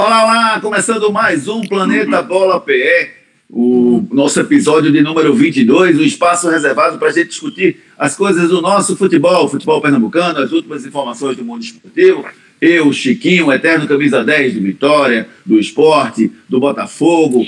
Olá, 0.00 0.22
olá! 0.22 0.60
Começando 0.60 1.12
mais 1.12 1.48
um 1.48 1.60
Planeta 1.62 2.22
Bola 2.22 2.60
PE, 2.60 3.10
o 3.50 4.06
nosso 4.12 4.38
episódio 4.38 4.92
de 4.92 5.00
número 5.00 5.34
22, 5.34 5.98
um 5.98 6.04
espaço 6.04 6.48
reservado 6.48 6.98
para 6.98 7.08
a 7.08 7.10
gente 7.10 7.30
discutir 7.30 7.80
as 7.98 8.14
coisas 8.16 8.48
do 8.48 8.62
nosso 8.62 8.96
futebol, 8.96 9.48
futebol 9.48 9.80
pernambucano, 9.80 10.38
as 10.38 10.52
últimas 10.52 10.86
informações 10.86 11.36
do 11.36 11.44
mundo 11.44 11.64
esportivo. 11.64 12.24
Eu, 12.60 12.92
Chiquinho, 12.92 13.46
o 13.46 13.52
eterno 13.52 13.88
camisa 13.88 14.22
10 14.22 14.54
do 14.54 14.60
Vitória, 14.60 15.28
do 15.44 15.58
esporte, 15.58 16.30
do 16.48 16.60
Botafogo, 16.60 17.44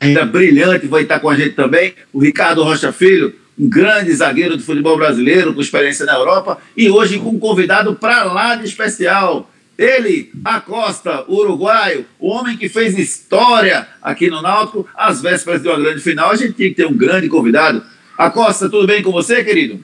ainda 0.00 0.26
brilhante, 0.26 0.88
vai 0.88 1.02
estar 1.02 1.20
com 1.20 1.30
a 1.30 1.36
gente 1.36 1.54
também, 1.54 1.94
o 2.12 2.18
Ricardo 2.18 2.64
Rocha 2.64 2.90
Filho, 2.90 3.32
um 3.56 3.68
grande 3.68 4.12
zagueiro 4.12 4.56
do 4.56 4.62
futebol 4.64 4.96
brasileiro, 4.96 5.54
com 5.54 5.60
experiência 5.60 6.04
na 6.04 6.14
Europa, 6.14 6.58
e 6.76 6.90
hoje 6.90 7.16
com 7.20 7.30
um 7.30 7.38
convidado 7.38 7.94
para 7.94 8.24
lá 8.24 8.56
de 8.56 8.64
especial, 8.64 9.48
ele, 9.78 10.30
Acosta, 10.44 11.24
uruguaio, 11.28 12.06
o 12.18 12.28
homem 12.28 12.56
que 12.56 12.68
fez 12.68 12.96
história 12.98 13.86
aqui 14.02 14.30
no 14.30 14.40
Náutico, 14.40 14.86
às 14.96 15.20
vésperas 15.20 15.62
de 15.62 15.68
uma 15.68 15.78
grande 15.78 16.00
final, 16.00 16.30
a 16.30 16.36
gente 16.36 16.52
tinha 16.52 16.68
que 16.68 16.76
ter 16.76 16.86
um 16.86 16.96
grande 16.96 17.28
convidado. 17.28 17.82
Acosta, 18.16 18.68
tudo 18.68 18.86
bem 18.86 19.02
com 19.02 19.10
você, 19.10 19.42
querido? 19.42 19.80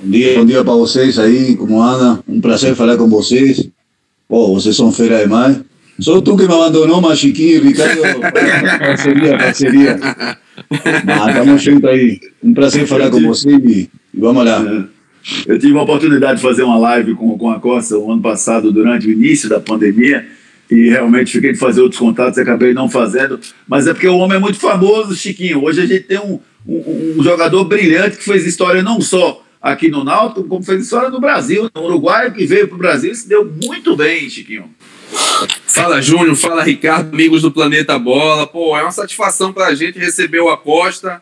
Bom 0.00 0.10
dia, 0.10 0.38
bom 0.38 0.44
dia 0.44 0.64
para 0.64 0.74
vocês 0.74 1.18
aí, 1.18 1.56
como 1.56 1.82
anda? 1.82 2.22
Um 2.28 2.40
prazer 2.40 2.74
falar 2.76 2.96
com 2.96 3.08
vocês. 3.08 3.68
Pô, 4.28 4.54
vocês 4.54 4.76
são 4.76 4.92
fera 4.92 5.22
demais. 5.22 5.60
Só 5.98 6.20
tu 6.20 6.36
que 6.36 6.46
me 6.46 6.52
abandonou, 6.52 7.00
mas 7.00 7.18
Chiquinho 7.18 7.56
e 7.56 7.68
Ricardo, 7.68 8.02
parceria, 8.78 9.38
parceria. 9.38 9.98
Mas 11.04 11.28
estamos 11.28 11.62
juntos 11.62 11.90
aí. 11.90 12.20
Um 12.42 12.52
prazer 12.52 12.86
falar 12.86 13.10
com 13.10 13.20
vocês 13.22 13.58
e, 13.64 13.90
e 14.14 14.20
vamos 14.20 14.44
lá. 14.44 14.86
Eu 15.46 15.58
tive 15.58 15.76
a 15.76 15.82
oportunidade 15.82 16.36
de 16.36 16.42
fazer 16.42 16.62
uma 16.62 16.78
live 16.78 17.14
com, 17.14 17.36
com 17.36 17.50
a 17.50 17.58
Costa 17.58 17.98
o 17.98 18.12
ano 18.12 18.22
passado, 18.22 18.70
durante 18.70 19.06
o 19.06 19.10
início 19.10 19.48
da 19.48 19.58
pandemia, 19.60 20.26
e 20.70 20.88
realmente 20.88 21.32
fiquei 21.32 21.52
de 21.52 21.58
fazer 21.58 21.80
outros 21.80 21.98
contatos 21.98 22.38
e 22.38 22.42
acabei 22.42 22.72
não 22.72 22.88
fazendo. 22.88 23.38
Mas 23.66 23.86
é 23.86 23.92
porque 23.92 24.08
o 24.08 24.18
homem 24.18 24.36
é 24.36 24.40
muito 24.40 24.58
famoso, 24.58 25.14
Chiquinho. 25.14 25.64
Hoje 25.64 25.82
a 25.82 25.86
gente 25.86 26.04
tem 26.04 26.18
um, 26.18 26.38
um, 26.66 27.16
um 27.18 27.22
jogador 27.22 27.64
brilhante 27.64 28.16
que 28.16 28.24
fez 28.24 28.46
história 28.46 28.82
não 28.82 29.00
só 29.00 29.42
aqui 29.60 29.88
no 29.88 30.04
Náutico, 30.04 30.44
como 30.44 30.62
fez 30.62 30.82
história 30.82 31.10
no 31.10 31.20
Brasil, 31.20 31.68
no 31.74 31.82
Uruguai, 31.84 32.32
que 32.32 32.46
veio 32.46 32.68
para 32.68 32.74
o 32.74 32.78
Brasil 32.78 33.10
e 33.10 33.14
se 33.14 33.28
deu 33.28 33.44
muito 33.64 33.96
bem, 33.96 34.28
Chiquinho. 34.28 34.70
Fala, 35.66 36.00
Júnior. 36.00 36.36
Fala, 36.36 36.62
Ricardo, 36.62 37.12
amigos 37.12 37.42
do 37.42 37.50
Planeta 37.50 37.98
Bola. 37.98 38.46
Pô, 38.46 38.76
é 38.76 38.82
uma 38.82 38.92
satisfação 38.92 39.52
para 39.52 39.66
a 39.66 39.74
gente 39.74 39.98
receber 39.98 40.40
o 40.40 40.48
Acosta 40.48 41.20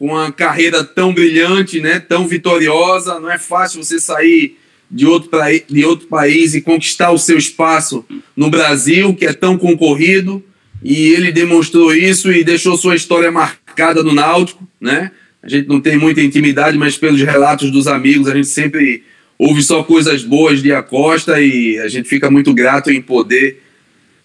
uma 0.00 0.30
carreira 0.30 0.84
tão 0.84 1.12
brilhante, 1.12 1.80
né, 1.80 1.98
tão 1.98 2.26
vitoriosa. 2.26 3.18
Não 3.18 3.30
é 3.30 3.38
fácil 3.38 3.82
você 3.82 3.98
sair 3.98 4.56
de 4.90 5.06
outro, 5.06 5.30
de 5.68 5.84
outro 5.84 6.06
país 6.06 6.54
e 6.54 6.60
conquistar 6.60 7.10
o 7.10 7.18
seu 7.18 7.36
espaço 7.36 8.04
no 8.36 8.50
Brasil, 8.50 9.14
que 9.14 9.26
é 9.26 9.32
tão 9.32 9.58
concorrido. 9.58 10.42
E 10.82 11.08
ele 11.08 11.32
demonstrou 11.32 11.92
isso 11.92 12.30
e 12.32 12.44
deixou 12.44 12.76
sua 12.76 12.94
história 12.94 13.30
marcada 13.30 14.02
no 14.02 14.14
Náutico, 14.14 14.66
né? 14.80 15.10
A 15.42 15.48
gente 15.48 15.68
não 15.68 15.80
tem 15.80 15.96
muita 15.96 16.20
intimidade, 16.20 16.76
mas 16.76 16.96
pelos 16.96 17.20
relatos 17.20 17.70
dos 17.70 17.86
amigos, 17.86 18.28
a 18.28 18.34
gente 18.34 18.48
sempre 18.48 19.02
ouve 19.38 19.62
só 19.62 19.82
coisas 19.82 20.22
boas 20.24 20.62
de 20.62 20.72
Acosta 20.72 21.40
e 21.40 21.78
a 21.78 21.88
gente 21.88 22.08
fica 22.08 22.30
muito 22.30 22.52
grato 22.52 22.90
em 22.90 23.00
poder 23.00 23.62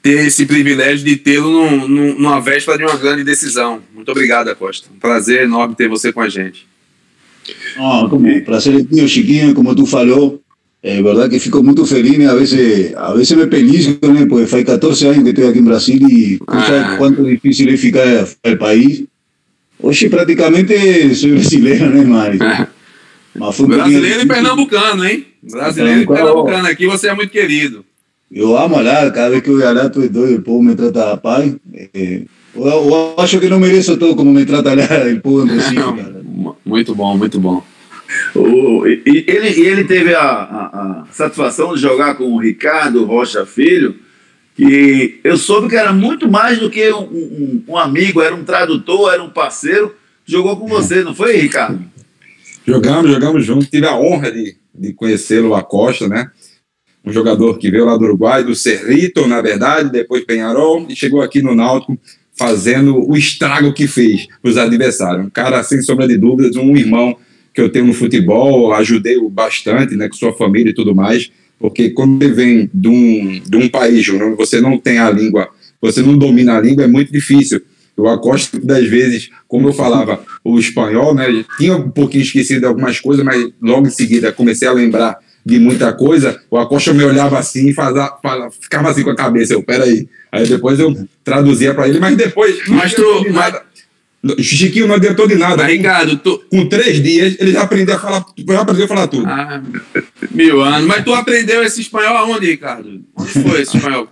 ter 0.04 0.28
esse 0.28 0.46
privilégio 0.46 1.06
de 1.06 1.16
tê-lo 1.16 1.88
numa 1.88 2.42
véspera 2.42 2.78
de 2.78 2.84
uma 2.84 2.98
grande 2.98 3.24
decisão. 3.24 3.82
Muito 3.96 4.12
obrigado, 4.12 4.50
Acosta. 4.50 4.90
Um 4.94 5.00
prazer 5.00 5.44
enorme 5.44 5.76
ter 5.76 5.88
você 5.88 6.12
com 6.12 6.20
a 6.20 6.28
gente. 6.28 6.68
Como 8.10 8.42
prazer 8.42 8.82
é 8.82 8.96
meu, 8.96 9.08
Chiquinho, 9.08 9.54
como 9.54 9.74
tu 9.74 9.86
falou, 9.86 10.42
é 10.84 11.02
verdade 11.02 11.30
que 11.30 11.40
fico 11.40 11.64
muito 11.64 11.86
feliz, 11.86 12.18
né? 12.18 12.28
a 12.28 12.36
vezes, 12.36 12.94
a 12.96 13.14
vezes 13.14 13.32
me 13.38 13.48
pelisco, 13.48 14.06
né? 14.08 14.26
porque 14.26 14.46
faz 14.46 14.66
14 14.66 15.08
anos 15.08 15.24
que 15.24 15.30
estou 15.30 15.48
aqui 15.48 15.60
em 15.60 15.64
Brasil 15.64 15.96
e 15.96 16.38
tu 16.38 16.46
ah. 16.48 16.66
sabes 16.66 16.98
quanto 16.98 17.24
difícil 17.24 17.70
é 17.70 17.78
ficar 17.78 18.28
no 18.46 18.58
país. 18.58 19.04
Hoje 19.82 20.10
praticamente 20.10 21.16
sou 21.16 21.30
brasileiro, 21.30 21.90
né, 21.90 22.04
Mari? 22.04 22.40
Mas 23.36 23.60
um 23.60 23.68
brasileiro 23.68 24.22
e 24.22 24.28
pernambucano, 24.28 25.06
hein? 25.06 25.26
Brasileiro 25.42 26.02
e 26.02 26.08
pernambucano. 26.08 26.68
Aqui 26.68 26.86
você 26.86 27.08
é 27.08 27.14
muito 27.16 27.32
querido. 27.32 27.86
Eu 28.34 28.58
amo 28.58 28.82
lá, 28.82 29.12
cada 29.12 29.30
vez 29.30 29.44
que 29.44 29.50
eu 29.50 29.60
ia 29.60 29.72
lá, 29.72 29.88
tu 29.88 30.02
é 30.02 30.08
doido, 30.08 30.40
o 30.40 30.42
povo 30.42 30.64
me 30.64 30.76
trata 30.76 31.12
rapaz. 31.12 31.56
É, 31.72 32.24
eu, 32.56 32.66
eu, 32.66 33.16
acho 33.20 33.40
que 33.40 33.48
não 33.48 33.60
mereço 33.60 33.96
todo 33.96 34.16
como 34.16 34.34
me 34.34 34.44
trata 34.44 34.74
lá 34.74 34.86
o 35.16 35.22
povo 35.22 35.46
em 35.46 35.52
Recife, 35.52 35.76
cara. 35.76 36.24
Muito 36.66 36.96
bom, 36.96 37.16
muito 37.16 37.40
bom. 37.40 37.64
O, 38.36 38.88
e, 38.88 39.24
ele, 39.28 39.68
ele 39.68 39.84
teve 39.84 40.16
a, 40.16 40.22
a, 40.22 40.66
a, 40.66 41.06
satisfação 41.12 41.76
de 41.76 41.82
jogar 41.82 42.16
com 42.16 42.24
o 42.24 42.40
Ricardo 42.40 43.06
Rocha 43.06 43.46
Filho, 43.46 43.96
que 44.56 45.20
eu 45.24 45.38
soube 45.38 45.70
que 45.70 45.76
era 45.76 45.94
muito 45.94 46.28
mais 46.28 46.58
do 46.58 46.72
que 46.72 46.92
um, 46.92 47.04
um, 47.04 47.64
um 47.70 47.78
amigo, 47.78 48.20
era 48.20 48.34
um 48.34 48.44
tradutor, 48.44 49.14
era 49.14 49.22
um 49.22 49.30
parceiro. 49.30 49.94
Jogou 50.26 50.58
com 50.58 50.68
você, 50.68 51.04
não 51.04 51.14
foi, 51.14 51.38
Ricardo? 51.38 51.84
Jogamos, 52.66 53.12
jogamos 53.12 53.46
juntos. 53.46 53.70
Tive 53.70 53.86
a 53.86 53.96
honra 53.96 54.32
de, 54.32 54.56
de 54.74 54.94
conhecê-lo, 54.94 55.54
a 55.54 55.62
Costa, 55.62 56.08
né? 56.08 56.32
Um 57.06 57.12
jogador 57.12 57.58
que 57.58 57.70
veio 57.70 57.86
lá 57.86 57.98
do 57.98 58.06
Uruguai, 58.06 58.44
do 58.44 58.56
Cerrito, 58.56 59.28
na 59.28 59.42
verdade, 59.42 59.92
depois 59.92 60.24
Penharol, 60.24 60.86
e 60.88 60.96
chegou 60.96 61.22
aqui 61.22 61.42
no 61.42 61.54
Náutico 61.54 61.98
fazendo 62.38 62.98
o 63.10 63.16
estrago 63.16 63.74
que 63.74 63.88
fez 63.88 64.28
para 64.42 64.50
os 64.50 64.58
adversários. 64.58 65.26
Um 65.26 65.30
cara, 65.30 65.62
sem 65.64 65.82
sombra 65.82 66.08
de 66.08 66.18
dúvidas, 66.18 66.56
um 66.56 66.76
irmão 66.76 67.16
que 67.54 67.62
eu 67.62 67.70
tenho 67.70 67.86
no 67.86 67.94
futebol, 67.94 68.74
ajudei 68.74 69.20
bastante, 69.30 69.96
né, 69.96 70.10
com 70.10 70.16
sua 70.16 70.34
família 70.34 70.72
e 70.72 70.74
tudo 70.74 70.96
mais, 70.96 71.30
porque 71.60 71.92
quando 71.92 72.24
você 72.24 72.32
vem 72.32 72.70
de 72.74 72.88
um, 72.88 73.42
de 73.48 73.58
um 73.58 73.70
país 73.70 74.10
onde 74.10 74.36
você 74.36 74.60
não 74.60 74.78
tem 74.78 74.98
a 74.98 75.10
língua, 75.12 75.50
você 75.80 76.02
não 76.02 76.18
domina 76.18 76.58
a 76.58 76.62
língua, 76.62 76.86
é 76.86 76.88
muito 76.88 77.12
difícil. 77.12 77.62
Eu 77.96 78.08
acosto 78.08 78.60
das 78.66 78.88
vezes, 78.88 79.30
como 79.48 79.68
eu 79.70 79.74
falava 79.74 80.20
o 80.44 80.58
espanhol, 80.58 81.14
né, 81.14 81.46
tinha 81.58 81.78
um 81.78 81.92
pouquinho 81.92 82.24
esquecido 82.24 82.62
de 82.62 82.66
algumas 82.66 83.00
coisas, 83.00 83.24
mas 83.24 83.52
logo 83.62 83.86
em 83.86 83.92
seguida 83.92 84.32
comecei 84.32 84.68
a 84.68 84.72
lembrar 84.72 85.20
de 85.46 85.60
muita 85.60 85.92
coisa, 85.94 86.40
o 86.50 86.58
Acosta 86.58 86.94
me 86.94 87.04
olhava 87.04 87.38
assim 87.38 87.70
e 87.70 87.74
fazia, 87.74 88.10
ficava 88.62 88.90
assim 88.90 89.04
com 89.04 89.10
a 89.10 89.16
cabeça. 89.16 89.54
Eu, 89.54 89.64
peraí. 89.64 90.08
Aí 90.32 90.48
depois 90.48 90.80
eu 90.80 90.96
traduzia 91.24 91.74
para 91.74 91.88
ele, 91.88 92.00
mas 92.00 92.16
depois. 92.16 92.68
Mas 92.68 92.94
tu. 92.94 93.26
Mas... 93.32 93.62
Chiquinho 94.40 94.88
não 94.88 94.96
adiantou 94.96 95.28
de 95.28 95.36
nada. 95.36 95.64
Mas, 95.64 95.74
Ricardo, 95.74 96.16
tu... 96.16 96.42
Com 96.50 96.66
três 96.70 97.04
dias, 97.04 97.36
ele 97.40 97.52
já 97.52 97.64
aprendeu 97.64 97.94
a 97.94 98.00
falar, 98.00 98.24
já 98.48 98.62
aprendeu 98.62 98.86
a 98.86 98.88
falar 98.88 99.08
tudo. 99.08 99.28
Ah, 99.28 99.62
mil 100.32 100.62
anos. 100.62 100.88
Mas 100.88 101.04
tu 101.04 101.14
aprendeu 101.14 101.62
esse 101.62 101.82
espanhol 101.82 102.16
aonde, 102.16 102.46
Ricardo? 102.46 103.02
Onde 103.18 103.32
foi 103.32 103.64
esse 103.64 103.76
espanhol? 103.76 104.08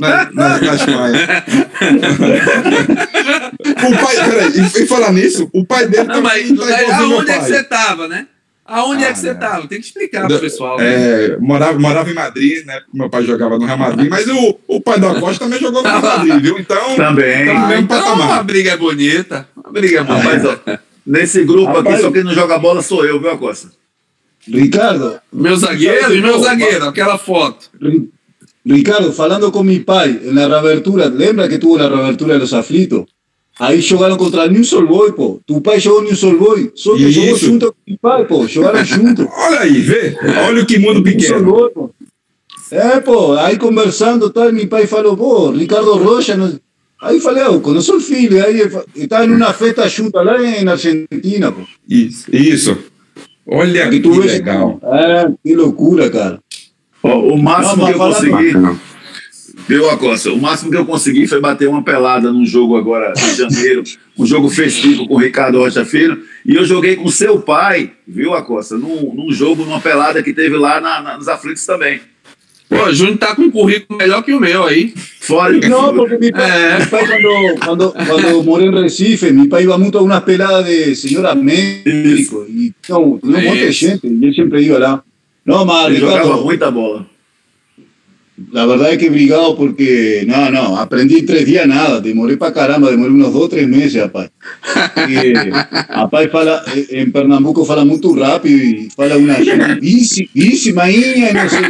na, 0.00 0.30
na, 0.32 0.58
na 0.58 0.74
Espanha. 0.74 1.44
o 3.76 3.92
pai, 4.02 4.16
peraí, 4.30 4.52
e 4.58 4.86
falar 4.86 5.12
nisso, 5.12 5.50
o 5.52 5.66
pai 5.66 5.86
dele 5.86 6.04
não, 6.04 6.22
mas, 6.22 6.48
tá 6.48 6.98
aonde 7.00 7.30
é 7.30 7.38
que 7.38 7.44
você 7.44 7.62
tava, 7.62 8.08
né? 8.08 8.28
Aonde 8.64 9.04
ah, 9.04 9.08
é 9.08 9.12
que 9.12 9.18
você 9.18 9.30
estava? 9.32 9.66
Tem 9.66 9.80
que 9.80 9.86
explicar 9.86 10.26
para 10.26 10.36
o 10.36 10.40
pessoal. 10.40 10.78
Né? 10.78 10.84
É, 11.32 11.36
morava, 11.38 11.78
morava 11.78 12.10
em 12.10 12.14
Madrid, 12.14 12.64
né? 12.64 12.80
Meu 12.94 13.10
pai 13.10 13.24
jogava 13.24 13.58
no 13.58 13.66
Real 13.66 13.76
Madrid, 13.76 14.08
mas 14.08 14.26
o, 14.28 14.58
o 14.68 14.80
pai 14.80 15.00
da 15.00 15.18
Costa 15.18 15.44
também 15.44 15.58
jogou 15.58 15.82
no 15.82 15.88
Real 15.88 16.00
Madrid, 16.00 16.40
viu? 16.40 16.58
Então. 16.58 16.96
Também. 16.96 17.46
Tá 17.46 17.68
ah, 17.68 17.78
então 17.78 18.32
a 18.32 18.42
briga 18.42 18.70
é 18.70 18.76
bonita. 18.76 19.48
A 19.64 19.70
briga 19.70 20.00
é 20.00 20.04
bonita. 20.04 20.28
Rapaz, 20.28 20.44
ó, 20.44 20.78
nesse 21.04 21.44
grupo 21.44 21.72
Rapaz, 21.72 21.96
aqui, 21.96 22.02
só 22.02 22.12
quem 22.12 22.22
não 22.22 22.32
joga 22.32 22.58
bola 22.58 22.82
sou 22.82 23.04
eu, 23.04 23.20
viu, 23.20 23.30
Acosta? 23.30 23.68
Ricardo. 24.46 25.20
Meu 25.32 25.56
zagueiro 25.56 26.14
e 26.14 26.20
meu 26.20 26.38
zagueiro, 26.38 26.86
aquela 26.86 27.18
foto. 27.18 27.68
Ricardo, 28.64 29.12
falando 29.12 29.50
com 29.50 29.62
meu 29.62 29.84
pai 29.84 30.20
na 30.24 30.46
reabertura, 30.46 31.06
lembra 31.06 31.48
que 31.48 31.58
tuvo 31.58 31.78
na 31.78 31.88
reabertura 31.88 32.38
dos 32.38 32.54
aflitos? 32.54 33.04
Aí 33.58 33.80
jogaram 33.80 34.16
contra 34.16 34.48
New 34.48 34.64
Soul 34.64 34.86
Boy, 34.86 35.12
pô. 35.12 35.40
Tu 35.46 35.60
pai 35.60 35.78
jogou 35.78 36.02
New 36.02 36.16
Soul 36.16 36.38
Boy. 36.38 36.72
Só 36.74 36.96
que 36.96 37.10
jogou 37.10 37.38
junto 37.38 37.72
com 37.72 37.92
o 37.92 37.98
pai, 37.98 38.24
pô. 38.24 38.46
Jogaram 38.46 38.84
junto. 38.84 39.28
Olha 39.30 39.60
aí, 39.60 39.80
vê. 39.80 40.16
Olha 40.48 40.62
o 40.62 40.66
que 40.66 40.78
mundo 40.78 41.02
pequeno. 41.02 41.44
Boy, 41.44 41.70
pô. 41.70 41.90
É, 42.70 43.00
pô. 43.00 43.34
Aí 43.34 43.58
conversando, 43.58 44.30
tal, 44.30 44.50
meu 44.52 44.66
pai 44.66 44.86
falou, 44.86 45.16
pô, 45.16 45.50
Ricardo 45.50 45.94
Rocha. 45.94 46.36
Não... 46.36 46.58
Aí 47.00 47.20
falei, 47.20 47.44
eu 47.44 47.60
conheço 47.60 47.96
o 47.96 48.00
filho. 48.00 48.42
Aí 48.42 48.62
estava 48.96 49.26
em 49.26 49.30
uma 49.30 49.52
festa 49.52 49.86
junto 49.88 50.16
lá 50.16 50.38
na 50.64 50.72
Argentina, 50.72 51.52
pô. 51.52 51.60
Isso, 51.88 52.34
isso. 52.34 52.78
Olha 53.46 53.90
que, 53.90 54.00
que 54.00 54.08
legal. 54.08 54.80
É, 54.82 55.28
que 55.44 55.54
loucura, 55.54 56.08
cara. 56.08 56.38
o 57.02 57.36
máximo 57.36 57.82
não, 57.82 57.86
que 57.86 57.92
eu 57.92 57.98
consegui... 57.98 58.52
Viu, 59.68 59.88
Acosta? 59.88 60.32
O 60.32 60.40
máximo 60.40 60.70
que 60.70 60.76
eu 60.76 60.84
consegui 60.84 61.26
foi 61.26 61.40
bater 61.40 61.68
uma 61.68 61.82
pelada 61.82 62.32
num 62.32 62.44
jogo 62.44 62.76
agora 62.76 63.12
de 63.12 63.36
janeiro, 63.36 63.82
um 64.18 64.26
jogo 64.26 64.48
festivo 64.48 65.06
com 65.06 65.14
o 65.14 65.18
Ricardo 65.18 65.58
Rocha 65.58 65.84
Filho, 65.84 66.22
e 66.44 66.54
eu 66.54 66.64
joguei 66.64 66.96
com 66.96 67.08
seu 67.08 67.40
pai, 67.40 67.92
viu, 68.06 68.34
Acosta? 68.34 68.76
Num, 68.76 69.14
num 69.14 69.32
jogo, 69.32 69.64
numa 69.64 69.80
pelada 69.80 70.22
que 70.22 70.32
teve 70.32 70.56
lá 70.56 70.80
na, 70.80 71.00
na, 71.00 71.16
nos 71.16 71.28
aflitos 71.28 71.64
também. 71.64 72.00
Pô, 72.68 72.84
o 72.84 72.94
Júnior 72.94 73.18
tá 73.18 73.36
com 73.36 73.42
um 73.42 73.50
currículo 73.50 73.98
melhor 73.98 74.22
que 74.22 74.32
o 74.32 74.40
meu 74.40 74.64
aí. 74.64 74.94
Fora 75.20 75.52
Não, 75.52 75.94
porque 75.94 76.16
meu 76.16 76.32
pai, 76.32 76.50
é. 76.50 76.78
meu 76.78 76.88
pai 76.88 77.06
quando, 77.06 77.60
quando, 77.60 77.92
quando 77.92 78.42
morei 78.42 78.68
em 78.68 78.82
Recife, 78.82 79.30
meu 79.30 79.48
pai 79.48 79.64
ia 79.64 79.78
muito 79.78 79.98
a 79.98 80.02
umas 80.02 80.24
peladas 80.24 80.66
de 80.66 80.96
senhora 80.96 81.34
médico, 81.34 82.46
e 82.48 82.72
então, 82.84 83.20
um 83.22 83.30
monte 83.30 83.58
de 83.58 83.72
gente, 83.72 84.06
e 84.06 84.24
ele 84.24 84.34
sempre 84.34 84.62
ia 84.62 84.78
lá. 84.78 85.04
Não, 85.44 85.64
mas, 85.64 85.86
Ele 85.86 85.96
Ricardo, 85.96 86.22
jogava 86.22 86.42
muita 86.42 86.70
bola. 86.70 87.11
La 88.50 88.66
verdad 88.66 88.92
es 88.92 88.98
que 88.98 89.10
brigado 89.10 89.56
porque, 89.56 90.24
no, 90.26 90.50
no, 90.50 90.78
aprendí 90.78 91.18
en 91.18 91.26
tres 91.26 91.46
días 91.46 91.66
nada, 91.66 92.00
demoré 92.00 92.36
para 92.36 92.52
caramba, 92.52 92.90
demoré 92.90 93.10
unos 93.10 93.32
dos, 93.32 93.48
tres 93.50 93.68
meses, 93.68 94.02
rapaz. 94.02 94.30
Y, 95.08 95.34
rapaz, 95.34 96.28
fala, 96.30 96.62
en 96.74 97.12
Pernambuco 97.12 97.64
fala 97.64 97.84
muy 97.84 98.00
rápido 98.16 98.58
y 98.62 98.90
fala 98.90 99.16
una 99.16 99.36
bici, 99.80 100.28
no 100.34 101.48
sé 101.48 101.60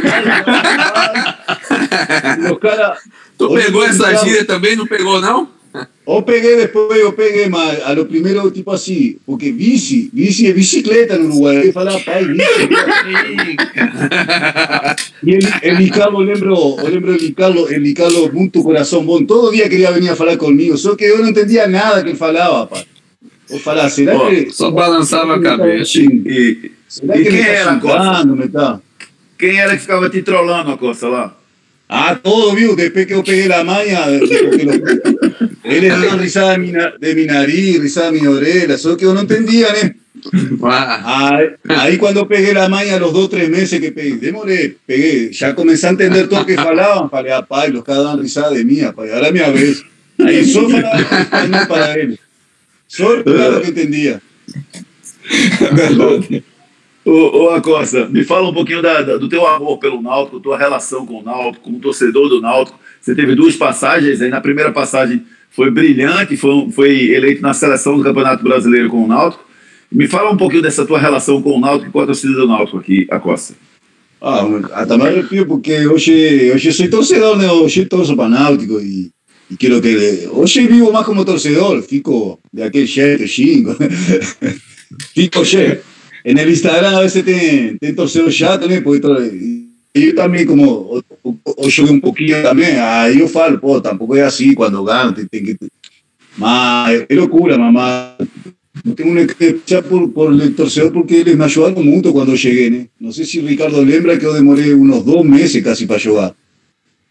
Los 2.39 2.59
cara, 2.59 2.95
¿Tú 3.37 3.53
pegó 3.53 3.83
esa 3.83 4.17
gíria 4.17 4.45
también? 4.45 4.77
¿No 4.77 4.85
pegó, 4.85 5.19
no? 5.19 5.62
O 6.05 6.25
pegué 6.25 6.57
después, 6.57 6.99
yo 6.99 7.15
pegué 7.15 7.49
más 7.49 7.79
a 7.85 7.93
lo 7.93 8.07
primero 8.07 8.51
tipo 8.51 8.73
así, 8.73 9.17
porque 9.25 9.51
bici, 9.51 10.09
bici 10.11 10.47
es 10.47 10.55
bicicleta 10.55 11.15
en 11.15 11.25
Uruguay, 11.25 11.71
fala 11.71 11.97
pai, 12.05 12.25
bici. 12.25 12.45
y 15.23 15.35
el, 15.35 15.47
el 15.61 15.77
Licalo, 15.77 16.21
lembro, 16.23 16.75
lembro 16.89 17.13
el 17.13 17.21
Licalo, 17.21 17.69
el 17.69 17.81
Licalo, 17.83 18.29
muito 18.33 18.61
corazón 18.61 19.05
bon, 19.05 19.25
todo 19.25 19.49
día 19.49 19.69
quería 19.69 19.91
venir 19.91 20.09
a 20.09 20.15
falar 20.15 20.37
conmigo, 20.37 20.75
solo 20.75 20.97
que 20.97 21.07
yo 21.07 21.17
no 21.17 21.27
entendía 21.27 21.67
nada 21.67 22.03
que 22.03 22.11
él 22.11 22.17
falaba, 22.17 22.69
pai. 22.69 22.85
O 23.49 23.59
falar, 23.59 23.89
será 23.89 24.17
que... 24.29 24.51
Só 24.51 24.71
balançava 24.71 25.35
a 25.35 25.41
cabeça. 25.41 25.99
E, 25.99 26.71
será 26.87 27.17
e 27.17 27.23
que 27.23 27.29
quem 27.29 27.41
era, 27.41 27.75
Costa? 27.75 28.81
Quem 29.37 29.59
era 29.59 29.73
que 29.73 29.81
ficava 29.81 30.09
te 30.09 30.21
trollando, 30.23 30.71
a 30.71 30.77
Costa, 30.77 31.07
lá? 31.07 31.35
Ah, 31.87 32.15
todo, 32.15 32.55
viu? 32.55 32.75
Después 32.75 33.05
que 33.05 33.13
yo 33.13 33.23
pegué 33.23 33.47
la 33.47 33.63
maña, 33.63 34.07
era 35.63 35.97
una 35.97 36.17
risada 36.17 36.51
de 36.51 36.57
mi, 36.57 36.71
de 36.71 37.15
mi 37.15 37.25
nariz, 37.25 37.79
risada 37.79 38.11
de 38.11 38.19
mi 38.19 38.27
oreja, 38.27 38.77
solo 38.77 38.97
que 38.97 39.05
yo 39.05 39.13
no 39.13 39.21
entendía, 39.21 39.67
¿eh? 39.81 39.95
Ahí, 40.63 41.47
ahí, 41.67 41.97
cuando 41.97 42.27
pegué 42.27 42.53
la 42.53 42.69
maña, 42.69 42.97
los 42.97 43.11
dos 43.11 43.29
tres 43.29 43.49
meses 43.49 43.79
que 43.79 43.91
pegué, 43.91 44.15
demoré, 44.17 44.77
pegué, 44.85 45.31
ya 45.33 45.53
comencé 45.53 45.87
a 45.87 45.91
entender 45.91 46.29
todo 46.29 46.41
lo 46.41 46.45
que 46.45 46.55
falaban, 46.55 47.09
para 47.09 47.37
apá, 47.37 47.67
y 47.67 47.71
los 47.71 47.83
cada 47.83 48.03
daban 48.03 48.21
risada 48.21 48.51
de 48.51 48.63
mí, 48.63 48.81
apá, 48.81 49.05
y 49.05 49.09
ahora 49.09 49.31
mi 49.31 49.39
vez. 49.39 49.83
Ahí 50.19 50.45
solo 50.45 50.69
falaba 50.69 51.67
para 51.67 51.93
él. 51.95 52.19
Solo 52.87 53.23
claro 53.23 53.61
que 53.61 53.69
entendía. 53.69 54.21
Ô, 57.05 57.11
ô 57.11 57.49
Acosta, 57.49 58.07
me 58.07 58.23
fala 58.23 58.49
um 58.49 58.53
pouquinho 58.53 58.81
da, 58.81 59.01
da, 59.01 59.17
do 59.17 59.27
teu 59.27 59.45
amor 59.45 59.77
pelo 59.77 60.01
Náutico, 60.01 60.39
tua 60.39 60.57
relação 60.57 61.05
com 61.05 61.19
o 61.19 61.23
Náutico, 61.23 61.65
como 61.65 61.79
torcedor 61.79 62.29
do 62.29 62.39
Náutico. 62.39 62.79
Você 63.01 63.13
teve 63.13 63.35
duas 63.35 63.57
passagens, 63.57 64.21
aí 64.21 64.29
na 64.29 64.39
primeira 64.39 64.71
passagem 64.71 65.25
foi 65.55 65.71
brilhante, 65.71 66.35
foi, 66.35 66.69
foi 66.71 67.11
eleito 67.13 67.41
na 67.41 67.53
seleção 67.53 67.97
do 67.97 68.03
Campeonato 68.03 68.43
Brasileiro 68.43 68.89
com 68.89 69.03
o 69.03 69.07
Náutico. 69.07 69.43
Me 69.91 70.07
fala 70.07 70.31
um 70.31 70.37
pouquinho 70.37 70.63
dessa 70.63 70.85
tua 70.85 70.99
relação 70.99 71.41
com 71.41 71.57
o 71.57 71.59
Náutico 71.59 71.89
e 71.89 71.91
com 71.91 71.99
a 72.01 72.05
torcida 72.05 72.33
do 72.33 72.47
Náutico 72.47 72.77
aqui, 72.79 73.07
Acosta. 73.09 73.53
Ah, 74.21 74.45
até 74.73 74.97
me 74.97 75.03
arrepio 75.03 75.45
porque 75.45 75.85
hoje, 75.85 76.51
hoje 76.53 76.71
sou 76.71 76.89
torcedor, 76.89 77.37
né? 77.37 77.51
Hoje 77.51 77.85
torço 77.85 78.15
para 78.15 78.29
Náutico 78.29 78.79
e, 78.79 79.11
e 79.51 79.57
quero 79.57 79.81
que... 79.81 80.27
Hoje 80.31 80.65
vivo 80.65 80.91
mais 80.91 81.05
como 81.05 81.25
torcedor, 81.25 81.81
fico 81.83 82.39
de 82.51 82.63
aquele 82.63 82.85
jeito, 82.85 83.27
xingo. 83.27 83.75
fico 85.13 85.45
cheio. 85.45 85.79
el 86.23 86.49
Instagram 86.49 86.95
a 86.95 87.01
veces 87.01 87.25
te, 87.25 87.77
te 87.79 87.93
torceo 87.93 88.29
ya 88.29 88.57
también, 88.57 88.83
porque 88.83 89.01
yo 89.93 90.15
también 90.15 90.47
como, 90.47 90.71
o, 90.71 91.03
o, 91.23 91.69
yo 91.69 91.83
un 91.83 92.01
poquito 92.01 92.41
también, 92.41 92.77
ahí 92.79 93.19
yo 93.19 93.27
falo, 93.27 93.59
po, 93.59 93.81
tampoco 93.81 94.15
es 94.15 94.23
así, 94.23 94.55
cuando 94.55 94.83
gano, 94.83 95.13
te, 95.13 95.25
te, 95.25 95.55
te, 95.55 95.67
más, 96.37 96.91
es 96.91 97.15
locura, 97.15 97.57
mamá. 97.57 98.15
Tengo 98.95 99.27
que 99.37 99.49
echar 99.49 99.83
por, 99.83 100.11
por 100.11 100.33
el 100.33 100.55
torcedor 100.55 100.91
porque 100.91 101.21
él 101.21 101.37
me 101.37 101.45
ayudaron 101.45 101.85
mucho 101.85 102.11
cuando 102.11 102.35
llegué. 102.35 102.71
¿no? 102.71 102.87
no 103.07 103.13
sé 103.13 103.23
si 103.23 103.39
Ricardo 103.39 103.85
lembra 103.85 104.17
que 104.17 104.23
yo 104.23 104.33
demoré 104.33 104.73
unos 104.73 105.05
dos 105.05 105.23
meses 105.23 105.63
casi 105.63 105.85
para 105.85 105.99
jugar. 105.99 106.35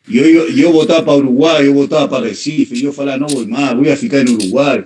Yo, 0.09 0.27
yo, 0.27 0.49
yo 0.49 0.73
votaba 0.73 1.05
para 1.05 1.19
Uruguay, 1.19 1.67
yo 1.67 1.75
votaba 1.75 2.11
para 2.11 2.25
Recife, 2.25 2.75
yo 2.75 2.93
falaba, 2.93 3.19
no 3.19 3.27
voy 3.27 3.47
más, 3.47 3.77
voy 3.77 3.89
a 3.89 3.97
ficar 3.97 4.21
en 4.21 4.35
Uruguay. 4.35 4.85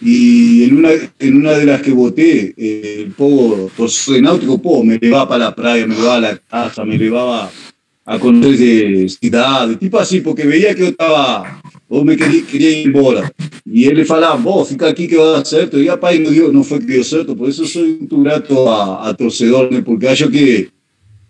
Y 0.00 0.64
en 0.64 0.78
una, 0.78 0.90
en 1.18 1.36
una 1.36 1.52
de 1.52 1.66
las 1.66 1.82
que 1.82 1.90
voté, 1.90 2.54
eh, 2.56 3.02
el 3.04 3.10
povo, 3.12 3.70
por 3.76 3.90
soy 3.90 4.22
náutico, 4.22 4.60
povo, 4.62 4.84
me 4.84 4.96
llevaba 4.98 5.28
para 5.28 5.44
la 5.46 5.54
playa, 5.54 5.86
me 5.86 5.96
llevaba 5.96 6.16
a 6.16 6.20
la 6.20 6.36
casa, 6.36 6.84
me 6.84 6.96
llevaba 6.96 7.50
a 8.04 8.18
conocer 8.18 8.56
de 8.56 9.08
ciudad, 9.08 9.76
tipo 9.76 9.98
así, 9.98 10.20
porque 10.20 10.46
veía 10.46 10.74
que 10.74 10.80
yo 10.82 10.86
estaba, 10.88 11.60
vos 11.88 12.04
me 12.04 12.16
quería, 12.16 12.42
quería 12.46 12.70
ir 12.70 12.86
embora. 12.86 13.30
Y 13.66 13.84
él 13.84 13.96
le 13.96 14.04
falaba, 14.04 14.36
vos, 14.36 14.68
fica 14.68 14.86
aquí 14.86 15.08
que 15.08 15.16
va 15.16 15.36
a 15.36 15.40
hacer, 15.40 15.68
y 15.72 15.84
ya 15.84 15.98
pai 15.98 16.20
no, 16.20 16.30
dio, 16.30 16.50
no 16.50 16.62
fue 16.62 16.78
que 16.78 16.92
dio 16.92 17.04
cierto, 17.04 17.36
por 17.36 17.48
eso 17.48 17.66
soy 17.66 17.98
un 18.08 18.24
grato 18.24 18.72
a, 18.72 19.08
a 19.08 19.14
torcedor, 19.14 19.70
¿no? 19.70 19.84
porque 19.84 20.14
yo 20.14 20.30
que, 20.30 20.70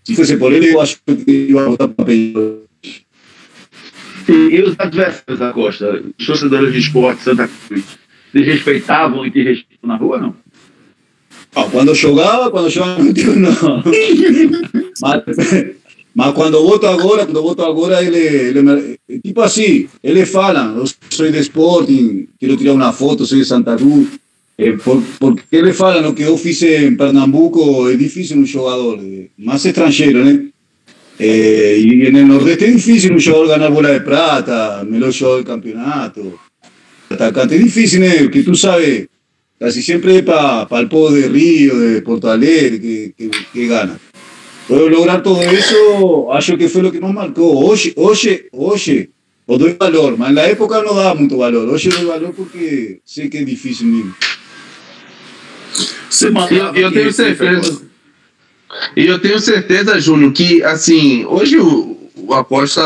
si 0.02 0.14
fuese 0.14 0.36
por 0.36 0.52
él, 0.52 0.72
yo 0.72 1.24
que 1.24 1.32
iba 1.32 1.62
a 1.62 1.68
votar 1.68 1.92
para 1.92 2.06
Peñarol. 2.06 2.68
E 4.28 4.60
os 4.60 4.74
adversários 4.78 5.38
da 5.38 5.52
Costa, 5.54 6.02
os 6.18 6.26
torcedores 6.26 6.70
de 6.70 6.78
esporte 6.78 7.24
Santa 7.24 7.48
Cruz, 7.48 7.98
te 8.32 8.42
respeitavam 8.42 9.26
e 9.26 9.30
te 9.30 9.42
respeitam 9.42 9.88
na 9.88 9.96
rua, 9.96 10.18
não? 10.18 10.34
Ah, 11.54 11.64
quando 11.70 11.94
jogava, 11.94 12.50
quando 12.50 12.70
jogava 12.70 12.96
contigo, 12.96 13.34
não. 13.36 13.82
mas, 15.00 15.22
mas 16.14 16.34
quando 16.34 16.62
voto 16.62 16.86
agora, 16.86 17.24
quando 17.24 17.42
voto 17.42 17.62
agora, 17.62 18.02
ele, 18.02 18.18
ele 18.18 18.98
tipo 19.24 19.40
assim, 19.40 19.88
eles 20.02 20.28
falam, 20.30 20.76
eu 20.76 20.84
sou 21.10 21.30
de 21.30 21.38
Sporting, 21.38 22.28
quero 22.38 22.56
tirar 22.56 22.74
uma 22.74 22.92
foto, 22.92 23.26
sou 23.26 23.38
de 23.38 23.44
Santa 23.44 23.76
Cruz. 23.76 24.08
Eh, 24.58 24.72
por, 24.72 25.02
porque 25.20 25.56
eles 25.56 25.76
falam 25.76 26.10
o 26.10 26.14
que 26.14 26.22
eu 26.22 26.36
fiz 26.36 26.60
em 26.62 26.96
Pernambuco 26.96 27.88
é 27.88 27.96
difícil 27.96 28.38
um 28.38 28.46
jogador, 28.46 28.98
mais 29.38 29.64
estrangeiro, 29.64 30.24
né? 30.24 30.46
Eh, 31.18 31.78
e 31.78 32.10
no 32.10 32.26
Nordeste 32.26 32.64
é 32.64 32.70
difícil 32.70 33.14
um 33.14 33.18
jogador 33.18 33.56
ganhar 33.56 33.70
bola 33.70 33.92
de 33.92 34.04
prata, 34.04 34.84
melhor 34.84 35.12
jogador 35.12 35.42
do 35.42 35.46
campeonato 35.46 36.38
atacante. 37.24 37.58
Difícil, 37.58 38.02
¿eh? 38.04 38.30
que 38.30 38.42
tú 38.42 38.54
sabes, 38.54 39.08
casi 39.58 39.82
siempre 39.82 40.22
para 40.22 40.66
pa 40.68 40.80
el 40.80 40.88
de 40.88 41.28
Río, 41.28 41.78
de 41.78 42.02
Porto 42.02 42.30
Alegre, 42.30 42.80
que, 42.80 43.14
que, 43.16 43.30
que 43.52 43.66
gana. 43.66 43.98
Pero 44.68 44.88
lograr 44.88 45.22
todo 45.22 45.40
eso, 45.42 46.32
acho 46.32 46.56
que 46.56 46.68
fue 46.68 46.82
lo 46.82 46.92
que 46.92 47.00
nos 47.00 47.12
marcó. 47.12 47.58
Oye, 47.58 47.92
oye, 47.96 48.48
oye, 48.52 49.10
o 49.46 49.56
doy 49.56 49.76
valor, 49.80 50.18
mas 50.18 50.28
en 50.28 50.34
la 50.34 50.46
época 50.46 50.82
no 50.82 50.92
daba 50.92 51.14
mucho 51.14 51.38
valor. 51.38 51.66
Hoy 51.70 51.80
doy 51.82 52.04
valor 52.04 52.34
porque 52.36 53.00
sé 53.02 53.30
que 53.30 53.38
es 53.38 53.46
difícil 53.46 53.86
mismo. 53.86 54.14
Eu, 56.50 56.74
eu 56.74 56.92
tenho 56.92 57.12
certeza. 57.12 57.82
E 58.94 59.06
eu 59.06 59.18
tenho 59.18 59.40
certeza, 59.40 59.98
Júnior, 59.98 60.32
que 60.32 60.62
assim, 60.62 61.24
hoje 61.24 61.58
o, 61.58 61.96
o 62.14 62.34
Acosta 62.34 62.82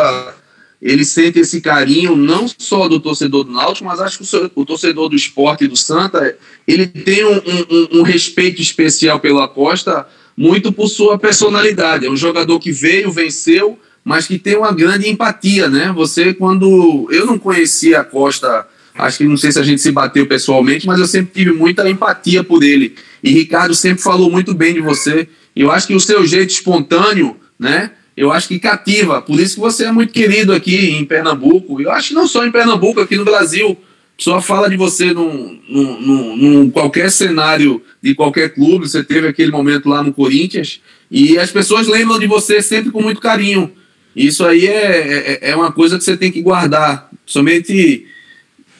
ele 0.83 1.05
sente 1.05 1.39
esse 1.39 1.61
carinho 1.61 2.17
não 2.17 2.49
só 2.59 2.89
do 2.89 2.99
torcedor 2.99 3.45
do 3.45 3.53
Náutico, 3.53 3.87
mas 3.87 4.01
acho 4.01 4.19
que 4.19 4.51
o, 4.57 4.67
torcedor 4.67 5.09
do 5.09 5.15
esporte 5.15 5.69
do 5.69 5.77
Santa, 5.77 6.37
ele 6.67 6.89
tem 6.89 7.25
um, 7.25 7.37
um, 7.37 8.01
um, 8.01 8.03
respeito 8.03 8.61
especial 8.61 9.21
pelo 9.21 9.41
Acosta, 9.41 10.05
muito 10.37 10.73
por 10.73 10.89
sua 10.89 11.17
personalidade. 11.17 12.05
É 12.05 12.11
um 12.11 12.17
jogador 12.17 12.59
que 12.59 12.73
veio, 12.73 13.13
venceu, 13.13 13.79
mas 14.05 14.27
que 14.27 14.41
tem 14.41 14.57
uma 14.57 14.73
grande 14.73 15.09
empatia, 15.09 15.69
né? 15.69 15.93
Você, 15.95 16.35
quando... 16.35 17.07
Eu 17.13 17.27
não 17.27 17.39
conhecia 17.39 18.01
a 18.01 18.05
Costa, 18.05 18.67
acho 18.97 19.19
que 19.19 19.25
não 19.25 19.37
sei 19.37 19.53
se 19.53 19.61
a 19.61 19.63
gente 19.63 19.81
se 19.81 19.93
bateu 19.93 20.27
pessoalmente, 20.27 20.85
mas 20.85 20.99
eu 20.99 21.07
sempre 21.07 21.33
tive 21.33 21.53
muita 21.53 21.89
empatia 21.89 22.43
por 22.43 22.65
ele. 22.65 22.97
E 23.23 23.31
Ricardo 23.31 23.73
sempre 23.73 24.03
falou 24.03 24.29
muito 24.29 24.53
bem 24.53 24.75
de 24.75 24.81
você. 24.81 25.29
Eu 25.55 25.71
acho 25.71 25.87
que 25.87 25.95
o 25.95 26.01
seu 26.01 26.27
jeito 26.27 26.51
espontâneo, 26.51 27.37
né? 27.57 27.93
Eu 28.17 28.31
acho 28.31 28.49
que 28.49 28.59
cativa. 28.59 29.23
Por 29.23 29.41
isso 29.41 29.55
que 29.55 29.61
você 29.61 29.87
é 29.87 29.93
muito 29.93 30.13
querido 30.13 30.53
aqui 30.53 30.91
em 30.91 31.05
Pernambuco. 31.05 31.81
Eu 31.81 31.91
acho 31.91 32.09
que 32.09 32.15
não 32.15 32.27
só 32.27 32.45
em 32.47 32.53
Pernambuco, 32.53 33.01
aqui 33.01 33.17
no 33.17 33.25
Brasil. 33.25 33.77
A 34.15 34.17
pessoa 34.17 34.43
fala 34.43 34.69
de 34.69 34.77
você 34.77 35.13
num, 35.13 35.59
num, 35.69 36.01
num, 36.01 36.37
num, 36.37 36.71
qualquer 36.71 37.11
cenário 37.11 37.83
de 38.03 38.15
qualquer 38.15 38.55
clube. 38.55 38.89
Você 38.89 39.03
teve 39.03 39.27
aquele 39.27 39.51
momento 39.51 39.89
lá 39.89 40.03
no 40.03 40.13
Corinthians. 40.13 40.81
E 41.11 41.39
as 41.39 41.51
pessoas 41.51 41.89
lembram 41.89 42.19
de 42.19 42.27
você 42.27 42.61
sempre 42.61 42.91
com 42.91 43.03
muito 43.03 43.21
carinho. 43.21 43.73
Isso 44.15 44.45
aí 44.45 44.67
é, 44.67 45.39
é, 45.43 45.51
é 45.51 45.57
uma 45.57 45.73
coisa 45.73 45.97
que 45.97 46.05
você 46.05 46.17
tem 46.17 46.31
que 46.31 46.43
guardar. 46.43 47.11
Somente 47.25 48.07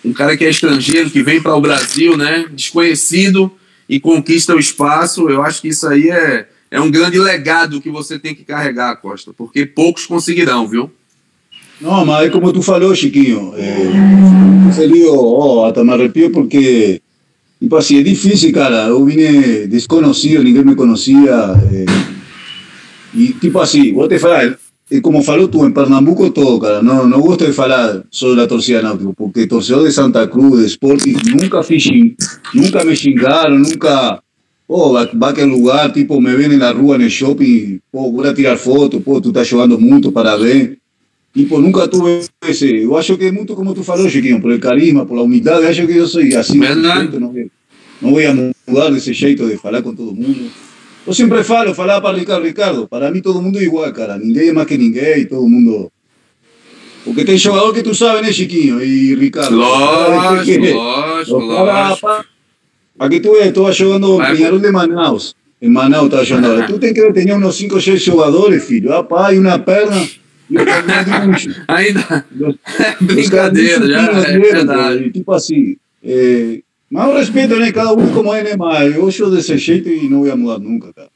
um 0.05 0.13
cara 0.13 0.37
que 0.37 0.45
é 0.45 0.51
estrangeiro, 0.51 1.11
que 1.11 1.23
vem 1.23 1.41
para 1.41 1.55
o 1.55 1.61
Brasil, 1.61 2.17
né? 2.17 2.47
Desconhecido 2.53 3.51
e 3.89 3.99
conquista 3.99 4.55
o 4.55 4.59
espaço. 4.59 5.29
Eu 5.31 5.43
acho 5.43 5.63
que 5.63 5.69
isso 5.69 5.87
aí 5.89 6.11
é, 6.11 6.49
é 6.73 6.81
um 6.81 6.91
grande 6.91 7.19
legado 7.19 7.83
que 7.83 7.91
você 7.91 8.19
tem 8.19 8.35
que 8.35 8.45
carregar, 8.45 8.97
Costa, 8.97 9.31
porque 9.37 9.67
poucos 9.67 10.07
conseguirão, 10.07 10.67
viu? 10.67 10.91
Não, 11.79 12.07
mas 12.07 12.33
como 12.33 12.51
tu 12.51 12.63
falou, 12.63 12.95
Chiquinho, 12.95 13.53
é, 13.55 14.73
feliz, 14.73 15.05
oh, 15.07 15.67
até 15.67 15.85
me 15.85 15.93
arrepio 15.93 16.31
porque, 16.31 17.03
tipo 17.61 17.77
assim, 17.77 17.99
é 17.99 18.03
difícil, 18.03 18.51
cara, 18.55 18.87
eu 18.87 19.05
vim 19.05 19.17
desconhecido, 19.69 20.43
ninguém 20.43 20.65
me 20.65 20.75
conhecia, 20.75 21.55
é, 21.71 21.85
e 23.15 23.35
tipo 23.35 23.61
assim, 23.61 23.93
vou 23.93 24.09
te 24.09 24.19
falar, 24.19 24.57
é 24.91 25.01
como 25.03 25.23
falou 25.23 25.49
tu, 25.49 25.67
em 25.67 25.73
Pernambuco 25.73 26.31
todo, 26.31 26.59
cara, 26.59 26.83
não, 26.83 27.07
não 27.07 27.21
gosto 27.21 27.45
de 27.45 27.53
falar 27.53 28.03
sobre 28.11 28.41
a 28.41 28.47
torcida 28.47 28.81
náutica, 28.81 29.13
porque 29.15 29.47
torcedor 29.47 29.85
de 29.85 29.93
Santa 29.93 30.27
Cruz, 30.27 30.61
de 30.61 30.67
Sporting, 30.69 31.17
nunca 31.37 31.63
fiz, 31.63 31.85
nunca 32.55 32.83
me 32.83 32.97
xingaram, 32.97 33.59
nunca 33.59 34.23
oh, 34.67 34.93
va, 34.93 35.09
va 35.21 35.29
a 35.29 35.31
aquel 35.31 35.49
lugar, 35.49 35.93
tipo, 35.93 36.21
me 36.21 36.35
ven 36.35 36.53
en 36.53 36.59
la 36.61 36.73
rúa, 36.73 36.97
en 36.97 37.03
el 37.03 37.09
shopping, 37.11 37.79
oh, 37.93 38.11
voy 38.11 38.27
a 38.29 38.35
tirar 38.35 38.57
fotos, 38.59 39.01
oh, 39.05 39.21
tú 39.21 39.29
estás 39.29 39.49
jugando 39.51 39.79
mucho, 39.79 40.13
para 40.13 40.37
ver. 40.37 40.79
Tipo, 41.33 41.59
nunca 41.59 41.89
tuve 41.89 42.21
ese. 42.47 42.83
Yo 42.83 42.99
acho 42.99 43.17
que 43.17 43.29
es 43.29 43.33
mucho 43.33 43.55
como 43.55 43.73
tú 43.73 43.83
falou, 43.83 44.07
Chiquinho, 44.07 44.39
por 44.41 44.53
el 44.53 44.61
carisma, 44.61 45.07
por 45.07 45.17
la 45.17 45.23
humildad. 45.23 45.65
Acho 45.65 45.87
que 45.87 45.95
yo 45.95 46.07
soy 46.07 46.35
así. 46.35 46.59
¿Verdad? 46.59 47.09
No, 47.09 47.29
voy- 47.31 47.51
no 48.03 48.11
voy 48.11 48.25
a 48.25 48.35
mudar 48.67 48.93
de 48.93 48.99
ese 48.99 49.15
jeito 49.15 49.47
de 49.47 49.57
falar 49.57 49.83
con 49.83 49.97
todo 49.97 50.11
el 50.11 50.17
mundo. 50.17 50.51
Yo 51.07 51.13
siempre 51.15 51.43
falo, 51.43 51.75
falaba 51.75 52.03
para 52.03 52.19
Ricardo, 52.19 52.43
Ricardo. 52.43 52.87
Para 52.87 53.11
mí 53.11 53.23
todo 53.23 53.39
el 53.39 53.45
mundo 53.45 53.59
es 53.59 53.65
igual, 53.65 53.93
cara. 53.95 54.19
Ninguém 54.19 54.49
es 54.49 54.55
más 54.55 54.67
que 54.67 54.77
ninguém 54.77 55.23
y 55.23 55.27
todo 55.27 55.43
el 55.45 55.51
mundo. 55.51 55.91
Porque 57.05 57.25
tem 57.25 57.39
jogador 57.39 57.73
que 57.75 57.83
tú 57.83 57.95
sabes, 57.95 58.23
né, 58.23 58.31
Chiquinho? 58.31 58.83
Y 58.83 59.15
Ricardo. 59.15 59.57
Lógico, 59.57 60.67
lógico, 60.75 61.41
lógico. 61.41 62.09
Aquí 62.99 63.21
tú 63.21 63.37
estaba 63.37 63.73
jugando 63.73 64.19
Vai, 64.19 64.31
en 64.31 64.37
Peñarol 64.37 64.63
de 64.63 64.73
Manaus. 64.73 65.37
En 65.61 65.73
Manaus 65.73 66.05
estaba 66.05 66.25
jugando. 66.25 66.53
Ajá. 66.55 66.67
Tú 66.67 66.79
que 66.79 66.93
tenía 67.13 67.37
unos 67.37 67.57
5 67.57 67.77
o 67.77 67.81
6 67.81 68.05
jugadores, 68.05 68.65
filho. 68.65 68.95
Ah, 68.95 69.07
pá, 69.07 69.33
y 69.33 69.39
una 69.39 69.65
perna. 69.65 69.97
Ainda. 71.69 72.27
Brincadeira, 73.01 73.87
já 73.87 74.29
é 74.29 74.39
verdade. 74.39 75.11
Tipo 75.11 75.33
assim. 75.33 75.77
É, 76.05 76.61
mas 76.91 77.09
eu 77.09 77.17
respeito, 77.17 77.57
né? 77.57 77.73
Cada 77.73 77.95
um 77.95 78.13
como 78.13 78.35
é, 78.35 78.43
né? 78.43 78.57
Mas 78.57 78.95
eu 78.95 79.11
sou 79.11 79.31
desse 79.31 79.57
jeito 79.57 79.89
e 79.89 80.09
não 80.11 80.27
ia 80.27 80.37
mudar 80.37 80.59
nunca, 80.59 80.93
cara. 80.93 81.09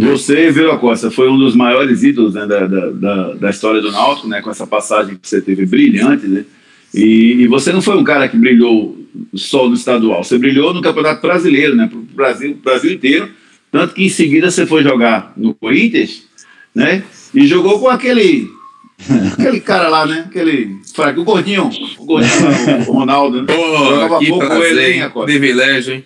Você, 0.00 0.50
viu, 0.50 0.72
Acosta, 0.72 1.12
foi 1.12 1.30
um 1.30 1.38
dos 1.38 1.54
maiores 1.54 2.02
ídolos 2.02 2.34
né, 2.34 2.44
da, 2.44 2.66
da, 2.66 2.90
da, 2.90 3.34
da 3.34 3.50
história 3.50 3.80
do 3.80 3.92
Náutico, 3.92 4.26
né, 4.26 4.42
com 4.42 4.50
essa 4.50 4.66
passagem 4.66 5.14
que 5.14 5.28
você 5.28 5.40
teve 5.40 5.64
brilhante, 5.64 6.26
né? 6.26 6.44
E, 6.92 7.42
e 7.42 7.46
você 7.46 7.72
não 7.72 7.80
foi 7.80 7.96
um 7.96 8.02
cara 8.02 8.28
que 8.28 8.36
brilhou 8.36 8.97
só 9.34 9.68
no 9.68 9.74
estadual, 9.74 10.22
você 10.24 10.38
brilhou 10.38 10.72
no 10.74 10.80
Campeonato 10.82 11.22
Brasileiro, 11.22 11.74
né? 11.76 11.86
Pro 11.88 12.00
Brasil, 12.00 12.58
Brasil 12.62 12.92
inteiro. 12.92 13.28
Tanto 13.70 13.94
que 13.94 14.04
em 14.04 14.08
seguida 14.08 14.50
você 14.50 14.64
foi 14.66 14.82
jogar 14.82 15.32
no 15.36 15.54
Corinthians, 15.54 16.22
né? 16.74 17.02
E 17.34 17.46
jogou 17.46 17.78
com 17.78 17.88
aquele. 17.88 18.48
Aquele 19.32 19.60
cara 19.60 19.88
lá, 19.88 20.06
né? 20.06 20.24
Aquele. 20.26 20.76
fraco, 20.94 21.20
O 21.20 21.24
gordinho. 21.24 21.70
O 21.98 22.04
gordinho 22.04 22.42
lá, 22.44 22.84
o 22.88 22.92
Ronaldo, 22.92 23.42
né? 23.42 23.46
Pô, 23.54 23.86
Jogava 23.86 24.18
que 24.18 24.28
pouco 24.28 24.46
com 24.46 24.52
ele, 24.54 24.64
prazer, 24.74 24.92
hein? 24.94 25.02
Acosta? 25.02 25.26
Privilégio, 25.26 25.94
hein? 25.94 26.04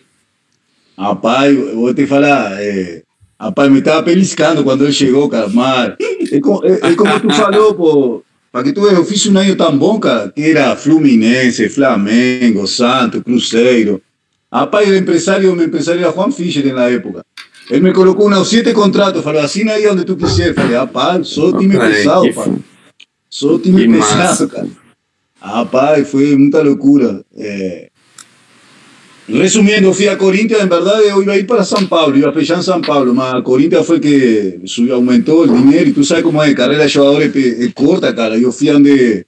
Rapaz, 0.98 1.56
eu 1.56 1.76
vou 1.76 1.94
te 1.94 2.06
falar, 2.06 2.60
é, 2.62 3.02
rapaz, 3.40 3.70
me 3.72 3.78
estava 3.78 4.02
beliscando 4.02 4.62
quando 4.62 4.84
ele 4.84 4.92
chegou, 4.92 5.28
cara, 5.28 5.48
mas 5.48 5.94
é, 6.30 6.38
co- 6.40 6.60
é- 6.64 6.90
é 6.92 6.94
como 6.94 7.18
tu 7.18 7.30
falou, 7.32 7.74
pô, 7.74 8.22
para 8.52 8.62
que 8.62 8.72
tu 8.72 8.82
veja, 8.82 8.96
eu 8.96 9.04
fiz 9.04 9.26
um 9.26 9.38
ano 9.38 9.56
tão 9.56 9.78
bom, 9.78 9.98
cara, 9.98 10.30
que 10.30 10.42
era 10.42 10.76
Fluminense, 10.76 11.70
Flamengo, 11.70 12.66
Santos, 12.66 13.22
Cruzeiro. 13.22 14.02
Rapaz, 14.52 14.86
o 14.90 14.94
empresário, 14.94 15.50
o 15.50 15.56
meu 15.56 15.66
empresário 15.66 16.02
era 16.02 16.12
Juan 16.12 16.30
Fischer 16.30 16.74
na 16.74 16.90
época. 16.90 17.24
Ele 17.70 17.80
me 17.80 17.92
colocou 17.94 18.30
uns 18.30 18.50
sete 18.50 18.74
contratos, 18.74 19.24
falou, 19.24 19.40
assina 19.40 19.72
aí 19.72 19.88
onde 19.88 20.04
tu 20.04 20.14
quiser. 20.14 20.54
Falei, 20.54 20.76
rapaz, 20.76 21.28
sou 21.28 21.56
time 21.56 21.78
pesado, 21.78 22.34
pai. 22.34 22.54
Sou 23.30 23.58
time 23.58 23.88
pesado, 23.88 24.48
cara. 24.48 24.68
Rapaz, 25.40 26.10
foi 26.10 26.36
muita 26.36 26.62
loucura. 26.62 27.24
É, 27.34 27.88
Resumiendo, 29.28 29.92
fui 29.92 30.06
a 30.08 30.18
Corinthians, 30.18 30.62
en 30.64 30.68
verdad 30.68 30.98
yo 31.08 31.22
iba 31.22 31.32
a 31.34 31.38
ir 31.38 31.46
para 31.46 31.64
San 31.64 31.88
Pablo, 31.88 32.16
iba 32.18 32.30
a 32.30 32.32
fechar 32.32 32.56
en 32.56 32.62
San 32.64 32.82
Pablo, 32.82 33.14
mas 33.14 33.40
Corinthians 33.42 33.86
fue 33.86 34.00
que 34.00 34.60
subió, 34.64 34.96
aumentó 34.96 35.44
el 35.44 35.52
dinero 35.54 35.88
y 35.90 35.92
tú 35.92 36.02
sabes 36.02 36.24
cómo 36.24 36.42
es, 36.42 36.54
carrera 36.56 36.84
de 36.86 37.28
pe- 37.30 37.64
es 37.66 37.72
corta, 37.74 38.14
cara. 38.14 38.36
Yo 38.36 38.50
fui 38.50 38.68
a 38.68 38.72
donde 38.74 39.24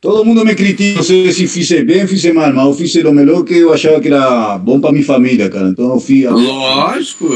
todo 0.00 0.20
el 0.22 0.26
mundo 0.28 0.44
me 0.44 0.54
critica, 0.54 0.98
no 0.98 1.02
sé 1.02 1.32
si 1.32 1.46
fice 1.46 1.82
bien, 1.82 2.06
fice 2.06 2.32
mal, 2.32 2.52
mas 2.52 2.66
yo 2.66 2.74
fice 2.74 3.02
lo 3.02 3.12
mejor 3.12 3.44
que 3.44 3.58
yo 3.60 3.72
achaba 3.72 4.00
que 4.00 4.08
era 4.08 4.56
bom 4.58 4.80
para 4.80 4.92
mi 4.92 5.02
familia, 5.02 5.48
cara. 5.48 5.68
Entonces 5.68 6.06
fui 6.06 6.24
a, 6.26 6.30
Lógico. 6.32 7.30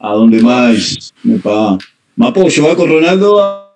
a 0.00 0.12
donde 0.12 0.42
más 0.42 1.12
me 1.22 1.38
pagaban. 1.38 1.78
Mas, 2.16 2.32
pô, 2.32 2.48
jugar 2.50 2.76
con 2.76 2.88
Ronaldo 2.90 3.40
ah, 3.40 3.72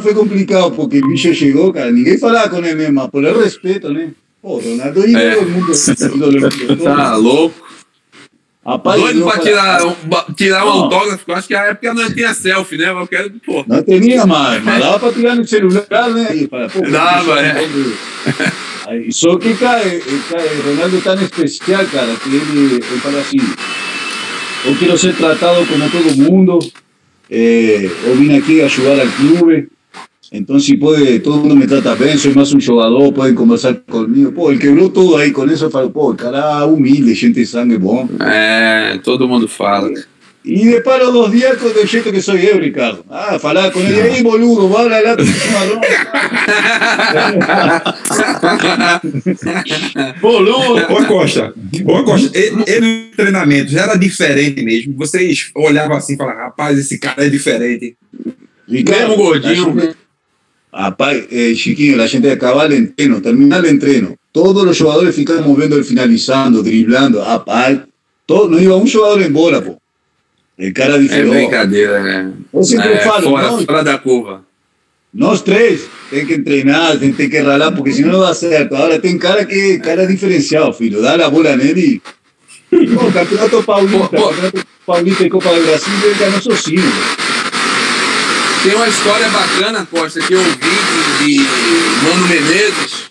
fue 0.00 0.14
complicado 0.14 0.72
porque 0.72 0.98
el 0.98 1.04
bicho 1.08 1.32
llegó, 1.32 1.72
cara. 1.72 1.90
Ninguém 1.90 2.16
falaba 2.18 2.48
con 2.48 2.64
él 2.64 2.76
mismo, 2.76 3.10
por 3.10 3.24
el 3.24 3.34
respeto, 3.34 3.90
¿no? 3.92 4.00
Pô, 4.42 4.58
Ronaldo 4.58 5.06
ídolo 5.06 5.18
É. 5.24 5.40
mundo. 5.44 5.72
ídolo 5.72 6.30
del 6.32 6.40
mundo. 6.68 6.84
Tá 6.84 7.16
louco. 7.16 7.68
Rapaz, 8.64 9.00
Doido 9.00 9.24
pra 9.24 9.38
tirar, 9.38 9.86
um- 9.86 10.32
tirar 10.36 10.66
um 10.66 10.68
autógrafo. 10.70 11.24
Eu 11.26 11.34
acho 11.34 11.48
que 11.48 11.54
a 11.54 11.62
época 11.66 11.94
não 11.94 12.12
tinha 12.12 12.34
selfie, 12.34 12.76
né? 12.76 12.92
Mas 12.92 13.02
eu 13.02 13.08
quero, 13.08 13.30
pô. 13.44 13.64
Não 13.66 13.82
tinha 13.82 14.26
mais, 14.26 14.62
mas 14.62 14.80
dava 14.80 14.98
para 14.98 15.12
tirar 15.12 15.34
no 15.34 15.46
celular, 15.46 16.10
né? 16.10 16.36
E 16.36 16.46
pô, 16.46 16.56
Dava, 16.90 17.40
é. 17.40 17.54
Aí, 18.86 19.12
Só 19.12 19.36
que, 19.38 19.54
cara, 19.54 19.80
eh, 19.86 20.00
cara, 20.28 20.42
Ronaldo 20.66 20.96
é 20.96 21.00
tão 21.00 21.14
especial, 21.22 21.84
cara, 21.86 22.14
que 22.16 22.28
ele, 22.28 22.74
ele 22.74 22.82
fala 23.00 23.20
assim: 23.20 23.38
eu 24.66 24.76
quero 24.76 24.98
ser 24.98 25.14
tratado 25.16 25.66
como 25.66 25.90
todo 25.90 26.16
mundo, 26.16 26.58
eh, 27.30 27.88
eu 28.04 28.14
vim 28.16 28.36
aqui 28.36 28.60
ajudar 28.62 29.00
ao 29.00 29.06
clube, 29.08 29.68
então 30.32 30.60
se 30.60 30.76
pode, 30.76 31.18
todo 31.20 31.38
mundo 31.38 31.56
me 31.56 31.66
trata 31.66 31.96
bem, 31.96 32.16
sou 32.16 32.32
mais 32.34 32.54
um 32.54 32.60
jogador, 32.60 33.12
podem 33.12 33.34
conversar 33.34 33.74
comigo. 33.74 34.30
Pô, 34.32 34.50
ele 34.50 34.60
quebrou 34.60 34.88
tudo 34.88 35.16
aí 35.16 35.32
com 35.32 35.44
isso, 35.46 35.64
eu 35.64 35.70
falo, 35.70 35.90
pô, 35.90 36.14
cara 36.14 36.64
humilde, 36.66 37.14
gente 37.14 37.34
de 37.34 37.46
sangue 37.46 37.76
bom. 37.76 38.08
É, 38.20 38.98
todo 39.02 39.26
mundo 39.26 39.48
fala. 39.48 39.90
Y 40.42 40.64
de 40.64 40.80
paro 40.80 41.12
dos 41.12 41.30
días 41.30 41.58
con 41.58 41.70
el 41.70 41.86
jeito 41.86 42.10
que 42.10 42.22
soy 42.22 42.46
yo, 42.46 42.58
Ricardo. 42.58 43.04
Ah, 43.10 43.38
falaba 43.38 43.70
con 43.70 43.86
él, 43.86 44.00
ahí 44.00 44.22
boludo, 44.22 44.70
va 44.70 44.80
a 44.80 44.84
hablar 44.84 45.18
tu. 45.18 45.24
Boludo! 50.22 50.94
Ô 50.94 51.04
Costa, 51.04 51.52
ô 51.84 52.04
Costa, 52.04 52.38
ele, 52.38 52.64
ele 52.66 53.10
no 53.10 53.16
treinamento 53.16 53.70
já 53.70 53.82
era 53.82 53.96
diferente 53.96 54.62
mesmo. 54.62 54.94
Vocês 54.96 55.50
olhavam 55.54 55.98
assim 55.98 56.14
e 56.14 56.16
falavam, 56.16 56.44
rapaz, 56.44 56.78
esse 56.78 56.98
cara 56.98 57.26
é 57.26 57.28
diferente. 57.28 57.98
Mesmo 58.66 59.16
gordinho. 59.16 59.94
Eh, 60.72 61.54
chiquillo, 61.56 61.96
la 61.96 62.08
gente 62.08 62.30
acaba 62.30 62.66
el 62.66 62.72
entreno, 62.72 63.20
termina 63.20 63.58
el 63.58 63.66
entreno. 63.66 64.16
Todos 64.32 64.64
los 64.64 64.78
jugadores 64.78 65.14
ficamos 65.14 65.56
viendo 65.56 65.76
el 65.76 65.84
finalizando, 65.84 66.62
driblando. 66.62 67.24
Rapaz, 67.24 67.78
todo, 68.26 68.48
no 68.48 68.58
iba 68.60 68.76
un 68.76 68.88
jugador 68.88 69.22
en 69.22 69.32
bola. 69.32 69.62
El 70.56 70.72
cara 70.74 70.96
É 70.96 70.98
diferente. 70.98 71.36
brincadeira, 71.36 72.02
né? 72.02 72.32
Eu 72.52 72.62
sempre 72.62 72.88
É, 72.92 72.98
falo, 72.98 73.30
fora, 73.30 73.50
não, 73.50 73.64
fora 73.64 73.82
da 73.82 73.98
curva. 73.98 74.44
Nós 75.12 75.42
três 75.42 75.88
tem 76.10 76.24
que 76.26 76.38
treinar, 76.38 76.98
tem, 76.98 77.12
tem 77.12 77.28
que 77.28 77.38
ralar, 77.40 77.72
porque 77.72 77.92
senão 77.92 78.12
não 78.12 78.20
dá 78.20 78.34
certo. 78.34 78.76
Agora 78.76 79.00
tem 79.00 79.18
cara 79.18 79.44
que 79.44 79.78
cara 79.78 80.06
diferencial, 80.06 80.72
filho. 80.72 81.02
Dá 81.02 81.14
a 81.14 81.30
bola 81.30 81.56
nele. 81.56 82.00
Pô, 82.70 83.10
Campeonato 83.10 83.62
Paulista, 83.64 84.08
Pô, 84.08 84.16
pô. 84.16 84.28
Campeonato 84.28 84.66
Paulista 84.86 85.24
e 85.24 85.30
Copa 85.30 85.48
do 85.52 85.62
Brasil, 85.62 85.92
ele 86.04 86.14
ganhou 86.14 86.40
sozinho. 86.40 86.82
Tem 88.62 88.74
uma 88.74 88.88
história 88.88 89.26
bacana, 89.30 89.86
Costa, 89.86 90.20
que 90.20 90.34
eu 90.34 90.38
ouvi 90.38 90.58
de, 91.24 91.38
Mano 92.04 92.28
Menezes 92.28 93.10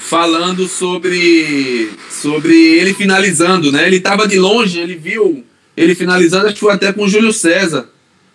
falando 0.00 0.66
sobre, 0.66 1.90
sobre 2.08 2.54
ele 2.54 2.94
finalizando, 2.94 3.70
né? 3.70 3.86
Ele 3.86 3.96
estava 3.96 4.26
de 4.26 4.38
longe, 4.38 4.80
ele 4.80 4.94
viu 4.94 5.44
ele 5.76 5.94
finalizando, 5.94 6.46
acho 6.46 6.54
que 6.54 6.60
foi 6.60 6.72
até 6.72 6.94
com 6.94 7.04
o 7.04 7.08
Júlio 7.08 7.30
César. 7.30 7.90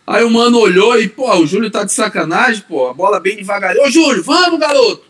Aí 0.05 0.23
o 0.23 0.29
mano 0.29 0.59
olhou 0.59 0.99
e, 1.01 1.07
pô, 1.07 1.35
o 1.35 1.47
Júlio 1.47 1.71
tá 1.71 1.83
de 1.83 1.91
sacanagem, 1.91 2.63
pô, 2.67 2.89
a 2.89 2.93
bola 2.93 3.19
bem 3.19 3.37
devagar. 3.37 3.75
Ô, 3.77 3.89
Júlio, 3.89 4.21
vamos, 4.21 4.59
garoto! 4.59 5.03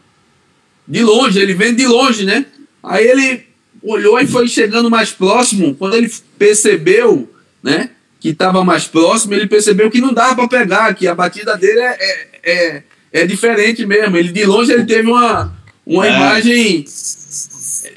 De 0.88 1.04
longe, 1.04 1.38
ele 1.38 1.54
vem 1.54 1.76
de 1.76 1.86
longe, 1.86 2.24
né? 2.24 2.46
Aí 2.82 3.06
ele 3.06 3.46
olhou 3.84 4.18
e 4.22 4.26
foi 4.26 4.48
chegando 4.48 4.90
mais 4.90 5.12
próximo. 5.12 5.76
Quando 5.76 5.96
ele 5.96 6.10
percebeu, 6.38 7.30
né, 7.62 7.90
que 8.26 8.32
estava 8.32 8.64
mais 8.64 8.86
próximo, 8.88 9.36
ele 9.36 9.46
percebeu 9.46 9.92
que 9.92 10.02
não 10.02 10.12
dava 10.12 10.34
para 10.36 10.48
pegar, 10.48 10.92
que 10.96 11.08
a 11.08 11.14
batida 11.14 11.56
dele 11.56 11.80
é, 11.80 11.96
é, 12.00 12.28
é, 12.44 12.84
é 13.22 13.28
diferente 13.28 13.86
mesmo. 13.86 14.18
Ele 14.18 14.32
de 14.32 14.44
longe 14.46 14.72
ele 14.72 14.84
teve 14.84 15.08
uma, 15.08 15.54
uma 15.86 16.08
É. 16.08 16.10
imagem 16.10 16.84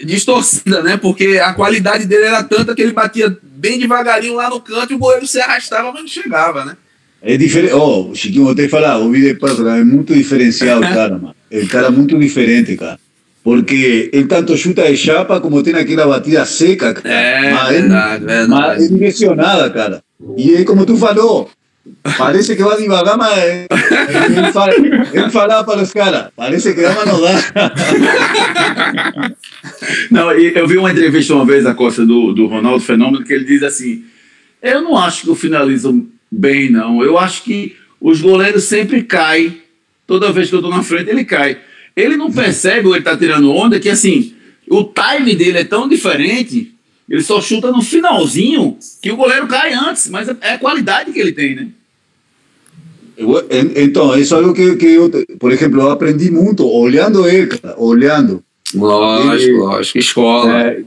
distorcida, 0.04 0.82
né? 0.82 0.98
Porque 0.98 1.38
a 1.42 1.54
qualidade 1.54 2.04
dele 2.04 2.24
era 2.26 2.42
tanta 2.42 2.74
que 2.74 2.82
ele 2.82 2.92
batia 2.92 3.34
bem 3.42 3.78
devagarinho 3.78 4.34
lá 4.34 4.50
no 4.50 4.60
canto 4.60 4.92
e 4.92 4.96
o 4.96 4.98
goleiro 4.98 5.26
se 5.26 5.40
arrastava, 5.40 5.90
mas 5.92 6.02
não 6.02 6.08
chegava, 6.08 6.62
né? 6.66 6.76
É 7.22 7.36
diferente. 7.38 7.72
Oh, 7.72 8.14
Chiquinho, 8.14 8.44
vou 8.44 8.54
te 8.54 8.68
falar, 8.68 9.00
de 9.10 9.34
passo, 9.34 9.66
é 9.66 9.82
muito 9.82 10.12
diferencial 10.14 10.78
o 10.78 10.82
cara, 10.94 11.14
mano. 11.18 11.34
É 11.50 11.64
cara 11.64 11.90
muito 11.90 12.18
diferente, 12.18 12.76
cara. 12.76 12.98
Porque 13.42 14.10
ele 14.12 14.26
tanto 14.26 14.54
chuta 14.58 14.84
de 14.90 14.94
chapa 14.94 15.40
como 15.40 15.62
tem 15.62 15.74
aquela 15.74 16.06
batida 16.06 16.44
seca, 16.44 16.92
cara. 16.92 17.08
É, 17.14 17.50
Mas 17.50 17.70
ele- 17.70 17.80
verdade, 17.80 18.24
verdade. 18.26 18.50
Mas 18.50 18.84
é 18.84 18.88
direcionada, 18.88 19.70
cara. 19.70 20.02
E 20.36 20.56
é 20.56 20.64
como 20.64 20.84
tu 20.84 20.96
falou, 20.96 21.48
parece 22.16 22.56
que 22.56 22.62
vai 22.62 22.76
devagar, 22.76 23.16
mas 23.16 23.38
ele, 23.38 24.52
fala, 24.52 24.74
ele 24.74 25.30
falava 25.30 25.64
para 25.64 25.82
os 25.82 25.92
caras, 25.92 26.30
parece 26.34 26.74
que 26.74 26.82
dá, 26.82 26.94
não 27.06 27.20
dá. 27.20 29.34
Não, 30.10 30.32
eu 30.32 30.66
vi 30.66 30.76
uma 30.76 30.90
entrevista 30.90 31.34
uma 31.34 31.44
vez, 31.44 31.66
a 31.66 31.74
Costa, 31.74 32.04
do, 32.04 32.32
do 32.32 32.46
Ronaldo 32.46 32.80
Fenômeno, 32.80 33.24
que 33.24 33.32
ele 33.32 33.44
diz 33.44 33.62
assim: 33.62 34.04
Eu 34.62 34.82
não 34.82 34.96
acho 34.96 35.22
que 35.22 35.28
eu 35.28 35.34
finalizo 35.34 36.06
bem, 36.30 36.70
não. 36.70 37.02
Eu 37.02 37.18
acho 37.18 37.42
que 37.42 37.76
os 38.00 38.20
goleiros 38.20 38.64
sempre 38.64 39.02
caem. 39.02 39.60
Toda 40.06 40.32
vez 40.32 40.48
que 40.48 40.56
eu 40.56 40.62
tô 40.62 40.70
na 40.70 40.82
frente, 40.82 41.10
ele 41.10 41.24
cai. 41.24 41.58
Ele 41.94 42.16
não 42.16 42.32
percebe, 42.32 42.88
ou 42.88 42.94
ele 42.94 43.04
tá 43.04 43.16
tirando 43.16 43.52
onda, 43.52 43.78
que 43.78 43.90
assim, 43.90 44.34
o 44.68 44.84
time 44.84 45.34
dele 45.34 45.58
é 45.58 45.64
tão 45.64 45.88
diferente, 45.88 46.74
ele 47.08 47.22
só 47.22 47.40
chuta 47.40 47.70
no 47.70 47.80
finalzinho, 47.80 48.76
que 49.00 49.10
o 49.10 49.16
goleiro 49.16 49.46
cai 49.46 49.72
antes, 49.72 50.08
mas 50.08 50.28
é 50.28 50.52
a 50.54 50.58
qualidade 50.58 51.12
que 51.12 51.18
ele 51.18 51.32
tem, 51.32 51.54
né? 51.54 51.68
Então, 53.76 54.16
isso 54.16 54.34
é 54.34 54.38
algo 54.38 54.54
que, 54.54 54.76
que 54.76 54.86
eu, 54.86 55.10
por 55.40 55.50
exemplo, 55.50 55.80
eu 55.80 55.90
aprendi 55.90 56.30
muito 56.30 56.64
olhando 56.68 57.26
ele, 57.28 57.48
cara, 57.48 57.74
olhando. 57.76 58.44
Lógico, 58.74 59.50
ele, 59.50 59.58
lógico, 59.58 59.98
escola. 59.98 60.62
É, 60.62 60.84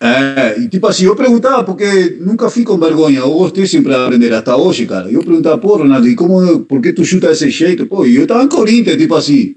é, 0.00 0.60
e 0.60 0.68
tipo 0.68 0.86
assim, 0.86 1.04
eu 1.04 1.16
perguntava, 1.16 1.62
porque 1.64 2.16
nunca 2.20 2.48
fico 2.48 2.72
com 2.72 2.78
vergonha, 2.78 3.18
eu 3.18 3.30
gostei 3.30 3.66
sempre 3.66 3.90
de 3.90 3.96
aprender 3.96 4.32
até 4.32 4.54
hoje, 4.54 4.86
cara. 4.86 5.10
Eu 5.10 5.22
perguntava, 5.22 5.58
pô, 5.58 5.76
Ronaldo, 5.76 6.08
e 6.08 6.14
como, 6.14 6.60
por 6.60 6.80
que 6.80 6.92
tu 6.92 7.04
chuta 7.04 7.28
desse 7.28 7.50
jeito? 7.50 7.86
Pô, 7.86 8.06
e 8.06 8.16
eu 8.16 8.26
tava 8.26 8.44
em 8.44 8.48
Corinthians, 8.48 8.96
tipo 8.96 9.14
assim, 9.14 9.54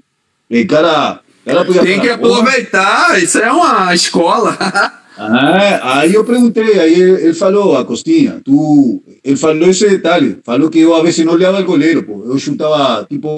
e 0.50 0.64
cara, 0.64 1.20
cara 1.46 1.64
podia 1.64 1.82
Tem 1.82 1.96
falar, 1.96 2.02
que 2.02 2.10
aproveitar, 2.10 3.22
isso 3.22 3.38
é 3.38 3.50
uma 3.50 3.94
escola. 3.94 4.56
Ah, 5.18 5.98
aí 5.98 6.14
eu 6.14 6.24
perguntei, 6.24 6.78
aí 6.78 6.94
ele, 6.94 7.22
ele 7.24 7.34
falou, 7.34 7.76
Acostinha, 7.76 8.40
tu, 8.44 9.02
ele 9.24 9.36
falou 9.36 9.68
esse 9.68 9.88
detalhe, 9.88 10.38
falou 10.44 10.70
que 10.70 10.78
eu 10.78 10.94
a 10.94 11.02
vezes 11.02 11.26
não 11.26 11.32
olhava 11.32 11.60
o 11.60 11.64
goleiro, 11.64 12.04
pô, 12.04 12.22
eu 12.24 12.38
chutava, 12.38 13.04
tipo, 13.04 13.36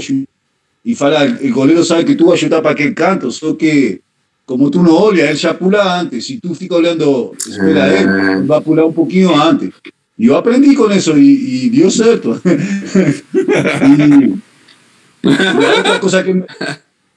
e 0.85 0.95
fala, 0.95 1.25
o 1.25 1.53
goleiro 1.53 1.83
sabe 1.83 2.05
que 2.05 2.15
tu 2.15 2.27
vai 2.27 2.37
chutar 2.37 2.61
para 2.61 2.73
aquele 2.73 2.93
canto, 2.93 3.31
só 3.33 3.55
que 3.55 4.03
como 4.45 4.71
tu 4.71 4.83
não 4.83 4.93
olha, 4.93 5.23
ele 5.23 5.37
já 5.37 5.55
pula 5.55 6.01
antes, 6.01 6.27
se 6.27 6.39
tu 6.39 6.55
fica 6.55 6.75
olhando, 6.75 7.33
espera 7.39 7.89
ele, 7.89 8.33
ele 8.33 8.43
vai 8.43 8.61
pular 8.61 8.85
um 8.85 8.93
pouquinho 8.93 9.35
antes. 9.35 9.71
E 10.19 10.27
eu 10.27 10.37
aprendi 10.37 10.75
com 10.75 10.91
isso 10.91 11.17
e, 11.17 11.67
e 11.67 11.71
deu 11.71 11.91
certo. 11.91 12.39
e, 12.45 14.35
e 15.25 15.77
outra 15.77 15.99
coisa 15.99 16.23
que... 16.23 16.33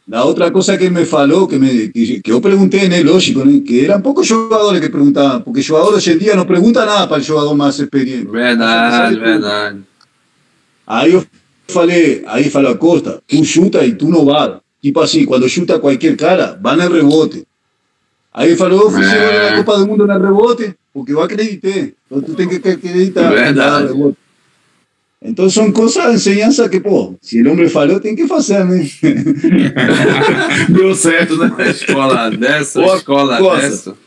La 0.06 0.26
otra 0.26 0.52
cosa 0.52 0.78
que 0.78 0.90
me 0.90 1.06
falou, 1.06 1.48
que, 1.48 1.58
me, 1.58 1.90
que, 1.92 2.22
que 2.22 2.30
yo 2.30 2.42
pregunté 2.42 2.84
en 2.84 2.92
él, 2.92 3.06
lógico, 3.06 3.42
que 3.66 3.86
eran 3.86 4.02
pocos 4.02 4.28
jugadores 4.28 4.82
que 4.82 4.90
preguntaban, 4.90 5.44
porque 5.44 5.62
el 5.62 5.68
jugador 5.68 5.94
hoy 5.94 6.04
en 6.06 6.20
día 6.20 6.36
no 6.36 6.46
pregunta 6.46 6.86
nada 6.86 7.08
para 7.08 7.22
el 7.22 7.28
jugador 7.28 7.56
más 7.56 7.80
experiente. 7.80 8.30
Verdade, 8.30 9.18
verdade. 9.18 9.80
Aí 10.86 11.14
eu 11.14 11.26
falei, 11.70 12.22
aí 12.28 12.50
falou 12.50 12.74
a 12.74 12.78
Costa, 12.78 13.22
tu 13.26 13.46
chuta 13.46 13.86
e 13.86 13.94
tu 13.94 14.10
não 14.10 14.26
vai. 14.26 14.58
Tipo 14.82 15.00
assim, 15.00 15.26
quando 15.26 15.48
chuta 15.48 15.80
qualquer 15.80 16.18
cara, 16.18 16.60
vai 16.62 16.76
no 16.76 16.92
rebote. 16.92 17.48
Aí 18.34 18.50
ele 18.50 18.58
falou, 18.58 18.82
eu 18.82 18.92
fiz 18.92 19.08
é. 19.08 19.52
na 19.52 19.58
Copa 19.64 19.78
do 19.78 19.88
Mundo 19.88 20.06
no 20.06 20.20
rebote, 20.20 20.76
porque 20.94 21.14
eu 21.14 21.22
acreditei. 21.22 21.94
Então 22.06 22.22
tu 22.22 22.34
tem 22.34 22.50
que 22.50 22.56
acreditar. 22.56 23.30
Verdade. 23.30 23.94
Então 25.24 25.50
são 25.50 25.72
coisas, 25.72 26.28
ensinança 26.28 26.68
que, 26.68 26.82
pô, 26.82 27.16
se 27.22 27.42
o 27.42 27.52
homem 27.52 27.70
falou, 27.70 27.98
tem 28.00 28.14
que 28.14 28.28
fazer, 28.28 28.66
né? 28.66 28.86
Deu 30.68 30.94
certo, 30.94 31.38
né? 31.38 31.50
escola 31.70 32.30
dessa, 32.30 32.82
Ô, 32.82 32.96
escola 32.96 33.38
Costa, 33.38 33.70
dessa. 33.70 33.98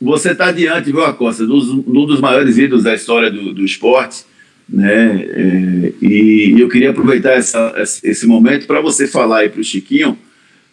Você 0.00 0.30
está 0.30 0.52
diante, 0.52 0.92
viu, 0.92 1.04
Acosta, 1.04 1.44
de 1.44 1.52
um 1.52 2.06
dos 2.06 2.20
maiores 2.20 2.58
ídolos 2.58 2.84
da 2.84 2.94
história 2.94 3.28
do, 3.28 3.52
do 3.52 3.64
esporte, 3.64 4.24
né? 4.68 5.24
É, 5.28 5.92
e 6.00 6.54
eu 6.56 6.68
queria 6.68 6.90
aproveitar 6.90 7.32
essa, 7.32 7.74
esse 8.04 8.24
momento 8.24 8.68
para 8.68 8.80
você 8.80 9.08
falar 9.08 9.38
aí 9.38 9.48
para 9.48 9.60
o 9.60 9.64
Chiquinho, 9.64 10.16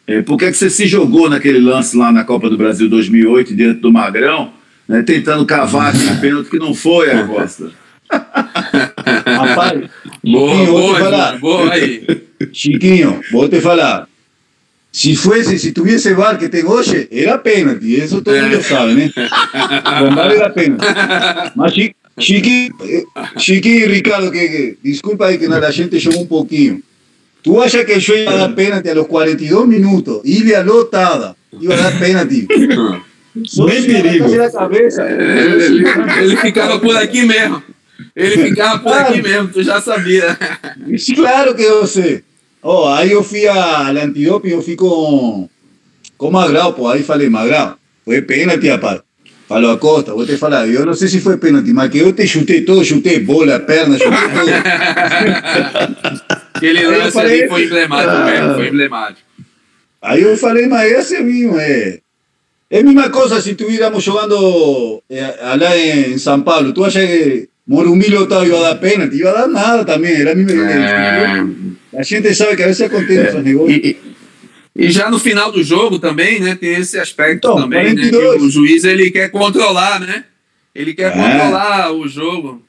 é, 0.05 0.21
por 0.21 0.37
que, 0.37 0.45
é 0.45 0.51
que 0.51 0.57
você 0.57 0.69
se 0.69 0.85
jogou 0.85 1.27
naquele 1.27 1.59
lance 1.59 1.97
lá 1.97 2.11
na 2.11 2.23
Copa 2.23 2.47
do 2.47 2.57
Brasil 2.57 2.87
2008, 2.87 3.55
diante 3.55 3.79
do 3.79 3.91
Magrão, 3.91 4.53
né, 4.87 5.01
tentando 5.01 5.45
cavar 5.47 5.95
aquele 5.95 6.15
pênalti 6.17 6.49
que 6.49 6.59
não 6.59 6.75
foi, 6.75 7.09
Acosta? 7.09 7.71
Rapaz, 9.25 9.89
boa, 10.23 10.51
Chiquinho, 10.55 10.71
boa, 10.71 10.99
falar. 10.99 11.39
boa 11.39 11.73
aí. 11.73 12.23
Chiquinho, 12.53 13.21
vou 13.31 13.49
te 13.49 13.59
falar. 13.61 14.07
Se 14.91 15.15
fosse, 15.15 15.59
se 15.59 15.71
tivesse 15.71 16.13
VAR 16.13 16.37
que 16.37 16.49
tem 16.49 16.65
hoje, 16.65 17.07
era 17.11 17.37
pênalti. 17.37 18.03
Isso 18.03 18.21
todo 18.21 18.35
mundo 18.35 18.63
sabe, 18.63 18.95
né? 18.95 19.11
Com 19.13 20.15
VAR 20.15 20.31
era 20.31 20.49
pênalti. 20.49 20.85
Mas 21.55 21.73
Chiquinho, 22.17 22.73
Chiquinho 23.37 23.85
e 23.85 23.87
Ricardo, 23.87 24.31
que, 24.31 24.49
que, 24.49 24.77
desculpa 24.83 25.27
aí 25.27 25.37
que 25.37 25.45
a 25.45 25.71
gente 25.71 25.99
jogou 25.99 26.23
um 26.23 26.27
pouquinho. 26.27 26.81
Tu 27.41 27.61
acha 27.61 27.85
que 27.85 27.93
o 27.93 27.99
juiz 27.99 28.21
ia 28.21 28.37
dar 28.37 28.49
pênalti 28.49 28.89
a 28.89 28.93
los 28.93 29.07
42 29.07 29.67
minutos? 29.67 30.21
Ilha 30.25 30.61
lotada. 30.61 31.35
Iba 31.53 31.73
a 31.75 31.77
dar 31.77 31.99
pênalti. 31.99 32.47
Nem 33.35 33.83
perigo. 33.83 34.25
Ele, 34.25 34.43
ele, 35.65 35.89
ele 36.21 36.37
ficava 36.37 36.79
por 36.79 36.95
aqui 36.97 37.23
mesmo. 37.23 37.63
Ele 38.15 38.49
ficava 38.49 38.79
por 38.79 38.93
aqui 38.93 39.21
mesmo, 39.21 39.49
tu 39.49 39.63
já 39.63 39.81
sabia. 39.81 40.37
Claro 41.15 41.55
que 41.55 41.63
eu 41.63 41.85
sei. 41.87 42.23
Oh, 42.61 42.87
aí 42.87 43.11
eu 43.11 43.23
fui 43.23 43.47
a 43.47 43.89
Antidoping, 43.89 44.49
eu 44.49 44.61
fui 44.61 44.75
com, 44.75 45.49
com 46.17 46.31
Magrão, 46.31 46.73
pô. 46.73 46.87
Aí 46.87 47.03
falei, 47.03 47.29
Magrão, 47.29 47.75
foi 48.03 48.21
pênalti, 48.21 48.67
rapaz. 48.67 49.01
Falou 49.47 49.71
a 49.71 49.77
Costa, 49.77 50.13
vou 50.13 50.27
te 50.27 50.37
falar, 50.37 50.67
eu 50.67 50.85
não 50.85 50.93
sei 50.93 51.07
se 51.07 51.19
foi 51.19 51.35
pênalti, 51.37 51.73
mas 51.73 51.89
que 51.89 51.97
eu 51.97 52.13
te 52.13 52.27
chutei 52.27 52.61
todo, 52.61 52.85
chutei 52.85 53.19
bola, 53.19 53.59
perna, 53.59 53.97
chutei 53.97 54.11
tudo. 54.11 54.51
Aquele 56.53 56.85
lance 56.85 57.11
falei, 57.11 57.39
ali 57.39 57.49
foi 57.49 57.63
emblemático 57.63 58.11
ah, 58.11 58.25
mesmo, 58.25 58.53
foi 58.53 58.67
emblemático. 58.67 59.27
Aí 60.03 60.21
eu 60.21 60.37
falei, 60.37 60.67
mas 60.67 60.91
esse 60.91 61.15
é 61.15 61.21
mesmo, 61.21 61.57
é. 61.57 61.99
É 62.69 62.79
a 62.81 62.83
mesma 62.83 63.09
coisa 63.09 63.41
se 63.41 63.49
estuviéramos 63.51 64.03
jogando 64.03 65.01
eh, 65.09 65.35
lá 65.59 65.75
em 65.75 66.15
São 66.19 66.39
Paulo. 66.43 66.71
Tu 66.71 66.85
acha 66.85 66.99
que 66.99 67.48
Morumbi 67.69 68.09
lotado 68.09 68.47
iba 68.47 68.57
a 68.57 68.73
dar 68.73 68.79
pena, 68.79 69.07
te 69.07 69.15
iba 69.17 69.29
a 69.29 69.41
dar 69.41 69.47
nada 69.47 69.85
también, 69.85 70.19
era 70.19 70.33
mi 70.33 70.43
é... 70.51 71.99
A 71.99 72.01
gente 72.01 72.33
sabe 72.33 72.55
que 72.55 72.63
a 72.63 72.67
veces 72.67 72.81
acontece 72.81 73.19
é. 73.19 73.29
esses 73.29 73.43
negócios. 73.43 73.77
E, 73.77 73.97
e, 74.75 74.89
já 74.89 75.11
no 75.11 75.19
final 75.19 75.51
do 75.51 75.63
jogo 75.63 75.99
também, 75.99 76.39
né, 76.39 76.55
tem 76.55 76.73
esse 76.73 76.97
aspecto 76.97 77.47
então, 77.47 77.61
também, 77.61 77.93
42. 77.93 78.11
né, 78.11 78.37
que 78.39 78.43
o 78.43 78.49
juiz 78.49 78.83
ele 78.83 79.11
quer 79.11 79.29
controlar, 79.29 79.99
né? 79.99 80.23
Ele 80.73 80.95
quer 80.95 81.11
é. 81.11 81.11
controlar 81.11 81.91
o 81.93 82.07
jogo. 82.07 82.63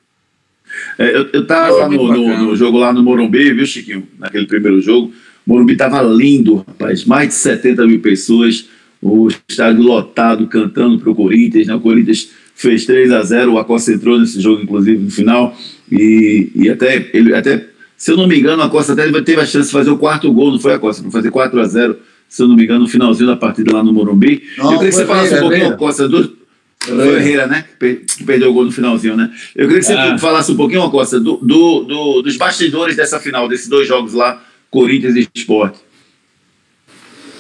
É, 0.99 1.17
eu, 1.17 1.31
eu 1.33 1.47
tava 1.47 1.89
no, 1.89 2.13
no, 2.13 2.39
no, 2.45 2.57
jogo 2.57 2.77
lá 2.77 2.93
no 2.93 3.03
Morumbi, 3.03 3.55
viu, 3.55 3.65
Chiquinho? 3.65 4.07
Naquele 4.19 4.47
primeiro 4.47 4.83
jogo. 4.83 5.15
O 5.47 5.51
Morumbi 5.51 5.77
tava 5.77 6.03
lindo, 6.03 6.57
rapaz. 6.57 7.07
Mais 7.07 7.29
de 7.29 7.35
70 7.35 7.87
mil 7.87 8.01
pessoas, 8.01 8.69
o 9.01 9.29
estádio 9.49 9.83
lotado, 9.83 10.47
cantando 10.47 10.99
pro 10.99 11.15
Corinthians, 11.15 11.67
né? 11.69 11.75
O 11.75 11.81
Corinthians 11.81 12.29
fez 12.61 12.85
3 12.85 13.11
a 13.13 13.23
0 13.23 13.55
o 13.55 13.59
Acosta 13.59 13.93
entrou 13.93 14.19
nesse 14.19 14.41
jogo, 14.41 14.63
inclusive, 14.63 15.03
no 15.03 15.11
final, 15.11 15.57
e, 15.91 16.51
e 16.55 16.69
até, 16.69 17.11
ele, 17.15 17.35
até, 17.35 17.67
se 17.97 18.13
eu 18.13 18.17
não 18.17 18.27
me 18.27 18.39
engano, 18.39 18.63
o 18.63 18.67
Acosta 18.67 18.93
até 18.93 19.11
teve 19.23 19.41
a 19.41 19.47
chance 19.47 19.69
de 19.69 19.73
fazer 19.73 19.91
o 19.91 19.97
quarto 19.97 20.31
gol, 20.33 20.53
não 20.53 20.61
foi, 20.61 20.75
Acosta? 20.75 21.03
Para 21.03 21.11
fazer 21.11 21.31
4 21.31 21.61
a 21.61 21.65
0 21.65 21.97
se 22.29 22.43
eu 22.43 22.47
não 22.47 22.55
me 22.55 22.63
engano, 22.63 22.81
no 22.81 22.89
finalzinho 22.89 23.29
da 23.29 23.37
partida 23.37 23.73
lá 23.73 23.83
no 23.83 23.93
Morumbi. 23.93 24.45
Não, 24.57 24.73
eu 24.73 24.79
queria 24.79 24.91
que 24.91 24.97
você 24.97 25.07
falasse 25.07 25.35
um 25.35 25.41
pouquinho, 25.41 25.69
Acosta, 25.69 26.09
do, 26.09 26.37
foi 26.79 27.17
Herrera, 27.17 27.47
né? 27.47 27.65
Que 27.79 28.25
perdeu 28.25 28.51
o 28.51 28.53
gol 28.53 28.65
no 28.67 28.73
finalzinho, 28.73 29.17
né? 29.17 29.31
Eu 29.57 29.67
queria 29.67 29.81
que 29.81 29.87
você 29.87 29.95
ah. 29.95 30.17
falasse 30.19 30.53
um 30.53 30.57
pouquinho, 30.57 30.83
Acosta, 30.83 31.19
do, 31.19 31.39
do, 31.39 31.85
do, 31.85 32.23
dos 32.23 32.37
bastidores 32.37 32.95
dessa 32.95 33.19
final, 33.19 33.49
desses 33.49 33.69
dois 33.69 33.89
jogos 33.89 34.15
lá, 34.15 34.41
Corinthians 34.71 35.17
e 35.17 35.29
Sport. 35.35 35.77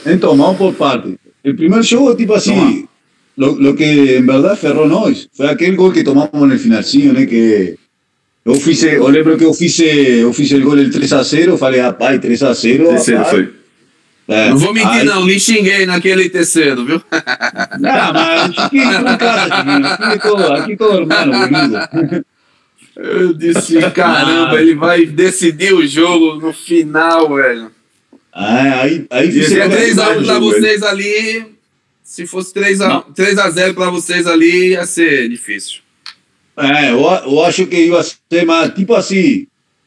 Então, 0.04 0.36
vamos 0.36 0.56
por 0.56 0.74
parte. 0.74 1.18
O 1.44 1.54
primeiro 1.54 1.82
jogo, 1.82 2.14
tipo 2.16 2.34
assim, 2.34 2.88
lo, 3.40 3.56
lo, 3.58 3.74
que 3.74 4.18
en 4.18 4.26
verdad 4.26 4.54
ferró 4.54 4.86
nós 4.86 5.30
fue 5.32 5.48
aquel 5.48 5.74
gol 5.74 5.94
que 5.94 6.04
tomamos 6.04 6.30
en 6.34 6.52
el 6.52 6.58
finalzinho, 6.58 7.14
né? 7.14 7.24
Que 7.24 7.74
eu 8.44 8.54
fiz, 8.54 8.82
eu 8.82 9.08
lembro 9.08 9.38
que 9.38 9.44
eu 9.44 9.54
fiz, 9.54 9.78
eu 9.80 10.30
fiz 10.34 10.52
o 10.52 10.60
gol 10.60 10.76
del 10.76 10.90
3 10.90 11.12
a 11.14 11.22
0, 11.22 11.56
falei, 11.56 11.80
rapaz, 11.80 12.20
3 12.20 12.42
a 12.42 12.52
0. 12.52 12.88
Terceiro 12.88 13.24
foi. 13.24 13.54
É, 14.28 14.50
não 14.50 14.58
vou 14.58 14.74
mentir, 14.74 14.90
aí... 14.90 15.04
não, 15.04 15.26
lhe 15.26 15.40
xinguei 15.40 15.86
naquele 15.86 16.28
terceiro, 16.28 16.84
viu? 16.84 17.02
Não, 17.80 18.12
mas 18.12 18.58
aqui 18.58 18.78
em 18.78 19.16
casa, 19.16 19.54
aqui 19.54 20.18
tô, 20.20 20.36
aqui 20.36 20.76
tô 20.76 20.94
irmão, 20.94 21.42
amigo. 21.42 22.24
Eu 22.96 23.32
disse, 23.32 23.80
caramba, 23.90 24.56
ah. 24.56 24.60
ele 24.60 24.74
vai 24.74 25.06
decidir 25.06 25.72
o 25.72 25.86
jogo 25.86 26.36
no 26.36 26.52
final, 26.52 27.34
velho. 27.34 27.70
Ah, 28.32 28.82
aí, 28.82 29.06
aí 29.10 29.32
fiz 29.32 29.50
3x1 29.50 30.24
pra 30.26 30.38
vocês 30.38 30.82
ali, 30.82 31.58
se 32.10 32.26
fosse 32.26 32.52
3 32.52 32.80
a, 32.80 33.02
3 33.14 33.38
a 33.38 33.48
0 33.48 33.72
para 33.72 33.88
vocês 33.88 34.26
ali, 34.26 34.70
ia 34.70 34.84
ser 34.84 35.28
difícil. 35.28 35.78
É, 36.56 36.90
eu, 36.90 36.98
eu 36.98 37.44
acho 37.44 37.68
que 37.68 37.86
ia 37.86 38.02
ser 38.02 38.44
mais, 38.44 38.74
tipo 38.74 38.94
assim, 38.96 39.46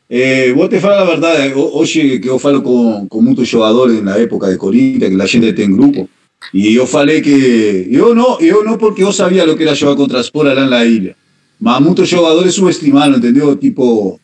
eh, 0.10 0.54
vou 0.54 0.70
te 0.70 0.80
falar 0.80 1.02
a 1.02 1.06
verdade, 1.06 1.54
hoje 1.54 2.20
que 2.20 2.30
eu 2.30 2.40
falo 2.40 2.62
com, 2.62 3.06
com 3.10 3.22
muitos 3.22 3.50
jogadores 3.50 4.02
na 4.02 4.18
época 4.18 4.50
de 4.50 4.58
Corinthians, 4.58 5.14
que 5.14 5.22
a 5.22 5.26
gente 5.26 5.52
tem 5.52 5.70
grupo, 5.70 6.10
e 6.54 6.74
eu 6.74 6.88
falei 6.88 7.20
que, 7.20 7.90
eu 7.92 8.16
não, 8.16 8.40
eu 8.40 8.64
não 8.64 8.78
porque 8.78 9.04
eu 9.04 9.12
sabia 9.12 9.44
o 9.44 9.58
que 9.58 9.64
era 9.64 9.76
jogar 9.76 9.98
contra 9.98 10.22
as 10.22 10.28
Spora 10.28 10.54
lá 10.54 10.66
na 10.66 10.86
ilha, 10.86 11.18
mas 11.60 11.82
muitos 11.82 12.08
jogadores 12.08 12.56
subestimaram, 12.56 13.18
entendeu? 13.18 13.54
Tipo, 13.58 14.18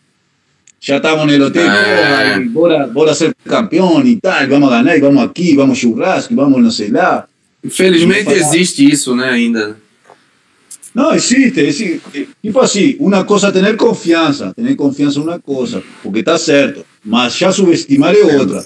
já 0.79 0.97
estamos 0.97 1.37
no 1.37 1.45
hotel, 1.45 1.67
ah. 1.67 2.39
bora, 2.49 2.87
bora 2.87 3.13
ser 3.13 3.35
campeão 3.43 4.01
e 4.05 4.15
tal, 4.15 4.47
vamos 4.47 4.69
ganhar, 4.69 5.01
vamos 5.01 5.21
aqui, 5.21 5.53
vamos 5.53 5.77
churrasco, 5.77 6.33
vamos 6.33 6.63
não 6.63 6.71
sei 6.71 6.91
lá. 6.91 7.27
Infelizmente 7.63 8.31
existe 8.31 8.89
isso, 8.89 9.15
né, 9.15 9.29
ainda. 9.29 9.77
Não, 10.95 11.13
existe, 11.13 11.59
existe. 11.59 12.01
Tipo 12.41 12.59
assim, 12.59 12.95
uma 12.99 13.23
coisa 13.23 13.49
é 13.49 13.51
ter 13.51 13.75
confiança, 13.77 14.53
ter 14.55 14.75
confiança 14.75 15.19
é 15.19 15.23
uma 15.23 15.39
coisa, 15.39 15.83
porque 16.01 16.19
está 16.19 16.37
certo, 16.37 16.85
mas 17.05 17.35
já 17.37 17.51
subestimar 17.51 18.15
é 18.15 18.21
outra. 18.37 18.65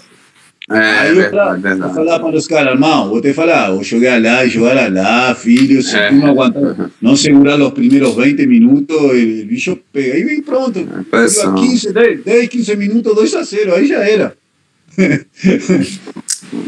É, 0.72 0.78
Aí 0.80 1.10
eu, 1.10 1.16
verdade, 1.18 1.32
pra, 1.32 1.56
eu 1.58 1.62
verdade. 1.62 1.94
falava 1.94 2.24
para 2.30 2.38
os 2.38 2.48
caras, 2.48 2.74
irmão, 2.74 3.10
vou 3.10 3.20
te 3.22 3.34
falar, 3.34 3.72
vou 3.72 3.84
jogar 3.84 4.22
lá, 4.22 4.48
jogar 4.48 4.90
lá, 4.94 5.36
filho, 5.36 5.84
se 5.84 5.94
É. 5.98 6.08
tu 6.08 6.16
não 6.16 6.28
aguentar, 6.30 6.90
não 7.02 7.16
segurar 7.18 7.62
os 7.62 7.74
primeiros 7.74 8.16
20 8.16 8.48
minutos, 8.48 8.96
o 8.96 9.46
bicho 9.46 9.78
pega. 9.92 10.14
Aí 10.14 10.24
vem 10.24 10.42
pronto. 10.42 10.80
pressão. 11.12 11.56
15, 11.56 11.92
10, 11.92 12.24
10, 12.24 12.48
15 12.48 12.76
minutos, 12.78 13.14
2 13.14 13.36
a 13.36 13.44
0, 13.44 13.76
aí 13.76 13.86
já 13.86 14.00
era. 14.08 14.38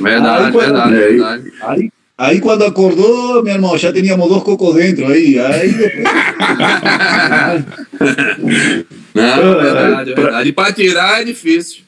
Verdade, 0.02 0.46
Aí, 0.46 0.52
verdade, 0.52 0.96
É, 0.96 1.08
verdade. 1.08 1.52
Aí, 1.62 1.92
aí 2.18 2.40
quando 2.40 2.64
acordou, 2.64 3.44
meu 3.44 3.54
irmão, 3.54 3.78
já 3.78 3.92
teníamos 3.92 4.30
dois 4.30 4.44
cocos 4.44 4.76
dentro 4.76 5.08
aí. 5.08 5.40
Aí 5.40 5.72
depois. 5.72 6.06
Não, 9.16 9.62
verdade, 9.62 10.14
verdade. 10.14 10.50
E 10.50 10.54
pra 10.54 10.74
tirar 10.74 11.22
é 11.22 11.24
difícil. 11.24 11.86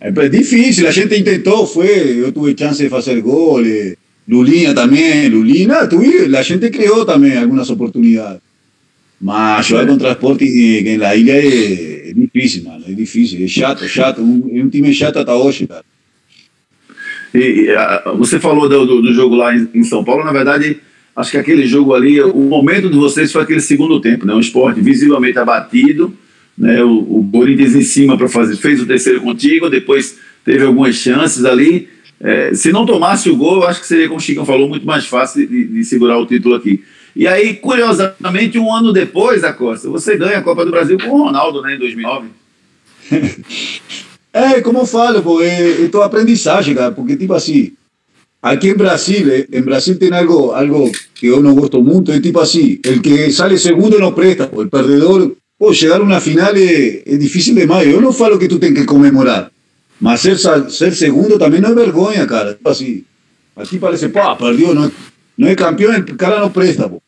É 0.00 0.10
difícil, 0.28 0.86
a 0.86 0.92
gente 0.92 1.22
tentou, 1.22 1.66
foi, 1.66 2.20
eu 2.20 2.30
tive 2.30 2.54
chance 2.56 2.80
de 2.80 2.88
fazer 2.88 3.20
gol, 3.20 3.60
Lulinha 4.28 4.72
também, 4.72 5.28
Lulinha, 5.28 5.88
tuve, 5.88 6.36
a 6.36 6.42
gente 6.42 6.70
criou 6.70 7.04
também 7.04 7.36
algumas 7.36 7.68
oportunidades. 7.68 8.40
Mas 9.20 9.66
jogar 9.66 9.86
contra 9.86 10.12
Sport 10.12 10.42
em 10.42 10.96
la 10.96 11.16
ilha 11.16 11.32
é, 11.32 12.10
é 12.10 12.12
difícil, 12.12 12.64
mano, 12.64 12.84
é 12.86 12.92
difícil, 12.92 13.44
é 13.44 13.48
chato, 13.48 13.88
chato, 13.88 14.22
um, 14.22 14.56
é 14.56 14.62
um 14.62 14.68
time 14.68 14.94
chato 14.94 15.18
até 15.18 15.32
hoje, 15.32 15.66
cara. 15.66 15.84
E, 17.34 17.70
ah, 17.70 18.14
você 18.16 18.38
falou 18.40 18.68
do, 18.68 19.02
do, 19.02 19.12
jogo 19.12 19.36
lá 19.36 19.54
em, 19.54 19.68
em 19.74 19.84
São 19.84 20.02
Paulo, 20.02 20.24
na 20.24 20.32
verdade, 20.32 20.78
acho 21.14 21.30
que 21.30 21.36
aquele 21.36 21.66
jogo 21.66 21.94
ali, 21.94 22.20
o 22.20 22.40
momento 22.40 22.88
de 22.88 22.96
vocês 22.96 23.30
foi 23.32 23.42
aquele 23.42 23.60
segundo 23.60 24.00
tempo, 24.00 24.26
né? 24.26 24.34
Um 24.34 24.40
esporte 24.40 24.80
visivelmente 24.80 25.38
abatido, 25.38 26.14
né? 26.56 26.82
O, 26.82 27.18
o 27.20 27.28
Corinthians 27.30 27.74
em 27.74 27.82
cima 27.82 28.16
para 28.16 28.28
fazer, 28.28 28.56
fez 28.56 28.80
o 28.80 28.86
terceiro 28.86 29.20
contigo, 29.20 29.68
depois 29.68 30.18
teve 30.44 30.64
algumas 30.64 30.94
chances 30.94 31.44
ali. 31.44 31.88
É, 32.20 32.52
se 32.52 32.72
não 32.72 32.84
tomasse 32.84 33.30
o 33.30 33.36
gol, 33.36 33.64
acho 33.64 33.80
que 33.80 33.86
seria, 33.86 34.08
como 34.08 34.18
o 34.18 34.22
Chicão 34.22 34.44
falou, 34.44 34.68
muito 34.68 34.86
mais 34.86 35.06
fácil 35.06 35.46
de, 35.46 35.64
de 35.66 35.84
segurar 35.84 36.18
o 36.18 36.26
título 36.26 36.54
aqui. 36.54 36.82
E 37.14 37.26
aí, 37.26 37.54
curiosamente, 37.54 38.58
um 38.58 38.72
ano 38.72 38.92
depois 38.92 39.42
da 39.42 39.52
Costa, 39.52 39.88
você 39.88 40.16
ganha 40.16 40.38
a 40.38 40.42
Copa 40.42 40.64
do 40.64 40.70
Brasil 40.70 40.98
com 40.98 41.08
o 41.08 41.24
Ronaldo, 41.24 41.62
né, 41.62 41.74
em 41.74 41.78
2009. 41.78 42.28
É, 44.38 44.60
como 44.60 44.78
eu 44.78 44.86
falo, 44.86 45.20
pô, 45.20 45.42
é, 45.42 45.82
é 45.82 45.88
tua 45.88 46.06
aprendizagem, 46.06 46.72
cara, 46.72 46.92
porque 46.92 47.16
tipo 47.16 47.34
assim, 47.34 47.72
aqui 48.40 48.68
em 48.68 48.76
Brasil, 48.76 49.28
eh, 49.32 49.48
em 49.52 49.62
Brasil 49.62 49.98
tem 49.98 50.12
algo, 50.12 50.52
algo 50.52 50.92
que 51.12 51.26
eu 51.26 51.42
não 51.42 51.56
gosto 51.56 51.82
muito, 51.82 52.12
é 52.12 52.20
tipo 52.20 52.38
assim, 52.38 52.78
el 52.84 53.02
que 53.02 53.32
sale 53.32 53.58
segundo 53.58 53.98
não 53.98 54.12
presta, 54.12 54.46
pô, 54.46 54.62
el 54.62 54.68
perdedor, 54.68 55.32
pô, 55.58 55.74
chegar 55.74 56.00
a 56.00 56.04
uma 56.04 56.20
final 56.20 56.54
é, 56.54 57.02
é 57.04 57.16
difícil 57.16 57.52
demais, 57.52 57.88
eu 57.88 58.00
não 58.00 58.12
falo 58.12 58.38
que 58.38 58.46
tu 58.46 58.60
tem 58.60 58.72
que 58.72 58.84
comemorar, 58.84 59.50
mas 60.00 60.20
ser, 60.20 60.38
ser 60.38 60.94
segundo 60.94 61.36
também 61.36 61.60
não 61.60 61.70
é 61.70 61.74
vergonha, 61.74 62.24
cara, 62.24 62.54
tipo 62.54 62.68
assim, 62.68 63.02
aqui 63.56 63.76
parece, 63.76 64.08
pô, 64.08 64.36
perdeu, 64.36 64.72
não, 64.72 64.88
não 65.36 65.48
é 65.48 65.56
campeão, 65.56 65.98
o 65.98 66.16
cara 66.16 66.38
não 66.38 66.50
presta, 66.50 66.88
pô. 66.88 67.02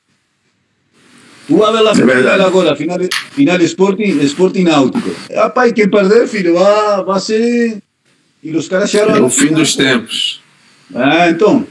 Tu 1.50 1.56
vai 1.56 1.72
ver 1.72 1.88
a 1.88 1.94
final 1.96 2.46
agora, 2.46 2.76
final, 2.76 2.98
final 3.32 3.60
Sporting, 3.62 4.20
Sporting 4.20 4.62
Náutico. 4.62 5.10
Rapaz, 5.34 5.72
quem 5.72 5.90
perder, 5.90 6.28
filho, 6.28 6.54
vai, 6.54 7.04
vai 7.04 7.18
ser. 7.18 7.78
E 8.40 8.56
os 8.56 8.68
caras 8.68 8.88
chegaram 8.88 9.16
É 9.16 9.20
o 9.20 9.28
fim 9.28 9.48
final, 9.48 9.60
dos 9.60 9.74
pô. 9.74 9.82
tempos. 9.82 10.40
Ah, 10.94 11.28
então. 11.28 11.66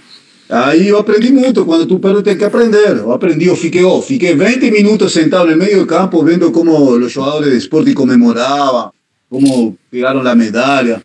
Aí 0.50 0.90
eu 0.90 0.98
aprendi 0.98 1.32
muito. 1.32 1.64
Quando 1.64 1.86
tu 1.86 1.98
perde, 1.98 2.24
tem 2.24 2.38
que 2.38 2.44
aprender. 2.44 2.98
Eu 2.98 3.14
aprendi, 3.14 3.46
eu 3.46 3.56
fiquei, 3.56 3.82
ó, 3.86 4.02
fiquei 4.02 4.36
20 4.36 4.70
minutos 4.70 5.14
sentado 5.14 5.50
no 5.50 5.56
meio 5.56 5.80
do 5.80 5.86
campo, 5.86 6.22
vendo 6.26 6.52
como 6.52 6.78
os 6.78 7.10
jogadores 7.10 7.52
de 7.52 7.58
Sporting 7.60 7.94
comemoravam, 7.94 8.92
como 9.30 9.78
pegaram 9.90 10.28
a 10.28 10.36
medalha. 10.36 11.02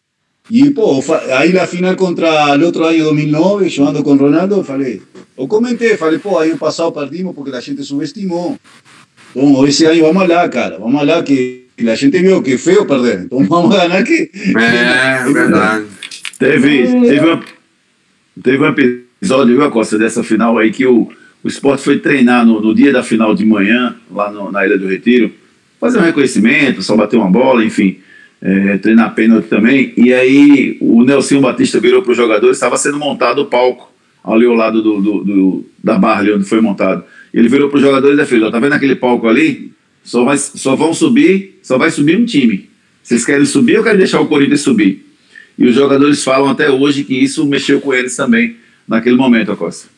E, 0.51 0.71
pô, 0.71 1.03
aí 1.39 1.53
na 1.53 1.67
final 1.67 1.97
contra 1.97 2.57
o 2.59 2.65
outro 2.65 2.85
ano, 2.85 2.99
2009, 3.05 3.69
jogando 3.71 4.03
com 4.03 4.15
Ronaldo, 4.15 4.57
eu 4.57 4.65
falei, 4.65 5.01
eu 5.39 5.49
comentei, 5.49 5.97
falei, 5.97 6.19
pô, 6.19 6.39
ano 6.39 6.59
passado 6.59 6.93
perdimos 6.93 7.35
porque 7.35 7.51
a 7.51 7.61
gente 7.61 7.83
subestimou. 7.83 8.59
Então, 9.35 9.67
esse 9.67 9.87
ano 9.87 10.03
vamos 10.03 10.29
lá, 10.29 10.47
cara, 10.49 10.79
vamos 10.79 11.05
lá, 11.07 11.23
que 11.23 11.65
a 11.89 11.95
gente 11.95 12.19
viu 12.21 12.43
que 12.43 12.53
é 12.53 12.59
feio 12.59 12.85
perder. 12.85 13.21
Então 13.25 13.43
vamos 13.45 13.75
ganhar 13.75 14.03
que. 14.05 14.31
É, 14.57 15.33
verdade. 15.33 15.87
Teve, 16.39 16.83
teve, 17.01 17.21
uma, 17.21 17.43
teve 18.43 18.59
um 18.63 18.69
episódio, 18.69 19.57
viu, 19.57 19.71
Costa, 19.71 19.97
dessa 19.99 20.23
final 20.23 20.59
aí 20.59 20.71
que 20.71 20.85
o, 20.87 21.09
o 21.43 21.49
esporte 21.49 21.83
foi 21.83 21.99
treinar 21.99 22.45
no, 22.45 22.61
no 22.61 22.75
dia 22.75 22.93
da 22.93 23.03
final 23.03 23.35
de 23.35 23.47
manhã, 23.47 23.97
lá 24.11 24.31
no- 24.31 24.53
na 24.53 24.67
Ilha 24.67 24.77
do 24.77 24.87
Retiro, 24.87 25.33
fazer 25.81 25.99
um 25.99 26.03
reconhecimento, 26.03 26.83
só 26.83 26.95
bater 26.97 27.17
uma 27.17 27.31
bola, 27.31 27.65
enfim, 27.65 27.97
é, 28.45 28.77
treinar 28.79 29.15
pênalti 29.15 29.47
também. 29.49 29.93
E 29.97 30.13
aí 30.13 30.77
o 30.81 31.03
Nelson 31.03 31.41
Batista 31.41 31.81
virou 31.81 32.03
para 32.03 32.13
os 32.13 32.17
jogadores, 32.17 32.57
estava 32.59 32.77
sendo 32.77 32.99
montado 32.99 33.41
o 33.41 33.47
palco 33.47 33.91
ali 34.23 34.45
ao 34.47 34.55
lado 34.55 34.83
do, 34.83 35.01
do- 35.01 35.25
do- 35.25 35.65
da 35.83 35.99
barra 35.99 36.21
ali 36.21 36.33
onde 36.33 36.45
foi 36.45 36.61
montado. 36.61 37.03
Ele 37.33 37.49
virou 37.49 37.69
para 37.71 37.77
os 37.79 37.83
jogadores 37.83 38.19
e 38.19 38.27
falou: 38.27 38.51
tá 38.53 38.61
vendo 38.61 38.75
aquele 38.75 38.95
palco 38.95 39.27
ali? 39.27 39.73
Só, 40.05 40.23
vai, 40.25 40.37
só 40.37 40.77
vão 40.77 40.93
subir, 40.93 41.59
só 41.63 41.79
vai 41.79 41.91
subir 41.91 42.17
um 42.19 42.25
time. 42.27 42.69
Vocês 43.03 43.25
querem 43.25 43.47
subir 43.47 43.79
ou 43.79 43.83
querem 43.83 43.99
deixar 43.99 44.21
o 44.21 44.27
Corinthians 44.27 44.61
subir? 44.61 45.05
E 45.59 45.67
os 45.67 45.75
jogadores 45.75 46.23
falam 46.23 46.49
até 46.51 46.71
hoje 46.71 47.05
que 47.05 47.15
isso 47.15 47.47
mexeu 47.47 47.81
com 47.81 47.95
eles 47.95 48.15
também 48.15 48.57
naquele 48.87 49.17
momento, 49.17 49.51
Acosta. 49.53 49.89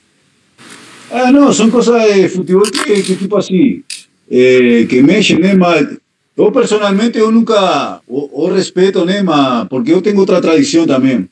Ah, 1.10 1.30
não, 1.32 1.52
são 1.52 1.70
coisas 1.70 2.14
de 2.14 2.28
futebol 2.28 2.62
que, 2.62 3.02
que 3.02 3.16
tipo 3.16 3.36
assim, 3.36 3.82
eh, 4.30 4.86
que 4.88 5.02
mexem, 5.02 5.38
né? 5.38 5.54
Mas 5.54 5.96
eu, 6.36 6.52
personalmente, 6.52 7.18
eu 7.18 7.30
nunca 7.30 8.00
o, 8.06 8.44
o 8.44 8.52
respeito, 8.52 9.04
né? 9.04 9.22
Mas, 9.22 9.66
porque 9.68 9.92
eu 9.92 10.02
tenho 10.02 10.18
outra 10.18 10.40
tradição 10.40 10.86
também. 10.86 11.28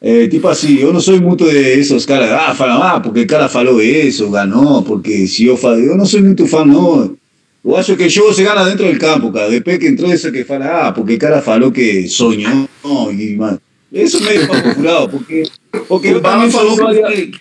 Eh, 0.00 0.28
tipo 0.28 0.46
assim, 0.46 0.78
eu 0.78 0.92
não 0.92 1.00
sou 1.00 1.20
muito 1.20 1.48
de 1.48 1.56
esses 1.56 2.04
caras, 2.04 2.30
ah, 2.30 2.54
falam, 2.54 2.82
ah, 2.82 3.00
porque 3.00 3.20
o 3.22 3.26
cara 3.26 3.48
falou 3.48 3.80
isso, 3.82 4.30
ganhou, 4.30 4.82
porque 4.82 5.26
se 5.26 5.46
eu 5.46 5.56
falo, 5.56 5.78
eu 5.80 5.96
não 5.96 6.04
sou 6.04 6.20
muito 6.20 6.46
fã, 6.46 6.64
não. 6.64 7.16
Eu 7.64 7.74
acho 7.76 7.96
que 7.96 8.04
o 8.04 8.08
jogo 8.08 8.32
se 8.32 8.44
gana 8.44 8.64
dentro 8.64 8.92
do 8.92 8.98
campo, 8.98 9.32
cara. 9.32 9.50
Depois 9.50 9.78
que 9.78 9.88
entrou 9.88 10.12
isso 10.12 10.30
que 10.30 10.44
fala, 10.44 10.88
ah, 10.88 10.92
porque 10.92 11.14
o 11.14 11.18
cara 11.18 11.40
falou 11.42 11.72
que 11.72 12.06
sonhou, 12.06 12.68
e, 13.10 13.34
mano, 13.36 13.58
isso 13.90 14.18
é 14.18 14.20
meio 14.20 14.46
papo 14.46 14.74
furado, 14.74 15.08
porque, 15.08 15.42
porque 15.88 16.08
o 16.08 16.12
eu 16.12 16.20
Bala 16.20 16.36
também 16.36 16.50
falou 16.50 16.76
sou 16.76 16.86
que, 17.10 17.32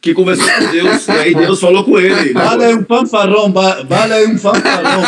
que 0.00 0.14
conversou 0.14 0.48
com 0.48 0.72
Deus, 0.72 1.06
e 1.06 1.10
aí 1.12 1.34
Deus 1.34 1.60
falou 1.60 1.84
com 1.84 1.98
ele. 1.98 2.32
Bala 2.32 2.64
é 2.64 2.74
um 2.74 2.84
fanfarrão, 2.84 3.50
ba- 3.52 3.84
bala 3.84 4.14
é 4.16 4.26
um 4.26 4.36
fanfarrão. 4.38 5.02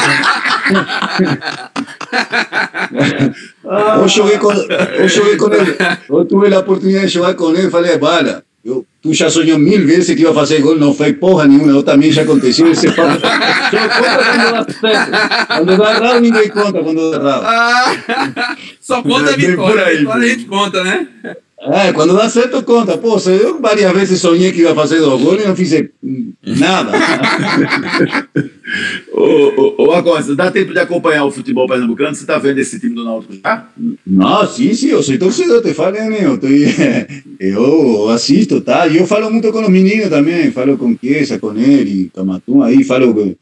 Eu 4.01 4.09
joguei 4.09 4.39
com, 4.39 4.53
eu 4.53 5.09
joguei 5.09 5.37
com 5.37 5.53
ele, 5.53 5.77
eu 6.09 6.25
tive 6.25 6.55
a 6.55 6.61
oportunidade 6.61 7.07
de 7.07 7.13
jogar 7.13 7.35
com 7.35 7.51
ele, 7.51 7.71
falei, 7.71 7.99
bala, 7.99 8.43
eu, 8.65 8.85
tu 9.03 9.15
já 9.15 9.31
sonhou 9.31 9.59
mil 9.59 9.87
vezes 9.87 10.15
que 10.15 10.23
ia 10.23 10.33
fazer 10.35 10.61
gol, 10.61 10.79
não 10.79 10.93
fez 10.93 11.17
porra 11.17 11.47
nenhuma, 11.47 11.73
eu 11.73 11.83
também 11.83 12.11
já 12.11 12.23
aconteceu, 12.23 12.71
esse 12.71 12.91
papo. 12.93 13.21
Só 13.21 13.89
conta 13.89 14.25
quando 14.25 14.53
dá 14.53 14.67
certo. 14.81 15.47
Quando 15.47 15.77
dá 15.77 15.95
errado, 15.95 16.21
ninguém 16.21 16.49
conta 16.49 16.83
quando 16.83 17.11
dá 17.11 17.17
errado. 17.17 17.43
Ah, 17.47 18.57
só 18.81 19.03
conta 19.03 19.31
a 19.31 19.37
vitória. 19.37 19.87
A 20.13 20.21
gente 20.21 20.45
conta, 20.47 20.85
né? 20.85 21.07
É, 21.61 21.92
quando 21.92 22.14
dá 22.14 22.29
certo, 22.29 22.62
conta. 22.62 22.97
Pô, 22.97 23.18
eu 23.29 23.61
várias 23.61 23.92
vezes 23.92 24.21
sonhei 24.21 24.53
que 24.53 24.62
ia 24.62 24.75
fazer 24.75 25.01
dois 25.01 25.21
gols 25.21 25.42
e 25.42 25.49
não 25.49 25.57
fiz 25.57 25.73
nada. 26.44 26.92
Ô, 29.12 29.23
ô, 29.23 29.87
ô, 29.87 29.92
Acosta, 29.92 30.37
dá 30.37 30.51
tempo 30.51 30.73
de 30.73 30.79
acompanhar 30.79 31.25
o 31.25 31.31
futebol 31.31 31.66
pernambucano? 31.66 32.14
Você 32.14 32.23
está 32.23 32.38
vendo 32.38 32.59
esse 32.59 32.79
time 32.79 32.94
do 32.94 33.03
Náutico 33.03 33.35
já? 33.42 33.66
Não, 34.07 34.47
sim, 34.47 34.75
sim, 34.75 34.88
eu 34.88 35.03
sou 35.03 35.18
torcedor, 35.18 35.62
te 35.62 35.73
falei, 35.73 36.03
né? 36.03 36.18
Eu, 36.23 36.38
tô, 36.38 36.47
eu 37.40 38.11
assisto, 38.11 38.61
tá? 38.61 38.87
E 38.87 38.99
eu 38.99 39.07
falo 39.07 39.31
muito 39.31 39.51
com 39.51 39.62
os 39.62 39.68
meninos 39.71 40.11
também, 40.11 40.53
falo 40.53 40.77
com 40.77 40.97
Chiesa, 40.97 41.38
com 41.38 41.57
ele, 41.57 42.11
com 42.14 42.25
Matum, 42.25 42.62
aí 42.62 42.85
falo 42.85 43.14
com, 43.14 43.35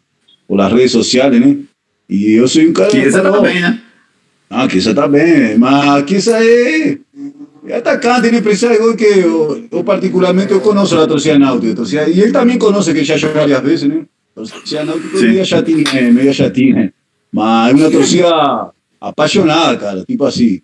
por 0.46 0.60
as 0.60 0.72
redes 0.72 0.92
sociais, 0.92 1.40
né? 1.40 1.56
E 2.08 2.34
eu 2.34 2.46
sou 2.46 2.62
um 2.62 2.72
cara... 2.72 2.90
Falo, 3.10 3.32
tá 3.32 3.40
bem, 3.40 3.60
né? 3.60 3.80
Ah, 4.48 4.68
Chiesa 4.68 4.94
tá 4.94 5.08
bem, 5.08 5.58
mas 5.58 6.08
Chiesa 6.08 6.42
é, 6.42 6.98
é 7.68 7.76
atacante, 7.76 8.30
né? 8.30 8.40
Precisa 8.40 8.74
igual 8.74 8.94
que 8.94 9.04
eu, 9.04 9.64
eu 9.70 9.84
particularmente 9.84 10.52
eu 10.52 10.60
conheço 10.60 10.98
a 10.98 11.06
torcida 11.06 11.38
náutica, 11.38 11.72
a 11.72 11.76
torcida, 11.76 12.08
e 12.08 12.20
ele 12.20 12.32
também 12.32 12.58
conhece 12.58 12.92
que 12.92 13.04
já 13.04 13.16
jogou 13.16 13.36
várias 13.36 13.60
vezes, 13.62 13.88
né? 13.88 14.04
A 14.36 14.40
torcida 14.40 14.84
náutica 14.84 15.16
é 15.16 15.20
Sim. 15.20 15.28
meio 15.28 15.44
chatinha, 15.44 16.12
meio 16.12 16.34
chatinha, 16.34 16.92
mas 17.32 17.70
é 17.70 17.74
uma 17.74 17.90
torcida 17.90 18.70
apaixonada, 19.00 19.76
cara, 19.76 20.04
tipo 20.04 20.24
assim, 20.24 20.60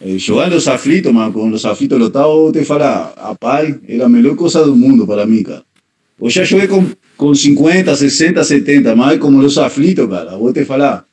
eh, 0.00 0.18
jogando 0.18 0.54
os 0.54 0.68
aflitos, 0.68 1.12
mas 1.12 1.32
com 1.32 1.50
os 1.50 1.64
aflitos 1.64 1.98
lotados, 1.98 2.30
eu 2.30 2.52
te 2.52 2.64
falar, 2.64 3.12
rapaz, 3.16 3.76
era 3.88 4.06
a 4.06 4.08
melhor 4.08 4.36
coisa 4.36 4.64
do 4.64 4.76
mundo 4.76 5.06
para 5.06 5.26
mim, 5.26 5.42
cara. 5.42 5.62
Eu 6.20 6.30
já 6.30 6.44
joguei 6.44 6.68
com, 6.68 6.86
com 7.16 7.34
50, 7.34 7.94
60, 7.96 8.44
70, 8.44 8.94
mas 8.94 9.18
como 9.18 9.38
os 9.38 9.58
aflitos, 9.58 10.08
cara, 10.08 10.36
vou 10.36 10.52
te 10.52 10.64
falar, 10.64 11.04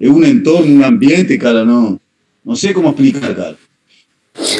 é 0.00 0.08
um 0.08 0.24
entorno, 0.24 0.72
um 0.72 0.84
ambiente, 0.84 1.38
cara, 1.38 1.64
não, 1.64 2.00
não 2.44 2.56
sei 2.56 2.72
como 2.72 2.88
explicar, 2.88 3.34
cara. 3.34 3.65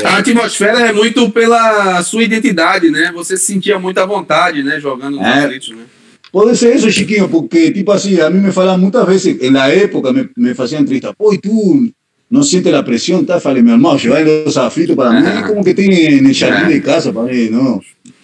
A 0.04 0.18
atmosfera 0.18 0.80
é 0.80 0.92
muito 0.92 1.30
pela 1.30 2.02
sua 2.02 2.22
identidade, 2.24 2.90
né? 2.90 3.10
Você 3.14 3.36
se 3.36 3.46
sentia 3.46 3.78
muito 3.78 3.98
à 3.98 4.06
vontade, 4.06 4.62
né? 4.62 4.80
Jogando 4.80 5.16
nos 5.16 5.26
É. 5.26 5.44
aflitos, 5.44 5.70
né? 5.70 5.84
Pode 6.32 6.56
ser 6.56 6.74
isso, 6.76 6.90
Chiquinho, 6.90 7.28
porque, 7.28 7.70
tipo 7.70 7.92
assim, 7.92 8.20
a 8.20 8.28
mim 8.28 8.40
me 8.40 8.52
falam 8.52 8.76
muitas 8.76 9.06
vezes, 9.06 9.50
na 9.50 9.68
época 9.68 10.12
me, 10.12 10.28
me 10.36 10.54
faziam 10.54 10.80
entrevista, 10.82 11.14
pô, 11.14 11.32
e 11.32 11.38
tu 11.38 11.88
no 12.28 12.42
siente 12.42 12.70
la 12.70 12.82
presión, 12.84 13.20
está, 13.20 13.40
falei, 13.40 13.62
mi 13.62 13.70
hermano, 13.70 13.96
llevar 13.96 14.22
los 14.26 14.56
aflitos 14.56 14.96
para 14.96 15.12
mí, 15.12 15.26
es 15.26 15.46
como 15.46 15.62
que 15.64 15.72
tiene 15.72 16.16
en 16.18 16.26
el 16.26 16.34
jardín 16.34 16.68
de 16.68 16.82
casa 16.82 17.12
para 17.12 17.32
mí, 17.32 17.48
no. 17.48 17.80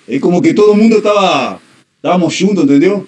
Es 0.07 0.21
como 0.21 0.43
que 0.43 0.53
todo 0.53 0.75
mundo 0.75 0.97
estaba, 0.97 1.61
estábamos 1.97 2.37
juntos, 2.37 2.65
¿entendió? 2.65 3.07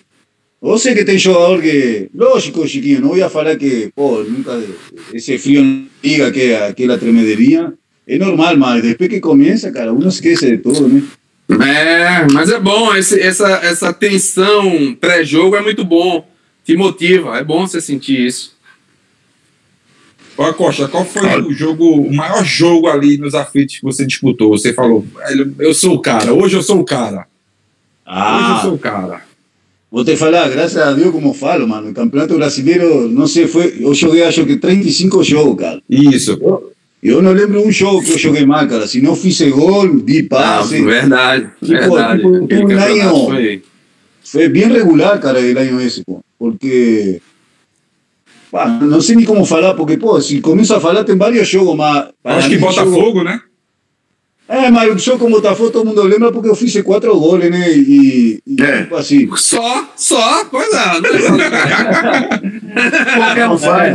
O 0.61 0.79
sea 0.79 0.95
que 0.95 1.05
tem 1.05 1.19
jogador 1.19 1.61
que, 1.61 2.09
lógico, 2.15 2.65
chiquillo, 2.67 3.01
no 3.01 3.09
voy 3.09 3.21
a 3.21 3.29
falar 3.29 3.59
que, 3.59 3.91
pô, 3.95 4.23
nunca, 4.27 4.53
ese 5.13 5.37
frío 5.37 5.63
diga 6.03 6.33
que 6.33 6.57
aquela 6.57 6.97
tremederia, 6.97 7.75
é 8.07 8.19
normal, 8.19 8.57
mas 8.57 8.83
depois 8.83 9.09
que 9.09 9.21
começa, 9.21 9.71
cara, 9.73 9.93
uno 9.93 10.09
esquece 10.09 10.51
de 10.51 10.59
tudo, 10.59 10.89
né? 10.89 11.03
É, 11.49 12.27
mas 12.33 12.51
é 12.51 12.59
bom, 12.59 12.95
esse, 12.95 13.21
essa, 13.21 13.49
essa 13.63 13.93
tensão 13.93 14.97
pré-jogo 14.99 15.57
é 15.57 15.63
muito 15.63 15.85
bom, 15.85 16.27
te 16.65 16.77
motiva, 16.77 17.37
é 17.37 17.45
bom 17.45 17.67
você 17.67 17.81
sentir 17.81 18.27
isso. 18.27 18.55
Ó, 20.37 20.53
Costa, 20.53 20.89
qual 20.89 21.05
foi 21.05 21.43
o 21.43 21.53
jogo, 21.53 21.85
o 21.85 22.13
maior 22.13 22.45
jogo 22.45 22.89
ali 22.89 23.19
nos 23.19 23.35
aflitos 23.35 23.77
que 23.77 23.85
você 23.85 24.05
disputou? 24.05 24.51
Você 24.51 24.73
falou, 24.73 25.07
eu 25.59 25.73
sou 25.73 25.95
o 25.95 26.01
cara, 26.01 26.33
hoje 26.35 26.57
eu 26.57 26.63
sou 26.63 26.81
o 26.81 26.85
cara. 26.85 27.27
Ah, 28.05 28.39
Hoje 28.39 28.51
eu 28.51 28.63
sou 28.63 28.75
o 28.75 28.79
cara. 28.79 29.23
vou 29.91 30.05
te 30.05 30.17
falar, 30.17 30.49
graças 30.51 30.77
a 30.77 30.93
Deus, 30.93 31.13
como 31.13 31.33
falo, 31.33 31.67
mano, 31.69 31.91
o 31.91 31.95
Campeonato 31.95 32.35
Brasileiro, 32.35 33.09
não 33.09 33.27
sei, 33.27 33.47
foi, 33.47 33.77
eu 33.81 33.95
joguei 33.95 34.25
acho 34.25 34.45
que 34.45 34.57
35 34.57 35.23
jogos, 35.23 35.57
cara. 35.57 35.81
Isso. 35.89 36.39
Eu, 36.41 36.74
eu 37.05 37.21
não 37.23 37.33
lembro 37.33 37.61
um 37.67 37.71
jogo 37.71 38.03
que 38.03 38.13
eu 38.13 38.19
joguei 38.19 38.47
mal, 38.47 38.67
cara. 38.67 38.87
Se 38.87 39.01
não 39.01 39.15
fiz 39.15 39.41
gol, 39.51 39.97
di 40.01 40.23
Não, 40.23 40.29
passe. 40.29 40.83
verdade, 40.83 41.51
Tipo, 41.61 41.73
verdade. 41.73 42.23
tipo, 42.23 42.29
um 42.55 42.67
ganho. 42.67 43.11
foi- 43.27 43.63
Foi 44.25 44.49
bem 44.49 44.69
regular, 44.73 45.21
cara, 45.21 45.39
el 45.39 45.57
año 45.59 45.79
ese, 45.81 46.03
pô. 46.03 46.21
Porque. 46.39 47.21
pá, 48.51 48.67
não 48.69 49.01
sei 49.01 49.17
nem 49.17 49.25
como 49.27 49.45
falar, 49.45 49.75
porque, 49.75 49.97
pô, 49.99 50.19
se 50.21 50.41
começa 50.41 50.77
a 50.77 50.81
falar, 50.81 51.05
tem 51.05 51.17
vários 51.17 51.47
jogos, 51.47 51.77
mas. 51.77 52.09
Acho 52.25 52.49
que 52.49 52.59
jogo- 52.59 52.73
Botafogo, 52.73 53.23
né? 53.23 53.39
É, 54.47 54.71
mas 54.71 54.95
o 54.95 54.99
jogo 54.99 55.21
com 55.25 55.31
Botafogo 55.31 55.71
todo 55.71 55.87
mundo 55.87 56.03
lembra 56.03 56.31
porque 56.31 56.51
eu 56.51 56.55
fiz 56.55 56.79
quatro 56.83 57.19
goles, 57.19 57.51
né? 57.51 57.73
E. 57.73 58.39
e 58.47 58.63
É. 58.63 58.83
tipo 58.83 58.95
assim. 58.97 59.27
Só, 59.37 59.89
só, 59.97 60.45
coisa. 60.45 61.01
Não 61.01 61.11
é 61.11 62.29
Qualquer 63.17 63.49
um 63.49 63.59
faz. 63.59 63.95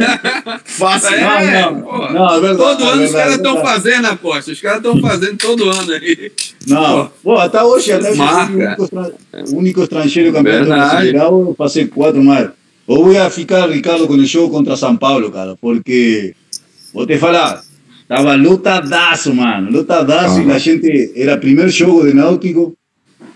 Fácil. 0.65 1.15
É, 1.15 1.61
não, 1.61 1.81
pô. 1.81 1.97
não, 2.11 2.35
é 2.35 2.39
verdade, 2.39 2.57
Todo 2.57 2.83
é 2.83 2.87
ano 2.93 3.03
os 3.03 3.11
caras 3.11 3.33
é 3.33 3.35
estão 3.35 3.53
verdade. 3.55 3.75
fazendo, 3.81 4.05
Aposta. 4.07 4.51
Os 4.51 4.61
caras 4.61 4.77
estão 4.77 4.99
fazendo 5.01 5.37
todo 5.37 5.69
ano 5.69 5.91
aí. 5.91 6.31
Não, 6.67 7.11
pô, 7.23 7.37
até 7.37 7.63
hoje, 7.63 7.91
até 7.91 8.09
hoje, 8.09 8.17
Marca. 8.17 8.51
o 8.51 8.55
único, 8.57 8.83
estra- 8.83 9.13
o 9.49 9.55
único 9.57 9.83
estrangeiro 9.83 10.33
campeão 10.33 10.65
brasileiro, 10.65 11.17
eu 11.19 11.55
passei 11.57 11.87
quatro 11.87 12.23
mais. 12.23 12.49
Eu 12.87 13.03
vou 13.03 13.21
a 13.21 13.29
ficar, 13.29 13.69
Ricardo, 13.69 14.07
com 14.07 14.13
o 14.13 14.25
jogo 14.25 14.49
contra 14.51 14.75
São 14.75 14.97
Paulo, 14.97 15.29
cara, 15.31 15.55
porque, 15.61 16.33
vou 16.91 17.05
te 17.05 17.17
falar, 17.19 17.61
tava 18.09 18.33
lutadaço, 18.35 19.33
mano, 19.35 19.69
lutadaço, 19.71 20.41
e 20.41 20.51
a 20.51 20.57
gente, 20.57 21.13
era 21.15 21.37
primeiro 21.37 21.69
jogo 21.69 22.07
de 22.07 22.13
Náutico, 22.13 22.73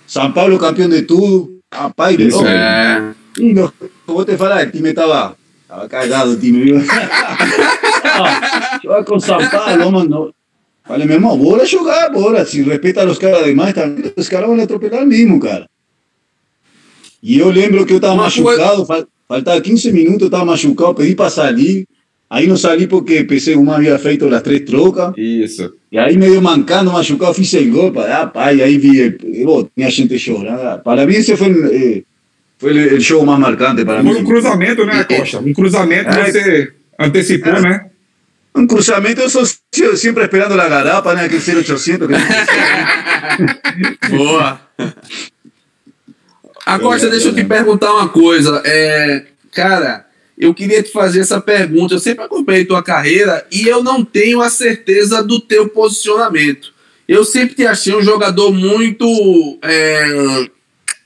São 0.07 0.31
Paulo 0.33 0.57
campeão 0.57 0.89
de 0.89 1.03
tudo, 1.03 1.59
rapaz, 1.71 2.19
Isso 2.19 2.38
louco. 2.38 2.49
É. 2.49 3.13
E 3.39 3.53
no, 3.53 3.71
vou 4.07 4.25
te 4.25 4.36
falar, 4.36 4.65
o 4.67 4.71
time 4.71 4.89
estava 4.89 5.36
tava 5.67 5.88
cagado, 5.88 6.31
o 6.31 6.39
time, 6.39 6.63
viu? 6.63 6.81
Ah, 8.03 8.79
Joga 8.83 9.03
com 9.03 9.19
São 9.19 9.38
Paulo, 9.49 9.91
mano. 9.91 10.33
Falei, 10.86 11.07
meu 11.07 11.15
irmão, 11.15 11.38
bora 11.38 11.65
jogar, 11.65 12.09
bora. 12.09 12.45
Se 12.45 12.62
respeita 12.62 13.05
os 13.05 13.17
caras 13.17 13.45
demais, 13.45 13.73
também, 13.73 14.12
os 14.17 14.27
caras 14.27 14.47
vão 14.49 14.59
atropelar 14.59 15.05
mesmo, 15.05 15.39
cara. 15.39 15.67
E 17.21 17.39
eu 17.39 17.49
lembro 17.49 17.86
que 17.86 17.93
eu 17.93 17.97
estava 17.97 18.15
machucado, 18.15 18.86
fal- 18.86 19.05
faltava 19.27 19.62
15 19.62 19.91
minutos, 19.93 20.21
eu 20.23 20.27
estava 20.27 20.43
machucado, 20.45 20.95
pedi 20.95 21.15
para 21.15 21.29
sair. 21.29 21.88
Aí 22.36 22.48
não 22.48 22.58
saí 22.58 22.88
porque 22.88 23.24
pensei 23.26 23.54
que 23.54 23.60
uma 23.60 23.76
havia 23.76 24.00
feito 24.00 24.28
as 24.34 24.41
três 24.41 24.62
trocas. 24.62 25.13
Isso. 25.15 25.72
E 25.91 26.00
aí 26.00 26.17
meio 26.17 26.41
mancando, 26.41 26.91
machucado, 26.91 27.32
fiz 27.36 27.48
seis 27.48 27.69
gols. 27.72 27.96
Ah, 27.98 28.26
pai, 28.26 28.60
aí 28.60 28.76
vi, 28.80 29.02
eh, 29.02 29.46
oh, 29.46 29.63
tinha 29.76 29.88
gente 29.91 30.17
chorando. 30.17 30.82
Para 30.82 31.06
mim 31.06 31.13
esse 31.13 31.38
foi, 31.38 31.52
eh, 31.52 32.02
foi 32.58 32.96
o 32.96 33.00
jogo 33.00 33.28
mais 33.28 33.39
marcante 33.39 33.86
para 33.86 34.02
Foi 34.02 34.13
mim. 34.13 34.19
um 34.22 34.26
cruzamento, 34.26 34.84
né, 34.84 35.04
Costa? 35.04 35.39
Um 35.41 35.54
cruzamento 35.54 36.10
É. 36.10 36.32
você 36.32 36.72
antecipou, 37.00 37.54
É. 37.54 37.62
né? 37.62 37.86
Um 38.56 38.65
cruzamento, 38.65 39.22
eu 39.22 39.30
sou 39.30 39.46
se- 39.46 39.98
sempre 39.98 40.24
esperando 40.24 40.60
a 40.60 40.67
garapa, 40.69 41.13
né? 41.13 41.26
Aquele 41.26 41.39
0800. 41.41 42.08
Que... 42.08 42.13
Boa. 44.17 44.60
Agosta, 46.65 47.10
deixa 47.10 47.28
eu 47.28 47.36
te 47.36 47.43
perguntar 47.43 47.93
uma 47.93 48.10
coisa. 48.10 48.62
É, 48.65 49.24
cara, 49.52 50.06
eu 50.43 50.53
queria 50.53 50.84
te 50.84 50.91
fazer 50.91 51.21
essa 51.21 51.39
pergunta. 51.39 51.93
Eu 51.93 51.99
sempre 51.99 52.25
acompanhei 52.25 52.65
tua 52.65 52.84
carreira 52.84 53.47
e 53.49 53.65
eu 53.65 53.82
não 53.82 54.03
tenho 54.03 54.41
a 54.41 54.49
certeza 54.49 55.23
do 55.23 55.39
teu 55.39 55.69
posicionamento. 55.69 56.73
Eu 57.08 57.23
sempre 57.23 57.56
te 57.56 57.65
achei 57.65 57.95
um 57.95 58.01
jogador 58.01 58.51
muito 58.51 59.58
é, 59.62 60.49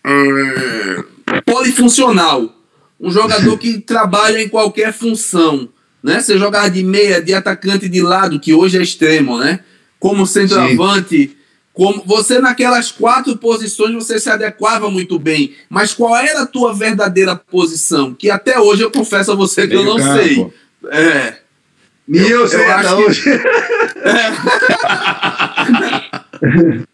é, 0.03 1.03
polifuncional. 1.45 2.51
Um 2.99 3.11
jogador 3.11 3.55
que 3.59 3.77
trabalha 3.77 4.41
em 4.41 4.49
qualquer 4.49 4.91
função. 4.91 5.69
Né? 6.01 6.19
Você 6.19 6.35
jogava 6.39 6.67
de 6.71 6.83
meia, 6.83 7.21
de 7.21 7.35
atacante 7.35 7.87
de 7.87 8.01
lado, 8.01 8.39
que 8.39 8.55
hoje 8.55 8.79
é 8.79 8.81
extremo, 8.81 9.37
né? 9.37 9.59
Como 9.99 10.25
centroavante. 10.25 11.36
Como 11.77 12.01
você 12.07 12.39
naquelas 12.39 12.91
quatro 12.91 13.37
posições 13.37 13.93
você 13.93 14.19
se 14.19 14.31
adequava 14.31 14.89
muito 14.89 15.19
bem, 15.19 15.53
mas 15.69 15.93
qual 15.93 16.17
era 16.17 16.41
a 16.41 16.47
tua 16.47 16.73
verdadeira 16.73 17.35
posição? 17.35 18.15
Que 18.15 18.31
até 18.31 18.59
hoje 18.59 18.81
eu 18.81 18.89
confesso 18.89 19.31
a 19.31 19.35
você 19.35 19.67
que 19.67 19.75
eu 19.75 19.83
Meio 19.83 19.95
não 19.95 20.03
campo. 20.03 20.23
sei. 20.23 20.47
É. 20.91 21.35
Nem 22.07 22.27
eu 22.27 22.47
sei 22.47 22.61
eu 22.61 22.71
até 22.71 22.87
acho 22.87 22.95
que- 22.95 23.03
hoje. 23.03 23.23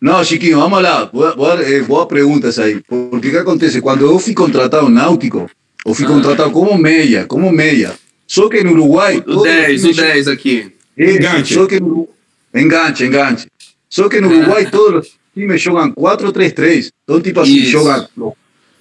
Não, 0.00 0.22
Chiquinho, 0.22 0.58
vamos 0.58 0.82
lá. 0.82 1.06
Boa, 1.06 1.34
boa, 1.34 1.62
eh, 1.62 1.80
boa 1.80 2.06
pergunta 2.06 2.48
essa 2.48 2.64
aí. 2.64 2.80
Porque 2.86 3.28
o 3.28 3.30
que 3.30 3.36
acontece? 3.36 3.80
Quando 3.80 4.04
eu 4.04 4.18
fui 4.18 4.34
contratado 4.34 4.88
Náutico, 4.88 5.50
eu 5.84 5.94
fui 5.94 6.04
Ah. 6.04 6.08
contratado 6.08 6.50
como 6.50 6.76
meia, 6.76 7.24
como 7.24 7.50
meia. 7.50 7.92
Só 8.26 8.48
que 8.48 8.62
no 8.62 8.72
Uruguai... 8.72 9.18
O 9.18 9.22
todos 9.22 9.36
os 9.38 9.42
10, 9.44 9.84
o 9.84 9.92
times- 9.92 9.96
10 9.96 10.28
aqui. 10.28 10.72
Enganche. 10.98 11.54
Só 11.54 11.66
que 11.66 11.80
no, 11.80 12.08
enganche, 12.56 13.06
enganche. 13.06 13.46
Só 13.88 14.08
que 14.08 14.20
no 14.20 14.28
Uruguai 14.28 14.68
todos 14.70 15.06
os 15.08 15.18
times 15.34 15.60
jogam 15.60 15.92
4-3-3. 15.92 16.90
Então, 17.04 17.20
tipo 17.20 17.40
assim, 17.40 17.56
Isso. 17.56 17.70
joga, 17.70 18.08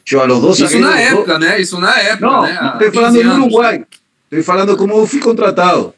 joga 0.05 0.33
os 0.33 0.41
dois 0.41 0.59
Isso 0.59 0.79
na 0.79 0.87
zagueiros, 0.89 1.13
os 1.13 1.17
época, 1.19 1.39
né? 1.39 1.61
Isso 1.61 1.79
na 1.79 1.99
época, 1.99 2.25
Não, 2.25 2.41
né? 2.43 2.53
não 2.53 2.61
Há 2.61 2.73
estou 2.73 2.91
15 2.91 2.93
falando 2.93 3.23
no 3.23 3.31
anos. 3.31 3.45
Uruguai. 3.45 3.85
Estou 4.31 4.43
falando 4.43 4.77
como 4.77 4.93
eu 4.97 5.05
fui 5.07 5.19
contratado. 5.19 5.93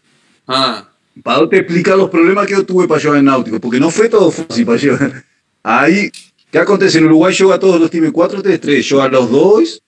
Ah, 0.48 0.84
Para 1.24 1.42
eu 1.42 1.48
te 1.48 1.56
explicar 1.58 1.98
os 1.98 2.10
problemas 2.10 2.46
que 2.46 2.54
eu 2.54 2.63
tive 2.63 2.88
para 2.88 3.00
jogar 3.00 3.20
em 3.20 3.24
Náutico, 3.24 3.60
porque 3.60 3.80
não 3.80 3.90
foi 3.92 4.08
todo 4.10 4.30
fácil 4.32 4.66
para 4.66 4.78
jogar. 4.78 5.24
Aí, 5.63 6.08
o 6.08 6.12
que 6.52 6.58
acontece? 6.58 7.00
No 7.00 7.08
Uruguai 7.08 7.34
joga 7.34 7.58
todos 7.58 7.82
os 7.82 7.90
times 7.90 8.12
4-3-3. 8.12 8.82
Jogan 8.82 9.20
os 9.20 9.30
dois, 9.30 9.80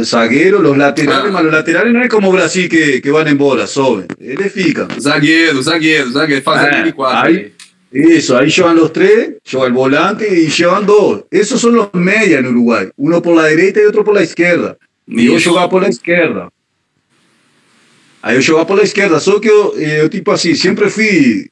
os 0.00 0.08
zagueiros, 0.08 0.60
os 0.68 0.76
laterales, 0.76 1.26
Ah. 1.28 1.32
mas 1.32 1.46
os 1.46 1.52
laterales 1.52 1.92
não 1.92 2.00
é 2.02 2.08
como 2.08 2.32
Brasil 2.32 2.68
que, 2.68 3.00
que 3.00 3.10
vão 3.10 3.26
embora, 3.26 3.66
sobem. 3.66 4.06
Eles 4.20 4.52
ficam. 4.52 4.88
zagueiro, 5.00 5.62
zagueiro, 5.62 6.10
zagueiro. 6.10 6.42
Fazendo 6.42 6.76
É, 6.76 6.82
de 6.82 6.92
quatro 6.92 7.28
aí. 7.28 7.52
Eso, 7.92 8.36
ahí 8.36 8.50
llevan 8.50 8.76
los 8.76 8.92
tres, 8.92 9.36
lleva 9.50 9.66
el 9.66 9.72
volante 9.72 10.26
y 10.28 10.48
llevan 10.48 10.84
dos. 10.84 11.24
Esos 11.30 11.60
son 11.60 11.74
los 11.76 11.88
medias 11.94 12.40
en 12.40 12.46
Uruguay. 12.48 12.88
Uno 12.96 13.22
por 13.22 13.36
la 13.36 13.44
derecha 13.44 13.80
y 13.80 13.84
otro 13.86 14.04
por 14.04 14.14
la 14.14 14.22
izquierda. 14.22 14.76
Y 15.06 15.26
yo 15.26 15.38
jugaba 15.50 15.68
por 15.70 15.82
la 15.82 15.88
izquierda. 15.88 16.50
Aí 18.22 18.34
eu 18.36 18.42
jogava 18.42 18.66
por 18.66 18.76
la 18.76 18.82
izquierda, 18.82 19.20
só 19.20 19.38
que 19.38 19.48
eu, 19.48 19.72
eh, 19.78 20.08
tipo 20.08 20.32
assim, 20.32 20.54
sempre 20.56 20.90
fui. 20.90 21.48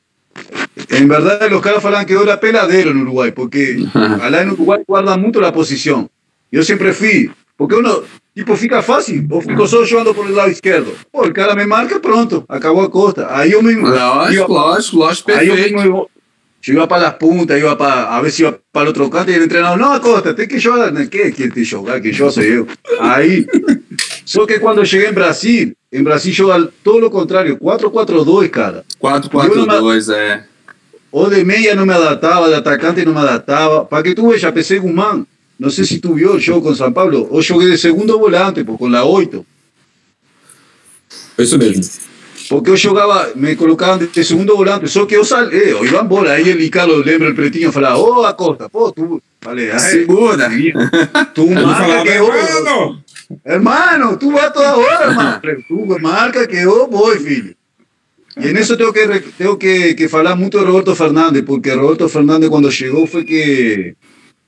En 0.90 1.06
verdad, 1.06 1.48
los 1.48 1.62
caras 1.62 1.80
falan 1.80 2.04
que 2.04 2.12
eu 2.14 2.22
era 2.24 2.36
peladeiro 2.36 2.92
no 2.92 3.02
Uruguai, 3.02 3.30
porque 3.32 3.76
lá 4.32 4.42
en 4.42 4.50
Uruguai 4.50 4.82
guardan 4.86 5.18
muito 5.20 5.38
a 5.44 5.52
posição. 5.52 6.10
Eu 6.50 6.64
sempre 6.64 6.92
fui, 6.92 7.30
porque 7.56 7.76
uno, 7.76 8.02
tipo, 8.34 8.56
fica 8.56 8.82
fácil, 8.82 9.26
eu 9.30 9.40
fico 9.40 9.66
só 9.66 9.84
jogando 9.84 10.14
el 10.22 10.34
lado 10.34 10.50
esquerdo. 10.50 10.92
Pô, 11.12 11.24
o 11.24 11.32
cara 11.32 11.54
me 11.54 11.66
marca, 11.66 12.00
pronto, 12.00 12.44
acabou 12.48 12.82
a 12.82 12.90
costa. 12.90 13.26
Aí 13.30 13.52
eu 13.52 13.62
mesmo. 13.62 13.88
Lógico, 13.88 14.52
lógico, 14.52 14.96
lógico, 14.96 15.30
Aí 15.30 15.48
eu 15.48 15.54
perfeito. 15.54 15.76
mesmo 15.76 15.96
eu, 15.98 16.10
iba 16.74 16.86
para 16.86 17.02
las 17.02 17.14
puntas, 17.14 17.58
iba 17.58 17.76
para, 17.76 18.16
a 18.16 18.20
ver 18.20 18.32
si 18.32 18.42
iba 18.42 18.58
para 18.72 18.84
el 18.84 18.88
otro 18.88 19.10
canto 19.10 19.30
y 19.30 19.34
el 19.34 19.42
entrenador, 19.42 19.78
no, 19.78 19.92
Acosta, 19.92 20.34
tem 20.34 20.48
que 20.48 20.60
jogar. 20.60 20.92
¿Qué? 21.08 21.32
¿Quién 21.32 21.52
te 21.52 21.64
jogar? 21.64 22.00
Que 22.00 22.12
yo 22.12 22.30
soy 22.30 22.56
yo. 22.56 22.66
Ahí. 23.00 23.46
Só 24.24 24.46
que 24.46 24.58
cuando 24.58 24.82
llegué 24.82 25.08
en 25.08 25.14
Brasil, 25.14 25.76
en 25.90 26.04
Brasil 26.04 26.34
joga 26.34 26.68
todo 26.82 26.98
lo 26.98 27.10
contrario, 27.10 27.58
4-4-2, 27.58 28.50
cara. 28.50 28.84
4-4-2, 29.00 30.14
é. 30.14 30.44
O 31.10 31.28
de 31.28 31.44
meia 31.44 31.76
não 31.76 31.86
me 31.86 31.92
adaptava, 31.92 32.48
de 32.48 32.54
atacante 32.54 33.04
não 33.04 33.12
me 33.12 33.20
adaptava. 33.20 33.84
Para 33.84 34.02
que 34.02 34.14
tu 34.14 34.28
veas, 34.28 34.42
PC 34.50 34.78
Guzmán, 34.78 35.24
não 35.58 35.70
sei 35.70 35.84
se 35.84 35.98
tu 35.98 36.14
viu 36.14 36.32
o 36.32 36.40
jogo 36.40 36.68
com 36.68 36.74
São 36.74 36.92
Paulo, 36.92 37.28
eu 37.32 37.42
joguei 37.42 37.70
de 37.70 37.78
segundo 37.78 38.18
volante, 38.18 38.64
pô, 38.64 38.76
com 38.76 38.88
la 38.88 39.04
8. 39.04 39.44
Foi 41.36 41.44
isso 41.44 41.58
mesmo. 41.58 41.82
Porque 42.48 42.70
eu 42.70 42.76
jogava, 42.76 43.32
me 43.34 43.56
colocavam 43.56 44.06
de 44.06 44.24
segundo 44.24 44.56
volante, 44.56 44.88
só 44.88 45.06
que 45.06 45.16
eu 45.16 45.24
saí, 45.24 45.70
eu 45.70 45.84
ia 45.84 46.00
embora. 46.00 46.32
Aí 46.32 46.48
ele, 46.48 46.68
Carlos, 46.68 47.04
lembra 47.04 47.30
o 47.30 47.34
pretinho, 47.34 47.72
falava, 47.72 47.98
ô, 47.98 48.24
Acosta, 48.24 48.68
pô, 48.68 48.92
tu. 48.92 49.22
Falei, 49.40 49.70
ai, 49.70 49.78
Segura. 49.78 50.50
tu 51.34 51.46
marca 51.50 52.02
que 52.02 52.08
eu. 52.08 52.28
mano, 52.28 53.02
hermano, 53.44 54.16
tú 54.18 54.32
vas 54.32 54.52
toda 54.52 54.76
hora, 54.76 55.04
hermano. 55.10 55.40
Tú 55.68 55.98
marca 56.00 56.46
que 56.46 56.62
yo 56.62 56.86
voy, 56.86 57.18
filho. 57.18 57.54
Y 58.36 58.48
en 58.48 58.56
eso 58.56 58.76
tengo 58.76 58.92
que, 58.92 59.06
tengo 59.38 59.58
que, 59.58 59.94
que 59.94 60.08
hablar 60.12 60.36
mucho 60.36 60.58
de 60.58 60.64
Roberto 60.64 60.94
Fernández, 60.96 61.44
porque 61.46 61.72
Roberto 61.72 62.08
Fernández 62.08 62.50
cuando 62.50 62.68
llegó 62.68 63.06
fue 63.06 63.24
que, 63.24 63.94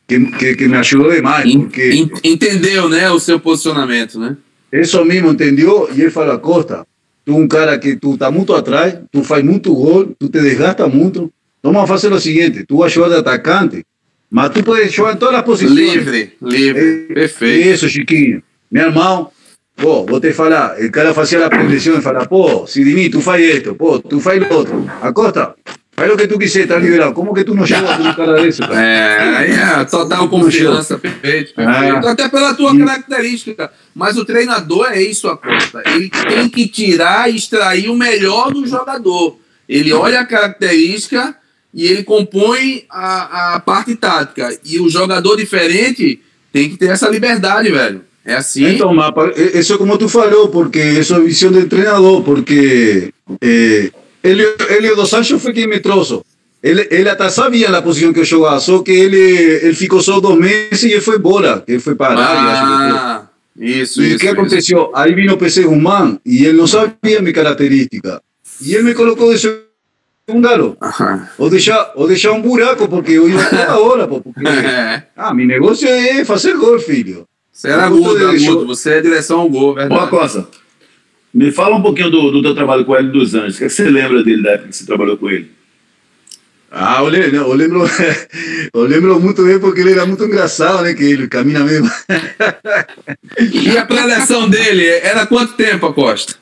que, 0.06 0.20
que, 0.32 0.54
que 0.54 0.68
me 0.68 0.76
ajudou 0.76 1.12
demais. 1.12 1.52
Porque 1.52 2.08
Entendeu, 2.22 2.88
né, 2.88 3.10
o 3.10 3.18
seu 3.18 3.40
posicionamento, 3.40 4.18
né? 4.18 4.36
Isso 4.72 5.04
mesmo, 5.04 5.30
entendeu? 5.30 5.88
E 5.94 6.00
ele 6.00 6.10
fala, 6.10 6.38
Costa, 6.38 6.86
tu 7.24 7.36
um 7.36 7.48
cara 7.48 7.78
que 7.78 7.96
tu 7.96 8.16
tá 8.16 8.30
muito 8.30 8.54
atrás, 8.54 8.98
tu 9.10 9.22
faz 9.22 9.44
muito 9.44 9.74
gol, 9.74 10.14
tu 10.18 10.28
te 10.28 10.40
desgasta 10.40 10.86
muito, 10.86 11.32
então 11.58 11.72
vamos 11.72 11.88
fazer 11.88 12.12
o 12.12 12.20
seguinte, 12.20 12.64
tu 12.64 12.78
vai 12.78 12.88
jogar 12.88 13.08
de 13.08 13.14
atacante, 13.16 13.84
mas 14.30 14.50
tu 14.50 14.62
pode 14.62 14.88
jogar 14.88 15.14
em 15.14 15.16
todas 15.16 15.36
as 15.36 15.44
posições. 15.44 15.78
Livre, 15.78 16.32
livre, 16.42 17.06
É, 17.10 17.14
perfeito. 17.14 17.68
Isso, 17.68 17.88
Chiquinho. 17.88 18.42
Meu 18.70 18.86
irmão, 18.86 19.30
pô, 19.76 20.04
vou 20.04 20.20
te 20.20 20.32
falar, 20.32 20.76
o 20.80 20.90
cara 20.90 21.14
fazia 21.14 21.44
a 21.44 21.50
preleção 21.50 21.98
e 21.98 22.02
fala, 22.02 22.26
pô, 22.26 22.66
Sidini, 22.66 23.08
tu 23.08 23.20
faz 23.20 23.44
isto, 23.44 23.74
pô, 23.74 23.98
tu 23.98 24.20
faz 24.20 24.42
o 24.42 24.54
outro. 24.54 24.90
Acosta, 25.00 25.54
faz 25.96 26.12
o 26.12 26.16
que 26.16 26.26
tu 26.26 26.38
quiser, 26.38 26.66
tá 26.66 26.76
liberado. 26.78 27.14
Como 27.14 27.32
que 27.34 27.42
tu 27.44 27.54
não 27.54 27.64
joga 27.66 27.96
com 27.96 28.02
um 28.02 28.14
cara 28.14 28.42
desse, 28.42 28.60
cara? 28.60 28.80
É, 28.84 29.50
é 29.80 29.84
total 29.84 30.28
confiança, 30.28 30.98
perfeito, 30.98 31.54
perfeito. 31.54 32.06
Ah. 32.06 32.10
Até 32.12 32.28
pela 32.28 32.54
tua 32.54 32.76
característica. 32.76 33.70
Mas 33.94 34.16
o 34.18 34.24
treinador 34.24 34.88
é 34.92 35.00
isso, 35.02 35.26
Acosta. 35.28 35.82
Ele 35.86 36.10
tem 36.10 36.48
que 36.48 36.68
tirar 36.68 37.30
e 37.30 37.36
extrair 37.36 37.88
o 37.88 37.96
melhor 37.96 38.52
do 38.52 38.66
jogador. 38.66 39.38
Ele 39.68 39.92
olha 39.92 40.20
a 40.20 40.26
característica 40.26 41.34
e 41.74 41.86
ele 41.86 42.02
compõe 42.02 42.84
a, 42.90 43.54
a 43.54 43.60
parte 43.60 43.94
tática. 43.96 44.56
E 44.64 44.78
o 44.78 44.88
jogador 44.88 45.36
diferente 45.36 46.20
tem 46.52 46.68
que 46.70 46.76
ter 46.76 46.86
essa 46.90 47.08
liberdade, 47.08 47.70
velho. 47.70 48.02
É 48.24 48.34
assim. 48.34 48.66
Então, 48.66 48.92
mas 48.94 49.10
pa- 49.12 49.30
e- 49.36 49.58
isso 49.58 49.72
é 49.74 49.78
como 49.78 49.96
tu 49.96 50.08
falou, 50.08 50.48
porque 50.48 50.80
isso 50.82 51.14
é 51.14 51.20
visão 51.20 51.52
de 51.52 51.64
treinador, 51.66 52.22
porque 52.22 53.12
eh, 53.40 53.90
ele, 54.30 54.54
ele 54.70 54.94
dos 54.94 55.08
Sancho 55.08 55.38
foi 55.38 55.52
quem 55.52 55.66
me 55.66 55.80
trouxe. 55.80 56.20
Ele, 56.62 56.88
ele 56.90 57.08
até 57.08 57.28
sabia 57.28 57.70
na 57.70 57.80
posição 57.80 58.12
que 58.12 58.20
eu 58.20 58.24
jogava, 58.24 58.58
só 58.60 58.80
que 58.80 58.90
ele, 58.90 59.16
ele 59.62 59.74
ficou 59.74 60.00
só 60.00 60.18
dois 60.20 60.38
meses 60.38 60.82
e 60.82 60.92
ele 60.92 61.00
foi 61.00 61.16
embora, 61.16 61.62
ele 61.68 61.78
foi 61.78 61.94
para 61.94 62.14
a 62.14 62.18
Arábia, 62.18 62.50
acho 62.52 62.62
que 62.62 62.66
foi. 62.66 62.98
ah, 62.98 63.22
isso, 63.58 64.02
E 64.02 64.04
o 64.04 64.08
isso. 64.08 64.18
que 64.18 64.26
isso. 64.26 64.34
aconteceu? 64.34 64.90
Aí 64.94 65.14
vino 65.14 65.34
o 65.34 65.38
PC 65.38 65.62
Guzmán 65.62 66.18
e 66.26 66.44
ele 66.44 66.56
não 66.58 66.66
sabia 66.66 67.20
minha 67.20 67.32
característica. 67.32 68.20
E 68.60 68.74
ele 68.74 68.82
me 68.84 68.94
colocou 68.94 69.32
de 69.32 69.38
segundo 69.38 70.76
Aham. 70.82 71.28
ou 71.38 71.48
deixar, 71.48 71.92
ou 71.94 72.08
deixar 72.08 72.32
um 72.32 72.42
buraco, 72.42 72.88
porque 72.88 73.12
eu 73.12 73.28
ia 73.28 73.48
toda 73.48 73.78
hora, 73.78 74.08
porque 74.08 74.30
ah, 75.16 75.32
meu 75.32 75.46
negócio 75.46 75.86
é 75.86 76.24
fazer 76.24 76.56
gol, 76.56 76.78
filho. 76.80 77.26
Você 77.52 77.68
era 77.68 77.84
agudo, 77.86 78.26
agudo. 78.28 78.66
Você 78.66 78.94
é 78.94 79.00
direção 79.00 79.40
ao 79.40 79.48
gol, 79.48 79.74
verdade. 79.74 80.10
Costa, 80.10 80.46
me 81.34 81.50
fala 81.52 81.76
um 81.76 81.82
pouquinho 81.82 82.10
do, 82.10 82.30
do 82.30 82.42
teu 82.42 82.54
trabalho 82.54 82.84
com 82.84 82.92
o 82.92 82.96
Hélio 82.96 83.12
dos 83.12 83.34
Anjos. 83.34 83.56
O 83.56 83.58
que, 83.58 83.64
é 83.64 83.68
que 83.68 83.72
você 83.74 83.90
lembra 83.90 84.22
dele 84.22 84.42
da 84.42 84.52
época 84.52 84.68
que 84.70 84.76
você 84.76 84.86
trabalhou 84.86 85.16
com 85.16 85.28
ele? 85.30 85.50
Ah, 86.70 86.96
eu 87.00 87.06
lembro, 87.08 87.36
eu 87.36 87.52
lembro, 87.54 87.84
eu 88.74 88.82
lembro 88.82 89.20
muito 89.20 89.42
bem 89.44 89.58
porque 89.58 89.80
ele 89.80 89.92
era 89.92 90.04
muito 90.04 90.24
engraçado, 90.24 90.82
né? 90.82 90.94
Que 90.94 91.04
ele 91.04 91.28
camina 91.28 91.60
mesmo. 91.64 91.90
E 93.38 93.76
a 93.76 93.84
preleção 93.86 94.48
dele 94.48 94.86
era 94.86 95.26
quanto 95.26 95.52
tempo, 95.54 95.86
Acosta? 95.86 96.34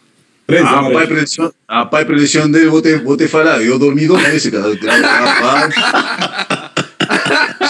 Três 0.47 0.63
A 0.65 0.83
pai 0.83 0.95
horas. 0.95 1.09
preleção, 1.09 1.53
a 1.67 1.87
pai 1.87 2.05
preleção 2.05 2.51
dele, 2.51 2.67
vou 2.69 2.83
te, 2.83 2.97
vou 2.97 3.17
te 3.17 3.27
falar, 3.29 3.63
eu 3.63 3.79
dormi 3.79 4.07
dois 4.07 4.23
meses, 4.23 4.51
cara. 4.53 4.75
Rapaz. 4.83 5.75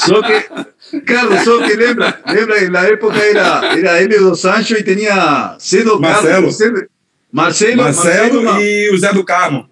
Só 0.07 0.21
que, 0.23 1.01
Carlos, 1.03 1.41
só 1.45 1.63
que 1.63 1.75
lembra, 1.75 2.19
lembra 2.27 2.59
que 2.59 2.69
na 2.69 2.81
época 2.85 3.17
era, 3.17 3.65
era 3.79 4.03
ele 4.03 4.19
do 4.19 4.35
Sancho 4.35 4.75
e 4.75 4.83
tinha 4.83 5.57
Cedo 5.59 6.01
Marcelo. 6.01 6.29
Carlos. 6.29 6.57
Cedo- 6.57 6.87
Marcelo, 7.35 7.83
Marcelo 7.83 8.43
Marcelo 8.45 8.63
e 8.63 8.91
o 8.91 8.97
Zé 8.97 9.13
do 9.13 9.25
Carmo. 9.25 9.69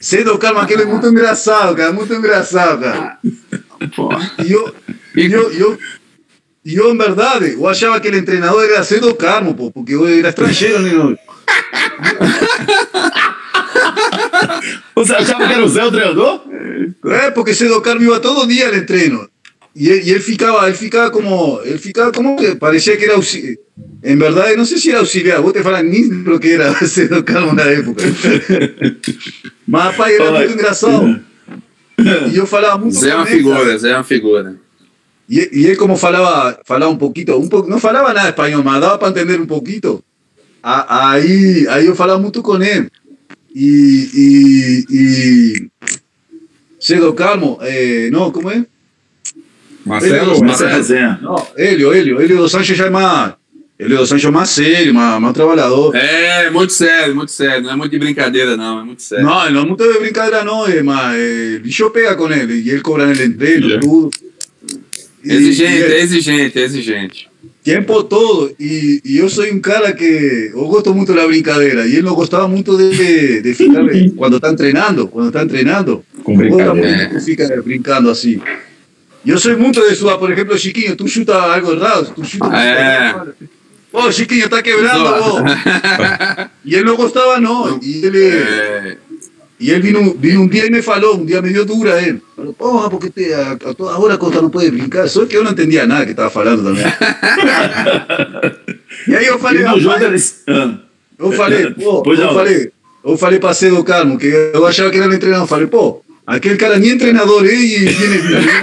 Cedo 0.00 0.36
Carlos, 0.36 0.64
aquele 0.64 0.82
é 0.82 0.84
muito 0.84 1.06
engraçado, 1.06 1.76
cara, 1.76 1.92
muito 1.92 2.12
engraçado, 2.12 2.80
cara. 2.80 3.18
E 4.44 4.50
eu, 4.50 4.74
eu, 5.14 5.52
eu, 5.52 5.78
eu, 6.66 6.92
em 6.92 6.98
verdade, 6.98 7.52
eu 7.52 7.68
achava 7.68 8.00
que 8.00 8.08
o 8.08 8.24
treinador 8.24 8.64
era 8.64 8.82
Cedo 8.82 9.14
Carmo, 9.14 9.54
pô, 9.54 9.70
porque 9.70 9.94
eu 9.94 10.08
era 10.08 10.30
estrangeiro, 10.30 10.80
né? 10.80 10.90
não. 10.92 11.16
Você 14.96 15.14
achava 15.14 15.46
que 15.46 15.52
era 15.52 15.64
o 15.64 15.68
Zé 15.68 15.84
o 15.84 15.92
treinador? 15.92 16.40
É, 17.06 17.30
porque 17.30 17.54
Cedo 17.54 17.80
Carmo 17.80 18.02
ia 18.02 18.18
todo 18.18 18.48
dia 18.48 18.72
no 18.72 18.84
treino. 18.84 19.28
E 19.76 19.88
ele, 19.88 20.02
e 20.06 20.10
ele 20.12 20.20
ficava, 20.20 20.66
ele 20.68 20.76
ficava 20.76 21.10
como, 21.10 21.60
ele 21.64 21.78
ficava 21.78 22.12
como 22.12 22.36
que 22.36 22.54
parecia 22.54 22.96
que 22.96 23.04
era 23.04 23.14
auxiliar. 23.14 23.56
Em 24.04 24.16
verdade, 24.16 24.56
não 24.56 24.64
sei 24.64 24.78
se 24.78 24.90
era 24.90 25.00
auxiliar, 25.00 25.42
vou 25.42 25.52
te 25.52 25.62
falar 25.62 25.82
nem 25.82 26.04
lo 26.08 26.38
que 26.38 26.52
era 26.52 26.72
Cedo 26.86 27.24
Carmo 27.24 27.52
na 27.54 27.64
época. 27.64 28.02
Mas, 29.66 29.84
rapaz, 29.84 30.14
era 30.14 30.24
Olha. 30.24 30.38
muito 30.38 30.52
engraçado. 30.54 31.20
E 32.32 32.36
eu 32.36 32.46
falava 32.46 32.78
muito 32.78 32.96
Zé 32.98 33.10
é 33.10 33.14
uma 33.16 33.24
com 33.24 33.30
ele, 33.30 33.36
figura, 33.38 33.64
sabe? 33.66 33.78
Zé 33.78 33.90
é 33.90 33.94
uma 33.96 34.04
figura. 34.04 34.56
E, 35.28 35.48
y 35.52 35.66
él 35.66 35.76
como 35.76 35.96
falaba, 35.96 36.60
falaba 36.66 36.92
un 36.92 36.98
poquito, 36.98 37.38
un 37.38 37.48
po, 37.48 37.62
no 37.66 37.78
falaba 37.78 38.12
nada 38.12 38.28
español, 38.28 38.62
mas 38.62 38.80
daba 38.80 38.98
para 38.98 39.08
entender 39.08 39.40
un 39.40 39.46
poquito. 39.46 40.04
A- 40.62 41.12
Aí, 41.12 41.66
aí 41.68 41.86
eu 41.86 41.96
falava 41.96 42.20
muito 42.20 42.42
com 42.42 42.62
ele. 42.62 42.88
E, 43.54 44.10
e, 44.14 44.84
e 44.90 45.70
Cedo 46.78 47.14
Calmo, 47.14 47.58
eh, 47.62 48.10
não, 48.12 48.30
como 48.30 48.50
é? 48.50 48.66
Marcelo, 49.84 50.32
Ele- 50.34 50.74
resenha. 50.74 51.18
Não, 51.22 51.46
Hélio, 51.56 51.92
Hélio, 51.92 52.20
Hélio 52.20 52.36
dos 52.38 52.50
Sanches 52.50 52.76
já 52.76 52.86
é 52.86 52.90
mais, 52.90 53.34
Hélio 53.78 53.98
dos 53.98 54.08
Sanches 54.08 54.26
é 54.26 54.30
mais 54.30 54.48
sério, 54.48 54.94
mais, 54.94 55.20
mais 55.20 55.34
trabalhador. 55.34 55.94
É, 55.94 56.48
muito 56.50 56.72
sério, 56.72 57.14
muito 57.14 57.30
sério. 57.32 57.62
Não 57.64 57.72
é 57.72 57.76
muito 57.76 57.90
de 57.90 57.98
brincadeira, 57.98 58.56
não. 58.56 58.80
É 58.80 58.84
muito 58.84 59.02
sério. 59.02 59.24
Não, 59.24 59.50
não 59.50 59.62
é 59.62 59.64
muito 59.66 59.84
de 59.92 59.98
brincadeira 59.98 60.42
não, 60.44 60.66
é, 60.66 60.82
mas 60.82 61.16
eh, 61.18 61.58
bicho 61.62 61.90
pega 61.90 62.14
com 62.14 62.30
ele, 62.32 62.54
e 62.62 62.70
ele 62.70 62.80
cobra 62.80 63.06
nele 63.06 63.24
entreno, 63.24 63.66
Yeah. 63.66 63.80
tudo. 63.86 64.10
E- 65.24 65.32
Exigente, 65.32 65.72
e 65.72 65.82
ele- 65.82 65.94
é 65.94 66.00
exigente, 66.00 66.58
é 66.58 66.62
exigente. 66.62 67.28
Tempo 67.62 68.04
todo. 68.04 68.54
E, 68.60 69.00
e 69.04 69.16
eu 69.16 69.28
sou 69.30 69.42
um 69.46 69.58
cara 69.58 69.90
que 69.94 70.50
eu 70.52 70.66
gosto 70.66 70.94
muito 70.94 71.14
da 71.14 71.26
brincadeira. 71.26 71.86
E 71.86 71.92
ele 71.94 72.02
não 72.02 72.14
gostava 72.14 72.46
muito 72.46 72.76
de, 72.76 73.40
de 73.40 73.54
ficar 73.54 73.80
quando 74.18 74.36
está 74.36 74.52
treinando. 74.54 75.08
Quando 75.08 75.28
está 75.28 75.46
treinando, 75.46 76.04
Com 76.22 76.36
brincadeira. 76.36 77.08
muito 77.08 77.24
fica 77.24 77.62
brincando 77.64 78.10
assim. 78.10 78.38
E 79.24 79.30
eu 79.30 79.38
sou 79.38 79.56
muito 79.58 79.80
de 79.80 79.94
sua, 79.96 80.18
por 80.18 80.30
exemplo, 80.30 80.58
Chiquinho, 80.58 80.96
tu 80.96 81.08
chuta 81.08 81.34
algo 81.34 81.72
errado, 81.72 82.12
tu 82.14 82.24
chuta. 82.24 82.46
É. 82.56 83.14
Ô, 83.92 84.10
Chiquinho, 84.12 84.48
tá 84.48 84.60
quebrando, 84.62 85.04
ô. 85.06 85.38
E 86.64 86.74
ele 86.74 86.84
não 86.84 86.96
gostava, 86.96 87.40
não. 87.40 87.78
E 87.82 88.04
ele. 88.04 88.26
É, 88.28 88.96
E 89.60 89.70
ele 89.70 89.80
vino, 89.80 90.14
vino 90.18 90.42
um 90.42 90.48
dia 90.48 90.66
e 90.66 90.70
me 90.70 90.82
falou, 90.82 91.16
um 91.16 91.24
dia 91.24 91.40
me 91.40 91.52
deu 91.52 91.64
dura 91.64 92.02
ele. 92.02 92.20
Falou, 92.36 92.52
porra, 92.52 92.90
porque 92.90 93.08
te, 93.08 93.32
a, 93.32 93.52
a 93.52 93.56
toda 93.74 93.96
hora 93.98 94.14
a 94.14 94.18
Costa 94.18 94.42
não 94.42 94.50
pode 94.50 94.70
brincar. 94.70 95.08
Só 95.08 95.24
que 95.26 95.36
eu 95.36 95.44
não 95.44 95.52
entendia 95.52 95.86
nada 95.86 96.04
que 96.04 96.10
estava 96.10 96.28
falando 96.28 96.64
também. 96.64 96.84
e 99.08 99.14
aí 99.16 99.26
eu 99.26 99.36
E 99.36 99.40
falei, 99.40 99.62
no 99.62 99.68
rapaz, 99.68 99.82
jogo 99.82 100.04
eles. 100.04 100.42
Ah, 100.48 100.74
eu 101.18 101.32
falei, 101.32 101.70
pô, 101.70 102.02
Pois 102.02 102.18
eu 102.18 102.26
não. 102.26 102.34
falei, 102.34 102.72
eu 103.04 103.16
falei 103.16 103.38
para 103.38 103.54
Cedo 103.54 103.82
Calmo, 103.84 104.18
que 104.18 104.26
eu 104.26 104.66
achava 104.66 104.90
que 104.90 104.98
era 104.98 105.08
um 105.08 105.18
treinador. 105.18 105.46
Falei, 105.46 105.66
pô, 105.66 106.03
aquele 106.26 106.56
cara 106.56 106.78
nem 106.78 106.96
treinador 106.98 107.44
é 107.44 107.54
e 107.54 107.84
viene 107.86 108.18
viene 108.18 108.46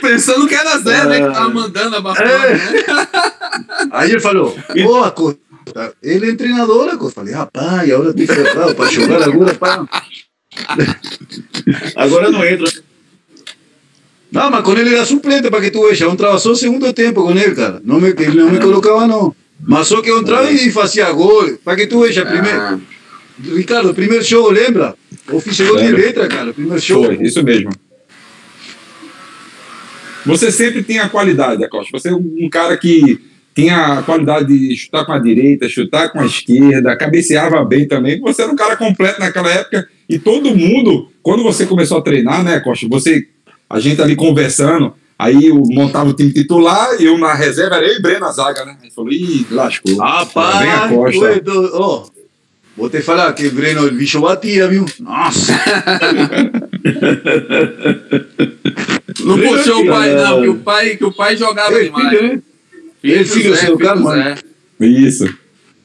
Pensando 0.00 0.46
que 0.46 0.54
era 0.54 0.78
Zé, 0.78 1.04
né? 1.06 1.26
Que 1.26 1.32
tava 1.32 1.48
mandando 1.48 1.96
a 1.96 2.00
bafona, 2.00 2.28
É. 2.28 2.54
né? 2.54 3.08
Aí 3.92 4.10
ele 4.10 4.20
falou, 4.20 4.56
pô, 4.82 5.10
Costa, 5.12 5.94
ele 6.02 6.30
é 6.30 6.34
treinador, 6.34 6.96
Costa. 6.98 7.20
Falei, 7.20 7.34
rapaz, 7.34 7.90
agora 7.90 8.08
eu 8.08 8.10
estou 8.10 8.36
ferrado 8.36 8.74
para 8.74 8.90
jogar 8.90 9.22
agora, 9.22 9.54
pá. 9.54 9.86
agora 11.96 12.30
não 12.30 12.44
entra. 12.44 12.70
Não, 14.30 14.50
mas 14.50 14.64
com 14.64 14.72
ele 14.72 14.94
era 14.94 15.04
suplente 15.04 15.50
para 15.50 15.60
que 15.60 15.70
tu 15.70 15.86
veja. 15.86 16.06
Eu 16.06 16.12
entrava 16.12 16.38
só 16.38 16.54
segundo 16.54 16.90
tempo 16.92 17.22
com 17.22 17.30
ele, 17.32 17.54
cara. 17.54 17.80
Não 17.84 18.00
me, 18.00 18.08
ele 18.08 18.40
não 18.40 18.50
me 18.50 18.58
colocava, 18.58 19.06
não. 19.06 19.34
Mas 19.60 19.88
só 19.88 20.00
que 20.00 20.10
eu 20.10 20.18
entrava 20.18 20.50
e 20.50 20.72
fazia 20.72 21.10
gol. 21.12 21.58
Para 21.62 21.76
que 21.76 21.86
tu 21.86 22.00
veja, 22.00 22.24
primeiro. 22.24 22.80
Ah, 23.40 23.54
Ricardo, 23.56 23.90
o 23.90 23.94
primeiro 23.94 24.24
jogo, 24.24 24.50
lembra? 24.50 24.94
Eu 25.28 25.40
fiz 25.40 25.60
gol 25.60 25.76
de 25.76 25.90
letra, 25.92 26.28
cara. 26.28 26.50
o 26.50 26.54
Primeiro 26.54 26.78
jogo. 26.80 27.06
Foi, 27.06 27.22
isso 27.26 27.42
mesmo. 27.42 27.70
Você 30.24 30.52
sempre 30.52 30.82
tem 30.82 30.98
a 30.98 31.08
qualidade, 31.08 31.64
Acosta. 31.64 31.90
Você 31.98 32.08
é 32.10 32.14
um 32.14 32.48
cara 32.50 32.76
que 32.76 33.18
tinha 33.54 33.98
a 33.98 34.02
qualidade 34.02 34.56
de 34.56 34.76
chutar 34.76 35.04
com 35.04 35.12
a 35.12 35.18
direita, 35.18 35.68
chutar 35.68 36.10
com 36.10 36.20
a 36.20 36.26
esquerda, 36.26 36.96
cabeceava 36.96 37.64
bem 37.64 37.86
também. 37.88 38.20
Você 38.20 38.42
era 38.42 38.52
um 38.52 38.56
cara 38.56 38.76
completo 38.76 39.20
naquela 39.20 39.50
época 39.50 39.88
e 40.08 40.18
todo 40.18 40.54
mundo, 40.54 41.08
quando 41.22 41.42
você 41.42 41.66
começou 41.66 41.98
a 41.98 42.02
treinar, 42.02 42.42
né, 42.44 42.60
Costa? 42.60 42.86
Você, 42.88 43.26
a 43.68 43.80
gente 43.80 44.00
ali 44.00 44.14
conversando, 44.14 44.94
aí 45.18 45.46
eu 45.46 45.56
montava 45.70 46.08
o 46.10 46.14
time 46.14 46.32
titular, 46.32 46.90
eu 47.00 47.18
na 47.18 47.34
reserva, 47.34 47.76
era 47.76 47.86
eu 47.86 47.96
e 47.96 48.00
Breno 48.02 48.20
na 48.20 48.30
zaga, 48.32 48.64
né? 48.64 48.76
Aí 48.82 48.90
falou, 48.92 49.12
ih, 49.12 49.44
lascou. 49.50 49.96
Lá 49.96 50.22
vem 50.24 50.70
a 50.70 50.76
Rapaz, 50.76 50.90
Costa. 50.94 51.20
ué, 51.24 51.40
do- 51.40 51.70
ó, 51.74 52.06
vou 52.82 52.90
te 52.90 53.00
falar 53.00 53.32
que 53.32 53.46
o 53.46 53.52
Breno, 53.52 53.86
o 53.86 53.92
bicho 53.92 54.20
batia, 54.20 54.66
viu? 54.66 54.84
Nossa. 54.98 55.52
Não 59.20 59.38
puxou 59.38 59.84
o 59.84 59.86
pai, 59.86 60.12
não, 60.16 60.42
que 60.42 60.48
o 60.48 60.56
pai, 60.56 60.96
que 60.96 61.04
o 61.04 61.12
pai 61.12 61.36
jogava 61.36 61.78
É, 61.78 61.84
demais. 61.84 62.08
filho, 62.08 62.22
né? 62.22 62.42
Ele, 63.04 63.24
filho 63.24 63.52
do 63.52 63.56
seu 63.56 63.78
Carlos, 63.78 64.12
é. 64.14 64.34
Isso. 64.80 65.32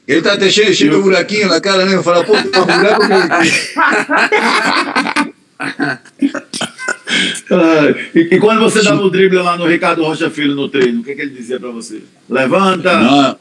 Ele 0.08 0.22
tá 0.22 0.32
até 0.32 0.50
cheio, 0.50 0.74
cheio 0.74 0.90
de 0.90 1.00
buraquinho 1.00 1.46
na 1.46 1.60
cara, 1.60 1.86
né? 1.86 1.94
Eu 1.94 2.02
falo, 2.02 2.24
pô, 2.24 2.36
um 2.36 2.42
buraco. 2.42 3.02
Ah, 5.60 5.98
e, 8.12 8.18
e 8.18 8.40
quando 8.40 8.60
você 8.60 8.82
dava 8.82 9.02
o 9.02 9.10
drible 9.10 9.38
lá 9.38 9.56
no 9.56 9.68
Ricardo 9.68 10.02
Rocha 10.02 10.30
Filho 10.30 10.56
no 10.56 10.68
treino, 10.68 11.00
o 11.00 11.04
que, 11.04 11.14
que 11.14 11.22
ele 11.22 11.30
dizia 11.30 11.60
pra 11.60 11.70
você? 11.70 12.02
Levanta! 12.28 12.98
Não, 12.98 13.36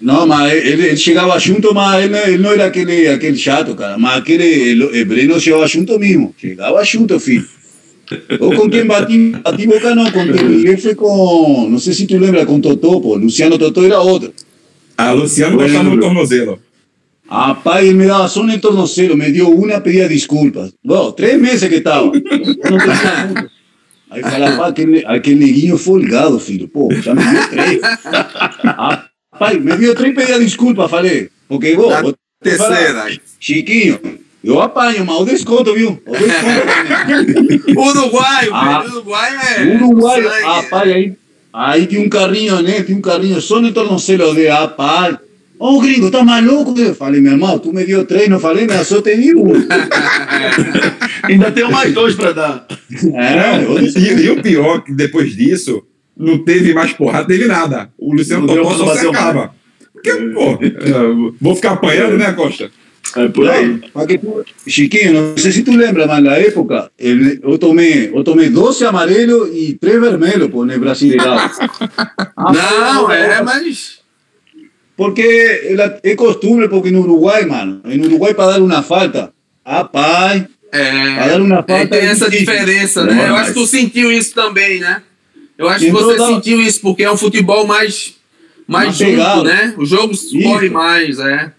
não, 0.00 0.26
mas 0.26 0.52
ele, 0.52 0.86
ele 0.88 0.96
chegava 0.96 1.38
junto, 1.38 1.74
mas 1.74 2.02
ele, 2.04 2.12
não- 2.12 2.26
ele 2.26 2.38
não 2.38 2.52
era 2.52 2.66
aquele, 2.66 3.06
aquele 3.08 3.36
chato, 3.36 3.74
cara. 3.74 3.98
Mas 3.98 4.18
aquele, 4.18 4.44
ele, 4.44 4.84
o 5.02 5.06
Breno 5.06 5.38
chegava 5.38 5.66
junto 5.66 5.98
mesmo. 5.98 6.34
Chegava 6.38 6.82
junto, 6.84 7.18
filho. 7.20 7.46
Ou 8.40 8.54
com 8.56 8.68
quem 8.68 8.86
bati, 8.86 9.30
bati 9.42 9.66
boca 9.66 9.94
não, 9.94 10.10
com 10.10 10.24
quem 10.32 10.44
Miguel 10.44 10.78
foi 10.78 10.94
com, 10.96 11.68
não 11.70 11.78
sei 11.78 11.92
se 11.92 12.06
tu 12.06 12.18
lembra, 12.18 12.44
com 12.44 12.60
Totó, 12.60 12.98
pô. 12.98 13.14
Luciano 13.16 13.56
Totó 13.58 13.84
era 13.84 14.00
outro. 14.00 14.32
A 14.98 15.12
Luciano 15.12 15.56
Lembro. 15.56 15.72
botava 15.72 15.94
no 15.96 16.00
tornozelo. 16.00 16.58
Rapaz, 17.28 17.84
ele 17.86 17.94
me 17.94 18.06
daba 18.06 18.26
só 18.26 18.42
no 18.42 18.58
tornozelo, 18.58 19.16
me 19.16 19.30
dio 19.30 19.48
una, 19.48 19.80
pedía 19.80 20.08
disculpas. 20.08 20.72
Bueno, 20.82 21.12
tres 21.12 21.38
meses 21.40 21.68
que 21.68 21.76
estaba. 21.76 22.06
Eu 22.10 22.70
não 22.70 22.78
pedía 22.78 23.26
nunca. 23.28 23.50
Aí 24.10 24.22
falava, 24.22 24.66
aquele, 24.66 25.04
aquele 25.06 25.36
neguinho 25.46 25.78
folgado, 25.78 26.40
filho. 26.40 26.66
Pô, 26.66 26.88
já 26.92 27.14
me 27.14 27.22
deu 27.22 27.48
três. 27.48 27.80
Rapaz, 29.40 29.58
me 29.64 29.74
deu 29.78 29.94
três, 29.94 30.14
pedia 30.14 30.38
desculpas, 30.38 30.90
falei. 30.90 31.30
Porque, 31.48 31.74
vou, 31.74 31.90
vou 32.02 32.14
terceira. 32.42 33.06
Chiquinho, 33.40 33.98
eu 34.44 34.60
apanho, 34.60 35.04
mas 35.06 35.16
o 35.16 35.24
desconto, 35.24 35.72
viu? 35.72 35.98
O 36.06 36.12
desconto. 36.12 37.80
Uruguaio, 37.80 38.54
Ah. 38.54 38.80
velho. 38.82 38.92
Uruguai 38.96 39.30
é. 39.56 39.62
Uruguai, 39.76 40.22
sangue. 40.22 40.42
rapaz, 40.44 40.92
aí, 40.92 41.12
aí 41.54 41.86
tinha 41.86 42.02
um 42.02 42.08
carrinho, 42.10 42.60
né? 42.60 42.82
Tinha 42.82 42.98
um 42.98 43.00
carrinho 43.00 43.40
só 43.40 43.62
no 43.62 43.72
tornozelo 43.72 44.34
de 44.34 44.46
rapaz. 44.46 45.16
Ô, 45.58 45.80
gringo, 45.80 46.10
tá 46.10 46.22
maluco? 46.22 46.78
Eu 46.78 46.94
falei, 46.94 47.20
meu 47.20 47.32
irmão, 47.32 47.58
tu 47.58 47.72
me 47.72 47.84
deu 47.84 48.04
três, 48.04 48.28
não 48.28 48.38
falei, 48.40 48.66
mas 48.66 48.86
só 48.86 49.00
te 49.00 49.16
di 49.16 49.34
um. 49.34 49.52
Ainda 51.24 51.50
tem 51.50 51.70
mais 51.70 51.92
dois 51.94 52.14
pra 52.14 52.32
dar. 52.32 52.66
É, 53.14 53.98
E, 53.98 54.24
e 54.24 54.30
o 54.30 54.42
pior, 54.42 54.82
que 54.82 54.92
depois 54.92 55.34
disso, 55.36 55.82
não 56.20 56.38
teve 56.44 56.74
mais 56.74 56.92
porrada, 56.92 57.26
teve 57.26 57.46
nada. 57.46 57.90
O 57.98 58.14
Luciano 58.14 58.46
Não 58.46 58.54
deu 58.54 58.62
Totó 58.64 58.84
pra 58.84 58.94
só 58.94 59.00
se 59.00 59.06
acaba. 59.08 59.54
Porque, 59.92 60.12
pô, 60.12 60.58
é, 60.62 61.32
vou 61.40 61.54
ficar 61.56 61.72
apanhando, 61.72 62.16
né, 62.18 62.32
Costa? 62.32 62.70
É 63.16 63.26
por 63.28 63.48
aí. 63.50 63.80
Chiquinho, 64.66 65.14
não 65.14 65.36
sei 65.36 65.50
se 65.50 65.62
tu 65.62 65.72
lembra, 65.74 66.06
mas 66.06 66.22
na 66.22 66.36
época 66.36 66.90
ele- 66.98 67.40
eu 67.42 67.58
tomei, 67.58 68.10
eu 68.14 68.22
tomei 68.22 68.48
12 68.50 68.84
amarelos 68.84 69.48
e 69.52 69.74
3 69.80 70.00
vermelhos 70.00 70.48
pô, 70.48 70.64
no 70.64 70.78
Brasileirão. 70.78 71.36
Não, 72.36 73.10
é, 73.10 73.42
mas. 73.42 73.98
Porque 74.96 75.22
ela- 75.70 75.98
é 76.02 76.14
costume, 76.14 76.68
porque 76.68 76.90
no 76.90 77.00
Uruguai, 77.00 77.46
mano, 77.46 77.80
no 77.84 78.04
Uruguai 78.04 78.34
para 78.34 78.52
dar 78.52 78.62
uma 78.62 78.82
falta, 78.82 79.32
rapaz, 79.66 80.44
É, 80.72 81.14
Pra 81.16 81.26
dar 81.28 81.40
uma 81.40 81.54
é, 81.58 81.62
falta 81.64 81.86
tem 81.88 82.00
é 82.00 82.04
essa 82.04 82.30
difícil. 82.30 82.52
diferença, 82.54 83.04
Não, 83.04 83.12
né? 83.14 83.24
Eu 83.28 83.32
mas- 83.32 83.40
acho 83.42 83.54
que 83.54 83.60
tu 83.60 83.66
sentiu 83.66 84.12
isso 84.12 84.32
também, 84.34 84.78
né? 84.78 85.02
Eu 85.60 85.68
acho 85.68 85.80
que 85.80 85.90
Entrou 85.90 86.04
você 86.04 86.16
da- 86.16 86.26
sentiu 86.26 86.60
isso, 86.62 86.80
porque 86.80 87.02
é 87.02 87.12
um 87.12 87.16
futebol 87.18 87.66
mais, 87.66 88.14
mais 88.66 88.96
junto, 88.96 89.10
pegado. 89.10 89.44
né? 89.44 89.74
O 89.76 89.84
jogo 89.84 90.14
corre 90.42 90.66
Isso. 90.66 90.74
mais, 90.74 91.18
é. 91.18 91.52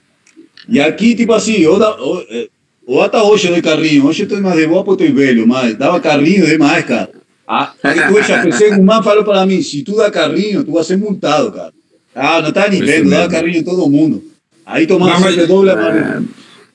e 0.67 0.79
aqui, 0.81 1.13
tipo 1.15 1.31
assim, 1.33 1.57
eu, 1.57 1.77
da, 1.77 1.91
eu, 1.99 2.25
eh, 2.29 2.49
eu 2.87 2.99
até 3.01 3.21
hoje 3.21 3.47
eu 3.47 3.53
dei 3.53 3.61
carrinho, 3.61 4.05
hoje 4.07 4.23
eu 4.23 4.27
estou 4.27 4.41
mais 4.41 4.57
de 4.59 4.65
boa 4.65 4.83
porque 4.83 5.03
estou 5.03 5.15
velho, 5.17 5.47
mas 5.47 5.75
dava 5.77 5.99
carrinho 5.99 6.45
demais, 6.47 6.83
cara. 6.83 7.11
Ah, 7.47 7.73
aí 7.83 7.99
tu 8.07 8.23
já 8.23 8.41
pensei, 8.43 8.71
o 8.71 8.83
man 8.83 9.03
falou 9.03 9.23
para 9.23 9.45
mim, 9.45 9.61
se 9.61 9.83
tu 9.83 9.95
dá 9.95 10.09
carrinho, 10.09 10.63
tu 10.63 10.71
vai 10.71 10.83
ser 10.83 10.97
multado, 10.97 11.51
cara. 11.51 11.71
Ah, 12.15 12.41
não 12.41 12.51
tá 12.51 12.67
nem 12.67 12.81
vendo, 12.83 13.09
dá 13.09 13.27
carrinho 13.29 13.59
em 13.59 13.63
todo 13.63 13.87
mundo. 13.89 14.23
Aí 14.65 14.87
tomando 14.87 15.11
mas- 15.19 15.35
sempre 15.35 15.45
doble 15.45 15.69
amarelo. 15.69 16.25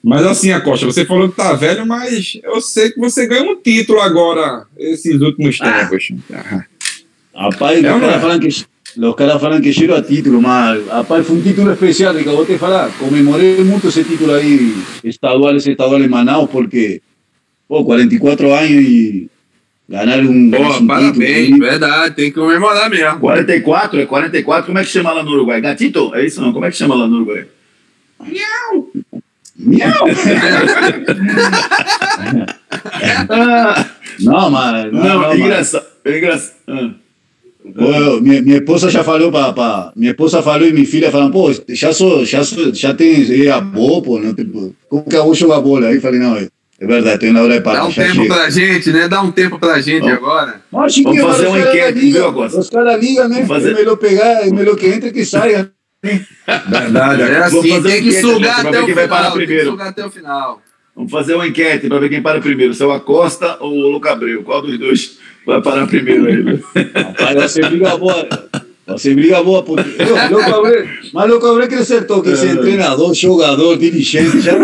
Mas 0.03 0.25
assim, 0.25 0.53
Acosta, 0.53 0.87
você 0.87 1.05
falou 1.05 1.29
que 1.29 1.35
tá 1.37 1.53
velho, 1.55 1.85
mas 1.85 2.39
eu 2.45 2.61
sei 2.61 2.91
que 2.93 3.01
você 3.01 3.27
ganhou 3.27 3.51
um 3.51 3.57
título 3.61 4.01
agora, 4.01 4.65
esses 4.79 5.21
últimos 5.21 5.59
tempos. 5.59 6.09
Ah. 6.33 6.65
Rapaz, 7.37 7.85
É 7.85 7.95
os 7.95 8.01
caras 8.01 8.17
é? 8.17 8.21
falam 8.21 8.41
que 8.41 8.49
os 8.49 9.15
caras 9.15 9.41
falam 9.41 9.61
que 9.61 9.73
cheiro 9.73 9.95
a 9.95 10.03
título, 10.03 10.41
mas 10.41 10.87
rapaz, 10.89 11.27
foi 11.27 11.37
um 11.37 11.43
título 11.43 11.71
especial, 11.73 12.15
que 12.15 12.25
eu 12.27 12.35
vou 12.37 12.47
te 12.47 12.57
falar, 12.57 12.91
comemorei 12.99 13.63
muito 13.63 13.89
esse 13.89 14.03
título 14.05 14.33
aí, 14.33 14.75
estadual, 15.05 15.55
esse 15.55 15.71
estadual 15.71 16.01
em 16.01 16.09
Manaus, 16.09 16.49
porque, 16.51 17.03
pô, 17.69 17.85
44 17.85 18.53
anos 18.55 18.71
e 18.71 19.29
ganhar 19.89 20.19
um, 20.21 20.51
Pô, 20.51 20.63
um 20.63 20.87
parabéns, 20.87 21.47
título, 21.47 21.61
verdade, 21.61 22.15
tem 22.17 22.31
que 22.33 22.41
comemorar 22.41 22.89
mesmo. 22.89 23.21
44, 23.21 24.01
é 24.01 24.07
44, 24.07 24.67
como 24.67 24.79
é 24.79 24.83
que 24.85 24.91
chama 24.91 25.13
lá 25.13 25.23
no 25.25 25.31
Uruguai? 25.33 25.61
Gatito? 25.61 26.15
É 26.15 26.25
isso 26.25 26.41
não? 26.41 26.53
Como 26.55 26.65
é 26.65 26.71
que 26.71 26.77
chama 26.77 26.95
lá 26.95 27.07
no 27.07 27.17
Uruguai? 27.17 27.45
Miau! 28.27 28.89
Ah, 33.29 33.87
Não, 34.21 34.51
mas. 34.51 34.93
Não, 34.93 35.03
não, 35.03 35.09
não, 35.09 35.21
mas- 35.21 35.39
engraçado. 35.39 35.87
É 36.05 36.19
engraçado. 36.19 36.55
Ah. 36.69 36.91
Pô, 37.75 38.21
minha, 38.21 38.43
minha 38.43 38.57
esposa 38.59 38.89
já 38.91 39.03
falou 39.03 39.31
para 39.33 39.53
pa, 39.53 39.93
minha 39.97 40.13
esposa 40.13 40.43
falou 40.43 40.67
e 40.69 40.73
minha 40.73 40.87
filha 40.87 41.11
falaram, 41.11 41.31
pô, 41.33 41.51
já 41.69 41.93
sou, 41.93 42.25
já 42.25 42.45
sou, 42.45 42.73
já 42.75 42.95
tem 42.95 43.45
é 43.47 43.51
avô, 43.51 44.01
pô, 44.01 44.19
não 44.21 44.33
tem, 44.35 44.47
como 44.89 45.03
que 45.05 45.17
eu 45.17 45.25
vou 45.25 45.35
jogar 45.35 45.61
bola? 45.61 45.89
Aí 45.89 45.97
eu 45.97 46.01
falei, 46.01 46.21
não, 46.21 46.37
é, 46.37 46.49
é 46.81 46.87
verdade, 46.87 47.19
tem 47.21 47.33
na 47.33 47.43
hora 47.43 47.55
de 47.55 47.61
parar. 47.63 47.81
Dá 47.81 47.87
um 47.87 47.93
tempo 47.93 48.15
chega. 48.23 48.35
pra 48.35 48.51
gente, 48.51 48.93
né? 48.93 49.09
Dá 49.09 49.23
um 49.23 49.33
tempo 49.33 49.59
pra 49.59 49.81
gente 49.81 50.01
Vamos. 50.01 50.17
agora. 50.17 50.61
Vamos 50.71 50.95
fazer 51.21 51.47
uma 51.49 51.59
enquete, 51.59 51.99
ligam, 51.99 52.33
viu? 52.33 52.59
Os 52.61 52.71
caras 52.71 53.01
ligam, 53.01 53.29
né? 53.29 53.35
Vamos 53.37 53.49
fazer- 53.49 53.71
É 53.73 53.75
melhor 53.75 53.97
pegar, 53.97 54.47
é 54.47 54.51
melhor 54.51 54.77
que 54.77 54.87
entre 54.87 55.11
que 55.11 55.25
saia. 55.25 55.71
Verdade, 56.69 57.23
É 57.23 57.39
assim, 57.39 57.69
fazer 57.69 57.89
tem 57.89 58.03
que 58.03 58.13
sugar 58.21 58.61
até 58.67 58.81
o 58.81 58.87
final. 58.87 59.09
Tem 59.09 59.31
que 59.33 59.37
primeiro. 59.47 59.71
sugar 59.71 59.89
até 59.89 60.07
o 60.07 60.11
final. 60.11 60.63
Vamos 60.95 61.11
fazer 61.11 61.35
uma 61.35 61.47
enquete 61.47 61.89
para 61.89 61.99
ver 61.99 62.09
quem 62.09 62.23
para 62.23 62.41
primeiro, 62.41 62.73
se 62.73 62.83
é 62.83 62.87
o 62.87 62.93
Acosta 62.93 63.59
ou 63.61 63.73
o 63.73 63.89
Luca 63.91 64.13
Abreu. 64.13 64.43
Qual 64.45 64.63
dos 64.63 64.79
dois 64.79 65.19
vai 65.47 65.63
parar 65.63 65.87
primeiro 65.87 66.27
aí? 66.27 66.43
né? 66.43 66.59
Rapaz, 66.95 67.35
vai 67.35 67.49
ser 67.49 67.71
briga 67.71 67.97
boa. 67.97 68.29
Ser 68.99 69.15
briga 69.15 69.43
boa, 69.43 69.63
porque. 69.63 69.89
Eu, 70.03 70.17
mas 71.13 71.31
louco 71.31 71.47
Abreu 71.47 71.69
que 71.69 71.75
acertou 71.75 72.23
que 72.23 72.37
ser 72.37 72.61
treinador, 72.61 73.15
jogador, 73.15 73.77
dirigente, 73.79 74.41
já 74.41 74.53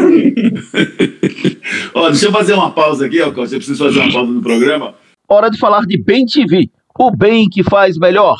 Ó, 1.95 2.09
deixa 2.09 2.27
eu 2.27 2.33
fazer 2.33 2.55
uma 2.55 2.71
pausa 2.71 3.07
aqui, 3.07 3.21
ó, 3.21 3.31
Costa. 3.33 3.55
Eu 3.55 3.59
preciso 3.59 3.85
fazer 3.85 4.01
uma 4.01 4.13
pausa 4.13 4.33
no 4.33 4.43
programa. 4.43 4.95
Hora 5.29 5.51
de 5.51 5.59
falar 5.59 5.87
de 5.87 6.01
Bem 6.01 6.25
TV, 6.27 6.71
o 6.99 7.11
bem 7.11 7.49
que 7.49 7.63
faz 7.63 7.99
melhor. 7.99 8.39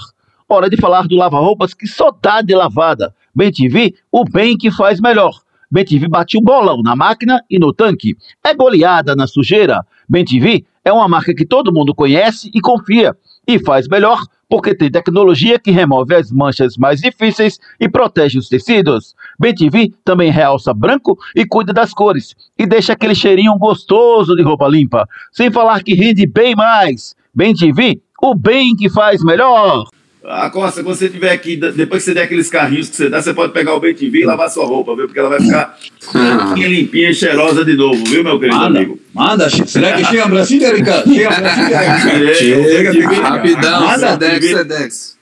Hora 0.49 0.69
de 0.69 0.77
falar 0.77 1.09
do 1.09 1.17
lava-roupas 1.17 1.75
que 1.75 1.87
só 1.87 2.11
dá 2.23 2.43
de 2.43 2.55
lavada. 2.55 3.15
Bem 3.35 3.51
TV, 3.51 3.95
o 4.11 4.25
bem 4.25 4.57
que 4.57 4.71
faz 4.71 5.01
melhor. 5.01 5.33
Bem 5.71 5.85
TV 5.85 6.07
bate 6.07 6.37
um 6.37 6.43
bolão 6.43 6.83
na 6.83 6.95
máquina 6.95 7.43
e 7.49 7.59
no 7.59 7.73
tanque. 7.73 8.15
É 8.45 8.55
goleada 8.55 9.17
na 9.17 9.27
sujeira. 9.27 9.81
Bem 10.09 10.25
TV 10.25 10.65
é 10.85 10.93
uma 10.93 11.09
marca 11.09 11.35
que 11.35 11.47
todo 11.47 11.73
mundo 11.73 11.95
conhece 11.95 12.51
e 12.55 12.61
confia. 12.61 13.17
E 13.47 13.59
faz 13.59 13.89
melhor 13.89 14.25
porque 14.49 14.75
tem 14.75 14.91
tecnologia 14.91 15.59
que 15.59 15.71
remove 15.71 16.15
as 16.15 16.31
manchas 16.31 16.77
mais 16.77 17.01
difíceis 17.01 17.59
e 17.81 17.89
protege 17.89 18.39
os 18.39 18.49
tecidos. 18.49 19.15
Bem 19.39 19.55
TV 19.55 19.93
também 20.05 20.31
realça 20.31 20.75
branco 20.75 21.19
e 21.35 21.47
cuida 21.47 21.73
das 21.73 21.95
cores. 21.95 22.35
E 22.59 22.67
deixa 22.67 22.93
aquele 22.93 23.15
cheirinho 23.15 23.57
gostoso 23.57 24.37
de 24.37 24.43
roupa 24.43 24.69
limpa. 24.69 25.09
Sem 25.33 25.51
falar 25.51 25.83
que 25.83 25.95
rende 25.95 26.27
bem 26.27 26.55
mais. 26.55 27.17
Bem 27.35 27.55
TV, 27.55 28.03
o 28.21 28.35
bem 28.35 28.77
que 28.77 28.91
faz 28.91 29.25
melhor. 29.25 29.87
Ah, 30.25 30.49
Costa, 30.51 30.85
quando 30.85 30.97
você 30.97 31.09
tiver 31.09 31.33
aqui, 31.33 31.57
depois 31.57 32.03
que 32.03 32.11
você 32.11 32.15
der 32.15 32.23
aqueles 32.23 32.49
carrinhos 32.49 32.89
que 32.89 32.95
você 32.95 33.09
dá, 33.09 33.21
você 33.21 33.35
pode 33.35 33.53
pegar 33.53 33.75
o 33.75 33.81
Bem 33.81 33.97
e 34.01 34.25
lavar 34.25 34.49
sua 34.49 34.65
roupa, 34.65 34.95
viu? 34.95 35.07
Porque 35.07 35.19
ela 35.19 35.29
vai 35.29 35.41
ficar 35.41 35.77
limpinha, 36.15 36.69
limpinha 36.69 37.11
e 37.11 37.15
cheirosa 37.15 37.65
de 37.65 37.75
novo, 37.75 38.05
viu, 38.05 38.23
meu 38.23 38.39
querido 38.39 38.57
Manda, 38.57 38.79
amigo? 38.79 39.01
manda. 39.13 39.51
Será 39.51 39.95
que 39.95 40.05
chega 40.05 40.29
Brasília, 40.29 40.75
Ricardo? 40.75 41.13
Chega 41.13 41.41
em. 41.41 42.29
É, 42.29 42.35
Chega, 42.35 42.61
o 42.61 42.93
Bem 42.93 42.93
TV, 42.93 43.15
Chega. 43.15 43.29
Rapidão, 43.29 43.81
Manda, 43.81 44.11
Sedex. 44.13 44.47
Sedex. 44.47 45.19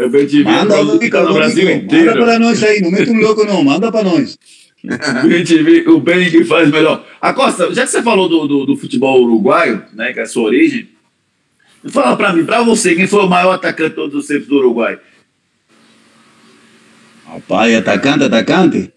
O 0.00 0.08
Bem 0.08 0.26
TV 0.26 0.44
Manda, 0.44 0.82
no 0.82 1.34
Brasil 1.34 1.64
Manda 1.64 1.76
inteiro. 1.76 2.12
para 2.24 2.38
nós 2.40 2.64
aí, 2.64 2.80
não 2.80 2.90
mete 2.90 3.10
um 3.10 3.20
louco 3.20 3.44
não, 3.44 3.62
manda 3.62 3.92
para 3.92 4.02
nós. 4.02 4.36
O 5.86 6.00
bem 6.00 6.30
que 6.30 6.44
faz 6.44 6.70
melhor. 6.70 7.04
Acosta, 7.20 7.72
já 7.72 7.84
que 7.84 7.90
você 7.90 8.02
falou 8.02 8.28
do, 8.28 8.48
do, 8.48 8.66
do 8.66 8.76
futebol 8.76 9.22
uruguaio, 9.22 9.82
né, 9.92 10.12
que 10.12 10.20
é 10.20 10.22
a 10.22 10.26
sua 10.26 10.44
origem, 10.44 10.88
fala 11.88 12.16
pra 12.16 12.32
mim, 12.32 12.44
pra 12.44 12.62
você, 12.62 12.94
quem 12.94 13.06
foi 13.06 13.24
o 13.24 13.28
maior 13.28 13.52
atacante 13.52 13.90
de 13.90 13.96
todos 13.96 14.14
os 14.14 14.26
tempos 14.26 14.48
do 14.48 14.56
Uruguai? 14.56 14.98
Rapaz, 17.26 17.74
atacante, 17.74 18.24
atacante. 18.24 18.92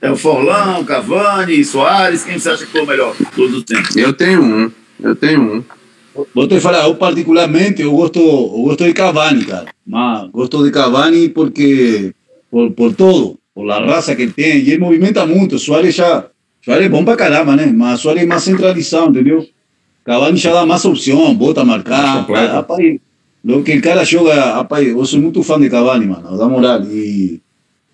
É 0.00 0.10
o 0.10 0.16
Forlán, 0.16 0.78
o 0.78 0.84
Cavani, 0.84 1.64
Soares, 1.64 2.24
quem 2.24 2.38
você 2.38 2.50
acha 2.50 2.64
que 2.64 2.72
foi 2.72 2.82
o 2.82 2.86
melhor 2.86 3.14
de 3.16 3.24
todos 3.26 3.58
os 3.58 3.64
tempos? 3.64 3.96
Eu 3.96 4.12
tenho 4.12 4.42
um. 4.42 4.70
Eu 5.00 5.14
tenho 5.14 5.40
um. 5.40 5.64
Vou 6.34 6.46
te 6.46 6.60
falar, 6.60 6.84
eu 6.84 6.94
particularmente, 6.94 7.82
eu 7.82 7.92
gosto, 7.92 8.18
eu 8.18 8.62
gosto 8.64 8.84
de 8.84 8.92
Cavani, 8.92 9.44
cara. 9.44 9.66
Mas 9.86 10.30
gosto 10.30 10.62
de 10.62 10.70
Cavani 10.70 11.28
porque, 11.28 12.12
por, 12.50 12.70
por 12.72 12.94
todo, 12.94 13.38
por 13.54 13.64
la 13.64 13.78
raça 13.78 14.14
que 14.14 14.22
ele 14.22 14.32
tem, 14.32 14.58
e 14.58 14.70
ele 14.70 14.78
movimenta 14.78 15.24
muito. 15.26 15.58
Soares 15.58 15.94
já, 15.94 16.26
Soares 16.64 16.86
é 16.86 16.88
bom 16.88 17.04
pra 17.04 17.16
caramba, 17.16 17.56
né? 17.56 17.66
Mas 17.66 18.00
Soares 18.00 18.22
é 18.22 18.26
mais 18.26 18.42
centralizado, 18.42 19.10
entendeu? 19.10 19.46
Cavani 20.04 20.36
já 20.36 20.52
dá 20.52 20.66
mais 20.66 20.84
opção, 20.84 21.34
bota 21.34 21.64
marcar. 21.64 22.26
Rapaz, 22.26 23.00
Lo 23.44 23.62
que 23.64 23.72
el 23.72 23.82
cara 23.82 24.04
joga, 24.04 24.34
rapaz, 24.54 24.86
eu 24.86 25.04
sou 25.04 25.20
muito 25.20 25.42
fã 25.42 25.60
de 25.60 25.68
Cavani, 25.68 26.06
mano, 26.06 26.36
da 26.38 26.48
moral. 26.48 26.82
E, 26.84 27.40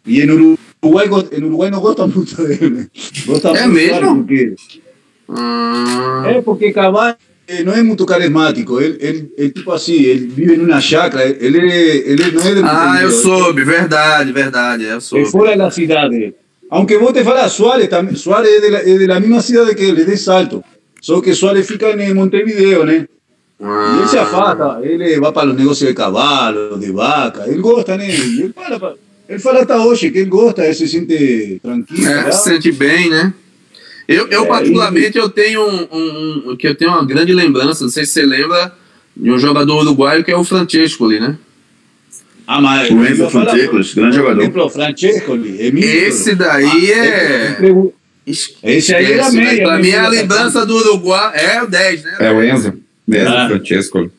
e 0.07 0.21
em 0.21 0.31
Uruguai, 0.31 1.07
em 1.33 1.45
Uruguai 1.45 1.71
não 1.71 1.81
gosta 1.81 2.07
muito 2.07 2.37
dele. 2.37 2.87
Gosta 3.27 3.49
É 3.49 3.67
muito 3.67 3.75
mesmo? 3.75 4.17
Porque, 4.17 4.55
Ah, 5.31 6.25
é 6.27 6.43
porque 6.43 6.71
Cavani 6.73 7.17
eh, 7.47 7.63
não 7.63 7.73
é 7.73 7.83
muito 7.83 8.05
carismático. 8.05 8.79
Ele, 8.81 8.99
ele, 9.01 9.33
ele 9.39 9.51
tipo 9.51 9.73
assim, 9.73 9.95
ele 9.95 10.27
vive 10.27 10.55
em 10.55 10.61
uma 10.61 10.81
chácara. 10.83 11.25
Ele, 11.27 11.59
ele 11.59 12.31
não 12.33 12.43
é 12.43 12.55
de 12.55 12.61
ah, 12.65 12.99
eu 13.03 13.11
soube, 13.11 13.65
verdade, 13.65 14.33
verdade, 14.33 14.85
eu 14.85 14.99
É 14.99 15.01
soube. 15.01 15.25
fora 15.31 15.57
da 15.57 15.71
cidade. 15.71 16.35
Aunque 16.71 16.99
vos 16.99 17.15
te 17.15 17.25
falas, 17.25 17.53
Suárez, 17.53 17.89
también, 17.89 18.17
Suárez 18.17 18.51
es 18.57 18.61
de, 18.61 18.71
la, 18.71 18.79
es 18.81 18.99
de 18.99 19.07
la 19.07 19.19
misma 19.19 19.41
ciudad 19.41 19.67
que 19.75 19.89
él, 19.89 19.99
es 19.99 20.07
de 20.07 20.17
Salto. 20.19 20.63
Solo 21.01 21.22
que 21.22 21.34
Suárez 21.34 21.66
fica 21.66 21.90
en 21.90 22.14
Montevideo, 22.16 22.84
¿no? 22.84 22.92
Y 22.92 24.03
él 24.03 24.09
se 24.09 24.18
afasta, 24.18 24.78
él 24.84 25.22
va 25.22 25.32
para 25.32 25.46
los 25.49 25.57
negocios 25.57 25.88
de 25.88 25.94
caballos, 25.94 26.80
de 26.80 26.90
vaca, 26.92 27.44
él 27.44 27.61
gosta. 27.61 27.96
Y 27.96 28.42
él 28.42 28.55
fala, 28.55 28.94
él 29.26 29.40
fala 29.40 29.61
hasta 29.61 29.82
hoy 29.84 29.99
que 30.12 30.20
él 30.20 30.28
gosta, 30.28 30.64
él 30.66 30.74
se 30.74 30.86
siente 30.86 31.59
tranquilo. 31.62 32.09
É, 32.09 32.30
se 32.32 32.51
sente 32.51 32.70
bem, 32.72 33.11
né? 33.11 33.32
Eu, 34.07 34.26
eu 34.28 34.44
É, 34.44 34.46
particularmente, 34.46 35.18
eu 35.18 35.28
tenho 35.28 35.61
um, 35.66 35.88
um- 35.92 36.51
um- 36.53 36.57
que 36.57 36.66
eu 36.68 36.74
tenho 36.74 36.92
uma 36.92 37.05
grande 37.05 37.32
lembrança, 37.34 37.82
não 37.84 37.90
sei 37.90 38.07
se 38.07 38.12
você 38.12 38.22
lembra, 38.24 38.72
de 39.16 39.30
um 39.30 39.38
jogador 39.38 39.80
uruguaio 39.82 40.24
que 40.24 40.30
é 40.30 40.36
o 40.36 40.44
Francesco 40.44 41.05
ali, 41.07 41.18
né? 41.20 41.36
Ah, 42.46 42.61
mas 42.61 42.90
O 42.90 43.05
Enzo 43.05 43.24
eu 43.24 43.30
falo, 43.30 43.44
Francescos, 43.51 43.92
grande 43.94 44.16
jogador. 44.16 44.40
exemplo, 44.40 44.70
Francesco, 44.70 45.34
Emílio. 45.34 45.84
Esse 45.84 46.34
daí 46.34 46.90
é... 46.92 47.59
Entre- 48.29 48.76
Esse 48.76 48.95
aí 48.95 49.05
era 49.12 49.14
Esquece, 49.22 49.37
né? 49.37 49.45
meia. 49.45 49.62
Pra 49.64 49.76
né? 49.76 49.83
mim 49.83 49.89
é 49.91 49.99
a 49.99 50.09
lembrança 50.09 50.66
do 50.66 50.76
Uruguai, 50.76 51.33
é 51.35 51.62
o 51.62 51.66
10, 51.66 52.05
né? 52.05 52.16
É 52.20 52.31
o 52.31 52.43
Enzo. 52.43 52.74
Enzo 53.09 53.29
Ah. 53.29 53.49
Francesco. 53.49 54.11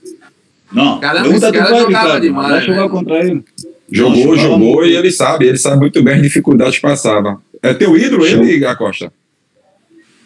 Não, 0.71 0.99
Caramba, 0.99 1.29
esse 1.29 1.39
cara 1.51 1.67
jogava 1.69 1.87
Ricardo, 1.87 2.21
demais, 2.21 2.49
vai 2.49 2.61
jogar 2.65 2.83
né? 2.83 2.89
contra 2.89 3.19
ele. 3.19 3.43
Jogou, 3.91 4.37
jogou 4.37 4.59
muito. 4.59 4.85
e 4.85 4.95
ele 4.95 5.11
sabe, 5.11 5.47
ele 5.47 5.57
sabe 5.57 5.77
muito 5.79 6.01
bem 6.03 6.15
as 6.15 6.21
dificuldades 6.21 6.75
que 6.75 6.81
passava. 6.81 7.41
É 7.61 7.73
teu 7.73 7.97
ídolo 7.97 8.23
Show. 8.27 8.43
ele, 8.43 8.63
Acosta? 8.65 9.11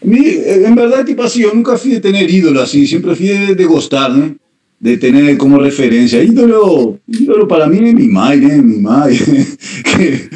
Mi, 0.03 0.19
eh, 0.36 0.67
en 0.67 0.75
verdad, 0.75 1.05
tipo 1.05 1.23
así, 1.23 1.41
yo 1.43 1.53
nunca 1.53 1.77
fui 1.77 1.91
de 1.91 2.01
tener 2.01 2.29
ídolo 2.29 2.59
así, 2.59 2.86
siempre 2.86 3.15
fui 3.15 3.27
de, 3.27 3.55
de 3.55 3.65
gustar, 3.65 4.09
¿no? 4.09 4.36
De 4.84 4.97
tener 4.97 5.38
como 5.38 5.59
referencia. 5.59 6.21
Ídolo, 6.21 6.99
ídolo 7.07 7.47
para 7.47 7.67
mí 7.67 7.77
es 7.88 7.93
mi 7.95 8.07
mai, 8.09 8.38
¿eh? 8.43 8.61
Mi 8.61 8.79
mai. 8.81 9.17
Que- 9.88 10.27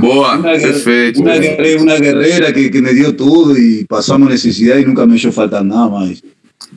Boa, 0.00 0.38
una, 0.38 0.52
perfeito. 0.52 1.20
una, 1.20 1.36
guerre- 1.38 1.76
una 1.80 1.96
guerrera 1.96 2.52
que, 2.52 2.68
que 2.70 2.82
me 2.82 2.92
dio 2.92 3.14
todo 3.14 3.56
y 3.56 3.84
pasamos 3.84 4.28
necesidad 4.28 4.76
y 4.78 4.84
nunca 4.84 5.06
me 5.06 5.14
hizo 5.16 5.30
faltar 5.30 5.64
nada 5.64 5.88
más. 5.88 6.20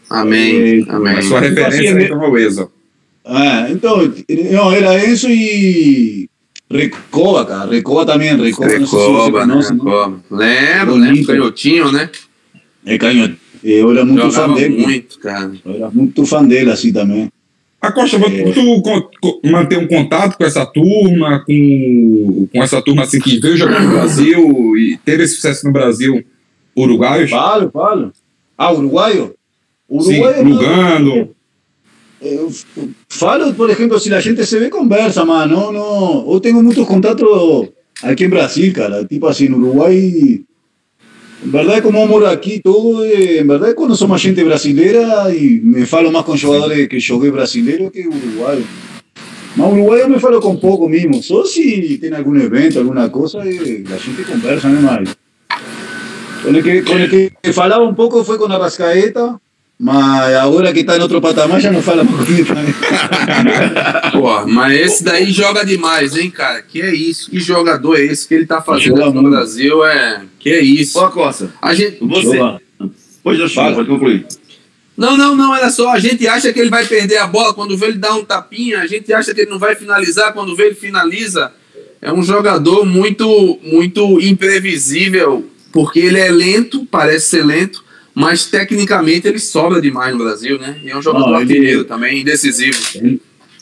Amém, 0.09 0.85
É, 0.87 0.91
amém. 0.91 1.17
A 1.17 1.21
sua 1.23 1.39
referência 1.39 1.99
então 2.03 2.23
é 2.23 2.27
o 2.29 2.37
Enzo. 2.37 2.71
Ah, 3.25 3.67
entonces, 3.69 4.23
no, 4.51 4.71
era 4.71 4.95
eso 5.03 5.27
y 5.29 6.29
Recoba, 6.69 7.47
cara. 7.47 7.65
Recoba 7.65 8.05
también, 8.05 8.39
Recoba. 8.39 8.67
no 8.67 8.71
sé 8.71 8.85
si 8.85 8.85
você 8.85 9.07
Recoba, 9.07 9.45
né? 9.47 9.55
Recoba. 9.67 10.21
Lembro, 10.29 10.95
lembro, 10.97 11.25
canhotinho, 11.25 11.91
né? 11.91 12.09
É 12.85 12.97
canhoto. 12.99 13.35
Eu 13.63 13.91
era 13.91 14.05
muito 14.05 14.21
Jogava 14.21 14.47
fã 14.53 14.53
dele. 14.61 14.77
muito, 14.85 15.19
cara. 15.19 15.51
Eu 15.65 15.75
era 15.75 15.89
muito 15.91 16.25
fã 16.25 16.43
dele, 16.45 16.71
assim 16.71 16.91
também. 16.93 17.29
Acosta, 17.81 18.17
você- 18.17 18.41
É. 18.41 18.51
tu 18.51 19.39
mantém 19.45 19.77
um 19.77 19.87
contato 19.87 20.37
com 20.37 20.43
essa 20.43 20.65
turma, 20.65 21.43
com, 21.45 22.47
com 22.51 22.63
essa 22.63 22.81
turma 22.81 23.03
assim 23.03 23.19
que 23.19 23.39
veio 23.39 23.55
jogar 23.57 23.81
no 23.81 23.91
Brasil 23.91 24.77
e 24.77 24.97
teve 25.05 25.23
esse 25.23 25.35
sucesso 25.35 25.65
no 25.65 25.71
Brasil, 25.71 26.23
uruguaios? 26.75 27.29
Falo, 27.29 27.69
falo. 27.71 28.11
Ah, 28.57 28.73
uruguaio? 28.73 29.33
Sim, 30.01 30.19
Uruguaio. 30.21 30.47
Lugano. 30.47 31.29
Eu 32.21 32.51
falo, 33.07 33.53
por 33.53 33.69
exemplo, 33.69 33.97
se 33.97 34.13
a 34.13 34.19
gente 34.19 34.45
se 34.45 34.59
vê, 34.59 34.69
conversa, 34.69 35.23
mano. 35.23 35.55
Não, 35.55 35.71
não. 35.71 36.31
Eu 36.33 36.39
tenho 36.41 36.61
muitos 36.61 36.85
contatos 36.85 37.25
aqui 38.03 38.25
em 38.25 38.29
Brasil, 38.29 38.73
cara. 38.73 39.05
Tipo 39.05 39.25
assim, 39.27 39.47
no 39.47 39.57
Uruguai. 39.57 40.41
En 41.41 41.51
verdad, 41.51 41.81
como 41.81 41.99
eu 41.99 42.07
moro 42.07 42.27
aqui, 42.27 42.59
todo, 42.59 43.05
eh, 43.05 43.39
en 43.39 43.47
verdad, 43.47 43.73
conozco 43.73 44.07
más 44.07 44.21
gente 44.21 44.43
brasileira 44.43 45.33
e 45.33 45.61
me 45.63 45.85
falo 45.85 46.11
más 46.11 46.25
con 46.25 46.37
jogadores 46.37 46.89
que 46.89 46.99
joguei 46.99 47.31
brasileiro 47.31 47.89
que 47.89 48.05
uruguaio. 48.07 48.65
Mas 49.55 49.71
uruguaio 49.71 50.03
eu 50.03 50.09
me 50.09 50.19
falo 50.19 50.41
com 50.41 50.57
pouco 50.57 50.89
mesmo. 50.89 51.23
Só 51.23 51.45
se 51.45 51.97
tem 51.97 52.13
algum 52.13 52.35
evento, 52.35 52.79
alguma 52.79 53.09
coisa, 53.09 53.39
eh, 53.39 53.83
a 53.89 53.97
gente 53.97 54.23
conversa, 54.25 54.67
né, 54.67 54.81
mais. 54.81 55.15
Com 56.43 56.49
el 56.49 56.61
que, 56.61 56.81
com 56.83 56.97
el 56.97 57.09
que 57.09 57.53
falava 57.53 57.83
um 57.83 57.93
pouco 57.93 58.23
foi 58.23 58.37
com 58.37 58.45
a 58.45 58.57
Rascaeta, 58.57 59.39
mas 59.81 60.35
agora 60.35 60.73
que 60.73 60.81
está 60.81 60.97
em 60.97 61.01
outro 61.01 61.21
patamar 61.21 61.61
já 61.61 61.71
não 61.71 61.81
fala 61.81 62.05
comigo 62.05 62.45
também. 62.45 62.73
Pô, 64.11 64.45
mas 64.45 64.77
esse 64.77 65.03
daí 65.05 65.31
joga 65.31 65.65
demais, 65.65 66.17
hein, 66.17 66.29
cara? 66.29 66.61
Que 66.61 66.81
é 66.81 66.93
isso? 66.93 67.31
Que 67.31 67.39
jogador 67.39 67.95
é 67.97 68.03
esse 68.03 68.27
que 68.27 68.33
ele 68.33 68.45
tá 68.45 68.61
fazendo 68.61 68.97
Joga 68.97 69.05
no 69.05 69.13
muito. 69.21 69.29
Brasil? 69.29 69.85
É. 69.85 70.23
Que 70.37 70.49
é 70.49 70.59
isso? 70.59 70.99
Ó, 70.99 71.07
Costa, 71.09 71.53
A 71.61 71.73
gente. 71.73 71.97
você. 72.01 72.37
Joga. 72.37 72.61
Pois 73.23 73.37
Chico, 73.37 73.49
Fala. 73.53 73.75
pode 73.75 73.87
concluir. 73.87 74.25
Não, 74.97 75.15
não, 75.17 75.33
não, 75.33 75.51
olha 75.51 75.69
só. 75.69 75.93
A 75.93 75.99
gente 75.99 76.27
acha 76.27 76.51
que 76.51 76.59
ele 76.59 76.69
vai 76.69 76.85
perder 76.85 77.17
a 77.17 77.27
bola 77.27 77.53
quando 77.53 77.77
vê 77.77 77.85
ele 77.85 77.97
dar 77.97 78.15
um 78.15 78.25
tapinha. 78.25 78.79
A 78.79 78.87
gente 78.87 79.13
acha 79.13 79.33
que 79.33 79.41
ele 79.41 79.49
não 79.49 79.59
vai 79.59 79.75
finalizar 79.75 80.33
quando 80.33 80.57
vê 80.57 80.63
ele 80.65 80.75
finaliza. 80.75 81.53
É 82.01 82.11
um 82.11 82.21
jogador 82.21 82.85
muito, 82.85 83.57
muito 83.63 84.19
imprevisível, 84.19 85.49
porque 85.71 85.99
ele 85.99 86.19
é 86.19 86.29
lento, 86.29 86.85
parece 86.85 87.29
ser 87.29 87.45
lento, 87.45 87.83
mas 88.19 88.45
tecnicamente 88.45 89.27
ele 89.29 89.39
sobra 89.39 89.81
demais 89.81 90.11
no 90.11 90.19
Brasil, 90.23 90.59
né? 90.59 90.77
E 90.83 90.89
é 90.89 90.97
um 90.97 91.01
jogador 91.01 91.31
Não, 91.31 91.41
ele- 91.41 91.85
também, 91.85 92.19
indecisivo. 92.19 92.77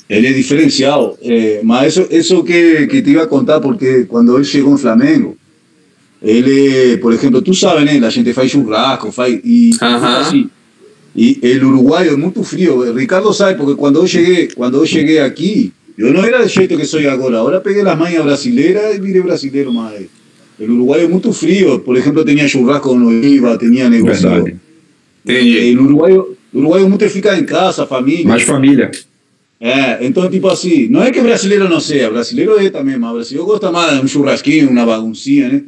Ele 0.10 0.28
é 0.28 0.34
diferencial. 0.34 1.16
Eh, 1.22 1.62
mas 1.64 1.96
isso, 1.96 2.08
isso 2.10 2.44
que, 2.44 2.88
que 2.88 3.02
te 3.04 3.12
iba 3.12 3.24
a 3.24 3.28
contar, 3.28 3.60
porque 3.60 4.06
quando 4.06 4.36
ele 4.36 4.46
chegou 4.46 4.72
no 4.72 4.78
Flamengo, 4.78 5.38
ele, 6.22 6.98
por 6.98 7.14
exemplo, 7.14 7.42
tu 7.42 7.54
sabe, 7.54 7.86
né? 7.86 8.06
A 8.06 8.10
gente 8.10 8.34
faz 8.34 8.50
churrasco, 8.50 9.12
faz. 9.12 9.40
E, 9.44 9.72
Aham. 9.80 10.18
assim, 10.22 10.50
e 11.16 11.38
ele 11.44 11.64
uruguaio 11.66 12.14
é 12.14 12.16
muito 12.18 12.44
frio. 12.44 12.78
O 12.78 12.94
Ricardo 12.98 13.32
sabe, 13.34 13.58
porque 13.60 13.76
quando 13.76 14.00
eu 14.00 14.08
cheguei, 14.08 14.48
quando 14.48 14.78
eu 14.78 14.86
cheguei 14.86 15.20
aqui, 15.20 15.72
eu 15.98 16.12
não 16.14 16.24
era 16.24 16.42
do 16.42 16.48
jeito 16.50 16.76
que 16.78 16.86
sou 16.86 17.00
agora. 17.08 17.40
Agora 17.40 17.62
peguei 17.62 17.84
as 17.84 17.98
manhas 17.98 18.24
brasileiras 18.24 18.96
e 18.96 19.00
virei 19.00 19.22
brasileiro, 19.22 19.72
mas. 19.72 20.06
O 20.60 20.64
uruguaio 20.64 21.06
é 21.06 21.08
muito 21.08 21.32
frio. 21.34 21.80
Por 21.80 21.96
exemplo, 21.96 22.26
tinha 22.26 22.48
churrasco 22.48 22.96
no 22.96 23.12
IVA, 23.12 23.58
tinha 23.58 23.90
negócio. 23.90 24.30
Verdade. 24.30 24.56
Entendi. 25.24 25.78
O 25.78 25.84
uruguaio, 25.84 26.38
o 26.54 26.58
uruguaio 26.58 26.90
muito 26.90 27.10
fica 27.10 27.38
em 27.38 27.46
casa, 27.46 27.86
família. 27.86 28.28
Mais 28.28 28.44
família. 28.44 28.92
É, 29.60 30.06
então, 30.06 30.30
tipo 30.30 30.48
assim, 30.48 30.88
não 30.88 31.02
é 31.02 31.12
que 31.12 31.20
brasileiro 31.20 31.68
não 31.68 31.80
seja, 31.80 32.12
brasileiro 32.12 32.60
é 32.60 32.70
também, 32.70 32.98
mas 32.98 33.12
brasileiro 33.12 33.48
gosta 33.48 33.72
mais 33.72 33.98
de 33.98 34.06
um 34.06 34.08
churrasquinho, 34.08 34.70
uma 34.70 34.86
baguncinha, 34.86 35.50
né? 35.50 35.64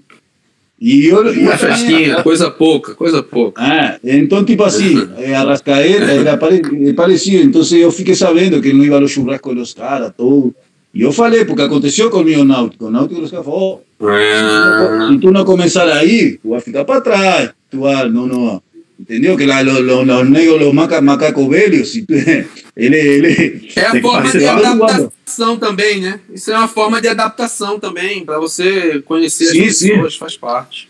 E 0.80 1.08
eu, 1.08 1.34
e 1.34 1.40
Uma 1.40 1.58
festinha, 1.58 2.24
coisa 2.24 2.50
pouca, 2.50 2.96
coisa 2.96 3.22
pouca. 3.22 3.62
É, 3.62 4.00
então, 4.18 4.46
tipo 4.46 4.64
assim, 4.64 4.96
a 5.36 5.44
Rascaeta 5.44 6.06
era 6.06 6.38
parecido, 6.38 7.44
então 7.44 7.62
eu 7.78 7.92
fiquei 7.92 8.16
sabendo 8.16 8.62
que 8.62 8.70
ele 8.70 8.78
não 8.78 8.86
ia 8.86 9.00
no 9.00 9.08
churrasco 9.08 9.54
dos 9.54 9.74
caras, 9.74 10.14
todo. 10.16 10.56
E 10.94 11.02
eu 11.02 11.12
falei, 11.14 11.46
porque 11.46 11.62
aconteceu 11.62 12.10
comigo 12.10 12.40
no 12.40 12.46
Náutico, 12.46 12.86
o 12.86 12.92
Náutico 12.92 13.22
os 13.22 13.30
caras 13.30 13.46
falaram, 13.46 13.80
oh, 14.00 15.14
se 15.14 15.20
tu 15.20 15.32
não 15.32 15.46
começar 15.46 15.88
aí, 15.88 16.38
tu 16.42 16.50
vai 16.50 16.62
ficar 16.62 16.84
para 16.84 17.02
trás, 17.02 17.52
tu 17.70 17.82
vai, 17.82 18.10
não, 18.10 18.26
não, 18.26 18.62
entendeu? 19.00 19.38
Que 19.38 19.46
lá, 19.46 19.62
los, 19.62 19.82
los, 19.82 20.06
los 20.06 20.30
negros, 20.30 20.60
los 20.60 20.74
maca, 20.74 21.00
macacos 21.00 21.48
velhos, 21.48 21.92
se 21.92 22.02
tu, 22.02 22.14
ele, 22.76 22.98
ele... 22.98 23.72
É 23.76 23.86
a 23.86 24.02
forma 24.02 24.32
de 24.32 24.46
adaptação 24.48 25.58
também, 25.58 26.02
né? 26.02 26.20
Isso 26.34 26.52
é 26.52 26.58
uma 26.58 26.68
forma 26.68 27.00
de 27.00 27.08
adaptação 27.08 27.80
também, 27.80 28.26
para 28.26 28.40
você 28.40 29.00
conhecer 29.06 29.46
Sim, 29.46 29.68
as 29.68 29.78
pessoas, 29.78 30.16
faz 30.16 30.38
parte. 30.38 30.90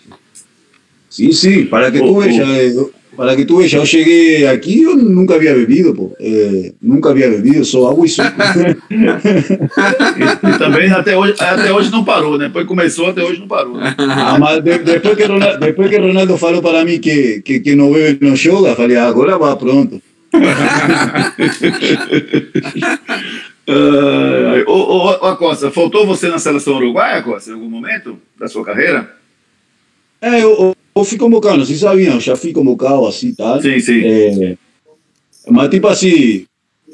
Sim, 1.10 1.32
sim, 1.34 1.66
para 1.66 1.92
que 1.92 2.00
tu 2.00 2.06
Oh, 2.06 2.22
veja, 2.22 2.44
eu- 2.44 2.94
para 3.20 3.36
que 3.36 3.44
tu 3.44 3.58
veja, 3.58 3.80
eu 3.80 3.86
cheguei 3.86 4.48
aqui, 4.48 4.84
eu 4.84 4.96
nunca 4.96 5.36
havia 5.36 5.54
bebido, 5.54 5.94
pô, 5.94 6.16
é, 6.22 6.72
nunca 6.82 7.10
havia 7.10 7.30
bebido, 7.30 7.66
só 7.66 7.92
água 7.92 8.06
e 8.06 8.10
suco. 8.10 8.30
E, 8.90 10.48
e 10.48 10.58
também 10.58 10.90
até 10.90 11.18
hoje, 11.18 11.36
até 11.38 11.74
hoje 11.74 11.92
não 11.92 12.06
parou, 12.06 12.38
né? 12.38 12.48
Depois 12.48 12.66
começou, 12.66 13.08
até 13.08 13.22
hoje 13.22 13.42
não 13.42 13.48
parou. 13.48 13.76
Né? 13.76 13.94
ah, 14.00 14.40
mas 14.40 14.64
de, 14.64 14.78
depois, 14.78 15.18
que 15.18 15.26
Ronaldo, 15.26 15.60
depois 15.60 15.90
que 15.90 15.98
Ronaldo 15.98 16.38
falou 16.38 16.62
para 16.62 16.86
mim 16.86 16.98
que, 16.98 17.42
que, 17.42 17.60
que 17.60 17.76
não 17.76 17.92
bebe 17.92 18.26
não 18.26 18.38
joga, 18.38 18.74
falei, 18.74 18.96
ah, 18.96 19.08
agora 19.08 19.38
vai 19.38 19.54
pronto. 19.58 20.02
Ah, 23.72 24.64
ô, 24.66 24.72
ô, 24.72 25.10
ô, 25.10 25.36
Costa, 25.36 25.70
faltou 25.70 26.08
você 26.08 26.28
na 26.30 26.40
seleção 26.40 26.78
uruguaia, 26.78 27.22
Costa, 27.22 27.52
em 27.52 27.54
algum 27.54 27.70
momento 27.70 28.18
da 28.40 28.48
sua 28.48 28.64
carreira? 28.66 29.14
É, 30.22 30.42
eu, 30.42 30.76
eu, 31.00 31.02
eu 31.02 31.06
fui 31.06 31.18
convocado, 31.18 31.58
não 31.58 31.66
sei 31.66 31.76
se 31.76 31.82
sabiam, 31.82 32.16
eu 32.16 32.20
já 32.20 32.36
fui 32.36 32.52
convocado 32.54 33.06
assim, 33.06 33.34
tal. 33.34 33.62
Sim, 33.62 33.80
sim. 33.80 34.02
É, 34.04 34.56
mas 35.50 35.70
tipo 35.70 35.88
assim, 35.88 36.46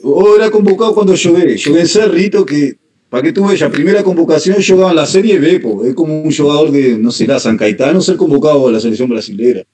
eu 0.04 0.36
era 0.36 0.50
convocado 0.52 0.94
quando 0.94 1.12
eu 1.12 1.16
joguei, 1.16 1.58
joguei 1.58 1.82
em 1.84 1.86
Cerrito, 1.86 2.46
que, 2.46 2.76
para 3.10 3.22
que 3.24 3.32
tu 3.32 3.46
veja, 3.46 3.66
a 3.66 3.70
primeira 3.70 4.04
convocação 4.04 4.54
eu 4.56 4.62
jogava 4.62 4.94
na 4.94 5.06
Série 5.06 5.38
B, 5.40 5.60
pô, 5.60 5.86
é 5.86 5.94
como 5.94 6.26
um 6.26 6.32
jogador 6.32 6.72
de, 6.72 6.96
não 6.96 7.12
sei 7.12 7.28
lá, 7.28 7.40
San 7.40 7.58
Caetano 7.58 8.02
ser 8.02 8.18
convocado 8.18 8.68
à 8.68 8.80
seleção 8.80 9.08
brasileira. 9.08 9.66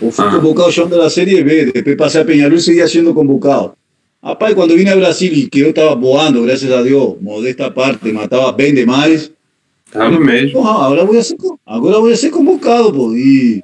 Eu 0.00 0.10
fui 0.10 0.24
Ah. 0.24 0.30
convocado 0.30 0.70
jogando 0.70 1.02
na 1.02 1.10
Série 1.10 1.42
B, 1.42 1.72
depois 1.72 1.96
passei 1.96 2.20
a 2.22 2.24
Peñarol 2.24 2.56
e 2.56 2.60
seguia 2.60 2.88
sendo 2.88 3.12
convocado. 3.12 3.72
Rapaz, 4.22 4.54
quando 4.54 4.76
vine 4.76 4.90
a 4.90 4.96
Brasil 4.96 5.32
e 5.32 5.48
que 5.48 5.60
eu 5.60 5.70
estava 5.70 5.94
voando, 5.94 6.42
graças 6.42 6.70
a 6.70 6.82
Deus, 6.82 7.16
modesta 7.20 7.70
parte, 7.70 8.12
matava 8.12 8.52
bem 8.52 8.74
demais. 8.74 9.30
Tava 9.92 10.20
mesmo. 10.20 10.52
Porra, 10.52 10.86
agora 10.86 11.04
vou 11.04 11.22
ser, 11.22 11.36
agora 11.66 11.98
vou 11.98 12.14
ser 12.16 12.30
convocado, 12.30 12.92
pô. 12.92 13.14
E, 13.14 13.62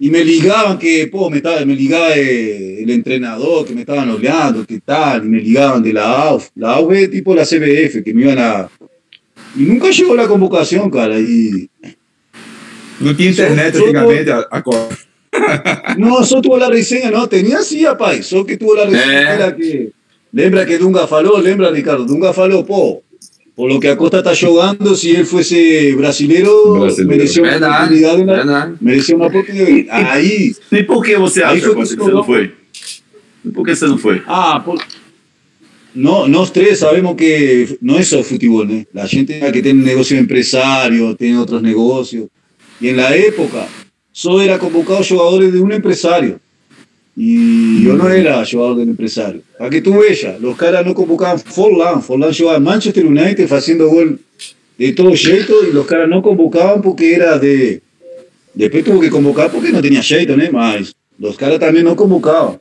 e 0.00 0.10
me 0.10 0.22
ligaban 0.24 0.76
que, 0.76 1.06
pô, 1.06 1.30
me, 1.30 1.40
me 1.64 1.74
ligaba 1.74 2.14
el 2.16 2.90
entrenador, 2.90 3.64
que 3.64 3.72
me 3.74 3.82
estaban 3.82 4.10
olhando, 4.10 4.66
que 4.66 4.80
tal, 4.80 5.24
y 5.24 5.28
me 5.28 5.40
ligaban 5.40 5.82
de 5.82 5.92
la 5.92 6.04
AUF. 6.28 6.48
La 6.56 6.74
AUF 6.74 6.92
es 6.92 7.10
tipo 7.10 7.34
la 7.34 7.44
CBF, 7.44 8.02
que 8.02 8.12
me 8.12 8.22
iban 8.22 8.38
a... 8.38 8.68
Y 9.56 9.62
nunca 9.62 9.90
llegó 9.90 10.14
la 10.16 10.26
convocación, 10.26 10.90
cara, 10.90 11.18
y... 11.20 11.68
Não 13.00 13.14
tinha 13.14 13.30
internet 13.30 13.74
Só- 13.74 13.80
só 13.80 13.84
antigamente, 13.86 14.30
a, 14.32 14.46
a 14.50 14.62
Copa. 14.62 14.88
No, 15.98 16.22
solo 16.24 16.42
tuvo 16.42 16.58
la 16.58 16.68
reseña, 16.68 17.10
no, 17.10 17.28
tenía 17.28 17.60
sí, 17.62 17.84
rapaz, 17.84 18.24
solo 18.26 18.46
que 18.46 18.56
tuvo 18.56 18.74
la 18.76 18.84
reseña, 18.86 19.20
Eh. 19.32 19.34
era 19.34 19.56
que... 19.56 19.90
Lembra 20.32 20.64
que 20.66 20.78
Dunga 20.78 21.06
falou, 21.06 21.38
lembra, 21.38 21.70
Ricardo? 21.70 22.04
Dunga 22.04 22.32
falou, 22.32 22.64
pô, 22.64 23.02
por 23.56 23.70
lo 23.70 23.78
que 23.78 23.88
Acosta 23.88 24.18
está 24.18 24.34
jugando, 24.34 24.94
si 24.96 25.14
él 25.14 25.24
fuese 25.26 25.94
brasilero, 25.94 26.80
Brasileiro. 26.80 27.08
merecía 27.08 27.42
una 27.42 27.50
Verdade, 27.52 27.74
oportunidad. 27.84 28.18
en 28.20 28.26
la- 28.26 28.32
verdade. 28.34 28.74
Merecía 28.80 29.16
una 29.16 29.26
oportunidad. 29.26 29.86
Ahí, 30.12 30.52
E 30.72 30.82
por 30.84 31.04
que 31.04 31.16
você 31.16 31.42
acha 31.42 31.60
foi 31.66 31.74
Costa, 31.74 31.94
que 31.94 32.00
que 32.00 32.04
você 32.04 32.12
não 32.12 32.24
foi? 32.24 32.52
Por 33.54 33.64
que 33.64 33.76
você 33.76 33.86
não 33.86 33.98
foi? 33.98 34.22
Ah, 34.26 34.60
por... 34.64 34.78
no, 35.94 36.26
nós 36.26 36.50
três 36.50 36.78
sabemos 36.80 37.14
que 37.16 37.78
no 37.80 37.96
es 37.98 38.08
solo 38.08 38.24
fútbol, 38.24 38.66
¿no? 38.66 38.84
La 38.92 39.06
gente 39.06 39.38
que 39.52 39.62
tiene 39.62 39.78
un 39.80 39.84
negocio 39.86 40.18
empresario, 40.18 41.14
tiene 41.14 41.38
otros 41.38 41.62
negocios. 41.62 42.26
Y 42.80 42.88
en 42.88 42.96
la 42.96 43.14
época, 43.14 43.68
solo 44.10 44.40
era 44.42 44.58
convocado 44.58 45.02
jugadores 45.04 45.52
de 45.52 45.60
un 45.60 45.70
empresario. 45.72 46.40
Y 47.16 47.84
yo 47.84 47.94
no 47.94 48.08
era 48.10 48.44
jugador 48.44 48.76
del 48.78 48.88
empresario. 48.88 49.42
A 49.60 49.70
que 49.70 49.80
tú 49.80 49.98
veas, 50.00 50.40
los 50.40 50.56
caras 50.56 50.84
no 50.84 50.94
convocaban 50.94 51.38
Forlán. 51.38 52.02
Forlán 52.02 52.32
jugaba 52.34 52.56
en 52.58 52.64
Manchester 52.64 53.06
United 53.06 53.52
haciendo 53.52 53.88
gol 53.88 54.18
de 54.78 54.92
todo 54.92 55.12
jeito 55.14 55.54
y 55.68 55.72
los 55.72 55.86
caras 55.86 56.08
no 56.08 56.20
convocaban 56.22 56.82
porque 56.82 57.14
era 57.14 57.38
de... 57.38 57.80
Después 58.52 58.84
tuvo 58.84 59.00
que 59.00 59.10
convocar 59.10 59.50
porque 59.52 59.70
no 59.70 59.80
tenía 59.80 60.02
jeito, 60.02 60.36
¿no? 60.36 60.44
Mas 60.52 60.94
los 61.18 61.36
caras 61.36 61.60
también 61.60 61.84
no 61.84 61.94
convocaban. 61.94 62.58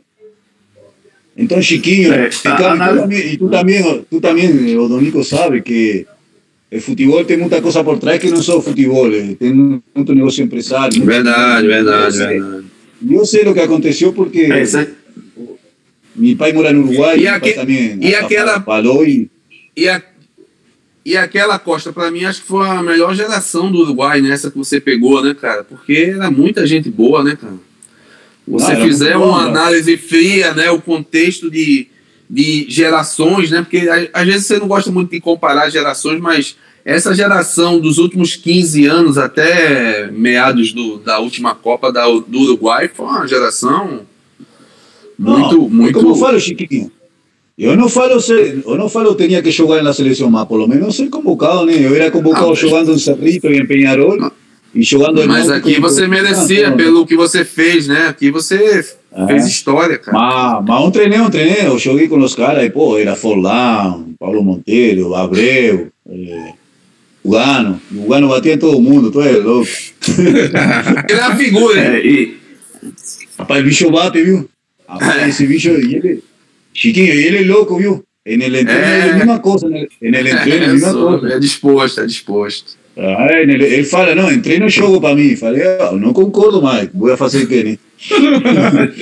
Entonces, 1.35 1.65
Chiquinho, 1.67 2.13
Eh, 2.13 2.29
Ricardo, 2.29 2.65
a- 2.65 2.71
a 2.73 2.75
y, 2.75 2.77
tú 2.77 2.79
nada- 2.85 2.99
también, 3.01 3.23
y 3.33 3.37
tú 3.37 3.49
también, 3.49 4.05
tú 4.09 4.19
también, 4.21 4.67
eh, 4.67 4.77
Odonico, 4.77 5.23
sabe 5.23 5.63
que 5.63 6.05
el 6.69 6.81
fútbol 6.81 7.25
tiene 7.25 7.43
mucha 7.43 7.59
cosa 7.61 7.83
por 7.83 7.99
trás 7.99 8.19
que 8.19 8.29
no 8.29 8.37
es 8.39 8.45
solo 8.45 8.61
fútbol, 8.61 9.13
eh, 9.15 9.35
tiene 9.39 9.81
mucho 9.95 10.13
negocio 10.13 10.43
empresario. 10.43 11.03
Verdade, 11.03 11.67
verdade, 11.67 12.05
Yo 12.05 12.11
sé- 12.11 12.25
verdade. 12.27 12.63
Yo 13.03 13.25
sé 13.25 13.43
lo 13.43 13.53
que 13.53 13.61
aconteció 13.61 14.13
porque 14.13 14.47
É, 14.47 14.87
mi 16.15 16.35
pai 16.35 16.53
mora 16.53 16.69
en 16.69 16.77
Uruguay, 16.77 17.17
Y 17.19 17.21
mi 17.21 17.27
aque- 17.27 17.97
y 17.99 18.13
hasta 18.13 18.25
aquela- 18.25 18.61
falou 18.61 19.03
E, 19.05 19.89
a, 19.89 20.01
e 21.03 21.17
aquela 21.17 21.57
Costa, 21.59 21.91
pra 21.91 22.11
mim, 22.11 22.23
acho 22.23 22.41
que 22.41 22.47
foi 22.47 22.67
a 22.67 22.81
melhor 22.83 23.15
geração 23.15 23.71
do 23.71 23.79
Uruguai, 23.79 24.21
né? 24.21 24.29
Essa 24.31 24.51
que 24.51 24.57
você 24.57 24.79
pegou, 24.79 25.23
né, 25.23 25.33
cara? 25.33 25.63
Porque 25.63 26.11
era 26.15 26.29
muita 26.29 26.65
gente 26.67 26.89
boa, 26.89 27.23
né, 27.23 27.35
cara? 27.35 27.55
Você 28.47 28.65
Não, 28.67 28.71
era 28.73 28.85
fizer 28.85 29.17
bom, 29.17 29.29
uma 29.29 29.43
né? 29.45 29.49
análise 29.49 29.97
fria, 29.97 30.53
né? 30.53 30.69
O 30.69 30.79
contexto 30.81 31.49
de, 31.49 31.87
de 32.29 32.65
gerações, 32.69 33.49
né? 33.49 33.61
Porque 33.63 33.87
às 34.13 34.25
vezes 34.27 34.45
você 34.45 34.59
não 34.59 34.67
gosta 34.67 34.91
muito 34.91 35.09
de 35.11 35.19
comparar 35.19 35.69
gerações, 35.69 36.19
mas 36.21 36.55
essa 36.85 37.13
geração 37.15 37.79
dos 37.79 37.97
últimos 37.97 38.35
15 38.35 38.85
anos 38.85 39.17
até 39.17 40.09
meados 40.11 40.73
do, 40.73 40.97
da 40.99 41.19
última 41.19 41.55
Copa 41.55 41.91
da, 41.91 42.05
do 42.07 42.39
Uruguai 42.39 42.89
foi 42.93 43.05
uma 43.05 43.27
geração 43.27 44.01
muito, 45.17 45.55
no, 45.55 45.69
muito. 45.69 45.99
como 45.99 46.15
falo, 46.15 46.39
Chiquinho, 46.39 46.91
yo 47.57 47.75
no 47.75 47.87
falo, 47.87 48.17
yo 48.19 48.75
no 48.77 48.89
falo 48.89 49.15
tenía 49.15 49.41
que 49.41 49.51
jugar 49.51 49.79
en 49.79 49.85
la 49.85 49.93
selección 49.93 50.31
más, 50.31 50.47
por 50.47 50.59
lo 50.59 50.67
menos 50.67 50.95
ser 50.95 51.09
convocado, 51.09 51.65
né? 51.65 51.79
Yo 51.81 51.95
era 51.95 52.11
convocado 52.11 52.47
Ah, 52.47 52.49
mas- 52.49 52.61
jugando 52.61 52.91
en 52.93 52.99
Cerrito 52.99 53.49
y 53.51 53.57
en 53.57 53.67
Peñarol 53.67 54.31
y 54.73 54.83
jugando 54.83 55.21
en 55.21 55.27
Mas 55.29 55.47
Náutico 55.47 55.67
aqui 55.69 55.77
y- 55.77 55.79
você 55.79 56.07
merecia 56.07 56.67
Ah, 56.67 56.69
não. 56.71 56.77
pelo 56.77 57.05
que 57.05 57.15
você 57.15 57.45
fez, 57.45 57.87
né? 57.87 58.07
Aqui 58.07 58.31
você 58.31 58.83
Ah. 59.15 59.27
fez 59.27 59.45
história, 59.45 59.99
cara. 59.99 60.17
Mas, 60.17 60.65
mas 60.67 60.83
um 60.83 60.89
treinei, 60.91 61.19
um 61.19 61.29
treinei, 61.29 61.67
eu 61.67 61.77
joguei 61.77 62.07
com 62.07 62.17
os 62.19 62.33
caras, 62.33 62.63
e, 62.65 62.69
pô, 62.71 62.97
era 62.97 63.15
Forlán, 63.15 64.03
Paulo 64.19 64.43
Monteiro, 64.43 65.13
Abreu, 65.13 65.89
eh, 66.09 66.53
Lugano. 67.23 67.79
Lugano 67.91 68.29
batia 68.29 68.53
em 68.53 68.57
todo 68.57 68.81
mundo, 68.81 69.11
tu 69.11 69.21
é 69.21 69.31
louco. 69.33 69.69
Ele 71.09 71.19
é 71.19 71.23
a 71.23 71.35
figura, 71.35 71.79
hein? 71.79 71.95
É, 71.95 72.05
e, 72.05 72.37
Rapaz, 73.37 73.61
o 73.61 73.65
bicho 73.65 73.91
bate, 73.91 74.23
viu? 74.23 74.49
Rapaz, 74.87 75.27
esse 75.29 75.45
bicho, 75.47 75.69
e 75.69 75.95
ele, 75.95 76.23
Chiquinho, 76.73 77.13
e 77.13 77.25
ele 77.25 77.37
é 77.37 77.41
louco, 77.45 77.77
viu? 77.77 78.03
En 78.25 78.41
el 78.41 78.55
entreno 78.55 78.85
É. 78.85 78.99
é 78.99 79.11
a 79.11 79.15
mesma 79.17 79.39
coisa, 79.39 79.67
né? 79.69 79.85
En 80.01 80.13
el 80.15 80.27
entreno 80.27 80.63
é 80.63 80.67
a 80.67 80.69
É, 80.69 80.73
mesma 80.73 80.93
coisa. 80.93 81.33
é 81.35 81.39
disposto, 81.39 82.01
é 82.01 82.05
disposto. 82.05 82.77
Ah, 82.97 83.27
en 83.41 83.49
el- 83.49 83.61
ele 83.61 83.83
fala, 83.83 84.13
não, 84.15 84.31
entreno 84.31 84.65
é 84.65 84.69
jogo 84.69 85.01
para 85.01 85.15
mim. 85.15 85.35
Falei, 85.35 85.61
ah, 85.63 85.89
eu 85.93 85.99
não 85.99 86.13
concordo 86.13 86.61
mais, 86.61 86.89
vou 86.93 87.15
fazer 87.17 87.43
o 87.43 87.47
quê, 87.47 87.63
né? 87.63 87.77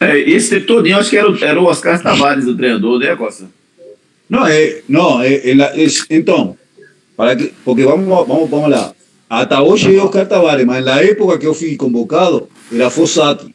é, 0.00 0.18
esse 0.30 0.50
tempo 0.50 0.66
todinho, 0.66 0.98
acho 0.98 1.10
que 1.10 1.16
era, 1.16 1.30
o- 1.30 1.44
era 1.44 1.60
o 1.60 1.64
Oscar 1.64 2.00
Tavares 2.02 2.46
o 2.46 2.56
treinador, 2.56 2.98
né, 2.98 3.14
Costa? 3.16 3.46
No, 4.28 4.46
eh, 4.46 4.82
no 4.88 5.22
eh, 5.22 5.50
en 5.50 5.58
la- 5.58 5.74
es, 5.76 6.06
entonces, 6.08 6.56
para 7.22 7.36
que, 7.36 7.52
porque 7.64 7.84
vamos, 7.84 8.08
vamos, 8.26 8.50
vamos 8.50 8.68
lá. 8.68 8.92
Hasta 9.30 9.62
hoje 9.62 9.96
é 9.96 10.02
Oscar 10.02 10.26
Tavares, 10.26 10.66
mas 10.66 10.84
na 10.84 11.00
época 11.00 11.38
que 11.38 11.46
eu 11.46 11.54
fui 11.54 11.76
convocado, 11.76 12.48
era 12.72 12.90
Fossati. 12.90 13.54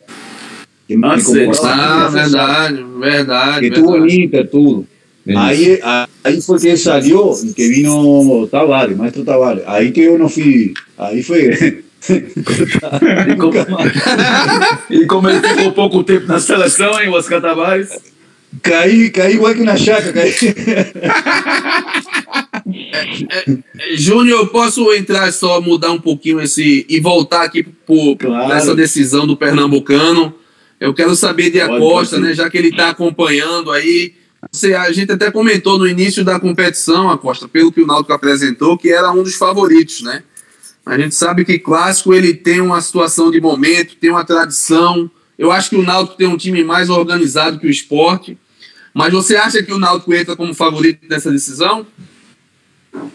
Que 0.88 0.96
me 0.96 1.06
Ah, 1.06 1.20
sei. 1.20 1.48
convocava, 1.48 1.74
Ah, 1.74 2.00
era 2.00 2.10
Fossati, 2.10 2.32
verdade, 2.32 2.86
verdade. 2.98 3.60
Que 3.70 3.76
tuvo 3.76 3.92
verdade. 3.92 4.16
en 4.16 4.24
Inter, 4.24 4.50
tudo. 4.50 4.88
Isso. 5.26 5.38
Aí, 5.38 5.82
aí 6.24 6.42
foi 6.42 6.60
que 6.60 6.68
ele 6.70 6.78
salió 6.78 7.34
y 7.44 7.54
que 7.54 7.68
vino 7.68 8.48
Tavares, 8.50 8.96
maestro 8.96 9.26
Tavares. 9.26 9.64
Aí 9.68 9.92
que 9.92 10.00
eu 10.00 10.18
não 10.18 10.30
fui, 10.30 10.74
aí 10.98 11.22
foi... 11.22 11.84
E 12.08 12.08
como, 13.36 13.52
e 14.90 15.06
como 15.08 15.30
ele 15.30 15.42
ficou 15.46 15.74
pouco 15.74 16.04
tempo 16.06 16.26
na 16.26 16.40
seleção, 16.40 16.98
hein, 17.02 17.10
o 17.10 17.16
Oscar 17.16 17.42
Tavares? 17.42 17.90
caí, 18.64 19.10
caí 19.10 19.34
igual 19.34 19.54
que 19.54 19.62
una 19.62 19.76
chaca, 19.76 20.14
caí. 20.14 20.32
É, 22.70 23.96
Júnior, 23.96 24.40
eu 24.42 24.48
posso 24.48 24.92
entrar 24.94 25.32
só, 25.32 25.62
mudar 25.62 25.92
um 25.92 26.00
pouquinho 26.00 26.42
esse 26.42 26.86
e 26.90 27.00
voltar 27.00 27.44
aqui 27.44 27.64
por, 27.64 28.18
Claro. 28.18 28.50
nessa 28.50 28.76
decisão 28.76 29.26
do 29.26 29.38
Pernambucano. 29.38 30.34
Eu 30.80 30.94
quero 30.94 31.16
saber 31.16 31.50
de 31.50 31.60
Acosta, 31.60 32.20
né? 32.20 32.34
Já 32.34 32.50
que 32.50 32.58
ele 32.58 32.70
está 32.70 32.90
acompanhando 32.90 33.72
aí. 33.72 34.14
Você, 34.52 34.76
a 34.76 34.92
gente 34.92 35.12
até 35.12 35.32
comentou 35.32 35.80
no 35.80 35.88
início 35.88 36.24
da 36.24 36.40
competição, 36.40 37.10
Acosta, 37.10 37.48
pelo 37.48 37.72
que 37.72 37.82
o 37.82 37.88
Náutico 37.88 38.14
apresentou, 38.14 38.78
que 38.78 38.90
era 38.90 39.12
um 39.12 39.24
dos 39.24 39.36
favoritos, 39.36 40.02
né? 40.02 40.24
A 40.86 40.98
gente 40.98 41.16
sabe 41.16 41.44
que 41.44 41.58
clássico 41.60 42.14
ele 42.14 42.34
tem 42.34 42.62
uma 42.62 42.80
situação 42.80 43.32
de 43.32 43.42
momento, 43.42 43.96
tem 43.96 44.10
uma 44.10 44.24
tradição. 44.24 45.10
Eu 45.38 45.52
acho 45.52 45.70
que 45.70 45.76
o 45.76 45.84
Náutico 45.84 46.18
tem 46.18 46.28
um 46.28 46.38
time 46.38 46.64
mais 46.64 46.90
organizado 46.90 47.60
que 47.60 47.68
o 47.68 47.70
esporte. 47.70 48.38
Mas 48.94 49.12
você 49.12 49.36
acha 49.36 49.62
que 49.62 49.74
o 49.74 49.80
Náutico 49.80 50.14
entra 50.14 50.36
como 50.36 50.54
favorito 50.54 51.02
nessa 51.10 51.32
decisão? 51.32 51.86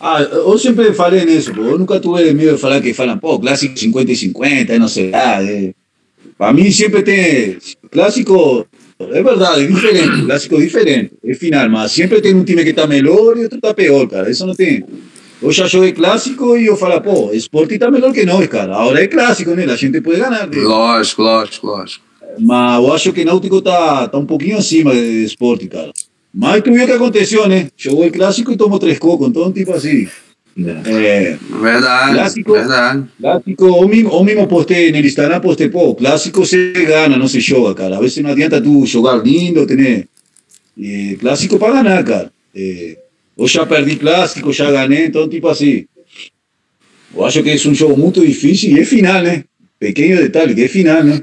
Ah, 0.00 0.22
eu 0.22 0.58
sempre 0.58 0.92
falei 0.92 1.24
nisso, 1.24 1.54
pô. 1.54 1.62
eu 1.62 1.78
nunca 1.78 2.00
tuve 2.00 2.32
medo 2.32 2.54
de 2.54 2.60
falar 2.60 2.80
que 2.80 2.92
falam, 2.92 3.18
pô, 3.18 3.38
clássico 3.38 3.78
50 3.78 4.10
e 4.10 4.16
50, 4.16 4.78
não 4.78 4.88
sei 4.88 5.10
lá. 5.10 5.42
É. 5.42 5.72
Para 6.36 6.52
mim 6.52 6.70
sempre 6.72 7.02
tem 7.02 7.56
clássico, 7.90 8.66
é 8.98 9.22
verdade, 9.22 9.62
é 9.62 9.66
diferente, 9.66 10.24
clássico 10.24 10.56
é 10.56 10.58
diferente, 10.58 11.12
é 11.24 11.34
final, 11.34 11.68
mas 11.70 11.92
sempre 11.92 12.20
tem 12.20 12.34
um 12.34 12.42
time 12.42 12.64
que 12.64 12.70
está 12.70 12.86
melhor 12.86 13.36
e 13.36 13.44
outro 13.44 13.58
está 13.58 13.72
pior, 13.72 14.08
cara, 14.08 14.28
isso 14.28 14.44
não 14.46 14.54
tem. 14.54 14.84
Eu 15.40 15.52
já 15.52 15.66
joguei 15.66 15.92
clássico 15.92 16.56
e 16.56 16.66
eu 16.66 16.76
falo, 16.76 17.00
pô, 17.00 17.32
esporte 17.32 17.74
está 17.74 17.90
melhor 17.90 18.12
que 18.12 18.24
nós, 18.24 18.46
cara, 18.48 18.74
agora 18.74 19.02
é 19.02 19.06
clássico, 19.06 19.54
né, 19.54 19.64
a 19.64 19.76
gente 19.76 20.00
pode 20.00 20.18
ganhar, 20.18 20.30
né? 20.30 20.48
Lógico, 20.52 21.22
lógico, 21.22 21.66
lógico. 21.66 22.04
mas 22.40 22.82
eu 22.82 22.92
acho 22.92 23.12
que 23.12 23.24
Náutico 23.24 23.58
está 23.58 24.08
tá 24.08 24.18
um 24.18 24.26
pouquinho 24.26 24.58
acima 24.58 24.92
de 24.92 25.24
esporte, 25.24 25.68
cara. 25.68 25.92
Mas 26.34 26.62
tu 26.62 26.72
viu 26.72 26.84
o 26.84 26.86
que 26.86 26.92
aconteceu, 26.92 27.46
né? 27.48 27.68
Jogou 27.76 28.06
o 28.06 28.10
clássico 28.12 28.52
e 28.52 28.56
tomou 28.56 28.78
três 28.78 28.98
cocos, 28.98 29.28
então 29.28 29.52
tipo 29.52 29.72
assim, 29.72 30.08
é... 30.86 31.36
Verdade, 31.60 32.14
Clássico. 32.14 32.52
verdade. 32.52 33.04
Clásico, 33.20 33.66
o 33.66 33.88
mismo, 33.88 34.10
o 34.10 34.24
mismo 34.24 34.46
postei 34.46 34.88
en 34.88 34.96
el 34.96 35.04
Instagram, 35.04 35.40
postei, 35.40 35.68
pô, 35.68 35.94
clássico 35.94 36.44
se 36.46 36.72
gana, 36.72 37.16
não 37.18 37.28
se 37.28 37.40
joga, 37.40 37.74
cara. 37.74 37.96
A 37.96 38.00
vezes 38.00 38.22
não 38.22 38.30
adianta 38.30 38.60
tu 38.60 38.84
jogar 38.86 39.16
lindo, 39.22 39.66
tener. 39.66 40.08
Eh, 40.80 41.16
clássico 41.20 41.58
para 41.58 41.74
ganar, 41.74 42.02
cara. 42.04 42.32
Eh, 42.54 42.96
eu 43.36 43.46
já 43.46 43.66
perdi 43.66 43.96
clássico, 43.96 44.52
já 44.52 44.70
ganhei, 44.70 45.06
então, 45.06 45.28
tipo 45.28 45.48
assim. 45.48 45.84
Eu 47.14 47.24
acho 47.26 47.42
que 47.42 47.50
é 47.50 47.54
um 47.68 47.74
jogo 47.74 47.94
muito 47.96 48.24
difícil 48.24 48.70
e 48.74 48.80
é 48.80 48.84
final, 48.86 49.20
né? 49.22 49.44
Pequeno 49.78 50.16
detalhe, 50.22 50.54
que 50.54 50.62
é 50.62 50.68
final, 50.68 51.02
né? 51.04 51.22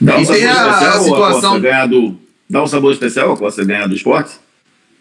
Dá 0.00 0.18
um 0.18 0.22
E 0.22 0.26
sabor 0.26 0.40
tem 0.40 0.48
a- 0.48 0.64
a 0.64 0.68
especial 0.70 0.98
ou 0.98 1.04
situação- 1.04 1.40
Costa 1.52 1.58
ganhar 1.60 1.86
do. 1.86 2.23
Dá 2.48 2.62
um 2.62 2.66
sabor 2.66 2.92
especial 2.92 3.32
a 3.32 3.36
Costa 3.36 3.64
ganhar 3.64 3.86
do 3.86 3.94
esporte? 3.94 4.32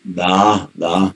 Dá, 0.04 0.68
dá. 0.76 1.14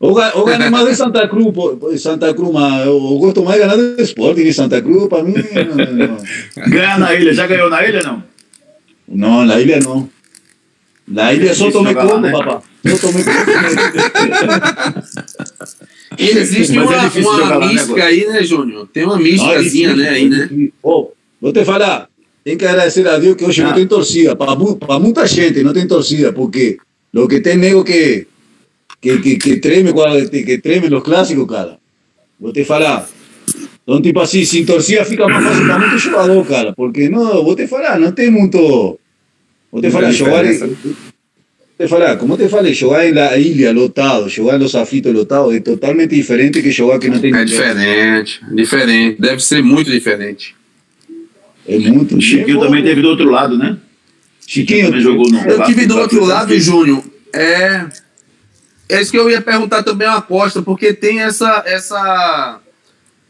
Eu, 0.00 0.18
eu 0.18 0.44
ganhei 0.44 0.70
mais 0.70 0.88
de 0.88 0.96
Santa 0.96 1.28
Cruz, 1.28 2.00
Santa 2.00 2.32
Cruz, 2.32 2.52
mas 2.52 2.86
eu, 2.86 2.94
eu 2.94 3.18
gosto 3.18 3.44
mais 3.44 3.60
de 3.60 3.66
ganhar 3.66 3.76
do 3.76 4.00
esporte 4.00 4.42
de 4.42 4.52
Santa 4.52 4.80
Cruz, 4.80 5.08
para 5.08 5.22
mim. 5.22 5.34
Ganhar 6.68 6.98
na 6.98 7.14
ilha, 7.14 7.34
já 7.34 7.46
ganhou 7.46 7.68
na 7.68 7.86
ilha 7.86 8.02
não? 8.02 8.22
não, 9.08 9.44
na 9.44 9.60
ilha 9.60 9.80
não. 9.80 10.08
La 11.08 11.32
ilha 11.32 11.54
só 11.54 11.70
tomei 11.70 11.94
conta, 11.94 12.20
né? 12.20 12.32
papá. 12.32 12.62
Só 12.84 13.06
tomei 13.06 13.22
conta. 13.22 15.04
E 16.18 16.30
existe 16.30 16.72
Mas 16.72 16.90
é 16.90 16.94
uma, 16.94 17.02
uma 17.02 17.10
jogar 17.10 17.58
lá, 17.58 17.66
né, 17.66 17.72
mística 17.72 18.04
aí, 18.04 18.26
né, 18.26 18.42
Júnior? 18.42 18.88
Tem 18.92 19.04
uma 19.04 19.16
é 19.16 19.22
místicazinha, 19.22 19.94
né, 19.94 20.08
aí, 20.08 20.28
né? 20.28 20.48
vou 20.82 21.52
te 21.52 21.64
falar, 21.64 22.08
tem 22.46 22.56
que 22.56 22.64
agradecer 22.64 23.04
a 23.08 23.18
Deus 23.18 23.34
que 23.34 23.44
hoje 23.44 23.60
Ah. 23.60 23.64
não 23.66 23.74
tem 23.74 23.88
torcida. 23.88 24.36
Para 24.36 25.00
muita 25.00 25.26
gente 25.26 25.64
não 25.64 25.72
tem 25.72 25.84
torcida, 25.84 26.32
porque 26.32 26.76
lo 27.12 27.26
que 27.26 27.40
tem 27.40 27.56
nego 27.56 27.82
que, 27.82 28.28
que, 29.02 29.18
que, 29.18 29.36
que 29.36 29.56
treme, 29.56 29.92
que 30.30 30.58
treme 30.58 30.88
los 30.88 31.02
clásicos, 31.02 31.44
cara. 31.48 31.76
Vou 32.38 32.52
te 32.52 32.64
falar. 32.64 33.04
Então, 33.82 34.00
tipo 34.00 34.20
assim, 34.20 34.44
sem 34.44 34.64
torcida 34.64 35.04
fica 35.04 35.26
mais 35.26 35.44
fácil 35.44 35.66
para 35.66 35.78
muito 35.80 35.98
jogador, 35.98 36.46
cara. 36.46 36.72
Porque, 36.72 37.08
não, 37.08 37.42
vou 37.42 37.56
te 37.56 37.66
falar, 37.66 37.98
não 37.98 38.12
tem 38.12 38.30
muito... 38.30 38.96
Vou 39.72 39.82
te 39.82 39.90
falar, 39.90 40.12
jogar... 40.12 40.44
te 40.44 41.88
falar, 41.88 42.16
como 42.16 42.36
te 42.36 42.48
falei, 42.48 42.72
jogar 42.72 43.12
La 43.12 43.36
Ilha 43.36 43.72
lotado, 43.72 44.28
jogar 44.28 44.56
Los 44.56 44.76
Afitos 44.76 45.12
lotado, 45.12 45.52
é 45.52 45.58
totalmente 45.58 46.14
diferente 46.14 46.62
que 46.62 46.70
jogar 46.70 47.00
que 47.00 47.10
não 47.10 47.18
tem 47.18 47.34
É 47.34 47.44
diferente, 47.44 48.40
diferente. 48.54 49.20
Deve 49.20 49.40
ser 49.42 49.64
muito 49.64 49.90
diferente. 49.90 50.54
É 51.68 51.78
muito. 51.78 52.16
O 52.16 52.20
Chiquinho 52.20 52.60
também 52.60 52.82
teve 52.82 53.02
do 53.02 53.08
outro 53.08 53.30
lado, 53.30 53.56
né? 53.58 53.76
Chiquinho 54.46 54.86
também 54.86 55.00
jogou 55.00 55.28
no. 55.30 55.38
Eu 55.40 55.64
tive 55.64 55.86
do 55.86 55.98
outro 55.98 56.24
lado. 56.24 56.56
Júnior. 56.58 57.02
É. 57.32 57.86
É 58.88 59.02
isso 59.02 59.10
que 59.10 59.18
eu 59.18 59.28
ia 59.28 59.42
perguntar 59.42 59.82
também 59.82 60.06
a 60.06 60.20
Costa, 60.20 60.62
porque 60.62 60.92
tem 60.92 61.20
essa, 61.20 61.64
essa, 61.66 62.60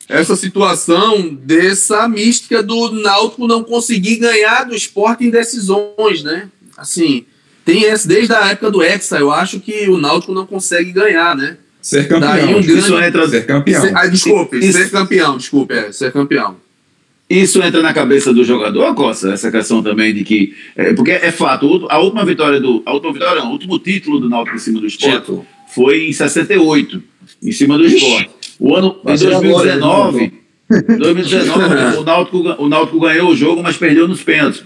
essa 0.07 0.37
situação 0.37 1.35
dessa 1.35 2.07
mística 2.07 2.63
do 2.63 2.93
Náutico 2.93 3.47
não 3.47 3.65
conseguir 3.65 4.17
ganhar 4.17 4.65
do 4.65 4.75
esporte 4.75 5.25
em 5.25 5.31
decisões, 5.31 6.23
né? 6.23 6.49
Assim, 6.77 7.25
tem 7.65 7.85
esse 7.85 8.07
desde 8.07 8.35
a 8.35 8.49
época 8.51 8.71
do 8.71 8.83
Hexa, 8.83 9.19
eu 9.19 9.33
acho 9.33 9.59
que 9.59 9.89
o 9.89 9.97
Náutico 9.97 10.35
não 10.35 10.47
consegue 10.47 10.93
ganhar, 10.93 11.35
né? 11.35 11.57
Ser 11.81 12.07
Daí 12.07 12.09
campeão. 12.09 12.49
um 12.59 12.63
grande- 12.63 12.79
Isso 12.79 12.99
entra, 12.99 13.29
Ser 13.29 13.47
campeão. 13.47 13.81
Ser- 13.81 13.97
ah, 13.97 14.07
desculpe, 14.07 14.59
Isso- 14.59 14.77
ser 14.77 14.91
campeão, 14.91 15.39
desculpe, 15.39 15.73
é, 15.73 15.91
ser 15.91 16.13
campeão. 16.13 16.57
Isso 17.29 17.61
entra 17.61 17.83
na 17.83 17.93
cabeça 17.93 18.33
do 18.33 18.45
jogador, 18.45 18.95
Costa, 18.95 19.33
essa 19.33 19.51
questão 19.51 19.83
também 19.83 20.15
de 20.15 20.23
que. 20.23 20.55
é, 20.77 20.93
porque 20.93 21.11
é 21.11 21.33
fato, 21.33 21.87
a 21.91 21.99
última 21.99 22.25
vitória 22.25 22.61
do. 22.61 22.83
A 22.87 22.93
última 22.93 23.13
vitória, 23.13 23.43
não, 23.43 23.49
o 23.49 23.53
último 23.53 23.79
título 23.81 24.21
do 24.21 24.29
Náutico 24.29 24.57
em 24.57 24.61
cima 24.61 24.81
do 24.81 24.87
esporte 24.87 25.19
Título. 25.19 25.47
foi 25.75 26.07
em 26.07 26.13
68, 26.13 27.03
em 27.43 27.53
cima 27.53 27.77
do 27.77 27.85
esporte. 27.85 28.31
O 28.61 28.77
ano, 28.77 28.97
em 29.01 29.05
Vai 29.05 29.19
ser 29.19 29.35
agora, 29.35 29.41
2019, 29.41 30.33
né, 30.71 30.97
2019 30.99 31.97
o, 31.99 32.05
Náutico, 32.05 32.39
o 32.63 32.69
Náutico 32.69 33.01
ganhou 33.01 33.31
o 33.31 33.37
jogo, 33.37 33.61
mas 33.63 33.77
perdeu 33.77 34.07
nos 34.07 34.23
pênaltis. 34.23 34.65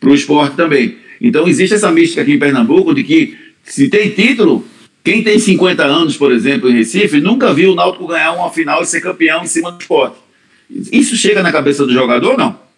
Para 0.00 0.10
o 0.10 0.14
esporte 0.14 0.56
também. 0.56 0.96
Então 1.20 1.46
existe 1.46 1.74
essa 1.74 1.90
mística 1.90 2.22
aqui 2.22 2.32
em 2.32 2.38
Pernambuco 2.38 2.94
de 2.94 3.02
que 3.02 3.36
se 3.64 3.88
tem 3.88 4.10
título, 4.10 4.64
quem 5.04 5.22
tem 5.22 5.38
50 5.38 5.84
anos, 5.84 6.16
por 6.16 6.32
exemplo, 6.32 6.70
em 6.70 6.74
Recife, 6.74 7.20
nunca 7.20 7.52
viu 7.52 7.72
o 7.72 7.74
Náutico 7.74 8.06
ganhar 8.06 8.32
uma 8.32 8.50
final 8.50 8.82
e 8.82 8.86
ser 8.86 9.00
campeão 9.00 9.42
em 9.42 9.46
cima 9.46 9.72
do 9.72 9.80
esporte. 9.80 10.27
Isso 10.70 11.16
chega 11.16 11.42
na 11.42 11.52
cabeça 11.52 11.86
do 11.86 11.92
jogador 11.92 12.32
ou 12.32 12.38
não? 12.38 12.68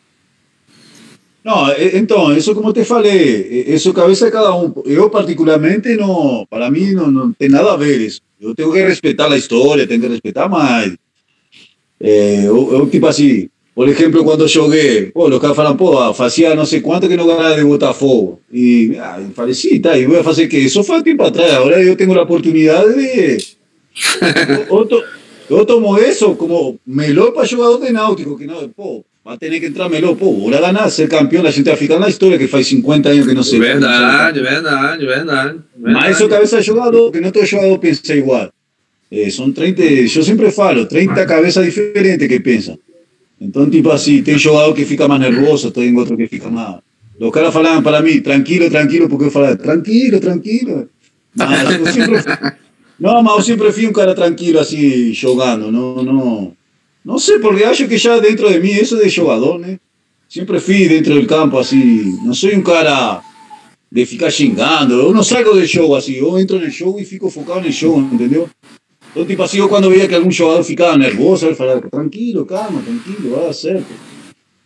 Não, 1.42 1.72
então, 1.94 2.36
isso 2.36 2.54
como 2.54 2.72
te 2.72 2.84
falei, 2.84 3.64
isso 3.66 3.94
cabeça 3.94 4.26
de 4.26 4.32
cada 4.32 4.54
um. 4.54 4.72
Eu 4.84 5.08
particularmente 5.08 5.96
não, 5.96 6.46
para 6.48 6.70
mim 6.70 6.92
não, 6.92 7.10
não 7.10 7.32
tem 7.32 7.48
nada 7.48 7.72
a 7.72 7.76
ver 7.76 7.98
isso. 8.00 8.20
Eu 8.40 8.54
tenho 8.54 8.72
que 8.72 8.82
respeitar 8.82 9.30
a 9.30 9.38
história, 9.38 9.86
tenho 9.86 10.00
que 10.00 10.08
respeitar 10.08 10.48
mais. 10.48 10.94
É, 11.98 12.46
eu, 12.46 12.72
eu, 12.72 12.86
tipo 12.88 13.06
assim, 13.06 13.48
por 13.74 13.88
exemplo, 13.88 14.22
quando 14.22 14.46
joguei, 14.46 15.06
pô, 15.06 15.28
os 15.28 15.38
caras 15.38 15.56
falam, 15.56 15.76
pô, 15.76 16.12
fazia 16.12 16.54
não 16.54 16.66
sei 16.66 16.82
quanto 16.82 17.08
que 17.08 17.16
não 17.16 17.26
ganhava 17.26 17.56
de 17.56 17.64
Botafogo. 17.64 18.40
E 18.52 18.96
ah, 18.98 19.18
eu 19.20 19.30
falei, 19.30 19.54
sim, 19.54 19.80
tá, 19.80 19.96
e 19.96 20.06
vou 20.06 20.22
fazer 20.22 20.44
o 20.44 20.48
quê? 20.48 20.58
Isso 20.58 20.84
foi 20.84 20.98
um 20.98 21.02
tempo 21.02 21.22
atrás, 21.22 21.52
agora 21.52 21.82
eu 21.82 21.96
tenho 21.96 22.18
a 22.18 22.22
oportunidade 22.22 22.94
de... 22.94 23.38
eu, 24.68 25.04
to- 25.50 25.58
eu 25.58 25.66
tomo 25.66 25.98
isso 25.98 26.34
como 26.36 26.78
melhor 26.86 27.32
para 27.32 27.44
jogador 27.44 27.84
de 27.84 27.92
náutico, 27.92 28.38
que 28.38 28.46
não, 28.46 28.68
pô, 28.68 29.04
vai 29.24 29.36
ter 29.36 29.58
que 29.60 29.66
entrar 29.66 29.88
melhor, 29.88 30.14
pô, 30.16 30.32
bora 30.32 30.60
ganhar, 30.60 30.88
ser 30.90 31.08
campeão, 31.08 31.44
a 31.44 31.50
gente 31.50 31.66
vai 31.66 31.76
ficar 31.76 31.98
na 31.98 32.08
história 32.08 32.38
que 32.38 32.46
faz 32.46 32.66
50 32.68 33.08
anos 33.10 33.26
que 33.26 33.34
não 33.34 33.42
sei. 33.42 33.58
Verdade, 33.58 34.40
verdade, 34.40 35.06
verdade. 35.06 35.58
Mas 35.78 36.14
isso 36.16 36.24
é 36.24 36.28
cabeça 36.28 36.58
de 36.60 36.66
jogador, 36.66 37.10
que 37.12 37.20
não 37.20 37.30
todo 37.30 37.44
jogador 37.46 37.78
pensa 37.78 38.14
igual. 38.14 38.50
Eh, 39.12 39.28
são 39.30 39.50
30, 39.52 39.82
eu 39.82 40.22
sempre 40.22 40.50
falo, 40.52 40.86
30 40.86 41.26
cabeças 41.26 41.64
diferentes 41.64 42.28
que 42.28 42.38
pensam. 42.40 42.78
Então, 43.40 43.68
tipo 43.68 43.90
assim, 43.90 44.22
tem 44.22 44.38
jogador 44.38 44.72
que 44.74 44.84
fica 44.84 45.08
mais 45.08 45.20
nervoso, 45.20 45.70
tem 45.70 45.96
outro 45.96 46.16
que 46.16 46.26
fica 46.28 46.48
mais. 46.48 46.76
Os 47.18 47.30
caras 47.32 47.52
falavam 47.52 47.82
para 47.82 48.00
mim, 48.00 48.20
tranquilo, 48.20 48.70
tranquilo, 48.70 49.08
porque 49.08 49.24
eu 49.26 49.30
falava, 49.30 49.56
tranquilo, 49.56 50.20
tranquilo. 50.20 50.88
Mas 51.34 51.78
eu 51.78 51.86
sempre. 51.86 52.16
Não, 53.00 53.22
mas 53.22 53.36
eu 53.36 53.42
sempre 53.42 53.72
fui 53.72 53.86
um 53.86 53.92
cara 53.92 54.14
tranquilo, 54.14 54.58
assim, 54.58 55.12
jogando. 55.14 55.72
Não, 55.72 56.02
não, 56.02 56.52
não 57.02 57.18
sei, 57.18 57.38
porque 57.38 57.64
acho 57.64 57.88
que 57.88 57.96
já 57.96 58.18
dentro 58.18 58.52
de 58.52 58.60
mim, 58.60 58.72
isso 58.72 58.96
é 58.96 59.04
de 59.04 59.08
jogador, 59.08 59.58
né? 59.58 59.78
Sempre 60.28 60.60
fui 60.60 60.86
dentro 60.86 61.18
do 61.18 61.26
campo, 61.26 61.58
assim. 61.58 62.18
Não 62.22 62.34
sou 62.34 62.50
um 62.50 62.62
cara 62.62 63.22
de 63.90 64.04
ficar 64.04 64.30
xingando. 64.30 64.94
Eu 64.94 65.14
não 65.14 65.22
saio 65.22 65.52
do 65.52 65.64
jogo 65.64 65.96
assim. 65.96 66.12
Eu 66.12 66.38
entro 66.38 66.60
no 66.60 66.70
jogo 66.70 67.00
e 67.00 67.04
fico 67.04 67.30
focado 67.30 67.62
no 67.62 67.72
jogo, 67.72 68.00
entendeu? 68.12 68.48
Então, 69.10 69.24
tipo 69.24 69.42
assim, 69.42 69.58
eu 69.58 69.68
quando 69.68 69.90
veia 69.90 70.06
que 70.06 70.14
algum 70.14 70.30
jogador 70.30 70.62
ficava 70.62 70.96
nervoso, 70.96 71.46
eu 71.46 71.56
falava, 71.56 71.80
tranquilo, 71.80 72.46
calma, 72.46 72.80
tranquilo, 72.80 73.34
vai 73.34 73.46
dar 73.46 73.52
certo. 73.52 73.92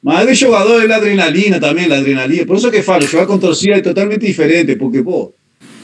Mas 0.02 0.26
de 0.26 0.34
jogador 0.34 0.84
é 0.84 0.92
a 0.92 0.96
adrenalina 0.96 1.58
também, 1.58 1.90
a 1.90 1.96
adrenalina. 1.96 2.44
Por 2.44 2.56
isso 2.56 2.70
que 2.70 2.82
falo, 2.82 3.06
jogar 3.06 3.26
com 3.26 3.38
torcida 3.38 3.76
é 3.76 3.80
totalmente 3.80 4.26
diferente, 4.26 4.76
porque, 4.76 5.02
pô, 5.02 5.32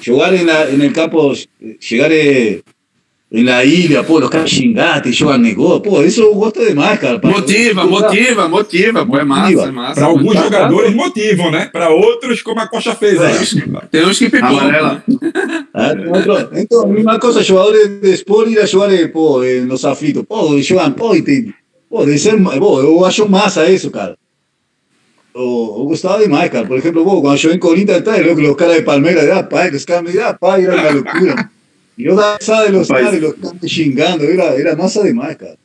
jogar 0.01 0.34
en, 0.34 0.46
la, 0.46 0.68
en 0.70 0.80
el 0.80 0.92
campo, 0.92 1.32
chegar 1.78 2.11
eh, 2.12 2.62
en 3.32 3.44
la 3.46 3.64
ilha, 3.64 4.03
pô, 4.03 4.18
os 4.18 4.28
caras 4.28 4.51
xingar, 4.51 5.01
te 5.03 5.12
jogam 5.12 5.38
negócio, 5.38 5.80
pô, 5.82 6.03
isso 6.03 6.20
eu 6.22 6.34
gosto 6.34 6.64
demais, 6.64 6.98
cara. 6.98 7.20
Motiva, 7.22 7.86
motiva, 7.86 8.48
motiva, 8.48 9.07
pô, 9.07 9.16
é 9.18 9.24
massa, 9.24 9.62
é 9.68 9.70
massa. 9.70 9.94
Para 10.01 10.07
alguns 10.07 10.34
Tá, 10.34 10.42
jogadores 10.44 10.94
motivam, 10.94 11.51
né? 11.51 11.68
Para 11.72 11.90
outros, 11.90 12.42
como 12.42 12.61
a 12.61 12.66
Costa 12.66 12.94
fez 12.94 13.20
aí. 13.20 13.36
Tem 13.90 14.05
uns 14.05 14.18
que 14.18 14.28
pipocam. 14.28 14.59
Amarela. 14.59 15.05
Ah, 15.72 15.92
outro- 16.09 16.51
Então, 16.59 16.82
a 16.82 16.86
mesma 16.88 17.18
coisa, 17.20 17.42
jogadores 17.42 18.01
de 18.01 18.11
esporte 18.12 18.53
ir 18.53 18.59
a 18.59 18.66
jogar 18.66 18.92
eh, 18.92 19.07
pô, 19.07 19.42
eh, 19.44 19.61
nos 19.61 19.84
aflitos. 19.84 20.24
Pô, 20.28 20.61
jogam, 20.61 20.92
pô, 20.92 21.14
e 21.14 21.22
tem, 21.22 21.55
pô, 21.88 22.05
deve 22.05 22.18
ser, 22.18 22.36
pô, 22.59 22.80
eu 22.80 23.05
acho 23.05 23.28
massa 23.28 23.70
isso, 23.70 23.90
cara. 23.92 24.16
Eu, 25.35 25.76
eu 25.78 25.85
gostava 25.87 26.22
demais, 26.22 26.51
cara. 26.51 26.66
Por 26.66 26.76
exemplo, 26.78 27.05
pô, 27.05 27.20
quando 27.22 27.43
eu 27.45 27.53
em 27.53 27.59
Corinthians, 27.59 28.03
tá 28.03 28.16
louco, 28.16 28.41
os 28.43 28.57
caras 28.57 28.76
de 28.76 28.83
Palmeiras, 28.83 29.28
ah, 29.31 29.43
pai, 29.43 29.70
os 29.70 29.85
caras 29.85 30.12
me 30.12 30.20
ah, 30.20 30.35
pai, 30.35 30.64
era 30.64 30.76
uma 30.76 30.91
loucura. 30.91 31.51
E 31.97 32.05
eu 32.05 32.16
dava 32.16 32.37
risada 32.41 32.66
de 32.66 32.72
los 32.72 32.89
caras, 32.89 33.20
los 33.20 33.35
caras 33.35 33.57
me 33.62 33.68
xingando, 33.68 34.24
era, 34.24 34.45
era 34.59 34.76
massa 34.76 35.03
demais, 35.03 35.37
cara. 35.37 35.57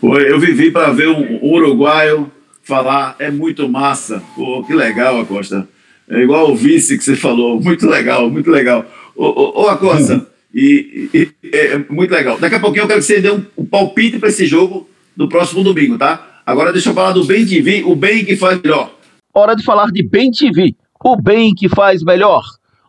Foi, 0.00 0.30
eu 0.30 0.38
vivi 0.38 0.70
para 0.70 0.92
ver 0.92 1.08
um, 1.08 1.38
uruguaio 1.42 2.30
falar, 2.62 3.16
é 3.18 3.30
muito 3.30 3.68
massa. 3.68 4.22
Pô, 4.36 4.62
que 4.64 4.72
legal, 4.74 5.20
Acosta. 5.20 5.68
É 6.08 6.22
igual 6.22 6.50
o 6.50 6.56
vice 6.56 6.96
que 6.96 7.04
você 7.04 7.16
falou, 7.16 7.60
muito 7.60 7.86
legal, 7.86 8.30
muito 8.30 8.50
legal. 8.50 8.86
Ô, 9.14 9.26
ô, 9.26 9.62
ô 9.64 9.68
Acosta, 9.68 10.26
e, 10.54 11.10
e- 11.12 11.28
e- 11.42 11.50
é 11.56 11.84
muito 11.90 12.10
legal. 12.12 12.38
Daqui 12.38 12.54
a 12.54 12.60
pouquinho 12.60 12.84
eu 12.84 12.88
quero 12.88 13.00
que 13.00 13.06
você 13.06 13.20
dê 13.20 13.30
um, 13.30 13.44
um 13.58 13.64
palpite 13.66 14.18
para 14.18 14.28
esse 14.28 14.46
jogo 14.46 14.88
do 15.16 15.28
próximo 15.28 15.62
domingo, 15.64 15.98
tá? 15.98 16.27
Agora 16.48 16.72
deixa 16.72 16.88
eu 16.88 16.94
falar 16.94 17.12
do 17.12 17.24
Bem 17.24 17.44
TV, 17.44 17.84
o 17.84 17.94
bem 17.94 18.24
que 18.24 18.34
faz 18.34 18.58
melhor. 18.62 18.90
Hora 19.34 19.54
de 19.54 19.62
falar 19.62 19.92
de 19.92 20.02
Bem 20.02 20.30
TV, 20.30 20.74
o 21.04 21.14
bem 21.14 21.54
que 21.54 21.68
faz 21.68 22.02
melhor. 22.02 22.42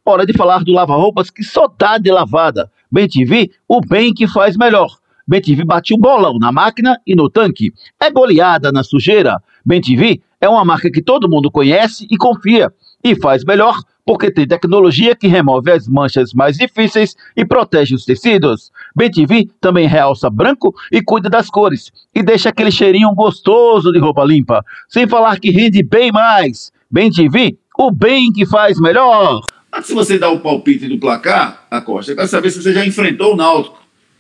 Hora 0.06 0.26
de 0.26 0.32
falar 0.32 0.64
do 0.64 0.72
lava-roupas 0.72 1.30
que 1.30 1.44
só 1.44 1.68
dá 1.78 1.98
de 1.98 2.10
lavada. 2.10 2.72
Bem 2.90 3.06
TV, 3.06 3.52
o 3.68 3.82
bem 3.82 4.14
que 4.14 4.30
faz 4.30 4.56
melhor. 4.56 4.88
Bem 5.28 5.42
TV 5.42 5.66
bate 5.66 5.94
um 5.94 5.98
bolão 5.98 6.40
na 6.40 6.54
máquina 6.54 7.02
e 7.06 7.14
no 7.14 7.30
tanque. 7.30 7.74
É 8.02 8.10
goleada 8.10 8.72
na 8.72 8.82
sujeira. 8.82 9.44
Bem 9.66 9.82
TV 9.82 10.22
é 10.40 10.48
uma 10.48 10.64
marca 10.64 10.90
que 10.90 11.02
todo 11.02 11.30
mundo 11.30 11.52
conhece 11.52 12.08
e 12.10 12.16
confia. 12.16 12.72
E 13.04 13.14
faz 13.14 13.44
melhor 13.44 13.78
porque 14.10 14.32
tem 14.32 14.48
tecnologia 14.48 15.16
que 15.16 15.28
remove 15.28 15.70
as 15.70 15.88
manchas 15.88 16.34
mais 16.34 16.58
difíceis 16.58 17.16
e 17.38 17.46
protege 17.46 17.94
os 17.94 18.06
tecidos. 18.06 18.72
Bem 18.96 19.12
TV 19.12 19.48
também 19.62 19.88
realça 19.88 20.32
branco 20.32 20.74
e 20.92 21.00
cuida 21.00 21.30
das 21.30 21.48
cores. 21.48 21.92
E 22.16 22.24
deixa 22.24 22.50
aquele 22.50 22.72
cheirinho 22.72 23.14
gostoso 23.14 23.92
de 23.92 24.00
roupa 24.00 24.26
limpa. 24.26 24.66
Sem 24.88 25.08
falar 25.08 25.40
que 25.40 25.52
rende 25.52 25.84
bem 25.84 26.12
mais. 26.12 26.72
Bem 26.90 27.12
TV, 27.12 27.56
o 27.78 27.92
bem 27.92 28.32
que 28.34 28.48
faz 28.48 28.80
melhor. 28.80 29.42
Antes 29.72 29.90
de 29.90 29.94
você 29.94 30.18
dar 30.18 30.32
o 30.32 30.40
palpite 30.40 30.88
do 30.88 30.98
placar, 30.98 31.68
Acosta, 31.70 32.12
eu 32.12 32.16
quero 32.16 32.28
saber 32.28 32.50
se 32.50 32.64
você 32.64 32.74
já 32.74 32.84
enfrentou 32.84 33.34
o 33.34 33.38
Náutico. 33.38 33.78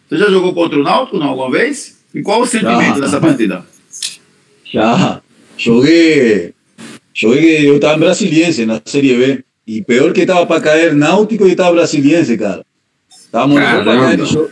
Você 0.08 0.18
já 0.18 0.30
jogou 0.30 0.54
contra 0.54 0.80
o 0.80 0.84
Náutico 0.84 1.18
não, 1.18 1.30
alguma 1.30 1.50
vez? 1.50 2.00
E 2.14 2.22
qual 2.22 2.42
o 2.42 2.46
sentimento 2.46 2.94
Já. 2.94 3.00
dessa 3.00 3.20
partida? 3.20 3.66
Já, 4.72 5.20
joguei, 5.58 6.54
joguei, 7.12 7.68
eu 7.68 7.78
estava 7.78 7.96
em 7.96 8.02
Brasiliense 8.02 8.68
na 8.68 8.80
Série 8.86 9.16
B. 9.16 9.49
E 9.72 9.84
pior 9.84 10.11
que 10.13 10.22
estava 10.22 10.47
para 10.47 10.59
cair 10.61 10.95
Náutico 10.95 11.45
e 11.47 11.51
estava 11.51 11.76
Brasiliense, 11.76 12.36
cara. 12.36 12.65
Estávamos 13.07 13.57
para 13.57 13.84
Caramba. 13.84 14.01
cair 14.07 14.20
e 14.20 14.24
jo- 14.26 14.49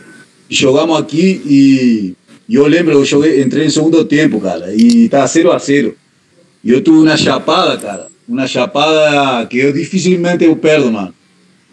e 0.48 0.54
jogamos 0.54 0.96
aqui 0.96 1.42
e, 1.44 2.14
e 2.48 2.54
eu 2.54 2.64
lembro, 2.68 2.92
eu 2.92 3.04
joguei, 3.04 3.42
entrei 3.42 3.66
em 3.66 3.70
segundo 3.70 4.04
tempo, 4.04 4.40
cara, 4.40 4.72
e 4.72 5.06
estava 5.06 5.26
0 5.26 5.50
a 5.50 5.58
0 5.58 5.96
E 6.62 6.70
eu 6.70 6.80
tive 6.80 6.98
uma 6.98 7.16
chapada, 7.16 7.76
cara. 7.78 8.06
uma 8.28 8.46
chapada 8.46 9.44
que 9.46 9.58
eu 9.58 9.72
dificilmente 9.72 10.44
eu 10.44 10.54
perdo, 10.54 10.92
mano. 10.92 11.12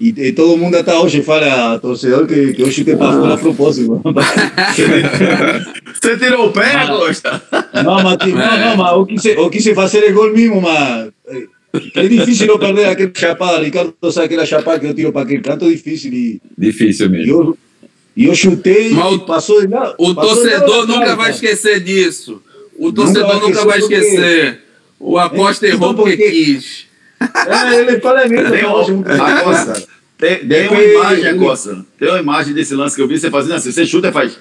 E, 0.02 0.08
e 0.10 0.32
todo 0.32 0.58
mundo 0.58 0.76
até 0.76 0.96
hoje 0.98 1.22
fala, 1.22 1.78
torcedor, 1.78 2.26
que, 2.26 2.52
que 2.54 2.64
eu 2.64 2.72
chutei 2.72 2.96
para 2.96 3.14
fora 3.14 3.36
a 3.36 3.38
propósito. 3.38 4.02
Você 6.02 6.18
tirou 6.18 6.48
o 6.48 6.52
pé, 6.52 6.88
Costa? 6.88 7.42
Não, 7.84 8.02
mas, 8.04 8.18
não, 8.18 8.58
não, 8.60 8.78
mas 8.78 8.92
eu, 8.92 9.06
quis, 9.06 9.26
eu 9.26 9.50
quis 9.52 9.68
fazer 9.70 10.10
o 10.10 10.14
gol 10.16 10.34
mesmo, 10.34 10.60
mas 10.62 11.10
é 11.96 12.08
difícil 12.08 12.48
eu 12.48 12.60
perder 12.60 12.86
aquela 12.86 13.12
chapada. 13.16 13.64
Ricardo 13.64 13.94
sabe 14.12 14.26
aquela 14.26 14.46
chapada 14.46 14.80
que 14.80 14.86
eu 14.88 14.94
tiro 14.94 15.12
para 15.12 15.22
aquele 15.24 15.42
canto, 15.42 15.66
é 15.66 15.70
difícil. 15.70 16.12
E, 16.14 16.42
Difícil 16.58 17.10
mesmo. 17.10 17.32
eu, 17.32 17.58
e 18.16 18.26
eu 18.26 18.36
chutei 18.36 18.90
Mas 18.92 19.12
e 19.12 19.16
o- 19.16 19.20
passou 19.26 19.62
de 19.62 19.68
lá. 19.68 19.94
O 19.98 20.14
torcedor 20.14 20.88
na 20.88 20.94
nunca 20.94 21.06
cara, 21.06 21.16
vai 21.16 21.32
esquecer 21.32 21.80
disso. 21.82 22.42
O 22.78 22.88
Nunca 22.88 22.96
torcedor 23.04 23.28
vai 23.28 23.40
nunca 23.40 23.66
vai 23.66 23.80
esquecer 23.80 24.10
porque- 24.12 24.16
esquecer. 24.22 24.60
O 25.00 25.18
Acosta 25.18 25.66
É, 25.66 25.70
errou 25.70 25.92
então 25.92 26.04
porque 26.04 26.18
quis. 26.32 26.86
É, 27.22 27.80
ele 27.82 28.00
fala 28.00 28.26
mesmo. 28.28 29.04
Tem, 30.18 30.38
tem, 30.40 30.48
tem 30.48 30.68
uma 30.70 30.84
imagem, 30.84 31.38
Costa. 31.38 31.86
Tem 32.00 32.10
uma 32.10 32.20
imagem 32.20 32.54
desse 32.54 32.74
lance 32.74 32.96
que 32.96 33.02
eu 33.02 33.08
vi 33.08 33.20
você 33.20 33.30
fazendo 33.30 33.56
assim. 33.56 33.72
Você 33.72 33.86
chuta 33.86 34.08
e 34.08 34.12
faz. 34.12 34.38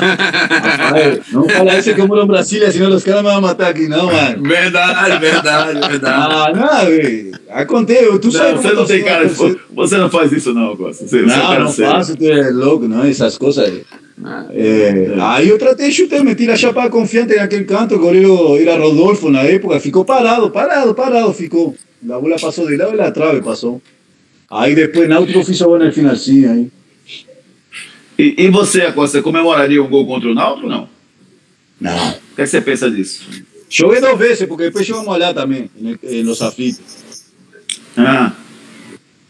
Rapaz, 0.00 1.20
não 1.32 1.48
fala 1.48 1.78
isso 1.78 1.94
que 1.94 2.00
eu 2.00 2.08
moro 2.08 2.22
em 2.22 2.26
Brasília, 2.26 2.70
senão 2.70 2.90
os 2.94 3.04
caras 3.04 3.22
me 3.22 3.28
vão 3.30 3.40
matar 3.40 3.68
aqui, 3.70 3.88
não, 3.88 4.06
mano. 4.06 4.42
Verdade, 4.42 5.18
verdade, 5.18 5.88
verdade. 5.88 6.32
Ah, 6.32 6.52
não, 6.54 6.86
velho. 6.86 7.32
Acontece, 7.50 8.18
tu 8.18 8.32
sabe 8.32 8.54
Não, 8.54 8.56
você 8.62 8.68
como 8.68 8.80
não 8.80 8.86
tem 8.86 9.04
cara 9.04 9.26
de. 9.28 9.34
torcedor- 9.34 9.60
Você 9.74 9.96
não 9.96 10.10
faz 10.10 10.32
isso, 10.32 10.52
não, 10.54 10.76
Costa. 10.76 11.06
Você, 11.06 11.22
você 11.22 11.24
é 11.34 11.36
Não, 11.36 11.42
cara 11.46 11.60
não 11.60 11.68
sério. 11.68 11.92
faço, 11.92 12.16
tu 12.16 12.24
é 12.24 12.50
louco, 12.50 12.88
não, 12.88 13.04
essas 13.04 13.38
coisas. 13.38 13.64
aí. 13.64 13.82
É, 14.52 15.14
aí 15.20 15.48
eu 15.48 15.58
tratei 15.58 15.88
de 15.88 15.94
chutar, 15.94 16.22
meti 16.22 16.48
a 16.48 16.56
chapa 16.56 16.88
confiante 16.88 17.34
naquele 17.34 17.64
canto, 17.64 17.96
o 17.96 17.98
goleiro 17.98 18.56
era 18.60 18.76
Rodolfo 18.80 19.28
na 19.30 19.40
época, 19.42 19.80
ficou 19.80 20.04
parado, 20.04 20.50
parado, 20.50 20.94
parado, 20.94 21.32
ficou. 21.32 21.74
A 22.08 22.18
bola 22.20 22.36
passou 22.38 22.66
de 22.66 22.76
lado 22.76 22.96
e 22.96 23.00
a 23.00 23.10
trave 23.10 23.40
passou. 23.40 23.80
Aí 24.50 24.74
depois 24.74 25.08
Náutico 25.08 25.42
fiz 25.42 25.60
o 25.60 25.64
gol 25.64 25.78
no 25.78 25.90
finalzinho 25.92 26.50
aí. 26.52 26.68
E, 28.18 28.34
e 28.44 28.48
você, 28.50 28.82
Acosta, 28.82 29.20
comemoraria 29.22 29.82
um 29.82 29.88
gol 29.88 30.06
contra 30.06 30.28
o 30.30 30.34
Náutico 30.34 30.66
ou 30.66 30.72
não? 30.72 30.88
Não. 31.80 32.10
O 32.10 32.36
que, 32.36 32.42
é 32.42 32.44
que 32.44 32.46
você 32.46 32.60
pensa 32.60 32.90
disso? 32.90 33.24
Joguei 33.68 34.00
duas 34.00 34.18
vezes, 34.18 34.46
porque 34.46 34.64
depois 34.64 34.86
chegamos 34.86 35.08
a 35.08 35.12
olhar 35.12 35.34
também, 35.34 35.68
em, 35.76 35.98
em 36.02 36.22
Los 36.22 36.40
Aflitos. 36.40 36.80
Ah, 37.96 38.32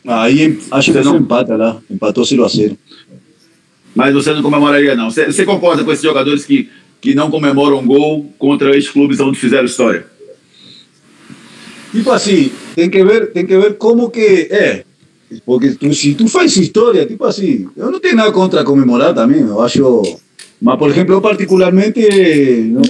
Aí 0.07 0.59
acho 0.70 0.93
que 0.93 0.99
não- 1.01 1.12
foi 1.12 1.20
empata 1.20 1.57
lá, 1.57 1.80
empatou 1.91 2.24
0 2.24 2.45
a 2.45 2.49
0 2.49 2.76
mas 3.95 4.12
você 4.12 4.32
não 4.35 4.43
comemoraria, 4.43 4.95
não. 4.97 5.09
Você, 5.11 5.26
você 5.26 5.45
concorda 5.47 5.82
com 5.85 5.91
esses 5.93 6.03
jogadores 6.05 6.45
que, 6.45 6.68
que 7.01 7.14
não 7.14 7.30
comemoram 7.30 7.78
um 7.78 7.87
gol 7.87 8.30
contra 8.39 8.74
ex-clubes 8.74 9.20
onde 9.20 9.39
fizeram 9.39 9.64
história? 9.64 10.07
Tipo 11.93 12.11
assim, 12.11 12.51
tem 12.74 12.91
que 12.91 13.05
ver, 13.05 13.32
tem 13.32 13.47
que 13.47 13.57
ver 13.57 13.74
como 13.78 14.11
que 14.11 14.49
é. 14.51 14.85
Porque 15.45 15.70
tu, 15.70 15.93
se 15.95 16.14
tu 16.14 16.28
faz 16.28 16.57
história, 16.57 17.05
tipo 17.07 17.24
assim, 17.24 17.68
eu 17.76 17.91
não 17.91 18.01
tenho 18.01 18.16
nada 18.16 18.32
contra 18.32 18.64
comemorar 18.64 19.14
também, 19.14 19.41
eu 19.41 19.61
acho. 19.61 20.18
Mas, 20.61 20.78
por 20.78 20.89
exemplo, 20.91 21.14
eu 21.14 21.20
particularmente. 21.20 22.01
Não, 22.72 22.82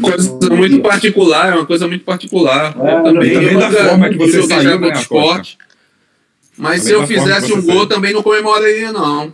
Coisa 0.00 0.38
não- 0.48 0.56
muito 0.56 0.80
particular, 0.80 1.52
é 1.52 1.56
uma 1.56 1.66
coisa 1.66 1.86
muito 1.86 2.04
particular. 2.04 2.74
É, 2.80 2.98
eu 2.98 3.02
também, 3.02 3.32
também 3.32 3.52
eu 3.52 3.58
da 3.60 3.68
nunca 3.70 3.84
forma 3.84 4.08
que 4.08 4.16
você 4.16 4.42
saiu, 4.42 4.80
né, 4.80 4.92
esporte. 4.92 5.58
Mas 6.56 6.82
se 6.82 6.90
eu 6.92 7.06
fizesse 7.06 7.52
um 7.52 7.62
gol, 7.62 7.74
saiu. 7.76 7.86
também 7.86 8.12
não 8.12 8.22
comemoraria, 8.22 8.90
não. 8.92 9.32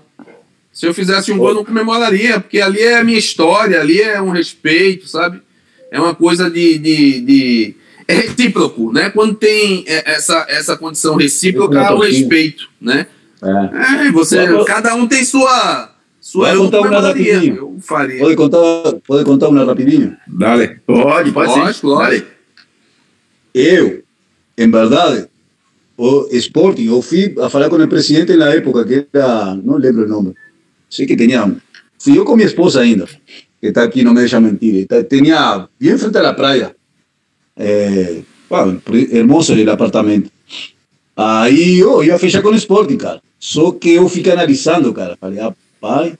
Se 0.72 0.86
eu 0.86 0.92
fizesse 0.92 1.30
um 1.32 1.38
gol, 1.38 1.50
eu 1.50 1.54
não 1.54 1.64
comemoraria, 1.64 2.40
porque 2.40 2.60
ali 2.60 2.80
é 2.80 2.98
a 2.98 3.04
minha 3.04 3.18
história, 3.18 3.80
ali 3.80 4.00
é 4.00 4.20
um 4.20 4.30
respeito, 4.30 5.06
sabe? 5.08 5.40
É 5.90 6.00
uma 6.00 6.14
coisa 6.14 6.50
de. 6.50 6.78
de, 6.78 7.20
de- 7.20 7.74
é 8.06 8.14
recíproco, 8.14 8.92
né? 8.92 9.10
Quando 9.10 9.34
tem 9.34 9.84
é, 9.86 10.12
essa, 10.12 10.46
essa 10.48 10.76
condição 10.76 11.16
recíproca, 11.16 11.80
há 11.80 11.94
o 11.94 12.00
respeito, 12.00 12.68
né? 12.80 13.06
É. 13.42 14.06
É, 14.06 14.12
você, 14.12 14.38
cada 14.64 14.94
um 14.94 15.06
tem 15.06 15.24
sua. 15.24 15.90
sua 16.20 16.50
eu 16.50 16.64
contar 16.64 16.80
uma 16.80 17.00
rapidinho. 17.00 17.56
eu 17.56 17.76
faria. 17.80 18.20
Pode 18.20 18.36
contar, 18.36 18.92
pode 19.06 19.24
contar 19.24 19.48
uma 19.48 19.64
rapidinho? 19.64 20.16
Dale. 20.26 20.80
Pode, 20.86 21.32
pode 21.32 21.52
sim. 21.52 21.60
Lógico, 21.60 21.86
lógico. 21.88 22.26
Dale. 22.26 22.34
Eu, 23.54 24.02
em 24.58 24.70
verdade, 24.70 25.28
o 25.96 26.28
Sporting, 26.32 26.86
eu 26.86 27.00
fui 27.00 27.34
a 27.40 27.48
falar 27.48 27.68
com 27.68 27.76
o 27.76 27.88
presidente 27.88 28.34
na 28.36 28.48
época, 28.48 28.84
que 28.84 29.06
era, 29.12 29.54
não 29.54 29.76
lembro 29.76 30.04
o 30.04 30.08
nome, 30.08 30.34
sei 30.90 31.06
que 31.06 31.16
tinha, 31.16 31.56
fui 31.98 32.18
eu 32.18 32.24
com 32.24 32.34
minha 32.34 32.48
esposa 32.48 32.80
ainda, 32.80 33.06
que 33.60 33.68
está 33.68 33.84
aqui, 33.84 34.02
não 34.02 34.12
me 34.12 34.20
deixa 34.20 34.40
mentir, 34.40 34.86
tá- 34.88 35.04
tinha 35.04 35.68
bem 35.78 35.96
frente 35.96 36.18
à 36.18 36.34
praia, 36.34 36.74
é, 37.56 38.18
pá, 38.48 38.66
hermoso 39.12 39.52
el 39.54 39.68
apartamento. 39.68 40.30
Aí 41.16 41.78
eu 41.78 42.02
ia 42.02 42.18
fechar 42.18 42.42
com 42.42 42.48
o 42.48 42.54
Sporting, 42.56 42.96
cara, 42.96 43.20
só 43.38 43.70
que 43.70 43.90
eu 43.90 44.08
fiquei 44.08 44.32
analisando, 44.32 44.92
cara, 44.92 45.16
falei, 45.20 45.38
rapaz, 45.38 46.14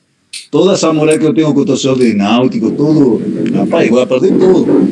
toda 0.50 0.74
essa 0.74 0.92
moral 0.92 1.18
que 1.18 1.24
eu 1.26 1.34
tenho 1.34 1.52
com 1.52 1.60
o 1.60 1.64
torcedor 1.64 1.98
de 1.98 2.14
Náutico, 2.14 2.70
tudo, 2.70 3.20
rapaz, 3.54 3.90
vou 3.90 4.06
perder 4.06 4.38
tudo. 4.38 4.88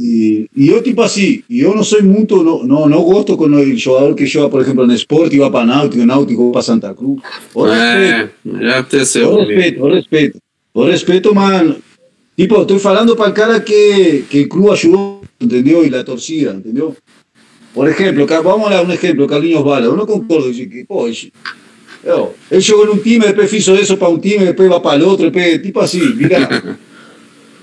E, 0.00 0.46
e 0.56 0.68
eu, 0.68 0.82
tipo 0.82 1.02
assim, 1.02 1.42
eu 1.50 1.74
não 1.74 1.82
sou 1.82 2.02
muito, 2.04 2.42
não, 2.44 2.62
não, 2.64 2.88
não 2.88 3.02
gosto 3.02 3.36
quando 3.36 3.56
o 3.56 3.76
jogador 3.76 4.14
que 4.14 4.26
joga, 4.26 4.48
por 4.48 4.60
exemplo, 4.60 4.86
no 4.86 4.94
esporte 4.94 5.36
vai 5.38 5.50
para 5.50 5.66
Náutico, 5.66 6.04
Náutico 6.06 6.52
para 6.52 6.62
Santa 6.62 6.94
Cruz. 6.94 7.20
O 7.54 7.66
É, 7.66 8.28
respeito, 8.44 8.60
já 8.60 8.78
aconteceu. 8.78 9.28
o 9.30 9.38
respeito, 9.44 9.82
o 9.84 9.88
respeito. 9.92 10.38
O 10.74 10.84
respeito, 10.84 11.34
mano. 11.34 11.76
Tipo, 12.36 12.62
estou 12.62 12.78
falando 12.78 13.14
para 13.14 13.30
o 13.30 13.34
cara 13.34 13.60
que, 13.60 14.24
que 14.30 14.40
o 14.42 14.48
clube 14.48 14.70
ajudou, 14.70 15.22
entendeu? 15.40 15.84
E 15.86 15.94
a 15.94 16.02
torcida, 16.02 16.52
entendeu? 16.52 16.96
Por 17.74 17.88
exemplo, 17.88 18.26
ca- 18.26 18.40
vamos 18.40 18.70
dar 18.70 18.82
um 18.86 18.90
exemplo, 18.92 19.26
Carlinhos 19.26 19.62
Bala. 19.62 19.84
Eu 19.86 19.96
não 19.96 20.06
concordo, 20.06 20.50
dice 20.52 20.66
que, 20.66 20.84
pô, 20.84 21.06
esse- 21.08 21.32
eu, 22.04 22.34
ele 22.50 22.60
jogou 22.60 22.86
num 22.86 22.98
time, 22.98 23.26
depois 23.26 23.50
fez 23.50 23.66
isso 23.68 23.96
para 23.96 24.08
um 24.08 24.18
time, 24.18 24.46
depois 24.46 24.68
vai 24.68 24.80
para 24.80 25.04
outro, 25.06 25.30
depois, 25.30 25.60
tipo 25.62 25.78
assim, 25.80 26.14
mira. 26.14 26.48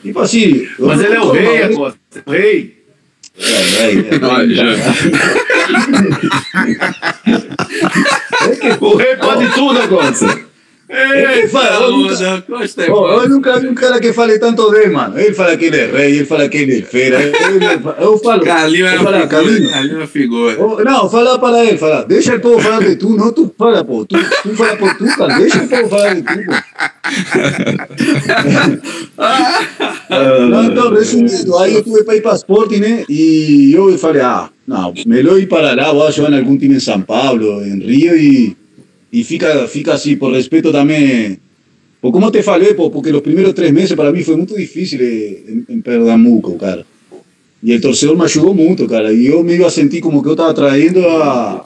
tipo 0.04 0.20
assim. 0.20 0.68
eu 0.80 0.88
Mas 0.88 1.00
não 1.00 1.06
ele 1.06 1.16
é 1.16 1.20
o 1.20 1.22
concordo, 1.24 1.42
rei, 1.48 1.60
mas- 1.62 1.72
Acosta. 1.76 2.00
O 2.26 2.32
rei. 2.32 2.80
É, 3.42 3.84
é, 3.84 4.16
é, 4.16 4.26
Olha, 4.26 4.56
já. 4.56 4.64
O 8.82 8.96
rei 8.96 9.16
pode 9.18 9.52
tudo, 9.54 9.80
Acosta. 9.80 10.49
Ele 10.90 11.48
fala, 11.50 11.76
eu 11.84 11.92
nunca- 11.92 12.44
Oh, 12.92 13.22
eu 13.22 13.30
nunca 13.30 13.60
vi 13.60 13.68
um 13.68 13.76
cara 13.76 14.00
que 14.00 14.12
fale 14.12 14.40
tanto 14.40 14.72
dele, 14.72 14.90
mano. 14.90 15.20
Ele 15.20 15.34
fala 15.36 15.56
que 15.56 15.66
ele 15.66 15.78
é 15.78 15.86
rei, 15.86 16.16
ele 16.16 16.26
fala 16.26 16.50
que 16.50 16.58
ele 16.58 16.80
é 16.80 16.82
feira. 16.82 17.22
Ele- 17.22 17.34
eu 18.00 18.18
falo. 18.18 18.44
Carlinho 18.44 18.88
é 18.88 18.96
uma 19.00 19.04
figura. 19.28 19.70
É 19.92 19.96
uma 19.98 20.08
figura. 20.08 20.58
oh, 20.60 20.84
não, 20.84 21.10
fala 21.10 21.38
para 21.38 21.64
ele, 21.66 21.78
fala. 21.78 22.04
Deixa 22.06 22.36
o 22.36 22.40
povo 22.40 22.60
falar 22.60 22.80
de 22.80 22.96
tu, 22.96 23.16
não 23.16 23.32
tu 23.32 23.54
fala, 23.58 23.84
pô. 23.86 24.04
Tu, 24.04 24.18
tu 24.44 24.56
fala 24.56 24.76
por 24.78 24.94
tu, 24.98 25.06
cara. 25.16 25.38
Deixa 25.38 25.60
o 25.64 25.68
povo 25.68 25.90
falar 25.90 26.14
de 26.16 26.22
tu, 26.24 26.34
pô. 26.46 26.54
Não, 30.50 30.64
então, 30.72 30.92
resumindo, 30.94 31.58
aí 31.58 31.76
eu 31.76 31.84
tive 31.84 32.04
para 32.04 32.16
ir 32.16 32.22
para 32.22 32.36
esporte, 32.36 32.80
né? 32.80 33.04
E 33.10 33.72
eu 33.76 33.96
falei, 33.98 34.22
ah, 34.22 34.50
não, 34.68 34.94
melhor 35.06 35.38
ir 35.40 35.48
para 35.48 35.74
lá, 35.76 35.92
vou 35.92 36.12
jogar 36.12 36.32
em 36.32 36.40
algum 36.40 36.58
time 36.58 36.76
em 36.76 36.80
São 36.80 37.02
Paulo, 37.02 37.62
em 37.64 37.80
Rio, 37.80 38.16
e, 38.16 38.58
e 39.12 39.24
fica, 39.24 39.68
fica 39.68 39.94
assim, 39.94 40.16
por 40.16 40.34
respeito 40.34 40.72
também. 40.72 41.40
Por 42.02 42.12
como 42.12 42.32
te 42.32 42.42
falei, 42.42 42.74
pô, 42.74 42.90
porque 42.90 43.12
os 43.12 43.22
primeiros 43.22 43.54
três 43.54 43.72
meses 43.72 43.94
para 43.94 44.12
mim 44.12 44.24
foi 44.24 44.36
muito 44.36 44.56
difícil 44.56 45.02
em, 45.02 45.66
em 45.68 45.82
Pernambuco, 45.82 46.58
cara. 46.58 46.86
E 47.62 47.76
o 47.76 47.82
torcedor 47.82 48.16
me 48.16 48.24
ajudou 48.24 48.54
muito, 48.54 48.88
cara. 48.88 49.12
E 49.12 49.28
eu 49.28 49.44
me 49.44 49.56
iba 49.56 49.68
a 49.68 49.70
sentir 49.70 50.00
como 50.00 50.24
que 50.24 50.30
eu 50.30 50.34
estava 50.34 50.54
traindo 50.54 51.06
a, 51.06 51.66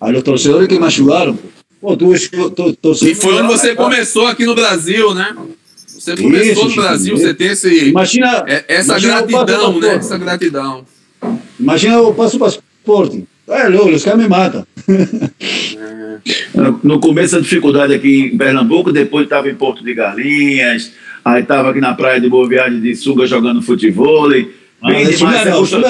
a 0.00 0.10
los 0.10 0.22
torcedores 0.22 0.68
que 0.68 0.78
me 0.78 0.86
ajudaram. 0.86 1.36
Pô, 1.80 1.96
tu, 1.96 2.12
tu, 2.50 2.72
torcedor. 2.76 3.12
E 3.12 3.14
foi 3.14 3.34
onde 3.34 3.48
você 3.48 3.74
começou 3.74 4.26
aqui 4.26 4.46
no 4.46 4.54
Brasil, 4.54 5.12
né? 5.12 5.34
Você 5.86 6.16
começou 6.16 6.52
Isso, 6.52 6.68
no 6.68 6.82
Brasil, 6.82 7.16
você 7.16 7.34
tem 7.34 7.48
esse, 7.48 7.88
Imagina. 7.88 8.44
essa 8.68 8.92
imagina 8.92 9.22
gratidão, 9.22 9.80
né? 9.80 9.94
Essa 9.96 10.18
gratidão. 10.18 10.86
Imagina 11.58 11.94
eu 11.94 12.14
passo 12.14 12.38
para 12.38 12.48
esporte. 12.48 13.24
É 13.48 13.68
louco, 13.68 13.90
os 13.90 14.04
caras 14.04 14.20
me 14.20 14.28
matam. 14.28 14.66
No- 16.54 16.80
No 16.82 17.00
começo 17.00 17.36
a 17.36 17.40
dificuldade 17.40 17.94
aqui 17.94 18.30
em 18.32 18.36
Pernambuco, 18.38 18.92
depois 18.92 19.24
estava 19.24 19.48
em 19.48 19.54
Porto 19.54 19.82
de 19.84 19.94
Galinhas, 19.94 20.92
aí 21.24 21.42
estava 21.42 21.70
aqui 21.70 21.80
na 21.80 21.94
praia 21.94 22.20
de 22.20 22.28
Boa 22.28 22.48
Viagem 22.48 22.80
de 22.80 22.94
Sunga 22.94 23.26
jogando 23.26 23.62
futebol. 23.62 24.28
Bem 24.30 24.50
Ah, 24.82 24.92
é 24.92 25.04
demais. 25.04 25.18
sunga 25.18 25.38
você 25.38 25.50
não, 25.50 25.58
gostou? 25.58 25.80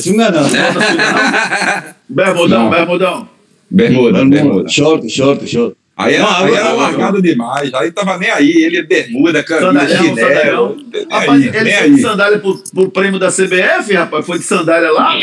sunga 0.00 0.30
não. 0.30 0.46
É 0.46 0.72
não. 0.72 1.94
Bermudão, 2.08 2.62
Não. 2.64 2.70
Bermudão. 2.70 3.28
Bermuda, 3.70 4.24
bermuda. 4.26 4.68
Short, 4.68 5.08
short, 5.08 5.46
short. 5.48 5.74
Aí, 5.96 6.14
era- 6.14 6.24
Não, 6.24 6.36
aí 6.44 6.54
era 6.54 6.72
largado 6.72 7.22
demais. 7.22 7.72
Aí 7.74 7.90
tava 7.90 8.18
nem 8.18 8.30
aí. 8.30 8.50
Ele 8.50 8.78
é 8.78 8.82
bermuda, 8.82 9.42
camisa, 9.42 9.66
Sandalhão, 9.66 10.04
chinelo. 10.04 10.28
sandalhão. 10.28 10.76
Rapaz, 11.10 11.42
aí, 11.42 11.48
ele 11.56 11.70
foi 11.72 11.90
de 11.90 12.00
sandália 12.02 12.38
pro, 12.38 12.62
pro 12.74 12.90
prêmio 12.90 13.18
da 13.18 13.30
CBF, 13.30 13.94
rapaz. 13.94 14.26
Foi 14.26 14.38
de 14.38 14.44
sandália 14.44 14.90
lá. 14.90 15.18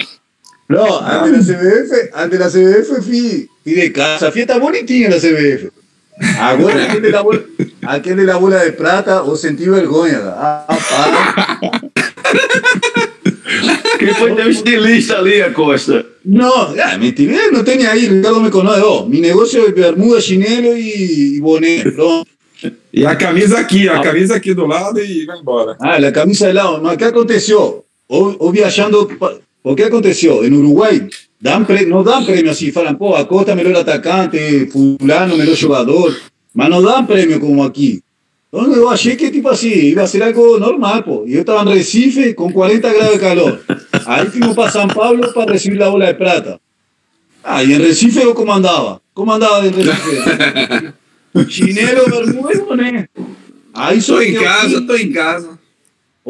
Não, 0.68 1.00
antes 1.08 1.48
da 1.48 1.54
CBF, 1.54 2.10
antes 2.16 2.40
da 2.40 2.48
CBF 2.50 3.02
fui, 3.04 3.50
fui 3.70 3.82
de 3.82 3.90
casa. 3.92 4.28
A 4.28 4.32
fiesta 4.32 4.60
bonitinha 4.60 5.10
na 5.10 5.18
CBF. 5.18 5.72
Agora 6.40 6.84
aquele 6.84 7.12
da 7.12 7.24
bola, 7.24 7.44
aquele 7.84 8.26
da 8.26 8.38
bola 8.38 8.60
de 8.66 8.72
prata, 8.74 9.24
eu 9.26 9.36
senti 9.36 9.70
vergonha. 9.70 10.20
Ah, 10.20 10.66
pá. 10.68 11.82
Ele 14.00 14.14
foi 14.14 14.36
ter 14.36 14.46
um 14.46 14.50
estilista 14.50 15.18
ali, 15.18 15.42
a 15.42 15.52
Costa. 15.52 16.06
No, 16.26 16.76
ya, 16.76 16.98
no 16.98 17.64
tenía 17.64 17.92
ahí, 17.92 18.08
Ricardo 18.08 18.42
me 18.42 18.50
conoce, 18.50 18.82
oh, 18.82 19.06
mi 19.06 19.20
negocio 19.20 19.68
es 19.68 19.74
bermuda, 19.74 20.22
chinelo 20.22 20.78
y, 20.78 21.36
y 21.36 21.40
boné, 21.40 21.82
pronto. 21.82 22.28
E 22.92 23.06
a 23.06 23.16
camisa 23.16 23.60
aqui, 23.60 23.88
a 23.88 24.02
camisa 24.02 24.36
aqui 24.36 24.54
do 24.54 24.66
lado 24.66 25.00
e 25.00 25.26
vai 25.26 25.40
embora. 25.40 25.78
Ah, 25.80 25.98
la 25.98 26.12
camisa 26.12 26.48
de 26.48 26.54
lado. 26.54 26.80
No, 26.80 26.96
¿qué 26.98 27.06
aconteció? 27.06 27.86
O, 28.08 28.36
o 28.40 28.52
viajando, 28.52 29.08
¿por 29.62 29.76
qué 29.76 29.86
aconteció? 29.86 30.44
En 30.44 30.54
Uruguay 30.54 31.08
dan 31.40 31.66
pre, 31.66 31.86
no 31.86 32.04
dan 32.04 32.26
premio 32.26 32.52
así, 32.52 32.72
falan, 32.72 32.98
pô, 32.98 33.16
Acosta 33.16 33.56
melhor 33.56 33.78
atacante, 33.78 34.68
fulano 34.68 35.38
melhor 35.38 35.56
jogador, 35.56 36.14
mas 36.54 36.70
no 36.70 36.82
dan 36.82 37.08
premio 37.08 37.40
como 37.40 37.64
aquí. 37.64 38.02
Entonces 38.52 38.78
yo 38.78 38.90
achei 38.90 39.16
que 39.16 39.30
tipo 39.30 39.50
así, 39.50 39.90
iba 39.90 40.04
a 40.04 40.08
ser 40.08 40.24
algo 40.24 40.58
normal, 40.58 41.04
po. 41.04 41.24
Y 41.26 41.34
yo 41.34 41.42
estaba 41.42 41.62
en 41.62 41.68
Recife 41.68 42.34
con 42.34 42.52
40 42.52 42.94
grados 42.94 43.14
de 43.14 43.20
calor. 43.20 43.64
Ahí 44.08 44.26
fuimos 44.26 44.56
para 44.56 44.72
San 44.72 44.88
Pablo 44.88 45.32
para 45.34 45.52
recibir 45.52 45.78
la 45.78 45.90
bola 45.90 46.08
de 46.08 46.16
plata. 46.16 46.60
Ah, 47.44 47.64
y 47.64 47.74
en 47.74 47.82
Recife 47.82 48.24
yo 48.24 48.34
comandaba. 48.34 49.02
Comandaba 49.14 49.64
en 49.66 49.74
Recife. 49.74 50.94
Chinelo, 51.48 52.06
bermuda 52.06 52.64
boné. 52.68 53.10
Ahí 53.72 54.02
soy 54.02 54.30
em 54.30 54.44
casa, 54.44 54.82
tô 54.82 54.96
em 54.96 55.12
casa. 55.12 55.59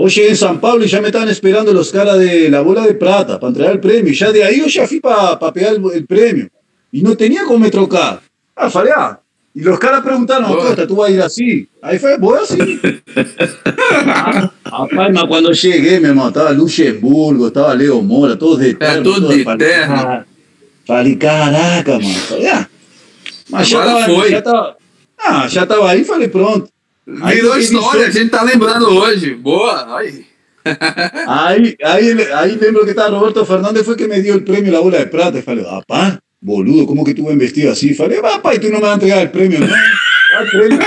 Hoy 0.02 0.10
llegué 0.10 0.30
en 0.30 0.38
San 0.38 0.62
Pablo 0.62 0.86
y 0.86 0.88
ya 0.88 1.02
me 1.02 1.08
estaban 1.08 1.28
esperando 1.28 1.74
los 1.74 1.92
caras 1.92 2.18
de 2.18 2.50
la 2.50 2.62
bola 2.62 2.88
de 2.88 2.94
plata 2.94 3.38
para 3.38 3.50
entregar 3.50 3.74
el 3.74 3.82
premio. 3.82 4.14
Y 4.14 4.16
ya 4.16 4.32
de 4.32 4.46
ahí 4.46 4.60
yo 4.60 4.68
ya 4.68 4.88
fui 4.88 5.02
para 5.02 5.38
pegar 5.52 5.74
el, 5.76 5.84
el 5.94 6.06
premio. 6.06 6.48
Y 6.90 7.02
no 7.02 7.18
tenía 7.18 7.44
cómo 7.44 7.60
me 7.60 7.70
trocar. 7.70 8.22
Ah, 8.56 8.70
falei, 8.70 8.94
ah. 8.96 9.20
Y 9.54 9.60
los 9.60 9.78
caras 9.78 10.02
preguntaron. 10.02 10.56
Costa, 10.56 10.88
tú 10.88 10.96
vas 10.96 11.10
a 11.10 11.12
ir 11.12 11.22
así. 11.22 11.68
Ahí 11.82 12.00
fue, 12.00 12.18
voy 12.18 12.40
así. 12.42 12.58
ah, 14.06 14.50
rapaz, 14.64 15.12
mas 15.12 15.24
cuando 15.28 15.52
llegué, 15.52 16.00
mi 16.00 16.08
hermano, 16.08 16.30
estaba 16.30 16.54
Luxemburgo, 16.54 17.48
estaba 17.48 17.76
Leo 17.76 18.02
Mora, 18.02 18.38
todos 18.40 18.60
de 18.60 18.76
terno. 18.76 19.04
todos 19.04 19.28
de 19.36 19.44
terno. 19.58 19.96
ah, 19.98 20.24
caraca, 21.20 22.00
mano. 22.00 22.20
Falei, 22.30 22.48
ah. 22.48 22.70
Mas 23.50 23.68
já 23.68 23.82
Agora 23.82 24.06
tava, 24.06 24.16
foi. 24.16 24.32
já 24.32 24.42
tava, 24.42 24.78
ah, 25.18 25.48
já 25.50 25.66
tava 25.66 25.92
aí, 25.92 26.06
falei, 26.06 26.30
pronto. 26.30 26.70
Aí 27.22 27.36
Virou 27.36 27.58
história, 27.58 28.08
a 28.08 28.12
gente 28.12 28.30
tá 28.30 28.44
lembrando 28.44 28.88
hoje. 28.90 29.34
Boa, 29.36 29.98
aí. 29.98 30.26
Ahí, 31.28 31.76
ahí, 31.84 32.18
ahí 32.34 32.58
lembro 32.62 32.84
que 32.84 32.92
estaba 32.92 33.10
Roberto 33.10 33.46
Fernández, 33.46 33.84
fue 33.86 33.96
que 33.96 34.08
me 34.08 34.22
dio 34.22 34.36
el 34.36 34.44
premio 34.44 34.72
La 34.72 34.80
Bola 34.80 35.00
de 35.00 35.08
Plata. 35.08 35.40
Y 35.40 35.42
falei, 35.42 35.64
papá, 35.64 36.20
boludo, 36.40 36.86
¿cómo 36.86 37.04
que 37.04 37.14
tú 37.14 37.26
vas 37.26 37.38
vestido 37.38 37.72
así? 37.72 37.94
Falei, 37.94 38.20
papá, 38.22 38.54
y 38.54 38.60
tú 38.60 38.68
no 38.68 38.76
me 38.76 38.82
vas 38.82 38.92
a 38.92 38.94
entregar 38.96 39.20
el 39.20 39.32
premio, 39.32 39.60
¿no? 39.60 39.68
Ah, 39.68 40.44
el 40.44 40.50
premio. 40.50 40.80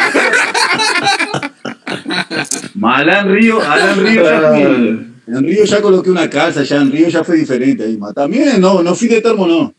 Mas 2.75 3.07
en 3.07 3.33
Río, 3.33 3.61
allá 3.61 3.93
en 3.93 4.07
Río 4.07 4.23
ya 4.23 5.39
en 5.39 5.45
Río 5.45 5.65
ya 5.65 5.81
coloqué 5.81 6.11
una 6.11 6.29
calza, 6.29 6.63
ya 6.63 6.77
en 6.77 6.91
Río 6.91 7.09
ya 7.09 7.25
fue 7.25 7.37
diferente 7.37 7.85
ahí. 7.85 7.97
Mas 7.97 8.15
también 8.15 8.61
no, 8.61 8.83
no 8.83 8.95
fui 8.95 9.09
de 9.09 9.21
termo, 9.21 9.47
no. 9.47 9.75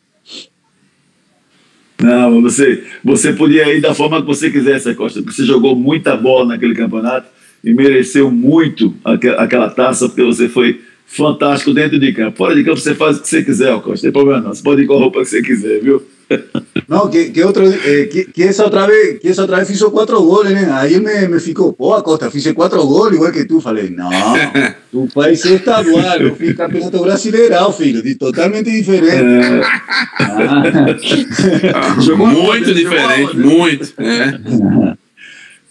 Não, 2.01 2.41
você, 2.41 2.83
você 3.03 3.31
podia 3.33 3.73
ir 3.73 3.79
da 3.81 3.93
forma 3.93 4.19
que 4.21 4.27
você 4.27 4.49
quisesse, 4.49 4.93
Costa, 4.95 5.21
porque 5.21 5.35
você 5.35 5.45
jogou 5.45 5.75
muita 5.75 6.15
bola 6.17 6.47
naquele 6.49 6.73
campeonato 6.75 7.27
e 7.63 7.73
mereceu 7.73 8.29
muito 8.29 8.93
aque- 9.05 9.29
aquela 9.29 9.69
taça, 9.69 10.07
porque 10.09 10.23
você 10.23 10.49
foi 10.49 10.81
fantástico 11.05 11.73
dentro 11.73 11.99
de 11.99 12.11
campo. 12.11 12.37
Fora 12.37 12.55
de 12.55 12.63
campo 12.63 12.77
você 12.79 12.95
faz 12.95 13.17
o 13.17 13.21
que 13.21 13.27
você 13.29 13.43
quiser, 13.43 13.73
Costa, 13.81 13.89
não 13.89 14.01
tem 14.01 14.11
problema 14.11 14.41
não. 14.41 14.53
Você 14.53 14.63
pode 14.63 14.81
ir 14.81 14.85
com 14.87 14.95
a 14.95 14.99
roupa 14.99 15.19
que 15.19 15.25
você 15.25 15.41
quiser, 15.41 15.79
viu? 15.81 16.01
No, 16.88 17.09
que, 17.09 17.32
que 17.32 17.43
otro, 17.43 17.65
eh, 17.65 18.09
que, 18.11 18.26
que 18.26 18.43
esa 18.43 18.65
otra 18.65 18.86
vez, 18.88 19.19
que 19.19 19.30
esa 19.30 19.43
otra 19.43 19.59
vez 19.59 19.69
hizo 19.69 19.91
cuatro 19.91 20.19
goles, 20.19 20.53
¿eh? 20.53 20.67
ahí 20.71 20.99
me, 20.99 21.28
me 21.28 21.39
ficó, 21.39 21.74
pô, 21.74 21.95
Acosta, 21.95 22.30
hice 22.34 22.53
cuatro 22.53 22.84
goles 22.84 23.15
igual 23.15 23.32
que 23.32 23.45
tú, 23.45 23.61
falei, 23.61 23.89
no, 23.89 24.09
tu 24.91 25.07
país 25.13 25.43
es 25.45 25.51
estadual, 25.51 26.19
yo 26.30 26.36
fui 26.36 26.53
campeonato 26.53 27.01
brasileirão, 27.01 27.71
filho, 27.71 28.01
de- 28.01 28.15
totalmente 28.15 28.69
diferente. 28.69 29.65
Ah. 30.19 31.95
Muito 32.17 32.74
diferente, 32.74 33.38
muito. 33.38 33.93
É. 33.97 34.93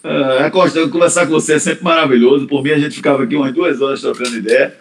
Ah, 0.05 0.50
Costa, 0.50 0.88
conversar 0.88 1.26
com 1.26 1.32
você 1.32 1.53
é 1.55 1.59
sempre 1.61 1.84
maravilhoso. 1.84 2.48
Por 2.48 2.61
mim, 2.64 2.72
a 2.72 2.78
gente 2.78 2.96
ficava 2.96 3.22
aqui 3.22 3.36
umas 3.36 3.55
duas 3.55 3.80
horas 3.80 4.00
trocando 4.00 4.36
ideia. 4.36 4.74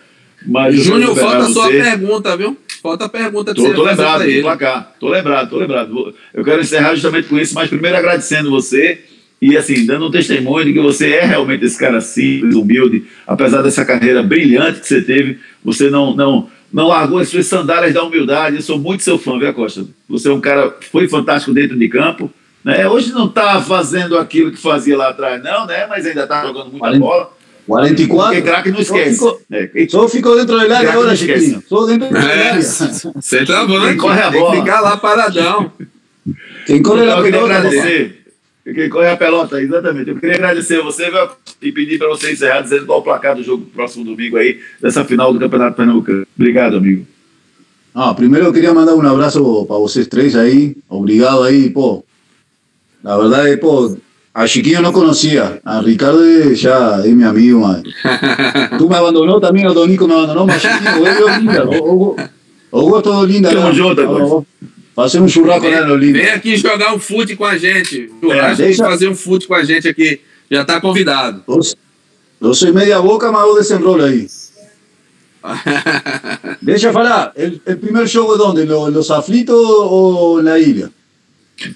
Mas 0.44 0.76
eu 0.76 0.82
Júnior, 0.82 1.16
falta 1.16 1.46
só 1.50 1.66
a 1.66 1.70
pergunta, 1.70 2.36
viu? 2.36 2.58
Falta 2.82 3.06
a 3.06 3.10
pergunta 3.10 3.54
que 3.54 3.62
Tô, 3.62 3.68
você 3.68 3.74
tô 3.76 3.84
lembrado 3.84 4.24
ele. 4.24 4.42
placar, 4.42 4.96
tô 5.00 5.10
lembrado, 5.10 5.50
tô 5.50 5.58
lembrado. 5.58 6.16
Eu 6.34 6.44
quero 6.44 6.62
encerrar 6.62 6.96
justamente 6.96 7.28
com 7.28 7.38
isso, 7.38 7.54
mas 7.54 7.70
primeiro 7.70 7.96
agradecendo 7.96 8.50
você 8.50 9.04
e 9.42 9.56
assim, 9.56 9.86
dando 9.86 10.08
um 10.08 10.12
testemunho 10.12 10.66
de 10.66 10.74
que 10.74 10.80
você 10.80 11.14
é 11.14 11.26
realmente 11.26 11.64
esse 11.64 11.78
cara 11.78 12.02
simples, 12.02 12.56
humilde, 12.56 13.06
apesar 13.28 13.62
dessa 13.62 13.86
carreira 13.86 14.24
brilhante 14.24 14.80
que 14.80 14.88
você 14.88 15.02
teve, 15.02 15.40
você 15.64 15.90
não 15.90 16.16
não 16.16 16.50
não 16.74 16.88
largou 16.88 17.20
as 17.20 17.28
suas 17.28 17.46
sandálias 17.48 17.94
da 17.94 18.02
humildade. 18.02 18.56
Eu 18.56 18.62
sou 18.62 18.80
muito 18.80 19.04
seu 19.04 19.18
fã, 19.18 19.38
viu, 19.38 19.54
Costa? 19.54 19.86
Você 20.08 20.30
é 20.30 20.32
um 20.32 20.40
cara 20.40 20.74
foi 20.92 21.08
fantástico 21.08 21.54
dentro 21.54 21.78
de 21.78 21.88
campo. 21.90 22.32
Né? 22.64 22.88
Hoje 22.88 23.12
não 23.12 23.26
está 23.26 23.60
fazendo 23.62 24.18
aquilo 24.18 24.52
que 24.52 24.58
fazia 24.58 24.96
lá 24.96 25.10
atrás, 25.10 25.44
não, 25.44 25.66
né? 25.66 25.86
Mas 25.88 26.06
ainda 26.06 26.24
está 26.24 26.46
jogando 26.46 26.72
muita 26.72 26.98
bola. 26.98 27.32
44. 27.68 28.36
Porque 28.36 28.42
craque 28.50 28.72
não 28.72 28.80
esquece. 28.80 29.16
Só 29.16 29.36
ficou, 29.38 29.42
É, 29.52 29.88
só 29.90 30.08
ficou 30.08 30.36
dentro 30.38 30.60
del 30.60 30.72
área 30.72 30.92
agora. 30.92 31.16
Chiquinho. 31.16 31.64
Só 31.68 31.86
dentro 31.86 32.08
del 32.10 32.18
É, 32.18 32.50
área. 32.52 32.62
centroavante. 32.62 33.88
Quem 33.88 33.98
corre 33.98 34.22
a 34.22 34.32
Tem 34.32 34.40
bola. 34.40 34.56
que 34.56 34.62
ficar 34.62 34.82
lá 34.82 34.98
paradão. 34.98 35.72
Quem 36.66 36.82
corre 36.82 37.04
Então, 37.04 37.14
la 37.14 37.20
eu 37.20 37.24
queria 37.24 37.40
pelota, 37.40 37.56
agradecer. 37.58 38.22
Quem 38.64 38.90
corre 38.90 39.10
a 39.10 39.18
pelota, 39.18 39.62
exatamente. 39.62 40.10
Eu 40.12 40.18
queria 40.18 40.36
agradecer 40.36 40.80
a 40.80 40.84
você 40.84 41.10
viu, 41.10 41.30
e 41.62 41.72
pedir 41.72 41.98
para 41.98 42.08
você 42.10 42.32
encerrar 42.32 42.62
dizendo 42.62 42.86
qual 42.86 43.00
o 43.00 43.04
placar 43.04 43.36
do 43.36 43.44
jogo 43.44 43.66
próximo 43.74 44.06
domingo 44.06 44.38
aí, 44.38 44.60
dessa 44.80 45.04
final 45.04 45.34
do 45.34 45.40
Campeonato 45.40 45.76
Pernambucano. 45.78 46.26
Obrigado, 46.38 46.78
amigo. 46.78 47.06
Primero 48.16 48.50
Ah, 48.50 48.54
quería 48.54 48.74
mandar 48.74 48.94
un 48.96 49.06
abrazo 49.06 49.66
para 49.68 49.78
vosotros 49.78 50.08
tres 50.10 50.36
ahí. 50.36 50.76
Obrigado 50.88 51.44
ahí, 51.44 51.70
po. 51.72 52.06
La 53.04 53.18
verdad 53.18 53.48
es, 53.50 53.58
po, 53.60 53.98
a 54.34 54.48
Chiquillo 54.48 54.82
no 54.82 54.92
conocía. 54.94 55.60
A 55.66 55.82
Ricardo 55.82 56.24
ya 56.54 57.00
es 57.04 57.14
mi 57.14 57.24
amigo, 57.24 57.60
man. 57.62 57.84
Tú 58.78 58.88
me 58.90 58.96
abandonó 58.96 59.40
también, 59.40 59.68
o 59.68 59.74
Donico 59.74 60.08
me 60.08 60.14
abandonó, 60.14 60.46
mas 60.46 60.62
Chiquillo, 60.62 61.06
es 61.30 61.38
linda. 61.40 61.64
O, 61.66 62.16
o, 62.16 62.16
o 62.72 62.90
gosto 62.90 63.12
do 63.12 63.26
linda. 63.26 63.50
Tamo 63.52 63.74
junto, 63.74 64.06
Costa. 64.06 64.48
Fazer 64.96 65.20
um 65.22 65.28
churrasco 65.28 65.68
lá 65.70 65.86
no 65.86 65.98
Vem 65.98 66.12
Linda. 66.14 66.34
aqui 66.34 66.56
jogar 66.58 66.94
um 66.94 67.00
fute 67.00 67.36
com 67.36 67.46
a 67.46 67.58
gente. 67.58 68.12
É, 68.24 68.26
Churrasco, 68.28 68.58
deixa- 68.58 68.84
fazer 68.86 69.08
um 69.08 69.16
fute 69.16 69.48
com 69.48 69.56
a 69.56 69.64
gente 69.64 69.88
aqui. 69.88 70.20
Já 70.50 70.66
tá 70.66 70.82
convidado. 70.82 71.44
Eu, 72.42 72.54
sou 72.54 72.74
meia 72.74 73.00
boca, 73.02 73.32
mas 73.32 73.42
eu 73.48 73.56
desenrolo 73.56 74.04
aí. 74.04 74.28
Deixa 76.62 76.90
eu 76.90 76.94
falar, 76.94 77.32
el 77.36 77.78
primer 77.78 78.06
jogo 78.08 78.36
é 78.36 78.46
onde? 78.48 78.64
Lo- 78.66 78.90
Los 78.90 79.10
Aflitos 79.10 79.56
ou 79.56 80.42
na 80.44 80.60
ilha? 80.60 80.92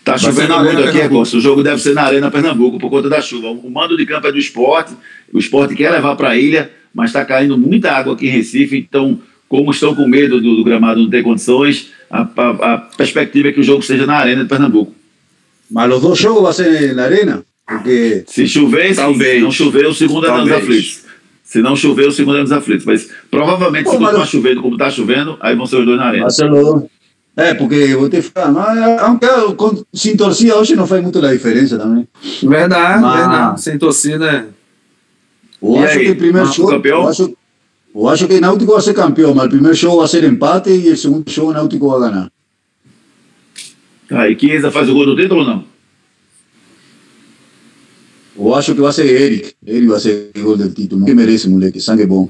Tá 0.04 0.18
chovendo 0.18 0.54
muito 0.60 0.70
aqui, 0.70 0.84
Pernambuco. 0.84 1.06
Agosto. 1.16 1.38
O 1.38 1.42
jogo 1.42 1.64
deve 1.64 1.82
ser 1.82 1.94
na 1.94 2.04
Arena 2.04 2.30
Pernambuco 2.32 2.80
por 2.80 2.90
conta 2.90 3.10
da 3.10 3.22
chuva. 3.22 3.50
O 3.50 3.70
mando 3.70 3.96
de 3.98 4.06
campo 4.06 4.28
é 4.28 4.32
do 4.32 4.38
esporte. 4.38 4.94
O 5.34 5.40
esporte 5.40 5.76
quer 5.76 5.92
levar 5.92 6.16
para 6.16 6.30
a 6.30 6.38
ilha, 6.38 6.72
mas 6.94 7.10
está 7.10 7.24
caindo 7.26 7.58
muita 7.58 7.92
água 7.92 8.14
aqui 8.14 8.28
em 8.28 8.32
Recife. 8.32 8.78
Então, 8.78 9.20
como 9.50 9.72
estão 9.72 9.94
com 9.96 10.08
medo 10.08 10.42
do, 10.42 10.56
do 10.58 10.64
gramado 10.64 11.02
não 11.02 11.10
ter 11.10 11.24
condições, 11.24 11.92
a, 12.10 12.22
a- 12.22 12.74
a 12.74 12.78
perspectiva 12.78 13.50
é 13.50 13.52
que 13.52 13.60
o 13.60 13.64
jogo 13.64 13.82
seja 13.82 14.06
na 14.06 14.16
Arena 14.16 14.44
de 14.44 14.50
Pernambuco. 14.50 14.94
Mas 15.70 15.94
os 15.94 16.02
dois 16.02 16.20
jogos 16.20 16.42
vão 16.44 16.54
ser 16.54 16.94
na 16.96 17.04
arena? 17.04 17.44
Porque 17.68 18.24
Se 18.28 18.48
chover. 18.48 18.96
Talvez. 18.96 19.36
Se 19.38 19.42
não 19.42 19.52
chover, 19.52 19.88
o 19.88 19.94
segundo 19.94 20.28
é 20.28 20.32
nos 20.38 20.52
aflitos. 20.52 21.04
Se 21.44 21.62
não 21.62 21.76
chover, 21.76 22.08
o 22.08 22.12
segundo 22.12 22.38
é 22.38 22.42
nos 22.42 22.52
aflitos. 22.52 22.86
Mas 22.86 23.10
provavelmente, 23.32 23.86
Pô, 23.86 23.92
se 23.92 23.98
mas- 23.98 24.06
continuar 24.12 24.28
chovendo 24.28 24.62
como 24.62 24.76
está 24.76 24.90
chovendo, 24.90 25.38
aí 25.42 25.56
vão 25.56 25.66
ser 25.66 25.78
os 25.78 25.86
dois 25.86 25.98
na 25.98 26.06
arena. 26.06 26.26
dois. 26.26 26.84
É, 27.38 27.54
porque 27.54 27.94
vou 27.96 28.10
te 28.10 28.22
falar, 28.22 28.52
mas, 28.52 29.02
aunque 29.02 29.28
com, 29.58 29.84
sem 29.94 30.16
torcida 30.16 30.56
hoje 30.58 30.76
não 30.76 30.88
faz 30.88 31.04
muito 31.04 31.24
a 31.26 31.34
diferença 31.34 31.78
também. 31.78 32.08
Verdade, 32.42 33.02
Mas- 33.02 33.20
verdade. 33.20 33.62
Sem 33.62 33.78
torcida. 33.78 34.48
Eu 35.62 35.76
E 35.76 35.78
acho 35.80 35.98
aí, 36.00 36.06
que 36.06 36.12
o 36.12 36.16
primeiro 36.18 36.52
jogo. 36.54 36.70
campeão? 36.70 37.02
Eu 37.04 37.08
acho, 37.10 37.38
eu 37.96 38.10
acho 38.10 38.28
que 38.28 38.34
o 38.36 38.42
Náutico 38.42 38.72
vai 38.72 38.82
ser 38.82 38.94
campeão, 38.94 39.34
mas 39.36 39.48
o 39.48 39.50
primeiro 39.50 39.76
jogo 39.76 39.98
vai 39.98 40.08
ser 40.08 40.24
empate 40.24 40.70
e 40.70 40.92
o 40.92 40.98
segundo 40.98 41.30
jogo 41.30 41.52
o 41.52 41.54
Náutico 41.54 41.90
vai 41.90 42.10
ganhar. 42.10 42.32
Aí, 44.12 44.38
Chiesa 44.40 44.72
faz 44.72 44.88
o 44.88 44.94
gol 44.94 45.06
do 45.06 45.16
título 45.16 45.42
ou 45.42 45.46
não? 45.48 45.66
Eu 48.38 48.54
acho 48.54 48.76
que 48.76 48.82
vai 48.82 48.92
ser 48.94 49.06
Eric. 49.08 49.54
Ele 49.66 49.88
vai 49.88 50.00
ser 50.00 50.30
o 50.38 50.42
gol 50.42 50.58
do 50.58 50.70
título. 50.70 51.06
Que 51.06 51.14
merece, 51.14 51.50
moleque. 51.50 51.80
Sangue 51.82 52.06
bom. 52.06 52.30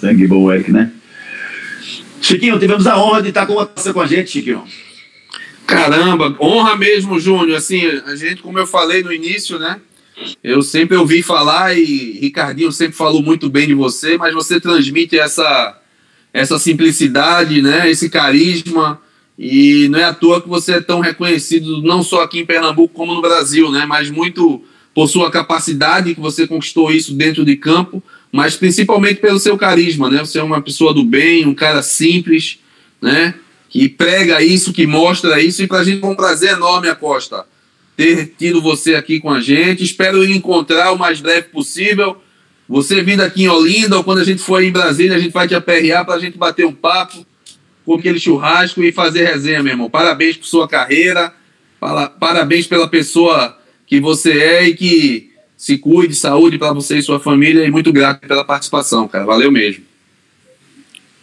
Sangue 0.00 0.26
bom, 0.26 0.52
Eric, 0.52 0.70
né? 0.72 0.92
Chiquinho, 2.26 2.58
tivemos 2.58 2.88
a 2.88 2.98
honra 3.00 3.22
de 3.22 3.28
estar 3.28 3.46
com 3.46 3.54
você 3.54 3.92
com 3.92 4.00
a 4.00 4.06
gente, 4.06 4.32
Chiquinho. 4.32 4.64
Caramba, 5.64 6.36
honra 6.40 6.74
mesmo, 6.74 7.20
Júnior. 7.20 7.56
Assim, 7.56 7.86
a 8.04 8.16
gente, 8.16 8.42
como 8.42 8.58
eu 8.58 8.66
falei 8.66 9.00
no 9.00 9.12
início, 9.12 9.60
né? 9.60 9.80
Eu 10.42 10.60
sempre 10.60 10.96
ouvi 10.96 11.22
falar 11.22 11.78
e 11.78 12.18
Ricardinho 12.18 12.72
sempre 12.72 12.96
falou 12.96 13.22
muito 13.22 13.48
bem 13.48 13.68
de 13.68 13.74
você, 13.74 14.18
mas 14.18 14.34
você 14.34 14.58
transmite 14.58 15.16
essa, 15.16 15.80
essa 16.32 16.58
simplicidade, 16.58 17.62
né? 17.62 17.88
Esse 17.88 18.10
carisma. 18.10 19.00
E 19.38 19.86
não 19.88 20.00
é 20.00 20.04
à 20.04 20.12
toa 20.12 20.42
que 20.42 20.48
você 20.48 20.72
é 20.72 20.80
tão 20.80 20.98
reconhecido, 20.98 21.80
não 21.80 22.02
só 22.02 22.22
aqui 22.22 22.40
em 22.40 22.46
Pernambuco, 22.46 22.92
como 22.92 23.14
no 23.14 23.22
Brasil, 23.22 23.70
né? 23.70 23.86
Mas 23.86 24.10
muito 24.10 24.64
por 24.92 25.06
sua 25.06 25.30
capacidade, 25.30 26.12
que 26.12 26.20
você 26.20 26.44
conquistou 26.44 26.90
isso 26.90 27.14
dentro 27.14 27.44
de 27.44 27.54
campo, 27.54 28.02
mas 28.32 28.56
principalmente 28.56 29.20
pelo 29.20 29.38
seu 29.38 29.56
carisma, 29.56 30.10
né? 30.10 30.18
Você 30.18 30.38
é 30.38 30.42
uma 30.42 30.60
pessoa 30.60 30.92
do 30.92 31.04
bem, 31.04 31.46
um 31.46 31.54
cara 31.54 31.82
simples, 31.82 32.58
né? 33.00 33.34
Que 33.68 33.88
prega 33.88 34.42
isso, 34.42 34.72
que 34.72 34.86
mostra 34.86 35.40
isso, 35.40 35.62
e 35.62 35.66
para 35.66 35.78
a 35.78 35.84
gente 35.84 36.02
é 36.02 36.06
um 36.06 36.14
prazer 36.14 36.52
enorme, 36.52 36.88
Acosta, 36.88 37.44
ter 37.96 38.34
tido 38.38 38.60
você 38.60 38.94
aqui 38.94 39.20
com 39.20 39.30
a 39.30 39.40
gente. 39.40 39.82
Espero 39.82 40.24
encontrar 40.24 40.92
o 40.92 40.98
mais 40.98 41.20
breve 41.20 41.48
possível. 41.48 42.20
Você 42.68 43.02
vindo 43.02 43.20
aqui 43.20 43.44
em 43.44 43.48
Olinda, 43.48 43.96
ou 43.96 44.04
quando 44.04 44.18
a 44.18 44.24
gente 44.24 44.42
for 44.42 44.62
em 44.62 44.72
Brasília, 44.72 45.16
a 45.16 45.18
gente 45.18 45.32
vai 45.32 45.46
te 45.46 45.54
aperrear 45.54 46.04
para 46.04 46.14
a 46.14 46.18
gente 46.18 46.36
bater 46.36 46.66
um 46.66 46.72
papo 46.72 47.24
com 47.84 47.94
aquele 47.94 48.18
churrasco 48.18 48.82
e 48.82 48.90
fazer 48.90 49.24
resenha, 49.24 49.62
meu 49.62 49.72
irmão. 49.72 49.88
Parabéns 49.88 50.36
por 50.36 50.46
sua 50.46 50.66
carreira, 50.66 51.32
parabéns 52.18 52.66
pela 52.66 52.88
pessoa 52.88 53.56
que 53.86 54.00
você 54.00 54.32
é 54.32 54.68
e 54.68 54.74
que 54.74 55.25
se 55.56 55.78
cuide, 55.78 56.14
saúde 56.14 56.58
para 56.58 56.72
você 56.72 56.98
e 56.98 57.02
sua 57.02 57.18
família 57.18 57.64
e 57.64 57.70
muito 57.70 57.92
grato 57.92 58.26
pela 58.26 58.44
participação, 58.44 59.08
cara. 59.08 59.24
Valeu 59.24 59.50
mesmo. 59.50 59.84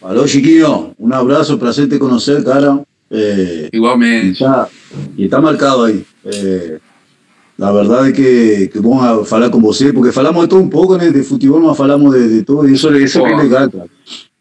Valeu, 0.00 0.26
Chiquinho. 0.26 0.92
Um 0.98 1.12
abraço, 1.14 1.56
prazer 1.56 1.88
te 1.88 1.98
conhecer, 1.98 2.42
cara. 2.44 2.82
É, 3.10 3.70
Igualmente. 3.72 4.42
E 5.16 5.24
está, 5.24 5.40
marcado 5.40 5.84
aí. 5.84 6.04
É, 6.24 6.78
a 7.60 7.72
verdade 7.72 8.08
é 8.08 8.12
que, 8.12 8.68
que 8.68 8.80
bom 8.80 9.24
falar 9.24 9.48
com 9.48 9.60
você, 9.60 9.92
porque 9.92 10.10
falamos 10.10 10.42
de 10.42 10.48
todo 10.48 10.62
um 10.62 10.68
pouco 10.68 10.96
né, 10.96 11.10
de 11.10 11.22
futebol, 11.22 11.60
mas 11.60 11.76
falamos 11.76 12.12
de, 12.12 12.28
de 12.28 12.42
tudo, 12.42 12.68
isso, 12.68 12.92
isso 12.96 13.22
que 13.22 13.32
é 13.32 13.36
legal, 13.36 13.70
cara. 13.70 13.86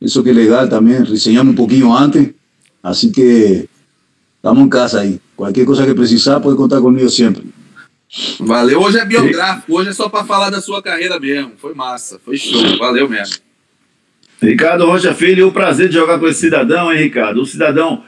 Isso 0.02 0.24
que 0.24 0.32
é 0.32 0.34
legal 0.34 0.68
também, 0.68 1.04
resenhamos 1.04 1.54
um 1.54 1.56
pouquinho 1.56 1.94
antes, 1.94 2.30
assim 2.82 3.12
que 3.12 3.70
estamos 4.38 4.66
em 4.66 4.70
casa 4.70 5.02
aí. 5.02 5.20
Qualquer 5.36 5.66
coisa 5.66 5.86
que 5.86 5.94
precisar, 5.94 6.40
pode 6.40 6.58
contar 6.58 6.82
comigo 6.82 7.08
sempre. 7.10 7.53
Valeu. 8.40 8.82
Hoje 8.82 9.00
é 9.00 9.06
biográfico, 9.06 9.76
hoje 9.76 9.90
é 9.90 9.94
só 9.94 10.08
para 10.08 10.24
falar 10.24 10.50
da 10.50 10.62
sua 10.62 10.82
carreira 10.82 11.20
mesmo. 11.20 11.54
Foi 11.58 11.74
massa, 11.74 12.20
foi 12.24 12.38
show. 12.38 12.78
Valeu 12.78 13.10
mesmo. 13.10 13.36
Ricardo 14.42 14.86
Rocha 14.86 15.14
Filho, 15.14 15.48
o 15.48 15.52
prazer 15.52 15.88
de 15.88 15.96
jogar 15.96 16.20
com 16.20 16.28
esse 16.28 16.42
cidadão, 16.42 16.92
hein, 16.92 17.00
Ricardo? 17.00 17.42
Um 17.42 17.46
cidadão 17.46 18.04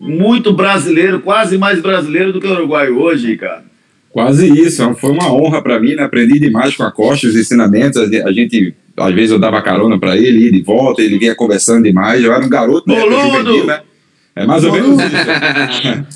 muito 0.00 0.52
brasileiro, 0.52 1.20
quase 1.20 1.58
mais 1.58 1.80
brasileiro 1.80 2.32
do 2.32 2.40
que 2.40 2.46
o 2.46 2.52
Uruguai 2.52 2.90
hoje, 2.90 3.26
Ricardo. 3.28 3.64
Quase 4.10 4.48
isso, 4.48 4.92
foi 4.94 5.10
uma 5.12 5.32
honra 5.32 5.62
para 5.62 5.78
mim, 5.78 5.94
né? 5.94 6.02
aprendi 6.02 6.40
demais 6.40 6.74
com 6.74 6.82
a 6.82 6.90
Costa, 6.90 7.28
os 7.28 7.36
ensinamentos, 7.36 7.96
a 7.96 8.32
gente, 8.32 8.74
às 8.96 9.14
vezes 9.14 9.30
eu 9.30 9.38
dava 9.38 9.62
carona 9.62 10.00
para 10.00 10.16
ele, 10.16 10.48
ir 10.48 10.52
de 10.52 10.62
volta, 10.62 11.00
ele 11.00 11.16
vinha 11.16 11.34
conversando 11.34 11.84
demais, 11.84 12.24
eu 12.24 12.32
era 12.32 12.44
um 12.44 12.48
garoto, 12.48 12.88
né? 12.88 12.98
Juvenil, 12.98 13.66
né? 13.66 13.82
É 14.40 14.46
mais 14.46 14.64
ou 14.64 14.72
menos 14.72 14.98
isso. 14.98 15.16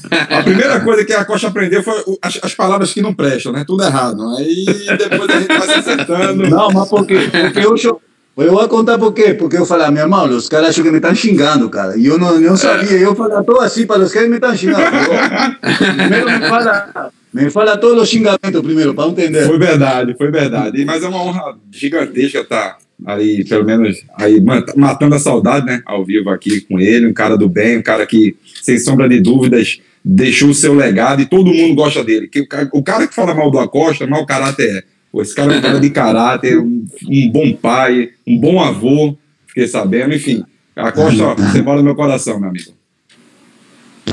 A 0.34 0.42
primeira 0.42 0.80
coisa 0.80 1.04
que 1.04 1.12
a 1.12 1.24
Costa 1.26 1.48
aprendeu 1.48 1.82
foi 1.82 2.02
as, 2.22 2.40
as, 2.42 2.54
palavras 2.54 2.92
que 2.92 3.02
não 3.02 3.12
prestam, 3.12 3.52
né? 3.52 3.64
Tudo 3.66 3.84
errado. 3.84 4.26
Aí 4.36 4.64
depois 4.96 5.28
a 5.28 5.40
gente 5.40 5.48
vai 5.48 5.60
se 5.60 5.72
acertando. 5.72 6.48
Não, 6.48 6.70
mas 6.70 6.88
por 6.88 7.06
quê? 7.06 7.28
Porque 7.30 7.58
eu, 7.58 8.00
eu 8.36 8.52
vou 8.52 8.68
contar 8.68 8.98
por 8.98 9.12
quê. 9.12 9.34
Porque 9.34 9.58
eu 9.58 9.66
falei, 9.66 9.86
ah, 9.86 9.90
meu 9.90 10.04
irmão, 10.04 10.24
os 10.28 10.48
caras 10.48 10.70
acham 10.70 10.84
que 10.84 10.90
me 10.90 10.96
estão 10.96 11.14
xingando, 11.14 11.68
cara. 11.68 11.98
E 11.98 12.06
eu 12.06 12.18
não, 12.18 12.40
não 12.40 12.56
sabia. 12.56 12.98
Eu 12.98 13.14
falei, 13.14 13.42
tô 13.44 13.60
assim 13.60 13.86
para 13.86 14.02
os 14.02 14.12
que 14.12 14.26
me 14.26 14.36
estão 14.36 14.56
xingando. 14.56 14.84
Primeiro 15.96 16.30
me 16.30 16.48
fala, 16.48 17.10
me 17.32 17.50
fala 17.50 17.76
todos 17.76 18.02
os 18.02 18.08
xingamentos 18.08 18.62
primeiro, 18.62 18.94
para 18.94 19.08
entender. 19.08 19.46
Foi 19.46 19.58
verdade, 19.58 20.14
foi 20.16 20.30
verdade. 20.30 20.84
Mas 20.84 21.02
é 21.02 21.08
uma 21.08 21.22
honra 21.22 21.56
gigantesca 21.70 22.40
estar 22.40 22.78
aí, 23.04 23.44
pelo 23.44 23.64
menos, 23.64 24.04
aí 24.16 24.40
matando 24.76 25.14
a 25.14 25.18
saudade, 25.18 25.66
né, 25.66 25.82
ao 25.84 26.04
vivo 26.04 26.30
aqui 26.30 26.60
com 26.62 26.80
ele, 26.80 27.06
um 27.06 27.12
cara 27.12 27.36
do 27.36 27.48
bem, 27.48 27.78
um 27.78 27.82
cara 27.82 28.06
que, 28.06 28.36
sem 28.62 28.78
sombra 28.78 29.08
de 29.08 29.20
dúvidas, 29.20 29.80
deixou 30.04 30.50
o 30.50 30.54
seu 30.54 30.74
legado 30.74 31.22
e 31.22 31.26
todo 31.26 31.52
mundo 31.52 31.74
gosta 31.74 32.02
dele. 32.02 32.28
Que, 32.28 32.46
o 32.72 32.82
cara 32.82 33.06
que 33.06 33.14
fala 33.14 33.34
mal 33.34 33.50
do 33.50 33.58
Acosta, 33.58 34.06
mau 34.06 34.26
caráter 34.26 34.76
é. 34.78 34.82
Pô, 35.10 35.22
esse 35.22 35.34
cara 35.34 35.54
é 35.54 35.58
um 35.58 35.62
cara 35.62 35.78
de 35.78 35.90
caráter, 35.90 36.58
um, 36.58 36.84
um, 37.08 37.30
bom 37.30 37.52
pai, 37.52 38.10
um 38.26 38.36
bom 38.36 38.60
avô, 38.60 39.16
fiquei 39.46 39.68
sabendo, 39.68 40.14
enfim. 40.14 40.42
Acosta, 40.74 41.34
você 41.34 41.62
mora 41.62 41.78
no 41.78 41.84
meu 41.84 41.94
coração, 41.94 42.40
meu 42.40 42.48
amigo. 42.48 42.72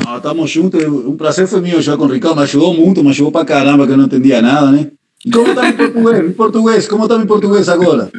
Ah, 0.06 0.20
tamo 0.20 0.48
juntos, 0.48 0.84
um 0.84 1.18
prazer 1.18 1.48
foi 1.48 1.60
meu 1.60 1.82
já 1.82 1.98
com 1.98 2.06
o 2.06 2.08
Ricardo, 2.08 2.36
mas 2.36 2.50
ajudou 2.50 2.74
muito, 2.74 3.04
mas 3.04 3.14
ajudou 3.14 3.32
pra 3.32 3.44
caramba 3.44 3.86
que 3.86 3.94
eu 3.94 3.98
não 3.98 4.06
entendia 4.06 4.42
nada, 4.42 4.72
né? 4.72 4.88
E 5.26 5.32
como 5.32 5.54
tá 5.54 5.70
em 5.70 5.74
português? 5.74 6.26
Em 6.26 6.34
português, 6.34 6.88
como 6.88 7.08
tá 7.08 7.16
em 7.16 7.26
português 7.26 7.70
agora? 7.70 8.12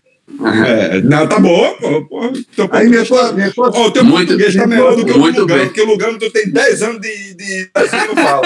É, 0.44 1.00
não, 1.02 1.26
tá 1.26 1.38
bom, 1.38 1.74
pô. 1.80 2.04
pô 2.04 2.32
teu 2.56 2.68
Aí 2.72 2.88
minha 2.88 3.02
esposa, 3.02 3.32
minha 3.32 3.48
esposa, 3.48 3.72
oh, 3.74 3.86
o 3.86 3.90
teu 3.90 4.04
muito, 4.04 4.28
português 4.28 4.54
tá 4.54 4.66
melhor 4.66 4.96
do 4.96 5.04
que 5.04 5.12
o 5.12 5.16
Lugano, 5.18 5.64
porque 5.64 5.82
o 5.82 5.86
Lugano 5.86 6.18
tu 6.18 6.30
tem 6.30 6.50
10 6.50 6.82
anos 6.82 7.00
de, 7.00 7.34
de 7.34 7.70
assim 7.74 7.96
não 7.96 8.16
fala. 8.16 8.42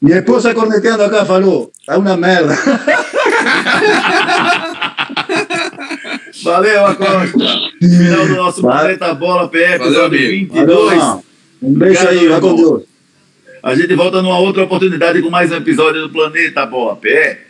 Minha 0.00 0.18
esposa 0.18 0.54
corneteando 0.54 1.02
acá 1.02 1.24
falou, 1.24 1.72
tá 1.84 1.98
uma 1.98 2.16
merda. 2.16 2.56
Valeu, 6.44 6.86
Acosta. 6.86 7.38
Final 7.80 8.26
do 8.26 8.36
nosso 8.36 8.60
Planeta 8.60 9.12
Bola 9.14 9.48
PF, 9.48 9.74
episódio 9.74 10.18
22. 10.18 10.98
Valeu, 10.98 11.24
um 11.62 11.74
beijo 11.74 12.08
aí, 12.08 12.28
vai 12.28 12.40
com 12.40 12.54
Deus. 12.54 12.82
A 13.62 13.74
gente 13.74 13.92
volta 13.94 14.22
numa 14.22 14.38
outra 14.38 14.62
oportunidade 14.62 15.20
com 15.20 15.30
mais 15.30 15.50
um 15.50 15.56
episódio 15.56 16.02
do 16.02 16.10
Planeta 16.10 16.64
Bola 16.64 16.94
PE. 16.94 17.47